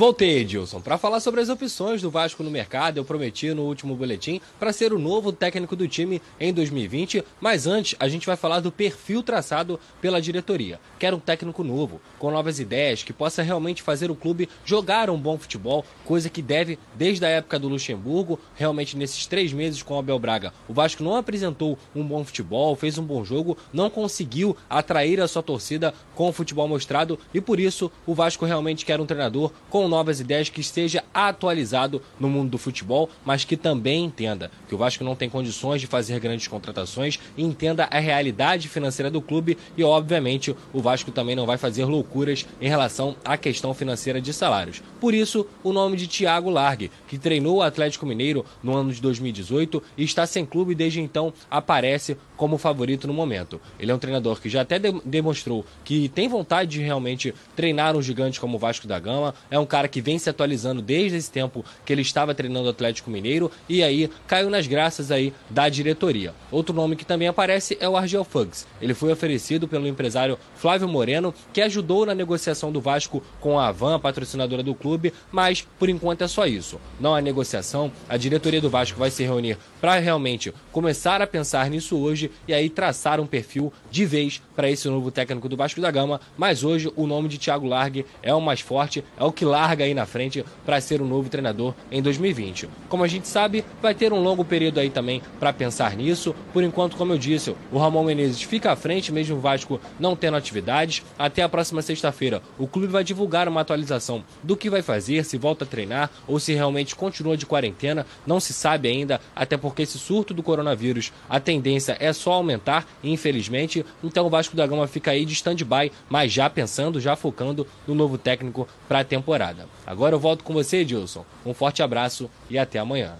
Voltei, 0.00 0.38
Edilson, 0.38 0.80
para 0.80 0.96
falar 0.96 1.20
sobre 1.20 1.42
as 1.42 1.50
opções 1.50 2.00
do 2.00 2.10
Vasco 2.10 2.42
no 2.42 2.50
mercado. 2.50 2.96
Eu 2.96 3.04
prometi 3.04 3.52
no 3.52 3.64
último 3.64 3.94
boletim 3.94 4.40
para 4.58 4.72
ser 4.72 4.94
o 4.94 4.98
novo 4.98 5.30
técnico 5.30 5.76
do 5.76 5.86
time 5.86 6.22
em 6.40 6.54
2020, 6.54 7.22
mas 7.38 7.66
antes 7.66 7.94
a 8.00 8.08
gente 8.08 8.26
vai 8.26 8.34
falar 8.34 8.60
do 8.60 8.72
perfil 8.72 9.22
traçado 9.22 9.78
pela 10.00 10.18
diretoria. 10.18 10.80
Quero 10.98 11.18
um 11.18 11.20
técnico 11.20 11.62
novo, 11.62 12.00
com 12.18 12.30
novas 12.30 12.58
ideias, 12.58 13.02
que 13.02 13.12
possa 13.12 13.42
realmente 13.42 13.82
fazer 13.82 14.10
o 14.10 14.14
clube 14.14 14.48
jogar 14.64 15.10
um 15.10 15.18
bom 15.18 15.36
futebol, 15.36 15.84
coisa 16.02 16.30
que 16.30 16.40
deve 16.40 16.78
desde 16.94 17.26
a 17.26 17.28
época 17.28 17.58
do 17.58 17.68
Luxemburgo. 17.68 18.40
Realmente 18.54 18.96
nesses 18.96 19.26
três 19.26 19.52
meses 19.52 19.82
com 19.82 19.96
o 19.96 19.98
Abel 19.98 20.18
Braga, 20.18 20.54
o 20.66 20.72
Vasco 20.72 21.04
não 21.04 21.14
apresentou 21.14 21.78
um 21.94 22.02
bom 22.02 22.24
futebol, 22.24 22.74
fez 22.74 22.96
um 22.96 23.04
bom 23.04 23.22
jogo, 23.22 23.58
não 23.70 23.90
conseguiu 23.90 24.56
atrair 24.70 25.20
a 25.20 25.28
sua 25.28 25.42
torcida 25.42 25.92
com 26.14 26.30
o 26.30 26.32
futebol 26.32 26.66
mostrado 26.66 27.18
e 27.34 27.40
por 27.40 27.60
isso 27.60 27.92
o 28.06 28.14
Vasco 28.14 28.46
realmente 28.46 28.86
quer 28.86 28.98
um 28.98 29.04
treinador 29.04 29.52
com 29.68 29.89
novas 29.90 30.20
ideias, 30.20 30.48
que 30.48 30.62
esteja 30.62 31.04
atualizado 31.12 32.00
no 32.18 32.30
mundo 32.30 32.50
do 32.50 32.58
futebol, 32.58 33.10
mas 33.24 33.44
que 33.44 33.56
também 33.56 34.04
entenda 34.04 34.50
que 34.66 34.74
o 34.74 34.78
Vasco 34.78 35.04
não 35.04 35.14
tem 35.14 35.28
condições 35.28 35.82
de 35.82 35.86
fazer 35.86 36.18
grandes 36.20 36.48
contratações 36.48 37.18
entenda 37.36 37.88
a 37.90 37.98
realidade 37.98 38.68
financeira 38.68 39.10
do 39.10 39.20
clube 39.20 39.58
e, 39.76 39.82
obviamente, 39.82 40.54
o 40.72 40.80
Vasco 40.80 41.10
também 41.10 41.36
não 41.36 41.46
vai 41.46 41.58
fazer 41.58 41.84
loucuras 41.84 42.46
em 42.60 42.68
relação 42.68 43.16
à 43.24 43.36
questão 43.36 43.74
financeira 43.74 44.20
de 44.20 44.32
salários. 44.32 44.82
Por 45.00 45.14
isso, 45.14 45.46
o 45.62 45.72
nome 45.72 45.96
de 45.96 46.06
Thiago 46.06 46.50
Largue, 46.50 46.90
que 47.08 47.18
treinou 47.18 47.58
o 47.58 47.62
Atlético 47.62 48.06
Mineiro 48.06 48.44
no 48.62 48.76
ano 48.76 48.92
de 48.92 49.00
2018 49.00 49.82
e 49.96 50.04
está 50.04 50.26
sem 50.26 50.44
clube 50.44 50.74
desde 50.74 51.00
então, 51.00 51.32
aparece 51.50 52.16
como 52.40 52.56
favorito 52.56 53.06
no 53.06 53.12
momento. 53.12 53.60
Ele 53.78 53.92
é 53.92 53.94
um 53.94 53.98
treinador 53.98 54.40
que 54.40 54.48
já 54.48 54.62
até 54.62 54.78
de 54.78 54.90
demonstrou 55.04 55.62
que 55.84 56.08
tem 56.08 56.26
vontade 56.26 56.70
de 56.70 56.80
realmente 56.80 57.34
treinar 57.54 57.94
um 57.94 58.00
gigante 58.00 58.40
como 58.40 58.56
o 58.56 58.58
Vasco 58.58 58.88
da 58.88 58.98
Gama, 58.98 59.34
é 59.50 59.58
um 59.58 59.66
cara 59.66 59.86
que 59.86 60.00
vem 60.00 60.18
se 60.18 60.30
atualizando 60.30 60.80
desde 60.80 61.18
esse 61.18 61.30
tempo 61.30 61.62
que 61.84 61.92
ele 61.92 62.00
estava 62.00 62.34
treinando 62.34 62.66
o 62.66 62.70
Atlético 62.70 63.10
Mineiro 63.10 63.50
e 63.68 63.82
aí 63.82 64.08
caiu 64.26 64.48
nas 64.48 64.66
graças 64.66 65.10
aí 65.10 65.34
da 65.50 65.68
diretoria. 65.68 66.32
Outro 66.50 66.74
nome 66.74 66.96
que 66.96 67.04
também 67.04 67.28
aparece 67.28 67.76
é 67.78 67.86
o 67.86 67.94
Argel 67.94 68.24
Fugs. 68.24 68.66
Ele 68.80 68.94
foi 68.94 69.12
oferecido 69.12 69.68
pelo 69.68 69.86
empresário 69.86 70.38
Flávio 70.54 70.88
Moreno, 70.88 71.34
que 71.52 71.60
ajudou 71.60 72.06
na 72.06 72.14
negociação 72.14 72.72
do 72.72 72.80
Vasco 72.80 73.22
com 73.38 73.58
a 73.58 73.68
Avan, 73.68 74.00
patrocinadora 74.00 74.62
do 74.62 74.74
clube, 74.74 75.12
mas 75.30 75.68
por 75.78 75.90
enquanto 75.90 76.22
é 76.22 76.28
só 76.28 76.46
isso. 76.46 76.80
Não 76.98 77.14
há 77.14 77.20
negociação, 77.20 77.92
a 78.08 78.16
diretoria 78.16 78.62
do 78.62 78.70
Vasco 78.70 78.98
vai 78.98 79.10
se 79.10 79.24
reunir 79.24 79.58
para 79.78 79.98
realmente 79.98 80.54
começar 80.72 81.20
a 81.20 81.26
pensar 81.26 81.68
nisso 81.68 81.98
hoje 81.98 82.29
e 82.46 82.54
aí 82.54 82.68
traçar 82.68 83.20
um 83.20 83.26
perfil 83.26 83.72
de 83.90 84.04
vez 84.04 84.42
para 84.54 84.70
esse 84.70 84.88
novo 84.88 85.10
técnico 85.10 85.48
do 85.48 85.56
Vasco 85.56 85.80
da 85.80 85.90
Gama, 85.90 86.20
mas 86.36 86.62
hoje 86.64 86.92
o 86.96 87.06
nome 87.06 87.28
de 87.28 87.38
Thiago 87.38 87.66
Largue 87.66 88.04
é 88.22 88.34
o 88.34 88.40
mais 88.40 88.60
forte, 88.60 89.04
é 89.18 89.24
o 89.24 89.32
que 89.32 89.44
larga 89.44 89.84
aí 89.84 89.94
na 89.94 90.06
frente 90.06 90.44
para 90.64 90.80
ser 90.80 91.00
o 91.00 91.06
novo 91.06 91.28
treinador 91.28 91.74
em 91.90 92.02
2020. 92.02 92.68
Como 92.88 93.04
a 93.04 93.08
gente 93.08 93.28
sabe, 93.28 93.64
vai 93.80 93.94
ter 93.94 94.12
um 94.12 94.22
longo 94.22 94.44
período 94.44 94.80
aí 94.80 94.90
também 94.90 95.22
para 95.38 95.52
pensar 95.52 95.96
nisso. 95.96 96.34
Por 96.52 96.62
enquanto, 96.62 96.96
como 96.96 97.12
eu 97.12 97.18
disse, 97.18 97.54
o 97.72 97.78
Ramon 97.78 98.04
Menezes 98.04 98.42
fica 98.42 98.72
à 98.72 98.76
frente, 98.76 99.12
mesmo 99.12 99.36
o 99.36 99.40
Vasco 99.40 99.80
não 99.98 100.16
tendo 100.16 100.36
atividades. 100.36 101.02
Até 101.18 101.42
a 101.42 101.48
próxima 101.48 101.82
sexta-feira, 101.82 102.42
o 102.58 102.66
clube 102.66 102.88
vai 102.88 103.04
divulgar 103.04 103.48
uma 103.48 103.60
atualização 103.60 104.24
do 104.42 104.56
que 104.56 104.70
vai 104.70 104.82
fazer, 104.82 105.24
se 105.24 105.36
volta 105.36 105.64
a 105.64 105.68
treinar 105.68 106.10
ou 106.26 106.38
se 106.38 106.52
realmente 106.52 106.94
continua 106.94 107.36
de 107.36 107.46
quarentena. 107.46 108.06
Não 108.26 108.40
se 108.40 108.52
sabe 108.52 108.88
ainda, 108.88 109.20
até 109.34 109.56
porque 109.56 109.82
esse 109.82 109.98
surto 109.98 110.34
do 110.34 110.42
coronavírus, 110.42 111.12
a 111.28 111.40
tendência 111.40 111.96
é 112.00 112.12
só 112.20 112.32
aumentar, 112.32 112.86
infelizmente. 113.02 113.84
Então 114.04 114.26
o 114.26 114.30
Vasco 114.30 114.56
da 114.56 114.66
Gama 114.66 114.86
fica 114.86 115.10
aí 115.10 115.24
de 115.24 115.32
stand-by, 115.32 115.90
mas 116.08 116.32
já 116.32 116.48
pensando, 116.48 117.00
já 117.00 117.16
focando 117.16 117.66
no 117.86 117.94
novo 117.94 118.18
técnico 118.18 118.68
para 118.86 119.00
a 119.00 119.04
temporada. 119.04 119.66
Agora 119.86 120.14
eu 120.14 120.20
volto 120.20 120.44
com 120.44 120.52
você, 120.52 120.78
Edilson. 120.78 121.24
Um 121.44 121.54
forte 121.54 121.82
abraço 121.82 122.30
e 122.48 122.58
até 122.58 122.78
amanhã. 122.78 123.14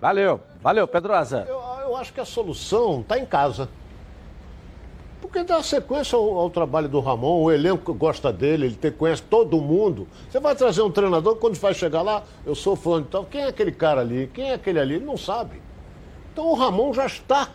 Valeu, 0.00 0.40
valeu, 0.62 0.88
Pedrosa. 0.88 1.46
Eu, 1.48 1.60
eu 1.82 1.96
acho 1.96 2.12
que 2.12 2.20
a 2.20 2.24
solução 2.24 3.00
está 3.00 3.18
em 3.18 3.26
casa. 3.26 3.68
Porque 5.20 5.44
dá 5.44 5.62
sequência 5.62 6.16
ao, 6.16 6.38
ao, 6.38 6.50
trabalho 6.50 6.88
do 6.88 6.98
Ramon, 6.98 7.42
o 7.42 7.52
elenco 7.52 7.92
gosta 7.92 8.32
dele, 8.32 8.66
ele 8.66 8.74
tem, 8.74 8.90
conhece 8.90 9.22
todo 9.22 9.60
mundo. 9.60 10.08
Você 10.28 10.40
vai 10.40 10.56
trazer 10.56 10.82
um 10.82 10.90
treinador, 10.90 11.36
quando 11.36 11.56
vai 11.56 11.74
chegar 11.74 12.00
lá, 12.00 12.22
eu 12.46 12.54
sou 12.54 12.74
fã 12.74 13.02
de 13.02 13.08
tal, 13.08 13.24
quem 13.26 13.42
é 13.42 13.48
aquele 13.48 13.70
cara 13.70 14.00
ali? 14.00 14.30
Quem 14.32 14.50
é 14.50 14.54
aquele 14.54 14.80
ali? 14.80 14.94
Ele 14.94 15.04
não 15.04 15.18
sabe. 15.18 15.60
Então 16.32 16.46
o 16.46 16.54
Ramon 16.54 16.94
já 16.94 17.06
está 17.06 17.50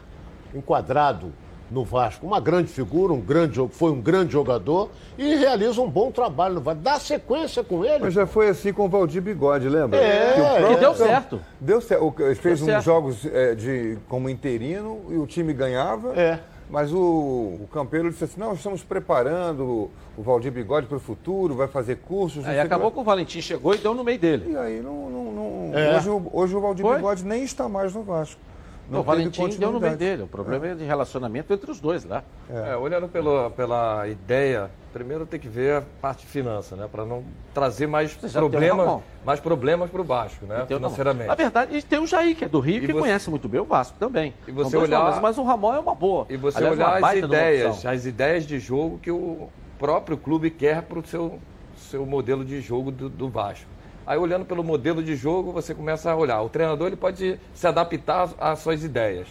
enquadrado 0.56 1.32
no 1.70 1.84
Vasco. 1.84 2.26
Uma 2.26 2.40
grande 2.40 2.70
figura, 2.70 3.14
um 3.14 3.20
grande, 3.20 3.60
foi 3.72 3.92
um 3.92 4.02
grande 4.02 4.34
jogador 4.34 4.90
e 5.18 5.36
realiza 5.36 5.82
um 5.82 5.90
bom 5.90 6.12
trabalho 6.12 6.56
no 6.56 6.62
Vasco. 6.62 6.82
Dá 6.82 7.00
sequência 7.00 7.64
com 7.64 7.84
ele. 7.84 8.00
Mas 8.00 8.14
já 8.14 8.26
foi 8.26 8.50
assim 8.50 8.72
com 8.72 8.86
o 8.86 8.90
Valdir 8.90 9.22
Bigode, 9.22 9.68
lembra? 9.68 10.00
É, 10.00 10.74
que, 10.74 10.80
deu 10.80 10.96
certo. 10.96 11.42
Deu 11.60 11.82
certo. 11.82 12.14
Ele 12.20 12.36
fez 12.36 12.60
deu 12.60 12.68
uns 12.68 12.72
certo. 12.72 12.86
jogos 12.86 13.26
é, 13.26 13.56
de, 13.56 13.98
como 14.08 14.30
interino 14.30 15.02
e 15.10 15.16
o 15.16 15.26
time 15.26 15.54
ganhava. 15.54 16.14
É. 16.20 16.40
Mas 16.70 16.92
o, 16.92 16.98
o 16.98 17.70
Campeiro 17.72 18.10
disse 18.10 18.24
assim: 18.24 18.40
não, 18.40 18.54
estamos 18.54 18.84
preparando 18.84 19.90
o 20.18 20.24
Valdir 20.24 20.52
Bigode 20.52 20.88
para 20.88 20.98
o 20.98 21.00
futuro, 21.00 21.54
vai 21.54 21.68
fazer 21.68 21.98
cursos. 21.98 22.46
Aí 22.46 22.60
acabou 22.60 22.92
que 22.92 23.00
o 23.00 23.04
Valentim 23.04 23.40
chegou 23.40 23.76
e 23.76 23.78
deu 23.78 23.94
no 23.94 24.04
meio 24.04 24.18
dele. 24.18 24.52
E 24.52 24.58
aí 24.58 24.82
não. 24.82 25.10
não, 25.10 25.32
não... 25.32 25.78
É. 25.78 25.98
Hoje, 25.98 26.10
hoje 26.34 26.56
o 26.56 26.62
Valdir 26.62 26.84
Foi? 26.84 26.96
Bigode 26.96 27.24
nem 27.24 27.44
está 27.44 27.70
mais 27.70 27.94
no 27.94 28.02
Vasco. 28.02 28.42
Não, 28.90 29.00
o 29.00 29.04
Valentim 29.04 29.48
deu 29.50 29.72
no 29.72 29.80
meio 29.80 29.98
dele. 29.98 30.24
O 30.24 30.28
problema 30.28 30.68
é, 30.68 30.72
é 30.72 30.76
de 30.76 30.84
relacionamento 30.84 31.52
entre 31.52 31.70
os 31.72 31.80
dois 31.80 32.04
lá. 32.04 32.24
É. 32.50 32.72
É, 32.72 32.78
olhando 32.78 33.08
pelo, 33.08 33.50
pela 33.52 34.08
ideia, 34.08 34.70
primeiro 34.94 35.26
tem 35.26 35.40
que 35.40 35.48
ver 35.48 35.78
a 35.78 35.84
parte 36.02 36.22
de 36.22 36.28
finança, 36.28 36.76
né? 36.76 36.88
Para 36.92 37.06
não 37.06 37.24
trazer 37.54 37.88
mais 37.88 38.14
problemas, 38.14 39.02
mais 39.26 39.40
problemas 39.40 39.90
para 39.90 40.02
o 40.02 40.04
Vasco, 40.04 40.46
né? 40.46 40.66
Financeiramente. 40.68 41.28
Na 41.28 41.36
verdade, 41.36 41.82
tem 41.84 42.00
o 42.00 42.06
Jair, 42.06 42.36
que 42.36 42.46
é 42.46 42.48
do 42.48 42.60
Rio, 42.60 42.78
e 42.78 42.88
que 42.88 42.94
você... 42.94 43.00
conhece 43.00 43.30
muito 43.30 43.48
bem 43.50 43.60
o 43.60 43.66
Vasco 43.66 43.98
também. 44.00 44.34
E 44.48 44.52
você 44.52 44.78
olhar... 44.78 45.04
Nomes, 45.04 45.20
mas 45.20 45.38
o 45.38 45.44
Ramon 45.44 45.74
é 45.74 45.80
uma 45.80 45.96
boa. 45.96 46.26
E 46.30 46.38
você 46.38 46.60
Aliás, 46.60 46.76
olhar 46.78 47.04
as 47.04 47.18
ideias, 47.18 47.86
as 47.86 48.06
ideias 48.06 48.46
de 48.46 48.60
jogo 48.60 49.00
que 49.00 49.12
o 49.12 49.50
próprio 49.80 50.18
clube 50.18 50.50
quer 50.50 50.84
para 50.84 51.00
o 51.00 51.06
seu, 51.06 51.40
seu 51.76 52.06
modelo 52.06 52.46
de 52.46 52.62
jogo 52.62 52.92
do, 52.92 53.10
do 53.10 53.30
Vasco. 53.30 53.75
Aí 54.08 54.18
olhando 54.20 54.46
pelo 54.46 54.64
modelo 54.64 55.02
de 55.02 55.16
jogo, 55.16 55.52
você 55.52 55.74
começa 55.74 56.12
a 56.12 56.16
olhar. 56.16 56.42
O 56.42 56.50
treinador 56.50 56.88
ele 56.88 56.96
pode 56.96 57.40
se 57.54 57.68
adaptar 57.68 58.30
às 58.40 58.60
suas 58.60 58.84
ideias. 58.84 59.28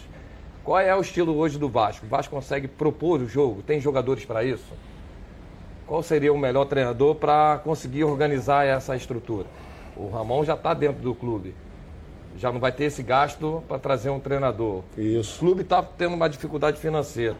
Qual 0.63 0.79
é 0.79 0.93
o 0.93 0.99
estilo 0.99 1.35
hoje 1.37 1.57
do 1.57 1.69
Vasco? 1.69 2.05
O 2.05 2.09
Vasco 2.09 2.35
consegue 2.35 2.67
propor 2.67 3.21
o 3.21 3.27
jogo? 3.27 3.61
Tem 3.61 3.79
jogadores 3.79 4.25
para 4.25 4.43
isso? 4.43 4.73
Qual 5.87 6.03
seria 6.03 6.33
o 6.33 6.37
melhor 6.37 6.65
treinador 6.65 7.15
para 7.15 7.61
conseguir 7.63 8.03
organizar 8.03 8.65
essa 8.65 8.95
estrutura? 8.95 9.45
O 9.95 10.09
Ramon 10.09 10.43
já 10.43 10.55
está 10.55 10.73
dentro 10.73 11.01
do 11.01 11.15
clube. 11.15 11.55
Já 12.37 12.51
não 12.51 12.59
vai 12.59 12.71
ter 12.71 12.85
esse 12.85 13.01
gasto 13.01 13.63
para 13.67 13.79
trazer 13.79 14.09
um 14.09 14.19
treinador. 14.19 14.81
Isso. 14.97 15.37
O 15.37 15.39
clube 15.39 15.61
está 15.61 15.81
tendo 15.81 16.15
uma 16.15 16.27
dificuldade 16.27 16.79
financeira 16.79 17.37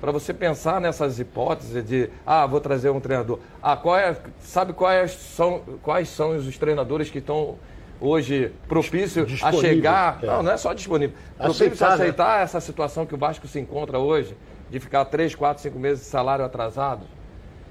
para 0.00 0.10
você 0.10 0.32
pensar 0.32 0.80
nessas 0.80 1.18
hipóteses 1.18 1.84
de, 1.84 2.08
ah, 2.26 2.46
vou 2.46 2.60
trazer 2.60 2.90
um 2.90 3.00
treinador. 3.00 3.38
Ah, 3.62 3.76
qual 3.76 3.96
é, 3.96 4.16
sabe 4.40 4.72
quais 4.72 5.12
são, 5.12 5.60
quais 5.82 6.08
são 6.08 6.36
os 6.36 6.56
treinadores 6.56 7.10
que 7.10 7.18
estão 7.18 7.58
hoje 8.00 8.52
propícios 8.66 9.42
a 9.42 9.52
chegar. 9.52 10.18
É. 10.22 10.26
Não, 10.26 10.42
não 10.42 10.52
é 10.52 10.56
só 10.56 10.72
disponível. 10.72 11.14
Propícios 11.36 11.82
a 11.82 11.94
aceitar 11.94 12.38
né? 12.38 12.44
essa 12.44 12.60
situação 12.60 13.04
que 13.04 13.14
o 13.14 13.18
Vasco 13.18 13.46
se 13.46 13.60
encontra 13.60 13.98
hoje, 13.98 14.34
de 14.70 14.80
ficar 14.80 15.04
três, 15.04 15.34
quatro, 15.34 15.62
cinco 15.62 15.78
meses 15.78 16.04
de 16.04 16.10
salário 16.10 16.44
atrasado, 16.44 17.04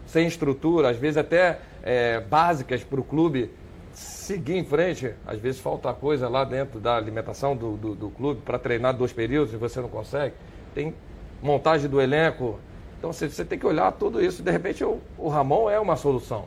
sem 0.05 0.27
estrutura, 0.27 0.89
às 0.89 0.97
vezes 0.97 1.17
até 1.17 1.59
é, 1.81 2.19
básicas 2.19 2.83
para 2.83 2.99
o 2.99 3.03
clube 3.03 3.49
seguir 3.91 4.57
em 4.57 4.65
frente. 4.65 5.13
Às 5.25 5.39
vezes 5.39 5.59
falta 5.59 5.91
coisa 5.93 6.29
lá 6.29 6.43
dentro 6.43 6.79
da 6.79 6.95
alimentação 6.95 7.55
do, 7.55 7.75
do, 7.75 7.95
do 7.95 8.09
clube 8.09 8.41
para 8.45 8.59
treinar 8.59 8.93
dois 8.93 9.11
períodos 9.11 9.53
e 9.53 9.57
você 9.57 9.81
não 9.81 9.89
consegue. 9.89 10.35
Tem 10.75 10.93
montagem 11.41 11.89
do 11.89 12.01
elenco. 12.01 12.59
Então 12.97 13.11
você, 13.13 13.29
você 13.29 13.45
tem 13.45 13.57
que 13.57 13.65
olhar 13.65 13.91
tudo 13.93 14.23
isso. 14.23 14.43
De 14.43 14.51
repente 14.51 14.83
o, 14.83 14.99
o 15.17 15.29
Ramon 15.29 15.69
é 15.69 15.79
uma 15.79 15.95
solução 15.95 16.45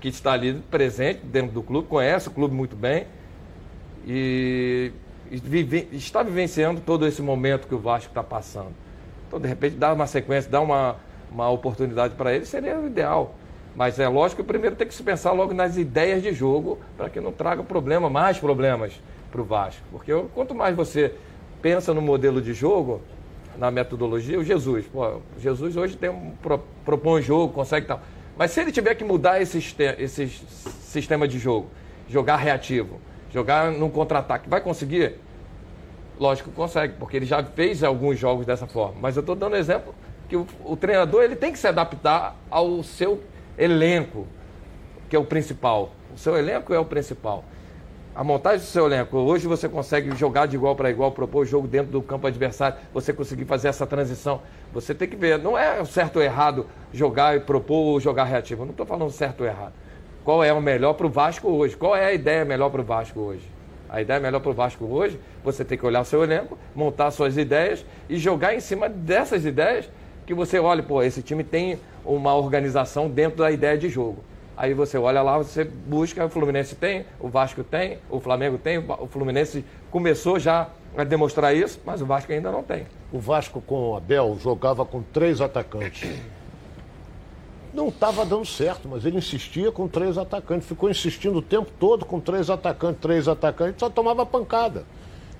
que 0.00 0.08
está 0.08 0.32
ali 0.32 0.54
presente 0.70 1.20
dentro 1.24 1.52
do 1.52 1.62
clube, 1.62 1.88
conhece 1.88 2.28
o 2.28 2.30
clube 2.30 2.54
muito 2.54 2.76
bem 2.76 3.06
e, 4.06 4.92
e 5.30 5.36
vive, 5.38 5.88
está 5.92 6.22
vivenciando 6.22 6.80
todo 6.80 7.06
esse 7.06 7.22
momento 7.22 7.66
que 7.66 7.74
o 7.74 7.78
Vasco 7.78 8.10
está 8.10 8.22
passando. 8.22 8.72
Então, 9.26 9.40
de 9.40 9.48
repente, 9.48 9.76
dar 9.76 9.94
uma 9.94 10.06
sequência, 10.06 10.50
dar 10.50 10.60
uma, 10.60 10.96
uma 11.32 11.48
oportunidade 11.48 12.14
para 12.14 12.34
ele 12.34 12.44
seria 12.44 12.78
o 12.78 12.86
ideal. 12.86 13.34
Mas 13.74 13.98
é 13.98 14.06
lógico 14.06 14.42
que 14.42 14.46
primeiro 14.46 14.76
tem 14.76 14.86
que 14.86 14.94
se 14.94 15.02
pensar 15.02 15.32
logo 15.32 15.52
nas 15.52 15.76
ideias 15.76 16.22
de 16.22 16.32
jogo 16.32 16.78
para 16.96 17.08
que 17.08 17.20
não 17.20 17.32
traga 17.32 17.62
problema, 17.62 18.08
mais 18.08 18.38
problemas 18.38 18.92
para 19.32 19.40
o 19.40 19.44
Vasco. 19.44 19.82
Porque 19.90 20.12
quanto 20.32 20.54
mais 20.54 20.76
você 20.76 21.14
pensa 21.60 21.92
no 21.92 22.00
modelo 22.00 22.40
de 22.40 22.52
jogo, 22.52 23.00
na 23.58 23.70
metodologia, 23.70 24.38
o 24.38 24.44
Jesus. 24.44 24.86
Pô, 24.86 25.20
Jesus 25.38 25.76
hoje 25.76 25.96
tem 25.96 26.10
um, 26.10 26.32
pro, 26.42 26.58
propõe 26.84 27.22
jogo, 27.22 27.52
consegue 27.52 27.86
tal. 27.86 28.00
Mas 28.36 28.50
se 28.50 28.60
ele 28.60 28.72
tiver 28.72 28.94
que 28.94 29.04
mudar 29.04 29.40
esse, 29.40 29.58
esse 29.98 30.28
sistema 30.80 31.28
de 31.28 31.38
jogo, 31.38 31.68
jogar 32.08 32.36
reativo, 32.36 33.00
jogar 33.32 33.70
num 33.70 33.88
contra-ataque, 33.88 34.48
vai 34.48 34.60
conseguir? 34.60 35.16
Lógico 36.18 36.50
que 36.50 36.56
consegue, 36.56 36.94
porque 36.98 37.16
ele 37.16 37.26
já 37.26 37.42
fez 37.42 37.82
alguns 37.82 38.18
jogos 38.18 38.46
dessa 38.46 38.66
forma. 38.66 38.96
Mas 39.00 39.16
eu 39.16 39.20
estou 39.20 39.34
dando 39.34 39.56
exemplo 39.56 39.94
que 40.28 40.36
o, 40.36 40.46
o, 40.64 40.76
treinador 40.76 41.22
ele 41.22 41.36
tem 41.36 41.52
que 41.52 41.58
se 41.58 41.66
adaptar 41.66 42.36
ao 42.50 42.82
seu 42.82 43.22
elenco. 43.58 44.26
que 45.08 45.16
é 45.16 45.18
o 45.18 45.24
principal. 45.24 45.92
O 46.14 46.18
seu 46.18 46.36
elenco 46.36 46.72
é 46.72 46.78
o 46.78 46.84
principal. 46.84 47.44
A 48.14 48.22
montagem 48.22 48.60
do 48.60 48.64
seu 48.66 48.86
elenco. 48.86 49.16
Hoje 49.18 49.48
você 49.48 49.68
consegue 49.68 50.14
jogar 50.14 50.46
de 50.46 50.54
igual 50.54 50.76
para 50.76 50.88
igual, 50.88 51.10
propor 51.10 51.40
o 51.40 51.44
jogo 51.44 51.66
dentro 51.66 51.90
do 51.90 52.00
campo 52.00 52.28
adversário, 52.28 52.78
você 52.92 53.12
conseguir 53.12 53.44
fazer 53.44 53.66
essa 53.66 53.84
transição. 53.84 54.40
Você 54.72 54.94
tem 54.94 55.08
que 55.08 55.16
ver. 55.16 55.36
Não 55.36 55.58
é 55.58 55.84
certo 55.84 56.16
ou 56.16 56.22
errado 56.22 56.64
jogar 56.92 57.36
e 57.36 57.40
propor 57.40 57.74
ou 57.74 57.98
jogar 57.98 58.22
reativo. 58.22 58.62
Eu 58.62 58.66
não 58.66 58.70
estou 58.70 58.86
falando 58.86 59.10
certo 59.10 59.40
ou 59.40 59.46
errado. 59.48 59.72
Qual 60.22 60.44
é 60.44 60.52
o 60.52 60.62
melhor 60.62 60.92
para 60.92 61.08
o 61.08 61.10
Vasco 61.10 61.48
hoje? 61.48 61.76
Qual 61.76 61.96
é 61.96 62.04
a 62.04 62.12
ideia 62.12 62.44
melhor 62.44 62.70
para 62.70 62.82
o 62.82 62.84
Vasco 62.84 63.18
hoje? 63.18 63.50
A 63.88 64.00
ideia 64.00 64.20
melhor 64.20 64.38
para 64.38 64.50
o 64.50 64.54
Vasco 64.54 64.84
hoje, 64.84 65.18
você 65.42 65.64
tem 65.64 65.76
que 65.76 65.84
olhar 65.84 66.00
o 66.00 66.04
seu 66.04 66.22
elenco, 66.22 66.56
montar 66.72 67.10
suas 67.10 67.36
ideias 67.36 67.84
e 68.08 68.16
jogar 68.16 68.54
em 68.54 68.60
cima 68.60 68.88
dessas 68.88 69.44
ideias 69.44 69.90
que 70.24 70.32
você 70.32 70.60
olha, 70.60 70.84
pô, 70.84 71.02
esse 71.02 71.20
time 71.20 71.42
tem 71.42 71.80
uma 72.04 72.34
organização 72.34 73.08
dentro 73.08 73.38
da 73.38 73.50
ideia 73.50 73.76
de 73.76 73.88
jogo. 73.88 74.22
Aí 74.56 74.72
você 74.72 74.96
olha 74.96 75.20
lá, 75.20 75.36
você 75.38 75.64
busca, 75.64 76.24
o 76.24 76.28
Fluminense 76.28 76.76
tem, 76.76 77.04
o 77.18 77.28
Vasco 77.28 77.64
tem, 77.64 77.98
o 78.08 78.20
Flamengo 78.20 78.56
tem, 78.56 78.78
o 78.78 79.06
Fluminense 79.06 79.64
começou 79.90 80.38
já 80.38 80.68
a 80.96 81.02
demonstrar 81.02 81.54
isso, 81.54 81.80
mas 81.84 82.00
o 82.00 82.06
Vasco 82.06 82.32
ainda 82.32 82.52
não 82.52 82.62
tem. 82.62 82.86
O 83.12 83.18
Vasco 83.18 83.60
com 83.60 83.90
o 83.90 83.96
Abel 83.96 84.38
jogava 84.40 84.84
com 84.84 85.02
três 85.02 85.40
atacantes. 85.40 86.08
Não 87.72 87.88
estava 87.88 88.24
dando 88.24 88.46
certo, 88.46 88.88
mas 88.88 89.04
ele 89.04 89.18
insistia 89.18 89.72
com 89.72 89.88
três 89.88 90.16
atacantes. 90.16 90.68
Ficou 90.68 90.88
insistindo 90.88 91.38
o 91.38 91.42
tempo 91.42 91.72
todo 91.80 92.04
com 92.04 92.20
três 92.20 92.48
atacantes, 92.48 93.00
três 93.00 93.26
atacantes, 93.26 93.80
só 93.80 93.90
tomava 93.90 94.24
pancada. 94.24 94.84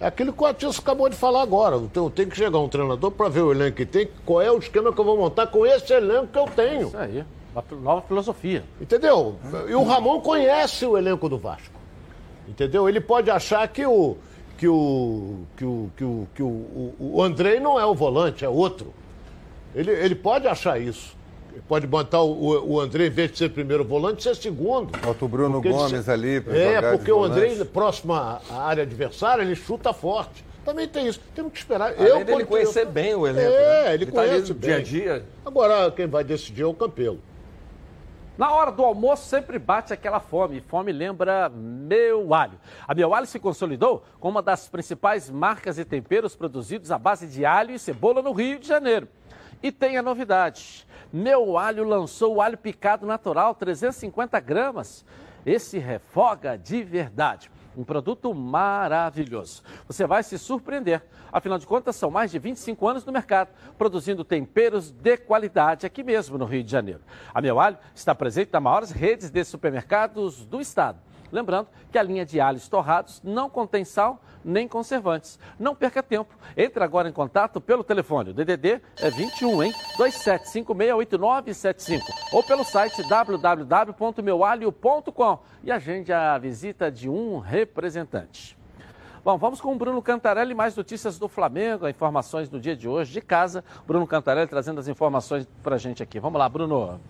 É 0.00 0.06
aquilo 0.08 0.32
que 0.32 0.42
o 0.42 0.46
Atício 0.46 0.82
acabou 0.82 1.08
de 1.08 1.14
falar 1.14 1.42
agora. 1.42 1.76
Então, 1.76 2.10
tem 2.10 2.28
que 2.28 2.36
chegar 2.36 2.58
um 2.58 2.68
treinador 2.68 3.12
para 3.12 3.28
ver 3.28 3.42
o 3.42 3.52
elenco 3.52 3.76
que 3.76 3.86
tem, 3.86 4.08
qual 4.26 4.42
é 4.42 4.50
o 4.50 4.58
esquema 4.58 4.92
que 4.92 5.00
eu 5.00 5.04
vou 5.04 5.16
montar 5.16 5.46
com 5.46 5.64
esse 5.64 5.92
elenco 5.92 6.26
que 6.26 6.38
eu 6.38 6.46
tenho. 6.46 6.88
Isso 6.88 6.98
aí. 6.98 7.24
Uma 7.54 7.64
nova 7.80 8.02
filosofia. 8.02 8.64
Entendeu? 8.80 9.36
E 9.68 9.74
o 9.74 9.84
Ramon 9.84 10.20
conhece 10.20 10.84
o 10.84 10.98
elenco 10.98 11.28
do 11.28 11.38
Vasco. 11.38 11.78
Entendeu? 12.48 12.88
Ele 12.88 13.00
pode 13.00 13.30
achar 13.30 13.66
que 13.68 13.86
o 13.86 14.16
que 14.58 14.68
o 14.68 15.44
que 15.56 15.64
o 15.64 15.90
que 15.96 16.04
o, 16.04 16.28
que 16.34 16.42
o, 16.42 16.94
o, 16.98 17.22
Andrei 17.22 17.60
não 17.60 17.78
é 17.78 17.86
o 17.86 17.94
volante, 17.94 18.44
é 18.44 18.48
outro. 18.48 18.92
Ele, 19.74 19.90
ele 19.90 20.14
pode 20.14 20.46
achar 20.46 20.80
isso. 20.80 21.16
Ele 21.52 21.62
pode 21.68 21.86
botar 21.86 22.20
o, 22.20 22.72
o 22.72 22.80
André, 22.80 23.06
em 23.06 23.10
vez 23.10 23.30
de 23.30 23.38
ser 23.38 23.50
primeiro 23.50 23.84
volante, 23.84 24.22
ser 24.22 24.34
segundo. 24.34 24.98
Bota 24.98 25.24
o 25.24 25.28
Bruno 25.28 25.62
Gomes 25.62 26.08
ali 26.08 26.40
para 26.40 26.56
É, 26.56 26.96
porque 26.96 27.12
o 27.12 27.22
André, 27.22 27.64
próximo 27.64 28.12
à 28.12 28.40
área 28.50 28.82
adversária, 28.82 29.42
ele 29.42 29.54
chuta 29.54 29.92
forte. 29.92 30.44
Também 30.64 30.88
tem 30.88 31.06
isso. 31.06 31.20
Temos 31.34 31.52
que 31.52 31.58
esperar. 31.58 31.94
Além 31.96 32.08
eu 32.08 32.24
dele 32.24 32.44
conhecer 32.44 32.82
eu... 32.82 32.90
bem 32.90 33.14
o 33.14 33.26
elenco. 33.26 33.52
É, 33.52 33.84
né? 33.84 33.94
ele, 33.94 34.04
ele 34.04 34.12
conhece 34.12 34.54
tá 34.54 34.66
dia 34.66 34.76
a 34.76 34.82
dia. 34.82 35.24
Agora, 35.44 35.90
quem 35.90 36.06
vai 36.06 36.24
decidir 36.24 36.62
é 36.62 36.66
o 36.66 36.74
Campelo. 36.74 37.20
Na 38.36 38.52
hora 38.52 38.72
do 38.72 38.84
almoço 38.84 39.28
sempre 39.28 39.60
bate 39.60 39.92
aquela 39.92 40.18
fome. 40.18 40.60
Fome 40.60 40.90
lembra 40.90 41.48
Meu 41.48 42.34
Alho. 42.34 42.58
A 42.86 42.92
Meu 42.92 43.14
Alho 43.14 43.26
se 43.26 43.38
consolidou 43.38 44.02
como 44.18 44.32
uma 44.34 44.42
das 44.42 44.68
principais 44.68 45.30
marcas 45.30 45.78
e 45.78 45.84
temperos 45.84 46.34
produzidos 46.34 46.90
à 46.90 46.98
base 46.98 47.28
de 47.28 47.46
alho 47.46 47.72
e 47.72 47.78
cebola 47.78 48.20
no 48.20 48.32
Rio 48.32 48.58
de 48.58 48.66
Janeiro. 48.66 49.06
E 49.62 49.70
tem 49.70 49.96
a 49.96 50.02
novidade. 50.02 50.84
Meu 51.12 51.56
Alho 51.56 51.84
lançou 51.84 52.34
o 52.34 52.40
alho 52.40 52.58
picado 52.58 53.06
natural, 53.06 53.54
350 53.54 54.40
gramas. 54.40 55.04
Esse 55.46 55.78
refoga 55.78 56.58
de 56.58 56.82
verdade. 56.82 57.48
Um 57.76 57.84
produto 57.84 58.32
maravilhoso. 58.34 59.62
Você 59.86 60.06
vai 60.06 60.22
se 60.22 60.38
surpreender. 60.38 61.02
Afinal 61.32 61.58
de 61.58 61.66
contas, 61.66 61.96
são 61.96 62.10
mais 62.10 62.30
de 62.30 62.38
25 62.38 62.86
anos 62.86 63.04
no 63.04 63.12
mercado, 63.12 63.50
produzindo 63.76 64.24
temperos 64.24 64.90
de 64.90 65.16
qualidade 65.16 65.84
aqui 65.84 66.04
mesmo 66.04 66.38
no 66.38 66.44
Rio 66.44 66.62
de 66.62 66.70
Janeiro. 66.70 67.00
A 67.32 67.40
Meu 67.40 67.58
Alho 67.58 67.76
está 67.94 68.14
presente 68.14 68.52
nas 68.52 68.62
maiores 68.62 68.90
redes 68.90 69.30
de 69.30 69.44
supermercados 69.44 70.44
do 70.46 70.60
estado. 70.60 70.98
Lembrando 71.32 71.68
que 71.90 71.98
a 71.98 72.02
linha 72.02 72.24
de 72.24 72.40
alhos 72.40 72.68
torrados 72.68 73.20
não 73.24 73.50
contém 73.50 73.84
sal 73.84 74.22
nem 74.44 74.68
conservantes. 74.68 75.38
Não 75.58 75.74
perca 75.74 76.02
tempo. 76.02 76.34
Entre 76.56 76.84
agora 76.84 77.08
em 77.08 77.12
contato 77.12 77.60
pelo 77.60 77.82
telefone. 77.82 78.30
O 78.30 78.34
DDD 78.34 78.80
é 78.98 79.10
21, 79.10 79.62
hein? 79.62 79.72
27568975 79.96 82.02
ou 82.32 82.42
pelo 82.42 82.64
site 82.64 83.02
www.meualho.com 83.08 85.38
e 85.62 85.72
agende 85.72 86.12
a 86.12 86.36
visita 86.38 86.90
de 86.90 87.08
um 87.08 87.38
representante. 87.38 88.58
Bom, 89.24 89.38
vamos 89.38 89.58
com 89.58 89.72
o 89.72 89.76
Bruno 89.76 90.02
Cantarelli, 90.02 90.54
mais 90.54 90.76
notícias 90.76 91.18
do 91.18 91.28
Flamengo, 91.28 91.88
informações 91.88 92.50
do 92.50 92.60
dia 92.60 92.76
de 92.76 92.86
hoje 92.86 93.10
de 93.10 93.22
casa. 93.22 93.64
Bruno 93.86 94.06
Cantarelli 94.06 94.46
trazendo 94.46 94.80
as 94.80 94.86
informações 94.86 95.48
para 95.62 95.76
a 95.76 95.78
gente 95.78 96.02
aqui. 96.02 96.20
Vamos 96.20 96.38
lá, 96.38 96.46
Bruno. 96.46 97.00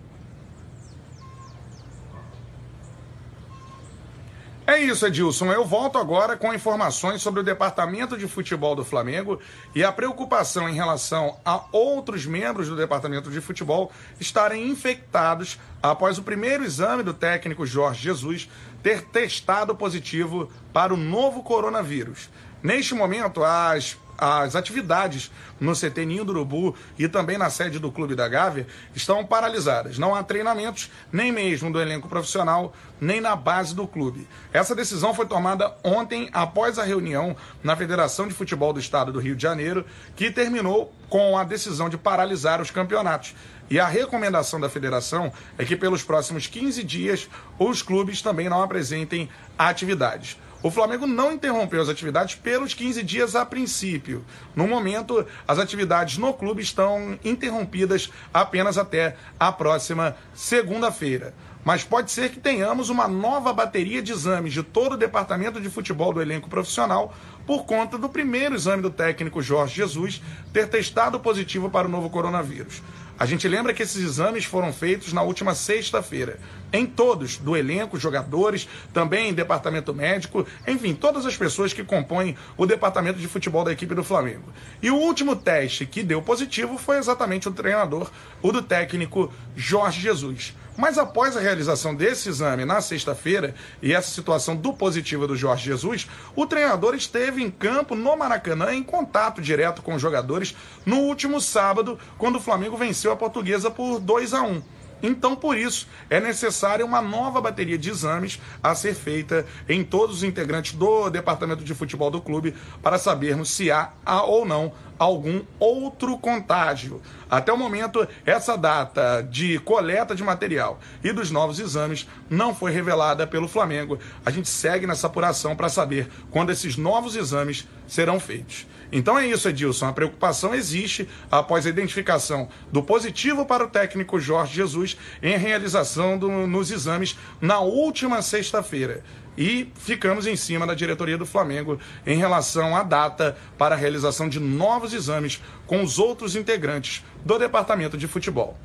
É 4.66 4.78
isso, 4.78 5.06
Edilson. 5.06 5.52
Eu 5.52 5.62
volto 5.62 5.98
agora 5.98 6.38
com 6.38 6.54
informações 6.54 7.20
sobre 7.20 7.40
o 7.40 7.44
departamento 7.44 8.16
de 8.16 8.26
futebol 8.26 8.74
do 8.74 8.82
Flamengo 8.82 9.38
e 9.74 9.84
a 9.84 9.92
preocupação 9.92 10.66
em 10.66 10.74
relação 10.74 11.36
a 11.44 11.64
outros 11.70 12.24
membros 12.24 12.70
do 12.70 12.76
departamento 12.76 13.30
de 13.30 13.42
futebol 13.42 13.92
estarem 14.18 14.66
infectados 14.66 15.60
após 15.82 16.16
o 16.16 16.22
primeiro 16.22 16.64
exame 16.64 17.02
do 17.02 17.12
técnico 17.12 17.66
Jorge 17.66 18.04
Jesus 18.04 18.48
ter 18.82 19.02
testado 19.02 19.74
positivo 19.74 20.50
para 20.72 20.94
o 20.94 20.96
novo 20.96 21.42
coronavírus. 21.42 22.30
Neste 22.62 22.94
momento, 22.94 23.44
as 23.44 23.98
as 24.16 24.54
atividades 24.54 25.30
no 25.60 25.72
CT 25.74 26.06
Ninho 26.06 26.24
do 26.24 26.32
Urubu 26.32 26.74
e 26.98 27.08
também 27.08 27.36
na 27.36 27.50
sede 27.50 27.78
do 27.78 27.90
Clube 27.90 28.14
da 28.14 28.28
Gávea 28.28 28.66
estão 28.94 29.24
paralisadas. 29.24 29.98
Não 29.98 30.14
há 30.14 30.22
treinamentos, 30.22 30.90
nem 31.12 31.32
mesmo 31.32 31.72
do 31.72 31.80
elenco 31.80 32.08
profissional, 32.08 32.74
nem 33.04 33.20
na 33.20 33.36
base 33.36 33.74
do 33.74 33.86
clube. 33.86 34.26
Essa 34.52 34.74
decisão 34.74 35.14
foi 35.14 35.26
tomada 35.26 35.76
ontem 35.84 36.28
após 36.32 36.78
a 36.78 36.84
reunião 36.84 37.36
na 37.62 37.76
Federação 37.76 38.26
de 38.26 38.34
Futebol 38.34 38.72
do 38.72 38.80
Estado 38.80 39.12
do 39.12 39.20
Rio 39.20 39.36
de 39.36 39.42
Janeiro, 39.42 39.84
que 40.16 40.30
terminou 40.30 40.92
com 41.08 41.36
a 41.36 41.44
decisão 41.44 41.88
de 41.88 41.98
paralisar 41.98 42.60
os 42.60 42.70
campeonatos. 42.70 43.34
E 43.70 43.78
a 43.78 43.86
recomendação 43.86 44.58
da 44.58 44.68
federação 44.68 45.32
é 45.56 45.64
que 45.64 45.76
pelos 45.76 46.02
próximos 46.02 46.46
15 46.46 46.82
dias 46.82 47.28
os 47.58 47.82
clubes 47.82 48.20
também 48.20 48.48
não 48.48 48.62
apresentem 48.62 49.28
atividades. 49.58 50.38
O 50.62 50.70
Flamengo 50.70 51.06
não 51.06 51.30
interrompeu 51.30 51.82
as 51.82 51.90
atividades 51.90 52.36
pelos 52.36 52.72
15 52.72 53.02
dias 53.02 53.36
a 53.36 53.44
princípio. 53.44 54.24
No 54.56 54.66
momento, 54.66 55.26
as 55.46 55.58
atividades 55.58 56.16
no 56.16 56.32
clube 56.32 56.62
estão 56.62 57.18
interrompidas 57.22 58.10
apenas 58.32 58.78
até 58.78 59.14
a 59.38 59.52
próxima 59.52 60.16
segunda-feira. 60.32 61.34
Mas 61.64 61.82
pode 61.82 62.10
ser 62.10 62.30
que 62.30 62.38
tenhamos 62.38 62.90
uma 62.90 63.08
nova 63.08 63.52
bateria 63.52 64.02
de 64.02 64.12
exames 64.12 64.52
de 64.52 64.62
todo 64.62 64.92
o 64.92 64.98
departamento 64.98 65.60
de 65.60 65.70
futebol 65.70 66.12
do 66.12 66.20
elenco 66.20 66.48
profissional 66.48 67.14
por 67.46 67.64
conta 67.64 67.96
do 67.96 68.08
primeiro 68.08 68.54
exame 68.54 68.82
do 68.82 68.90
técnico 68.90 69.40
Jorge 69.40 69.76
Jesus 69.76 70.20
ter 70.52 70.68
testado 70.68 71.18
positivo 71.18 71.70
para 71.70 71.88
o 71.88 71.90
novo 71.90 72.10
coronavírus. 72.10 72.82
A 73.16 73.26
gente 73.26 73.46
lembra 73.46 73.72
que 73.72 73.82
esses 73.82 74.02
exames 74.02 74.44
foram 74.44 74.72
feitos 74.72 75.12
na 75.12 75.22
última 75.22 75.54
sexta-feira. 75.54 76.40
Em 76.72 76.84
todos, 76.84 77.36
do 77.36 77.56
elenco, 77.56 77.98
jogadores, 77.98 78.68
também 78.92 79.28
em 79.28 79.32
departamento 79.32 79.94
médico, 79.94 80.44
enfim, 80.66 80.94
todas 80.94 81.24
as 81.24 81.36
pessoas 81.36 81.72
que 81.72 81.84
compõem 81.84 82.36
o 82.56 82.66
departamento 82.66 83.20
de 83.20 83.28
futebol 83.28 83.62
da 83.62 83.70
equipe 83.70 83.94
do 83.94 84.02
Flamengo. 84.02 84.52
E 84.82 84.90
o 84.90 84.96
último 84.96 85.36
teste 85.36 85.86
que 85.86 86.02
deu 86.02 86.20
positivo 86.20 86.76
foi 86.76 86.98
exatamente 86.98 87.48
o 87.48 87.52
treinador, 87.52 88.10
o 88.42 88.50
do 88.50 88.60
técnico 88.60 89.32
Jorge 89.54 90.00
Jesus. 90.00 90.52
Mas 90.76 90.98
após 90.98 91.36
a 91.36 91.40
realização 91.40 91.94
desse 91.94 92.28
exame 92.28 92.64
na 92.64 92.80
sexta-feira 92.80 93.54
e 93.80 93.92
essa 93.92 94.10
situação 94.10 94.56
do 94.56 94.72
positivo 94.72 95.26
do 95.26 95.36
Jorge 95.36 95.64
Jesus, 95.64 96.08
o 96.34 96.46
treinador 96.46 96.94
esteve 96.94 97.42
em 97.42 97.50
campo 97.50 97.94
no 97.94 98.16
Maracanã 98.16 98.74
em 98.74 98.82
contato 98.82 99.40
direto 99.40 99.82
com 99.82 99.94
os 99.94 100.02
jogadores 100.02 100.54
no 100.84 100.96
último 100.96 101.40
sábado, 101.40 101.98
quando 102.18 102.36
o 102.36 102.40
Flamengo 102.40 102.76
venceu 102.76 103.12
a 103.12 103.16
Portuguesa 103.16 103.70
por 103.70 104.00
2 104.00 104.34
a 104.34 104.42
1. 104.42 104.62
Então, 105.02 105.36
por 105.36 105.56
isso, 105.56 105.86
é 106.08 106.18
necessária 106.18 106.84
uma 106.84 107.02
nova 107.02 107.38
bateria 107.38 107.76
de 107.76 107.90
exames 107.90 108.40
a 108.62 108.74
ser 108.74 108.94
feita 108.94 109.44
em 109.68 109.84
todos 109.84 110.16
os 110.16 110.22
integrantes 110.22 110.72
do 110.72 111.10
departamento 111.10 111.62
de 111.62 111.74
futebol 111.74 112.10
do 112.10 112.22
clube 112.22 112.54
para 112.82 112.96
sabermos 112.96 113.50
se 113.50 113.70
há, 113.70 113.92
há 114.04 114.22
ou 114.22 114.46
não 114.46 114.72
algum 114.98 115.42
outro 115.58 116.16
contágio. 116.18 117.00
Até 117.30 117.52
o 117.52 117.56
momento, 117.56 118.06
essa 118.24 118.56
data 118.56 119.22
de 119.22 119.58
coleta 119.60 120.14
de 120.14 120.22
material 120.22 120.78
e 121.02 121.12
dos 121.12 121.30
novos 121.30 121.58
exames 121.58 122.08
não 122.28 122.54
foi 122.54 122.70
revelada 122.70 123.26
pelo 123.26 123.48
Flamengo. 123.48 123.98
A 124.24 124.30
gente 124.30 124.48
segue 124.48 124.86
nessa 124.86 125.06
apuração 125.06 125.56
para 125.56 125.68
saber 125.68 126.08
quando 126.30 126.50
esses 126.50 126.76
novos 126.76 127.16
exames 127.16 127.66
serão 127.86 128.20
feitos. 128.20 128.66
Então 128.92 129.18
é 129.18 129.26
isso, 129.26 129.48
Edilson. 129.48 129.88
A 129.88 129.92
preocupação 129.92 130.54
existe 130.54 131.08
após 131.28 131.66
a 131.66 131.68
identificação 131.68 132.48
do 132.70 132.82
positivo 132.82 133.44
para 133.44 133.64
o 133.64 133.68
técnico 133.68 134.20
Jorge 134.20 134.54
Jesus 134.54 134.96
em 135.20 135.36
realização 135.36 136.16
do, 136.16 136.28
nos 136.46 136.70
exames 136.70 137.18
na 137.40 137.58
última 137.58 138.22
sexta-feira. 138.22 139.02
E 139.36 139.72
ficamos 139.74 140.26
em 140.26 140.36
cima 140.36 140.66
da 140.66 140.74
diretoria 140.74 141.18
do 141.18 141.26
Flamengo 141.26 141.78
em 142.06 142.16
relação 142.16 142.76
à 142.76 142.82
data 142.82 143.36
para 143.58 143.74
a 143.74 143.78
realização 143.78 144.28
de 144.28 144.38
novos 144.38 144.92
exames 144.92 145.42
com 145.66 145.82
os 145.82 145.98
outros 145.98 146.36
integrantes 146.36 147.04
do 147.24 147.38
departamento 147.38 147.98
de 147.98 148.06
futebol. 148.06 148.56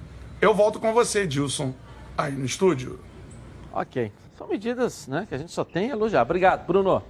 Eu 0.41 0.53
volto 0.53 0.79
com 0.79 0.93
você, 0.93 1.21
Edilson, 1.21 1.73
aí 2.17 2.31
no 2.33 2.45
estúdio. 2.45 2.99
Ok. 3.73 4.11
São 4.37 4.47
medidas 4.47 5.07
né, 5.07 5.25
que 5.27 5.35
a 5.35 5.37
gente 5.37 5.51
só 5.51 5.65
tem 5.65 5.89
a 5.89 5.93
elogiar. 5.93 6.21
Obrigado, 6.21 6.65
Bruno. 6.65 7.03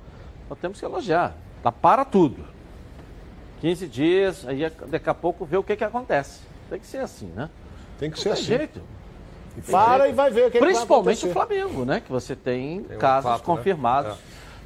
Só 0.48 0.56
temos 0.56 0.80
que 0.80 0.86
elogiar. 0.86 1.36
Tá 1.61 1.72
para 1.72 2.03
tudo. 2.06 2.44
15 3.61 3.88
dias, 3.88 4.48
aí 4.48 4.69
daqui 4.88 5.10
a 5.10 5.14
pouco 5.14 5.45
ver 5.45 5.57
o 5.57 5.64
que, 5.64 5.76
que 5.76 5.84
acontece. 5.84 6.40
Tem 6.69 6.80
que 6.80 6.88
ser 6.88 6.99
assim, 6.99 7.27
né? 7.27 7.49
Tem 7.99 8.10
que 8.10 8.15
Não 8.18 8.23
ser 8.23 8.30
tem 8.30 8.34
assim. 8.34 8.44
jeito. 8.45 8.81
Para 9.69 10.07
e 10.07 10.13
vai 10.13 10.30
ver 10.30 10.47
o 10.47 10.51
que, 10.51 10.59
vai 10.59 10.69
Principalmente 10.69 11.27
o. 11.27 11.31
Flamengo, 11.31 11.85
né? 11.85 11.99
Que 11.99 12.11
você 12.11 12.35
tem, 12.35 12.84
Tem 12.84 12.97
um 12.97 12.99
casos 12.99 13.31
fato, 13.31 13.39
né? 13.39 13.45
confirmados 13.45 14.13
É. 14.13 14.17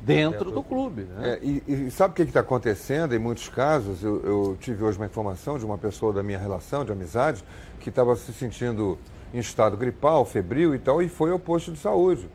dentro 0.02 0.52
do 0.52 0.62
clube. 0.62 1.04
Né? 1.04 1.32
É, 1.32 1.40
e, 1.42 1.64
e 1.88 1.92
sabe 1.92 2.12
o 2.12 2.16
que 2.16 2.24
está 2.24 2.42
acontecendo 2.42 3.16
em 3.16 3.20
muitos 3.20 3.50
casos? 3.50 4.04
Eu, 4.04 4.22
eu 4.24 4.58
tive 4.60 4.84
hoje 4.84 4.98
uma 4.98 5.06
informação 5.06 5.58
de 5.58 5.66
uma 5.66 5.78
pessoa 5.78 6.14
da 6.14 6.22
minha 6.22 6.38
relação, 6.38 6.84
de 6.86 6.92
amizade, 6.92 7.44
que 7.80 7.90
estava 7.90 8.16
se 8.16 8.32
sentindo 8.34 8.98
em 9.34 9.40
estado 9.40 9.76
gripal, 9.76 10.26
febril 10.26 10.76
e 10.76 10.80
tal, 10.80 11.02
e 11.02 11.10
foi 11.10 11.32
ao 11.32 11.40
posto 11.40 11.72
de 11.72 11.80
saúde. 11.80 12.30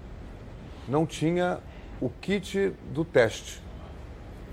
Não 0.88 1.06
tinha 1.06 1.58
o 2.00 2.08
kit 2.08 2.72
do 2.92 3.04
teste. 3.04 3.62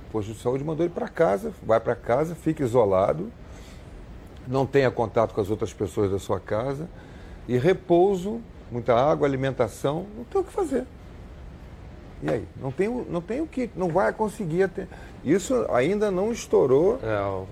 O 0.07 0.11
posto 0.11 0.33
de 0.33 0.39
saúde 0.39 0.63
mandou 0.63 0.85
ele 0.85 0.93
para 0.93 1.07
casa, 1.07 1.51
vai 1.63 1.79
para 1.79 1.95
casa, 1.95 2.35
fica 2.35 2.63
isolado, 2.63 3.31
não 4.47 4.65
tenha 4.65 4.91
contato 4.91 5.33
com 5.33 5.41
as 5.41 5.49
outras 5.49 5.73
pessoas 5.73 6.11
da 6.11 6.19
sua 6.19 6.39
casa, 6.39 6.87
e 7.47 7.57
repouso, 7.57 8.41
muita 8.71 8.93
água, 8.95 9.27
alimentação, 9.27 10.05
não 10.17 10.23
tem 10.23 10.41
o 10.41 10.43
que 10.43 10.51
fazer. 10.51 10.85
E 12.23 12.29
aí? 12.29 12.45
Não 12.59 12.71
tem, 12.71 12.87
o- 12.87 13.05
não 13.09 13.21
tem 13.21 13.41
o 13.41 13.47
que, 13.47 13.69
não 13.75 13.89
vai 13.89 14.11
conseguir 14.13 14.63
até. 14.63 14.87
Isso 15.23 15.65
ainda 15.71 16.09
não 16.09 16.31
estourou 16.31 16.97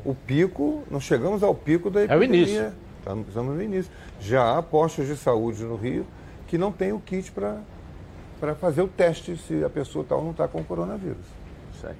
o 0.05 0.15
pico, 0.15 0.83
não 0.89 0.99
chegamos 0.99 1.43
ao 1.43 1.53
pico 1.53 1.89
da 1.89 2.01
É 2.01 2.03
o 2.03 2.23
epidemia. 2.23 2.41
início. 2.41 2.73
Estamos, 2.99 3.27
estamos 3.27 3.55
no 3.55 3.61
início. 3.61 3.91
Já 4.21 4.57
há 4.57 4.61
postos 4.63 5.07
de 5.07 5.17
saúde 5.17 5.63
no 5.63 5.75
Rio 5.75 6.05
que 6.47 6.57
não 6.57 6.71
tem 6.71 6.93
o 6.93 6.99
kit 6.99 7.31
para 7.31 8.55
fazer 8.55 8.81
o 8.81 8.87
teste 8.87 9.35
se 9.37 9.63
a 9.63 9.69
pessoa 9.69 10.05
tal 10.07 10.23
não 10.23 10.31
está 10.31 10.47
com 10.47 10.63
coronavírus. 10.63 11.25
Isso 11.75 11.85
aí. 11.87 11.95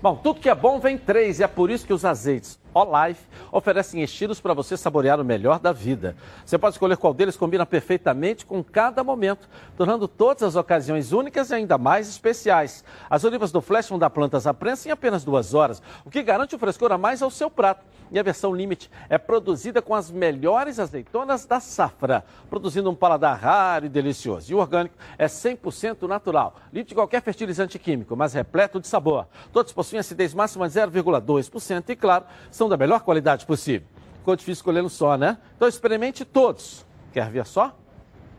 Bom, 0.00 0.16
tudo 0.16 0.40
que 0.40 0.48
é 0.48 0.54
bom 0.54 0.78
vem 0.80 0.96
três 0.96 1.40
e 1.40 1.42
é 1.42 1.46
por 1.48 1.70
isso 1.70 1.86
que 1.86 1.92
os 1.92 2.04
azeites 2.04 2.58
Olife 2.74 3.26
oferecem 3.50 4.02
estilos 4.02 4.40
para 4.40 4.54
você 4.54 4.76
saborear 4.76 5.20
o 5.20 5.24
melhor 5.24 5.58
da 5.58 5.72
vida. 5.72 6.16
Você 6.44 6.58
pode 6.58 6.74
escolher 6.74 6.96
qual 6.96 7.12
deles 7.12 7.36
combina 7.36 7.66
perfeitamente 7.66 8.46
com 8.46 8.62
cada 8.62 9.02
momento, 9.02 9.48
tornando 9.76 10.06
todas 10.06 10.42
as 10.42 10.56
ocasiões 10.56 11.12
únicas 11.12 11.50
e 11.50 11.54
ainda 11.54 11.76
mais 11.76 12.08
especiais. 12.08 12.84
As 13.08 13.24
olivas 13.24 13.52
do 13.52 13.60
Flash 13.60 13.88
vão 13.88 13.98
dar 13.98 14.10
plantas 14.10 14.46
à 14.46 14.54
prensa 14.54 14.88
em 14.88 14.92
apenas 14.92 15.24
duas 15.24 15.54
horas, 15.54 15.82
o 16.04 16.10
que 16.10 16.22
garante 16.22 16.54
o 16.54 16.58
frescor 16.58 16.92
a 16.92 16.98
mais 16.98 17.22
ao 17.22 17.30
seu 17.30 17.50
prato. 17.50 17.84
E 18.12 18.18
a 18.18 18.22
versão 18.24 18.52
Limite 18.52 18.90
é 19.08 19.16
produzida 19.16 19.80
com 19.80 19.94
as 19.94 20.10
melhores 20.10 20.80
azeitonas 20.80 21.46
da 21.46 21.60
safra, 21.60 22.24
produzindo 22.48 22.90
um 22.90 22.94
paladar 22.94 23.38
raro 23.38 23.86
e 23.86 23.88
delicioso. 23.88 24.50
E 24.50 24.54
o 24.54 24.58
orgânico 24.58 24.96
é 25.16 25.26
100% 25.26 26.08
natural, 26.08 26.56
livre 26.72 26.88
de 26.88 26.94
qualquer 26.94 27.22
fertilizante 27.22 27.78
químico, 27.78 28.16
mas 28.16 28.34
repleto 28.34 28.80
de 28.80 28.88
sabor. 28.88 29.28
Todos 29.52 29.72
possuem 29.72 30.00
acidez 30.00 30.34
máxima 30.34 30.68
de 30.68 30.74
0,2% 30.74 31.90
e, 31.90 31.96
claro, 31.96 32.24
são 32.60 32.68
da 32.68 32.76
melhor 32.76 33.00
qualidade 33.00 33.46
possível. 33.46 33.88
Ficou 34.18 34.36
difícil 34.36 34.60
escolher 34.60 34.84
um 34.84 34.88
só, 34.90 35.16
né? 35.16 35.38
Então 35.56 35.66
experimente 35.66 36.26
todos. 36.26 36.84
Quer 37.10 37.30
ver 37.30 37.46
só? 37.46 37.74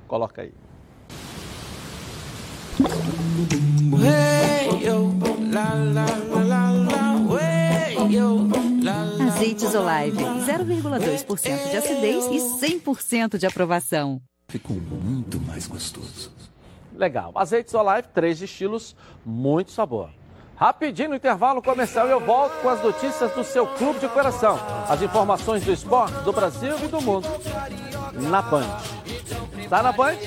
Coloca 0.07 0.43
aí. 0.43 0.53
Azeites 9.27 9.73
Olive, 9.73 10.23
0,2% 10.23 11.71
de 11.71 11.77
acidez 11.77 12.25
e 12.27 12.79
100% 12.79 13.39
de 13.39 13.47
aprovação. 13.47 14.21
Ficou 14.49 14.77
muito 14.77 15.39
mais 15.41 15.65
gostoso. 15.65 16.31
Legal. 16.95 17.31
Azeites 17.33 17.73
Olive, 17.73 18.07
três 18.13 18.39
estilos, 18.39 18.95
muito 19.25 19.71
sabor. 19.71 20.11
Rapidinho 20.61 21.09
no 21.09 21.15
intervalo 21.15 21.59
comercial 21.59 22.07
eu 22.07 22.19
volto 22.19 22.53
com 22.61 22.69
as 22.69 22.83
notícias 22.83 23.31
do 23.31 23.43
seu 23.43 23.65
clube 23.65 23.99
de 23.99 24.07
coração. 24.07 24.59
As 24.87 25.01
informações 25.01 25.65
do 25.65 25.71
esporte, 25.71 26.13
do 26.23 26.31
Brasil 26.31 26.77
e 26.85 26.87
do 26.87 27.01
mundo. 27.01 27.27
Na 28.29 28.43
Band. 28.43 28.67
Tá 29.67 29.81
na 29.81 29.91
Band? 29.91 30.17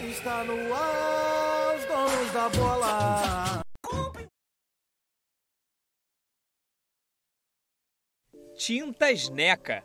Está 0.00 0.42
no 0.42 0.74
ar, 0.74 1.76
os 1.76 1.84
donos 1.84 2.32
da 2.32 2.48
bola. 2.48 3.62
Tintas 8.56 9.28
Neca. 9.28 9.84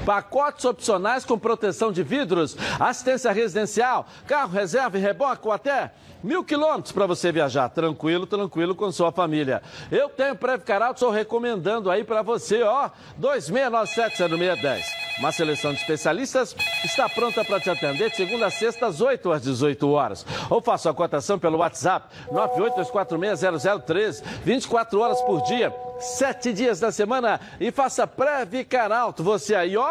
Pacotes 0.05 0.65
opcionais 0.65 1.23
com 1.23 1.37
proteção 1.37 1.91
de 1.91 2.01
vidros, 2.01 2.57
assistência 2.79 3.31
residencial, 3.31 4.07
carro 4.27 4.51
reserva 4.51 4.97
e 4.97 5.01
reboque 5.01 5.47
ou 5.47 5.53
até 5.53 5.91
mil 6.23 6.43
quilômetros 6.43 6.91
para 6.91 7.05
você 7.05 7.31
viajar 7.31 7.69
tranquilo, 7.69 8.25
tranquilo 8.25 8.75
com 8.75 8.91
sua 8.91 9.11
família. 9.11 9.61
Eu 9.91 10.09
tenho 10.09 10.35
Preve 10.35 10.63
Caralto, 10.63 10.95
estou 10.95 11.11
recomendando 11.11 11.89
aí 11.89 12.03
para 12.03 12.21
você, 12.21 12.61
ó, 12.63 12.89
26970610. 13.19 14.83
Uma 15.19 15.31
seleção 15.31 15.73
de 15.73 15.79
especialistas 15.79 16.55
está 16.83 17.07
pronta 17.09 17.43
para 17.43 17.59
te 17.59 17.69
atender 17.69 18.09
de 18.09 18.15
segunda 18.15 18.47
a 18.47 18.51
sexta, 18.51 18.87
às 18.87 19.01
8 19.01 19.31
às 19.31 19.41
18 19.43 19.89
horas. 19.91 20.25
Ou 20.49 20.61
faça 20.61 20.89
a 20.89 20.93
cotação 20.93 21.37
pelo 21.37 21.59
WhatsApp 21.59 22.07
982460013, 22.31 24.23
24 24.43 24.99
horas 24.99 25.21
por 25.21 25.43
dia, 25.43 25.73
7 25.99 26.53
dias 26.53 26.79
da 26.79 26.91
semana 26.91 27.39
e 27.59 27.71
faça 27.71 28.07
Preve 28.07 28.63
Caralto. 28.63 29.23
Você 29.23 29.53
aí, 29.53 29.77
ó, 29.77 29.90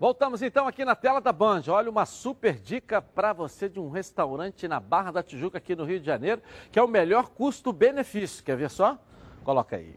Voltamos 0.00 0.40
então 0.40 0.66
aqui 0.66 0.82
na 0.82 0.96
tela 0.96 1.20
da 1.20 1.30
Band. 1.30 1.64
Olha 1.68 1.90
uma 1.90 2.06
super 2.06 2.54
dica 2.54 3.02
para 3.02 3.34
você 3.34 3.68
de 3.68 3.78
um 3.78 3.90
restaurante 3.90 4.66
na 4.66 4.80
Barra 4.80 5.10
da 5.10 5.22
Tijuca, 5.22 5.58
aqui 5.58 5.76
no 5.76 5.84
Rio 5.84 6.00
de 6.00 6.06
Janeiro, 6.06 6.40
que 6.72 6.78
é 6.78 6.82
o 6.82 6.88
melhor 6.88 7.28
custo-benefício. 7.28 8.42
Quer 8.42 8.56
ver 8.56 8.70
só? 8.70 8.98
Coloca 9.44 9.76
aí. 9.76 9.94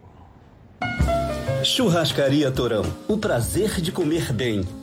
Churrascaria 1.63 2.51
Torão. 2.51 2.83
O 3.07 3.17
prazer 3.17 3.79
de 3.79 3.93
comer 3.93 4.33
bem. 4.33 4.82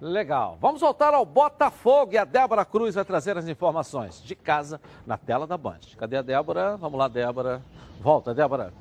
Legal. 0.00 0.56
Vamos 0.60 0.80
voltar 0.80 1.12
ao 1.12 1.24
Botafogo 1.24 2.12
e 2.12 2.18
a 2.18 2.24
Débora 2.24 2.64
Cruz 2.64 2.94
vai 2.94 3.04
trazer 3.04 3.36
as 3.36 3.48
informações 3.48 4.22
de 4.22 4.34
casa 4.34 4.80
na 5.06 5.16
tela 5.16 5.46
da 5.46 5.56
Band. 5.56 5.80
Cadê 5.96 6.16
a 6.16 6.22
Débora? 6.22 6.76
Vamos 6.76 6.98
lá, 6.98 7.08
Débora. 7.08 7.62
Volta, 8.00 8.32
Débora. 8.32 8.72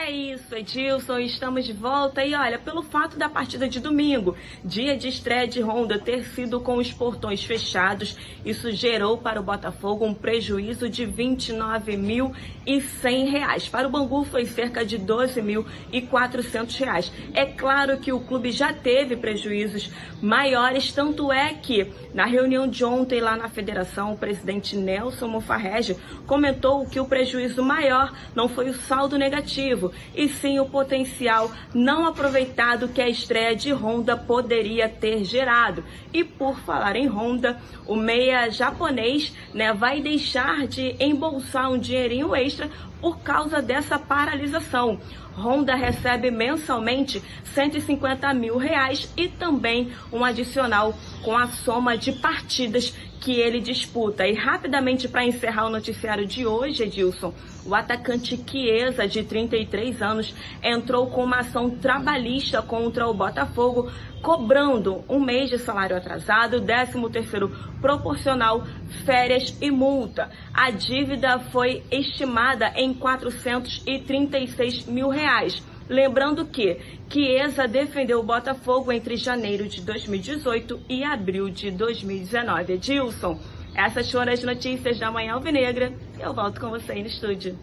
É 0.00 0.12
isso, 0.12 0.54
Edilson, 0.54 1.18
estamos 1.18 1.64
de 1.64 1.72
volta 1.72 2.24
e 2.24 2.32
olha, 2.32 2.56
pelo 2.56 2.82
fato 2.82 3.18
da 3.18 3.28
partida 3.28 3.68
de 3.68 3.80
domingo, 3.80 4.36
dia 4.64 4.96
de 4.96 5.08
estreia 5.08 5.48
de 5.48 5.60
Honda 5.60 5.98
ter 5.98 6.24
sido 6.24 6.60
com 6.60 6.76
os 6.76 6.92
portões 6.92 7.42
fechados, 7.42 8.16
isso 8.44 8.70
gerou 8.70 9.18
para 9.18 9.40
o 9.40 9.42
Botafogo 9.42 10.06
um 10.06 10.14
prejuízo 10.14 10.88
de 10.88 11.04
R$ 11.04 11.12
29.100. 11.12 13.70
Para 13.70 13.88
o 13.88 13.90
Bangu 13.90 14.24
foi 14.24 14.46
cerca 14.46 14.86
de 14.86 14.98
R$ 14.98 15.02
12.400. 15.02 17.10
É 17.34 17.44
claro 17.44 17.98
que 17.98 18.12
o 18.12 18.20
clube 18.20 18.52
já 18.52 18.72
teve 18.72 19.16
prejuízos 19.16 19.90
maiores, 20.22 20.92
tanto 20.92 21.32
é 21.32 21.54
que 21.54 21.92
na 22.14 22.24
reunião 22.24 22.68
de 22.68 22.84
ontem 22.84 23.20
lá 23.20 23.34
na 23.36 23.48
federação, 23.48 24.12
o 24.12 24.16
presidente 24.16 24.76
Nelson 24.76 25.26
Mofarrege 25.26 25.96
comentou 26.24 26.86
que 26.86 27.00
o 27.00 27.06
prejuízo 27.06 27.64
maior 27.64 28.14
não 28.34 28.48
foi 28.48 28.68
o 28.68 28.74
saldo 28.74 29.18
negativo, 29.18 29.87
e 30.14 30.28
sim 30.28 30.58
o 30.58 30.66
potencial 30.66 31.50
não 31.74 32.06
aproveitado 32.06 32.88
que 32.88 33.00
a 33.00 33.08
estreia 33.08 33.54
de 33.54 33.72
Honda 33.72 34.16
poderia 34.16 34.88
ter 34.88 35.24
gerado. 35.24 35.84
E 36.12 36.24
por 36.24 36.58
falar 36.60 36.96
em 36.96 37.06
Honda, 37.06 37.60
o 37.86 37.94
meia 37.94 38.50
japonês 38.50 39.34
né, 39.52 39.72
vai 39.72 40.00
deixar 40.00 40.66
de 40.66 40.96
embolsar 41.00 41.70
um 41.70 41.78
dinheirinho 41.78 42.34
extra 42.34 42.68
por 43.00 43.18
causa 43.20 43.62
dessa 43.62 43.98
paralisação. 43.98 44.98
Honda 45.36 45.76
recebe 45.76 46.30
mensalmente 46.30 47.22
150 47.54 48.34
mil 48.34 48.56
reais 48.56 49.12
e 49.16 49.28
também 49.28 49.92
um 50.12 50.24
adicional 50.24 50.92
com 51.22 51.36
a 51.36 51.46
soma 51.46 51.96
de 51.96 52.12
partidas 52.12 52.92
que 53.20 53.40
ele 53.40 53.60
disputa. 53.60 54.26
E 54.26 54.34
rapidamente 54.34 55.08
para 55.08 55.24
encerrar 55.24 55.66
o 55.66 55.70
noticiário 55.70 56.26
de 56.26 56.46
hoje, 56.46 56.84
Edilson, 56.84 57.32
o 57.64 57.74
atacante 57.74 58.38
Chiesa, 58.48 59.06
de 59.06 59.22
33 59.22 60.00
anos, 60.00 60.34
entrou 60.62 61.08
com 61.08 61.24
uma 61.24 61.40
ação 61.40 61.70
trabalhista 61.70 62.62
contra 62.62 63.06
o 63.06 63.14
Botafogo, 63.14 63.90
cobrando 64.22 65.04
um 65.08 65.20
mês 65.20 65.50
de 65.50 65.58
salário 65.58 65.96
atrasado, 65.96 66.60
13 66.60 67.08
terceiro 67.10 67.48
proporcional, 67.80 68.64
férias 69.04 69.56
e 69.60 69.70
multa. 69.70 70.30
A 70.52 70.70
dívida 70.70 71.38
foi 71.38 71.82
estimada 71.90 72.72
em 72.76 72.94
436 72.94 74.86
mil 74.86 75.08
reais. 75.08 75.62
Lembrando 75.88 76.44
que 76.44 76.78
Chiesa 77.10 77.66
defendeu 77.66 78.20
o 78.20 78.22
Botafogo 78.22 78.92
entre 78.92 79.16
janeiro 79.16 79.66
de 79.66 79.80
2018 79.80 80.80
e 80.88 81.02
abril 81.02 81.48
de 81.48 81.70
2019. 81.70 82.74
Edilson, 82.74 83.40
essas 83.74 84.10
foram 84.10 84.32
as 84.32 84.42
notícias 84.42 84.98
da 84.98 85.10
Manhã 85.10 85.34
Alvinegra. 85.34 85.92
Eu 86.18 86.34
volto 86.34 86.60
com 86.60 86.68
você 86.68 86.92
aí 86.92 87.00
no 87.00 87.08
estúdio. 87.08 87.58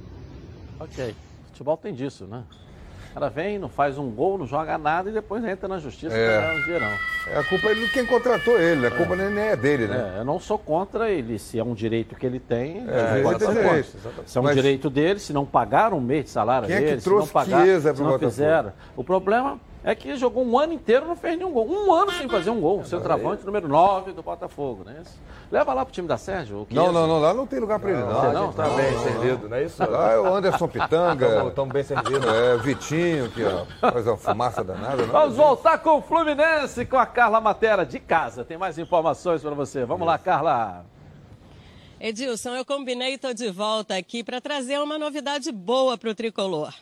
Ok. 0.79 1.13
Futebol 1.47 1.77
tem 1.77 1.93
disso, 1.93 2.25
né? 2.25 2.43
Cara 3.15 3.29
vem, 3.29 3.57
não 3.57 3.69
faz 3.69 3.97
um 3.97 4.09
gol, 4.11 4.37
não 4.37 4.45
joga 4.45 4.77
nada 4.77 5.09
e 5.09 5.13
depois 5.13 5.41
entra 5.45 5.69
na 5.69 5.79
justiça 5.79 6.13
É. 6.13 6.19
e 6.19 6.41
ganha 6.41 6.59
um 6.59 6.63
dinheirão. 6.65 6.91
É 7.31 7.37
a 7.39 7.43
culpa 7.45 7.69
é 7.69 7.73
de 7.73 7.87
quem 7.93 8.05
contratou 8.05 8.59
ele, 8.59 8.85
a 8.85 8.91
culpa 8.91 9.15
nem 9.15 9.39
é 9.41 9.55
dele, 9.55 9.87
né? 9.87 10.15
É, 10.17 10.19
eu 10.19 10.25
não 10.25 10.37
sou 10.37 10.59
contra 10.59 11.09
ele, 11.09 11.39
se 11.39 11.57
é 11.57 11.63
um 11.63 11.73
direito 11.73 12.13
que 12.13 12.25
ele 12.25 12.41
tem, 12.41 12.85
É, 12.85 13.19
ele 13.19 13.37
tem 13.39 13.47
direito. 13.53 13.97
Se 14.25 14.37
é 14.37 14.41
um 14.41 14.43
Mas- 14.43 14.55
direito 14.55 14.89
dele, 14.89 15.19
se 15.21 15.31
não 15.31 15.45
pagaram 15.45 15.97
um 15.97 16.01
mês 16.01 16.25
de 16.25 16.29
salário 16.31 16.67
Quem 16.67 16.75
é 16.75 16.79
que 16.79 16.85
dele, 16.87 16.99
se 17.01 17.09
não 17.09 17.25
pagaram, 17.25 17.63
Chiesa 17.63 17.95
se 17.95 18.03
não 18.03 18.19
fizeram. 18.19 18.73
O 18.97 19.03
problema 19.03 19.61
é 19.85 19.93
que 19.93 20.17
jogou 20.17 20.43
um 20.43 20.57
ano 20.57 20.73
inteiro 20.73 21.05
e 21.05 21.07
não 21.07 21.15
fez 21.15 21.37
nenhum 21.37 21.51
gol. 21.51 21.69
Um 21.69 21.93
ano 21.93 22.11
sem 22.11 22.27
fazer 22.27 22.49
um 22.49 22.59
gol. 22.59 22.83
Centroavante 22.83 23.45
número 23.45 23.67
9 23.67 24.13
do 24.13 24.23
Botafogo, 24.23 24.83
né? 24.83 25.03
Leva 25.51 25.75
lá 25.75 25.85
pro 25.85 25.93
time 25.93 26.07
da 26.07 26.17
Sérgio. 26.17 26.61
o 26.61 26.67
Não, 26.73 26.91
não, 26.91 27.05
não, 27.05 27.19
lá 27.19 27.35
não 27.35 27.45
tem 27.45 27.59
lugar 27.59 27.79
pra 27.79 27.91
ele, 27.91 27.99
não. 27.99 28.19
Você 28.19 28.31
não? 28.31 28.51
Tá 28.51 28.67
bem 28.69 28.97
servido, 28.97 29.47
não 29.47 29.57
é 29.57 29.63
isso? 29.63 29.87
Lá 29.87 30.13
é 30.13 30.19
o 30.19 30.33
Anderson 30.33 30.67
Pitanga. 30.67 31.47
Estamos 31.47 31.71
bem 31.71 31.83
servidos. 31.83 32.25
É, 32.25 32.55
o 32.55 32.59
Vitinho, 32.63 33.29
que 33.29 33.43
ó, 33.43 33.65
faz 33.91 34.07
uma 34.07 34.17
fumaça 34.17 34.63
danada. 34.63 35.05
Não. 35.05 35.11
Vamos 35.11 35.35
voltar 35.35 35.77
com 35.77 35.99
o 35.99 36.01
Fluminense, 36.01 36.83
com 36.87 36.97
a 36.97 37.05
Carla 37.05 37.39
Matera 37.39 37.85
de 37.85 37.99
casa. 37.99 38.43
Tem 38.43 38.57
mais 38.57 38.79
informações 38.79 39.43
para 39.43 39.51
você. 39.51 39.85
Vamos 39.85 40.07
lá, 40.07 40.17
Carla. 40.17 40.83
Edilson, 41.99 42.55
eu 42.55 42.65
combinei 42.65 43.11
e 43.11 43.15
estou 43.15 43.35
de 43.35 43.51
volta 43.51 43.95
aqui 43.95 44.23
para 44.23 44.41
trazer 44.41 44.79
uma 44.79 44.97
novidade 44.97 45.51
boa 45.51 45.95
para 45.95 46.09
o 46.09 46.15
tricolor. 46.15 46.73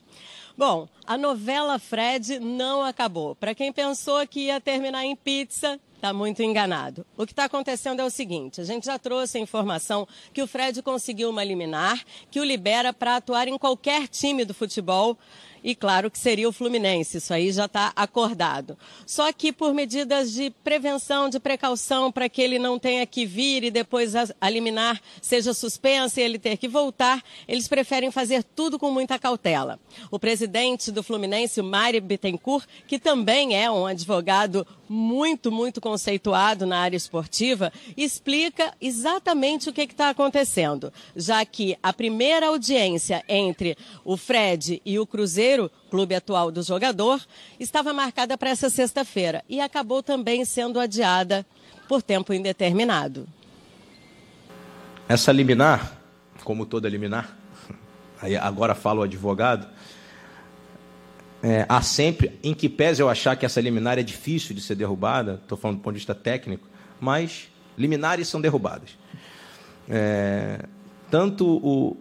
Bom, 0.56 0.88
a 1.08 1.18
novela 1.18 1.80
Fred 1.80 2.40
não 2.40 2.84
acabou. 2.84 3.34
Para 3.36 3.56
quem 3.56 3.74
pensou 3.74 4.26
que 4.28 4.42
ia 4.42 4.62
terminar 4.62 5.04
em 5.04 5.16
pizza, 5.16 5.80
está 5.96 6.14
muito 6.14 6.44
enganado. 6.44 7.04
O 7.18 7.26
que 7.26 7.32
está 7.32 7.46
acontecendo 7.46 8.02
é 8.02 8.04
o 8.04 8.10
seguinte: 8.10 8.62
a 8.62 8.64
gente 8.64 8.86
já 8.86 9.00
trouxe 9.00 9.40
a 9.40 9.42
informação 9.42 10.08
que 10.32 10.44
o 10.44 10.48
Fred 10.48 10.84
conseguiu 10.84 11.32
uma 11.32 11.44
liminar 11.44 12.00
que 12.30 12.40
o 12.40 12.44
libera 12.44 12.94
para 12.94 13.16
atuar 13.16 13.48
em 13.48 13.58
qualquer 13.58 14.08
time 14.08 14.46
do 14.46 14.54
futebol. 14.54 15.18
E 15.64 15.74
claro 15.76 16.12
que 16.12 16.20
seria 16.20 16.50
o 16.50 16.52
Fluminense, 16.52 17.18
isso 17.18 17.34
aí 17.34 17.52
já 17.52 17.66
está 17.66 17.94
acordado. 17.96 18.78
Só 19.06 19.32
que 19.32 19.54
por 19.54 19.74
medidas 19.74 20.34
de 20.34 20.50
prevenção, 20.64 21.30
de 21.30 21.40
precaução, 21.40 22.12
para 22.12 22.28
que 22.28 22.42
ele 22.42 22.60
não 22.60 22.78
tenha 22.78 23.06
que 23.06 23.26
vir 23.26 23.64
e 23.64 23.72
depois 23.72 24.14
a, 24.16 24.50
liminar 24.50 25.02
seja 25.22 25.54
suspensa 25.54 26.20
e 26.20 26.24
ele 26.24 26.38
ter 26.38 26.58
que 26.58 26.68
voltar, 26.68 27.24
eles 27.48 27.68
preferem 27.68 28.12
fazer 28.12 28.44
tudo 28.44 28.78
com 28.78 28.92
muita 28.92 29.18
cautela. 29.18 29.80
O 30.12 30.20
presidente 30.20 30.92
do 30.92 31.04
Fluminense, 31.04 31.62
o 31.62 31.64
Mário 31.64 32.02
Bittencourt, 32.02 32.68
que 32.88 33.00
também 33.00 33.56
é 33.56 33.70
um 33.72 33.86
advogado 33.86 34.66
muito, 34.90 35.52
muito 35.52 35.82
conceituado 35.82 36.66
na 36.66 36.80
área 36.80 36.98
esportiva, 36.98 37.72
explica 37.98 38.74
exatamente 38.80 39.70
o 39.70 39.74
que 39.74 39.82
está 39.82 40.10
acontecendo, 40.10 40.92
já 41.16 41.44
que 41.46 41.78
a 41.82 41.92
primeira 41.92 42.48
audiência 42.48 43.24
entre 43.28 43.78
o 44.04 44.18
Fred 44.18 44.82
e 44.86 45.00
o 45.00 45.08
Cruzeiro, 45.08 45.53
clube 45.90 46.16
atual 46.16 46.52
do 46.52 46.62
jogador, 46.62 47.22
estava 47.60 47.94
marcada 47.94 48.38
para 48.38 48.50
essa 48.50 48.70
sexta-feira 48.70 49.44
e 49.48 49.60
acabou 49.60 50.02
também 50.02 50.46
sendo 50.46 50.80
adiada 50.80 51.46
por 51.88 52.02
tempo 52.02 52.34
indeterminado. 52.34 53.28
Essa 55.08 55.32
liminar, 55.32 56.00
como 56.44 56.66
toda 56.66 56.90
liminar, 56.90 57.38
agora 58.42 58.74
falo 58.74 59.02
o 59.02 59.04
advogado, 59.04 59.68
é, 61.44 61.66
há 61.68 61.82
sempre, 61.82 62.40
em 62.42 62.54
que 62.54 62.70
pese 62.70 63.02
eu 63.02 63.10
achar 63.10 63.36
que 63.36 63.46
essa 63.46 63.60
liminar 63.60 64.00
é 64.00 64.04
difícil 64.04 64.56
de 64.56 64.62
ser 64.62 64.76
derrubada, 64.76 65.40
estou 65.44 65.58
falando 65.58 65.78
do 65.78 65.84
ponto 65.84 65.94
de 65.94 66.00
vista 66.00 66.16
técnico, 66.16 66.68
mas 67.02 67.50
liminares 67.78 68.30
são 68.30 68.40
derrubadas. 68.40 68.98
É, 69.90 70.66
tanto 71.12 71.46
o, 71.46 71.98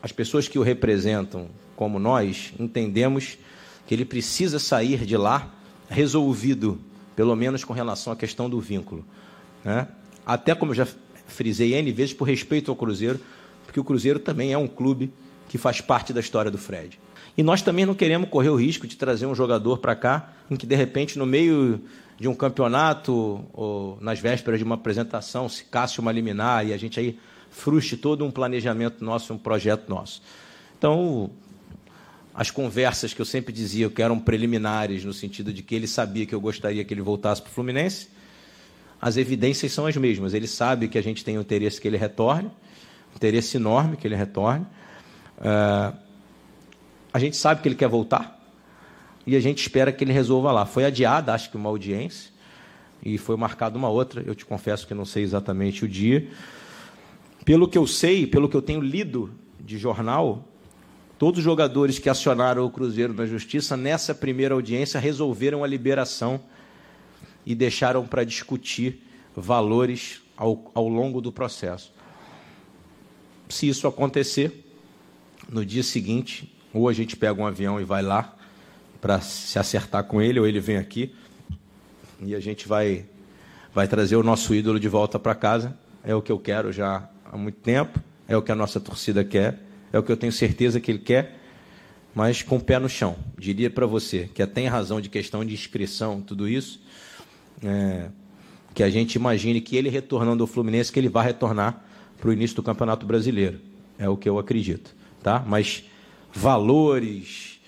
as 0.00 0.12
pessoas 0.12 0.46
que 0.46 0.56
o 0.56 0.62
representam 0.62 1.50
como 1.76 1.98
nós 1.98 2.52
entendemos 2.58 3.38
que 3.86 3.94
ele 3.94 4.04
precisa 4.04 4.58
sair 4.58 5.04
de 5.04 5.16
lá 5.16 5.54
resolvido, 5.88 6.80
pelo 7.14 7.36
menos 7.36 7.62
com 7.62 7.72
relação 7.72 8.12
à 8.12 8.16
questão 8.16 8.50
do 8.50 8.60
vínculo. 8.60 9.04
Né? 9.64 9.86
Até 10.24 10.54
como 10.54 10.72
eu 10.72 10.76
já 10.76 10.88
frisei 11.26 11.74
N 11.74 11.92
vezes, 11.92 12.14
por 12.14 12.24
respeito 12.24 12.70
ao 12.70 12.76
Cruzeiro, 12.76 13.20
porque 13.64 13.78
o 13.78 13.84
Cruzeiro 13.84 14.18
também 14.18 14.52
é 14.52 14.58
um 14.58 14.66
clube 14.66 15.12
que 15.48 15.58
faz 15.58 15.80
parte 15.80 16.12
da 16.12 16.20
história 16.20 16.50
do 16.50 16.58
Fred. 16.58 16.98
E 17.36 17.42
nós 17.42 17.62
também 17.62 17.84
não 17.84 17.94
queremos 17.94 18.28
correr 18.30 18.48
o 18.48 18.56
risco 18.56 18.86
de 18.86 18.96
trazer 18.96 19.26
um 19.26 19.34
jogador 19.34 19.78
para 19.78 19.94
cá 19.94 20.32
em 20.50 20.56
que, 20.56 20.66
de 20.66 20.74
repente, 20.74 21.18
no 21.18 21.26
meio 21.26 21.80
de 22.18 22.26
um 22.28 22.34
campeonato 22.34 23.44
ou 23.52 23.98
nas 24.00 24.18
vésperas 24.18 24.58
de 24.58 24.64
uma 24.64 24.76
apresentação, 24.76 25.48
se 25.48 25.64
casse 25.64 26.00
uma 26.00 26.10
liminar 26.10 26.66
e 26.66 26.72
a 26.72 26.76
gente 26.76 26.98
aí 26.98 27.18
frustre 27.50 27.96
todo 27.96 28.24
um 28.24 28.30
planejamento 28.30 29.04
nosso, 29.04 29.34
um 29.34 29.38
projeto 29.38 29.88
nosso. 29.88 30.22
Então, 30.78 31.30
as 32.36 32.50
conversas 32.50 33.14
que 33.14 33.20
eu 33.20 33.24
sempre 33.24 33.50
dizia 33.50 33.88
que 33.88 34.02
eram 34.02 34.18
preliminares, 34.18 35.02
no 35.02 35.12
sentido 35.14 35.54
de 35.54 35.62
que 35.62 35.74
ele 35.74 35.86
sabia 35.86 36.26
que 36.26 36.34
eu 36.34 36.40
gostaria 36.40 36.84
que 36.84 36.92
ele 36.92 37.00
voltasse 37.00 37.40
para 37.40 37.48
o 37.48 37.52
Fluminense, 37.52 38.08
as 39.00 39.16
evidências 39.16 39.72
são 39.72 39.86
as 39.86 39.96
mesmas. 39.96 40.34
Ele 40.34 40.46
sabe 40.46 40.86
que 40.86 40.98
a 40.98 41.02
gente 41.02 41.24
tem 41.24 41.38
o 41.38 41.40
interesse 41.40 41.80
que 41.80 41.88
ele 41.88 41.96
retorne, 41.96 42.50
interesse 43.14 43.56
enorme 43.56 43.96
que 43.96 44.06
ele 44.06 44.14
retorne. 44.14 44.66
Uh, 45.38 45.96
a 47.10 47.18
gente 47.18 47.38
sabe 47.38 47.62
que 47.62 47.68
ele 47.68 47.74
quer 47.74 47.88
voltar 47.88 48.38
e 49.26 49.34
a 49.34 49.40
gente 49.40 49.62
espera 49.62 49.90
que 49.90 50.04
ele 50.04 50.12
resolva 50.12 50.52
lá. 50.52 50.66
Foi 50.66 50.84
adiada, 50.84 51.32
acho 51.32 51.50
que 51.50 51.56
uma 51.56 51.70
audiência, 51.70 52.30
e 53.02 53.16
foi 53.16 53.36
marcada 53.38 53.78
uma 53.78 53.88
outra. 53.88 54.22
Eu 54.26 54.34
te 54.34 54.44
confesso 54.44 54.86
que 54.86 54.92
não 54.92 55.06
sei 55.06 55.22
exatamente 55.22 55.86
o 55.86 55.88
dia. 55.88 56.28
Pelo 57.46 57.66
que 57.66 57.78
eu 57.78 57.86
sei, 57.86 58.26
pelo 58.26 58.46
que 58.46 58.56
eu 58.56 58.60
tenho 58.60 58.82
lido 58.82 59.32
de 59.58 59.78
jornal, 59.78 60.46
Todos 61.18 61.38
os 61.38 61.44
jogadores 61.44 61.98
que 61.98 62.08
acionaram 62.08 62.64
o 62.64 62.70
Cruzeiro 62.70 63.14
na 63.14 63.24
Justiça, 63.24 63.76
nessa 63.76 64.14
primeira 64.14 64.54
audiência, 64.54 65.00
resolveram 65.00 65.64
a 65.64 65.66
liberação 65.66 66.40
e 67.44 67.54
deixaram 67.54 68.06
para 68.06 68.24
discutir 68.24 69.02
valores 69.34 70.20
ao, 70.36 70.70
ao 70.74 70.88
longo 70.88 71.20
do 71.20 71.32
processo. 71.32 71.92
Se 73.48 73.68
isso 73.68 73.86
acontecer, 73.86 74.64
no 75.48 75.64
dia 75.64 75.82
seguinte, 75.82 76.52
ou 76.72 76.88
a 76.88 76.92
gente 76.92 77.16
pega 77.16 77.40
um 77.40 77.46
avião 77.46 77.80
e 77.80 77.84
vai 77.84 78.02
lá 78.02 78.36
para 79.00 79.20
se 79.20 79.58
acertar 79.58 80.04
com 80.04 80.20
ele, 80.20 80.40
ou 80.40 80.46
ele 80.46 80.60
vem 80.60 80.76
aqui 80.76 81.14
e 82.20 82.34
a 82.34 82.40
gente 82.40 82.66
vai, 82.66 83.06
vai 83.74 83.86
trazer 83.86 84.16
o 84.16 84.22
nosso 84.22 84.54
ídolo 84.54 84.80
de 84.80 84.88
volta 84.88 85.18
para 85.18 85.34
casa. 85.34 85.76
É 86.02 86.14
o 86.14 86.22
que 86.22 86.32
eu 86.32 86.38
quero 86.38 86.72
já 86.72 87.08
há 87.24 87.36
muito 87.36 87.58
tempo, 87.58 88.00
é 88.28 88.36
o 88.36 88.42
que 88.42 88.52
a 88.52 88.54
nossa 88.54 88.80
torcida 88.80 89.24
quer, 89.24 89.60
é 89.96 89.98
o 89.98 90.02
que 90.02 90.12
eu 90.12 90.16
tenho 90.16 90.32
certeza 90.32 90.80
que 90.80 90.90
ele 90.90 90.98
quer, 90.98 91.38
mas 92.14 92.42
com 92.42 92.56
o 92.56 92.60
pé 92.60 92.78
no 92.78 92.88
chão. 92.88 93.16
Diria 93.38 93.70
para 93.70 93.86
você 93.86 94.30
que 94.32 94.42
até 94.42 94.60
em 94.60 94.68
razão 94.68 95.00
de 95.00 95.08
questão 95.08 95.44
de 95.44 95.54
inscrição, 95.54 96.20
tudo 96.20 96.48
isso, 96.48 96.80
é, 97.62 98.08
que 98.74 98.82
a 98.82 98.90
gente 98.90 99.14
imagine 99.14 99.60
que 99.60 99.76
ele 99.76 99.88
retornando 99.88 100.42
ao 100.42 100.46
Fluminense, 100.46 100.92
que 100.92 100.98
ele 100.98 101.08
vai 101.08 101.26
retornar 101.26 101.84
para 102.18 102.28
o 102.28 102.32
início 102.32 102.56
do 102.56 102.62
Campeonato 102.62 103.06
Brasileiro. 103.06 103.60
É 103.98 104.08
o 104.08 104.16
que 104.16 104.28
eu 104.28 104.38
acredito. 104.38 104.94
Tá? 105.22 105.42
Mas 105.46 105.84
valores, 106.32 107.60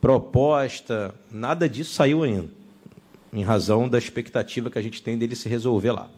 proposta, 0.00 1.14
nada 1.30 1.68
disso 1.68 1.94
saiu 1.94 2.22
ainda, 2.22 2.48
em 3.32 3.42
razão 3.42 3.88
da 3.88 3.98
expectativa 3.98 4.70
que 4.70 4.78
a 4.78 4.82
gente 4.82 5.02
tem 5.02 5.16
dele 5.16 5.36
se 5.36 5.48
resolver 5.48 5.92
lá. 5.92 6.10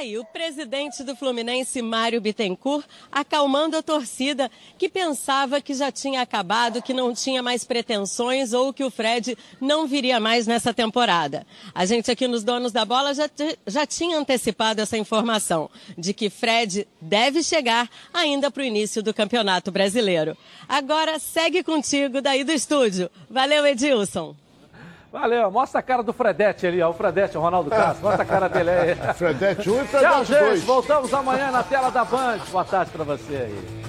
Aí 0.00 0.16
o 0.16 0.24
presidente 0.24 1.04
do 1.04 1.14
Fluminense, 1.14 1.82
Mário 1.82 2.22
Bittencourt, 2.22 2.86
acalmando 3.12 3.76
a 3.76 3.82
torcida 3.82 4.50
que 4.78 4.88
pensava 4.88 5.60
que 5.60 5.74
já 5.74 5.92
tinha 5.92 6.22
acabado, 6.22 6.80
que 6.80 6.94
não 6.94 7.12
tinha 7.12 7.42
mais 7.42 7.64
pretensões 7.64 8.54
ou 8.54 8.72
que 8.72 8.82
o 8.82 8.90
Fred 8.90 9.36
não 9.60 9.86
viria 9.86 10.18
mais 10.18 10.46
nessa 10.46 10.72
temporada. 10.72 11.46
A 11.74 11.84
gente 11.84 12.10
aqui 12.10 12.26
nos 12.26 12.42
Donos 12.42 12.72
da 12.72 12.82
Bola 12.82 13.12
já, 13.12 13.28
já 13.66 13.84
tinha 13.84 14.16
antecipado 14.16 14.80
essa 14.80 14.96
informação 14.96 15.68
de 15.98 16.14
que 16.14 16.30
Fred 16.30 16.88
deve 16.98 17.42
chegar 17.42 17.86
ainda 18.10 18.50
para 18.50 18.62
o 18.62 18.66
início 18.66 19.02
do 19.02 19.12
Campeonato 19.12 19.70
Brasileiro. 19.70 20.34
Agora 20.66 21.18
segue 21.18 21.62
contigo 21.62 22.22
daí 22.22 22.42
do 22.42 22.52
estúdio. 22.52 23.10
Valeu, 23.28 23.66
Edilson. 23.66 24.34
Valeu, 25.12 25.50
mostra 25.50 25.80
a 25.80 25.82
cara 25.82 26.02
do 26.02 26.12
Fredete 26.12 26.66
ali, 26.66 26.80
ó. 26.80 26.90
O 26.90 26.92
Fredete, 26.92 27.36
o 27.36 27.40
Ronaldo 27.40 27.68
Castro. 27.68 28.02
Mostra 28.06 28.22
a 28.22 28.26
cara 28.26 28.48
dele 28.48 28.70
aí. 28.70 28.94
Fredete 29.14 29.68
1 29.68 29.72
e 29.72 29.76
Tchau, 29.76 29.86
Fredete 29.88 30.24
gente. 30.26 30.40
2. 30.40 30.62
Voltamos 30.64 31.12
amanhã 31.12 31.50
na 31.50 31.62
tela 31.64 31.90
da 31.90 32.04
Band. 32.04 32.38
Boa 32.50 32.64
tarde 32.64 32.92
pra 32.92 33.02
você 33.02 33.34
aí. 33.34 33.80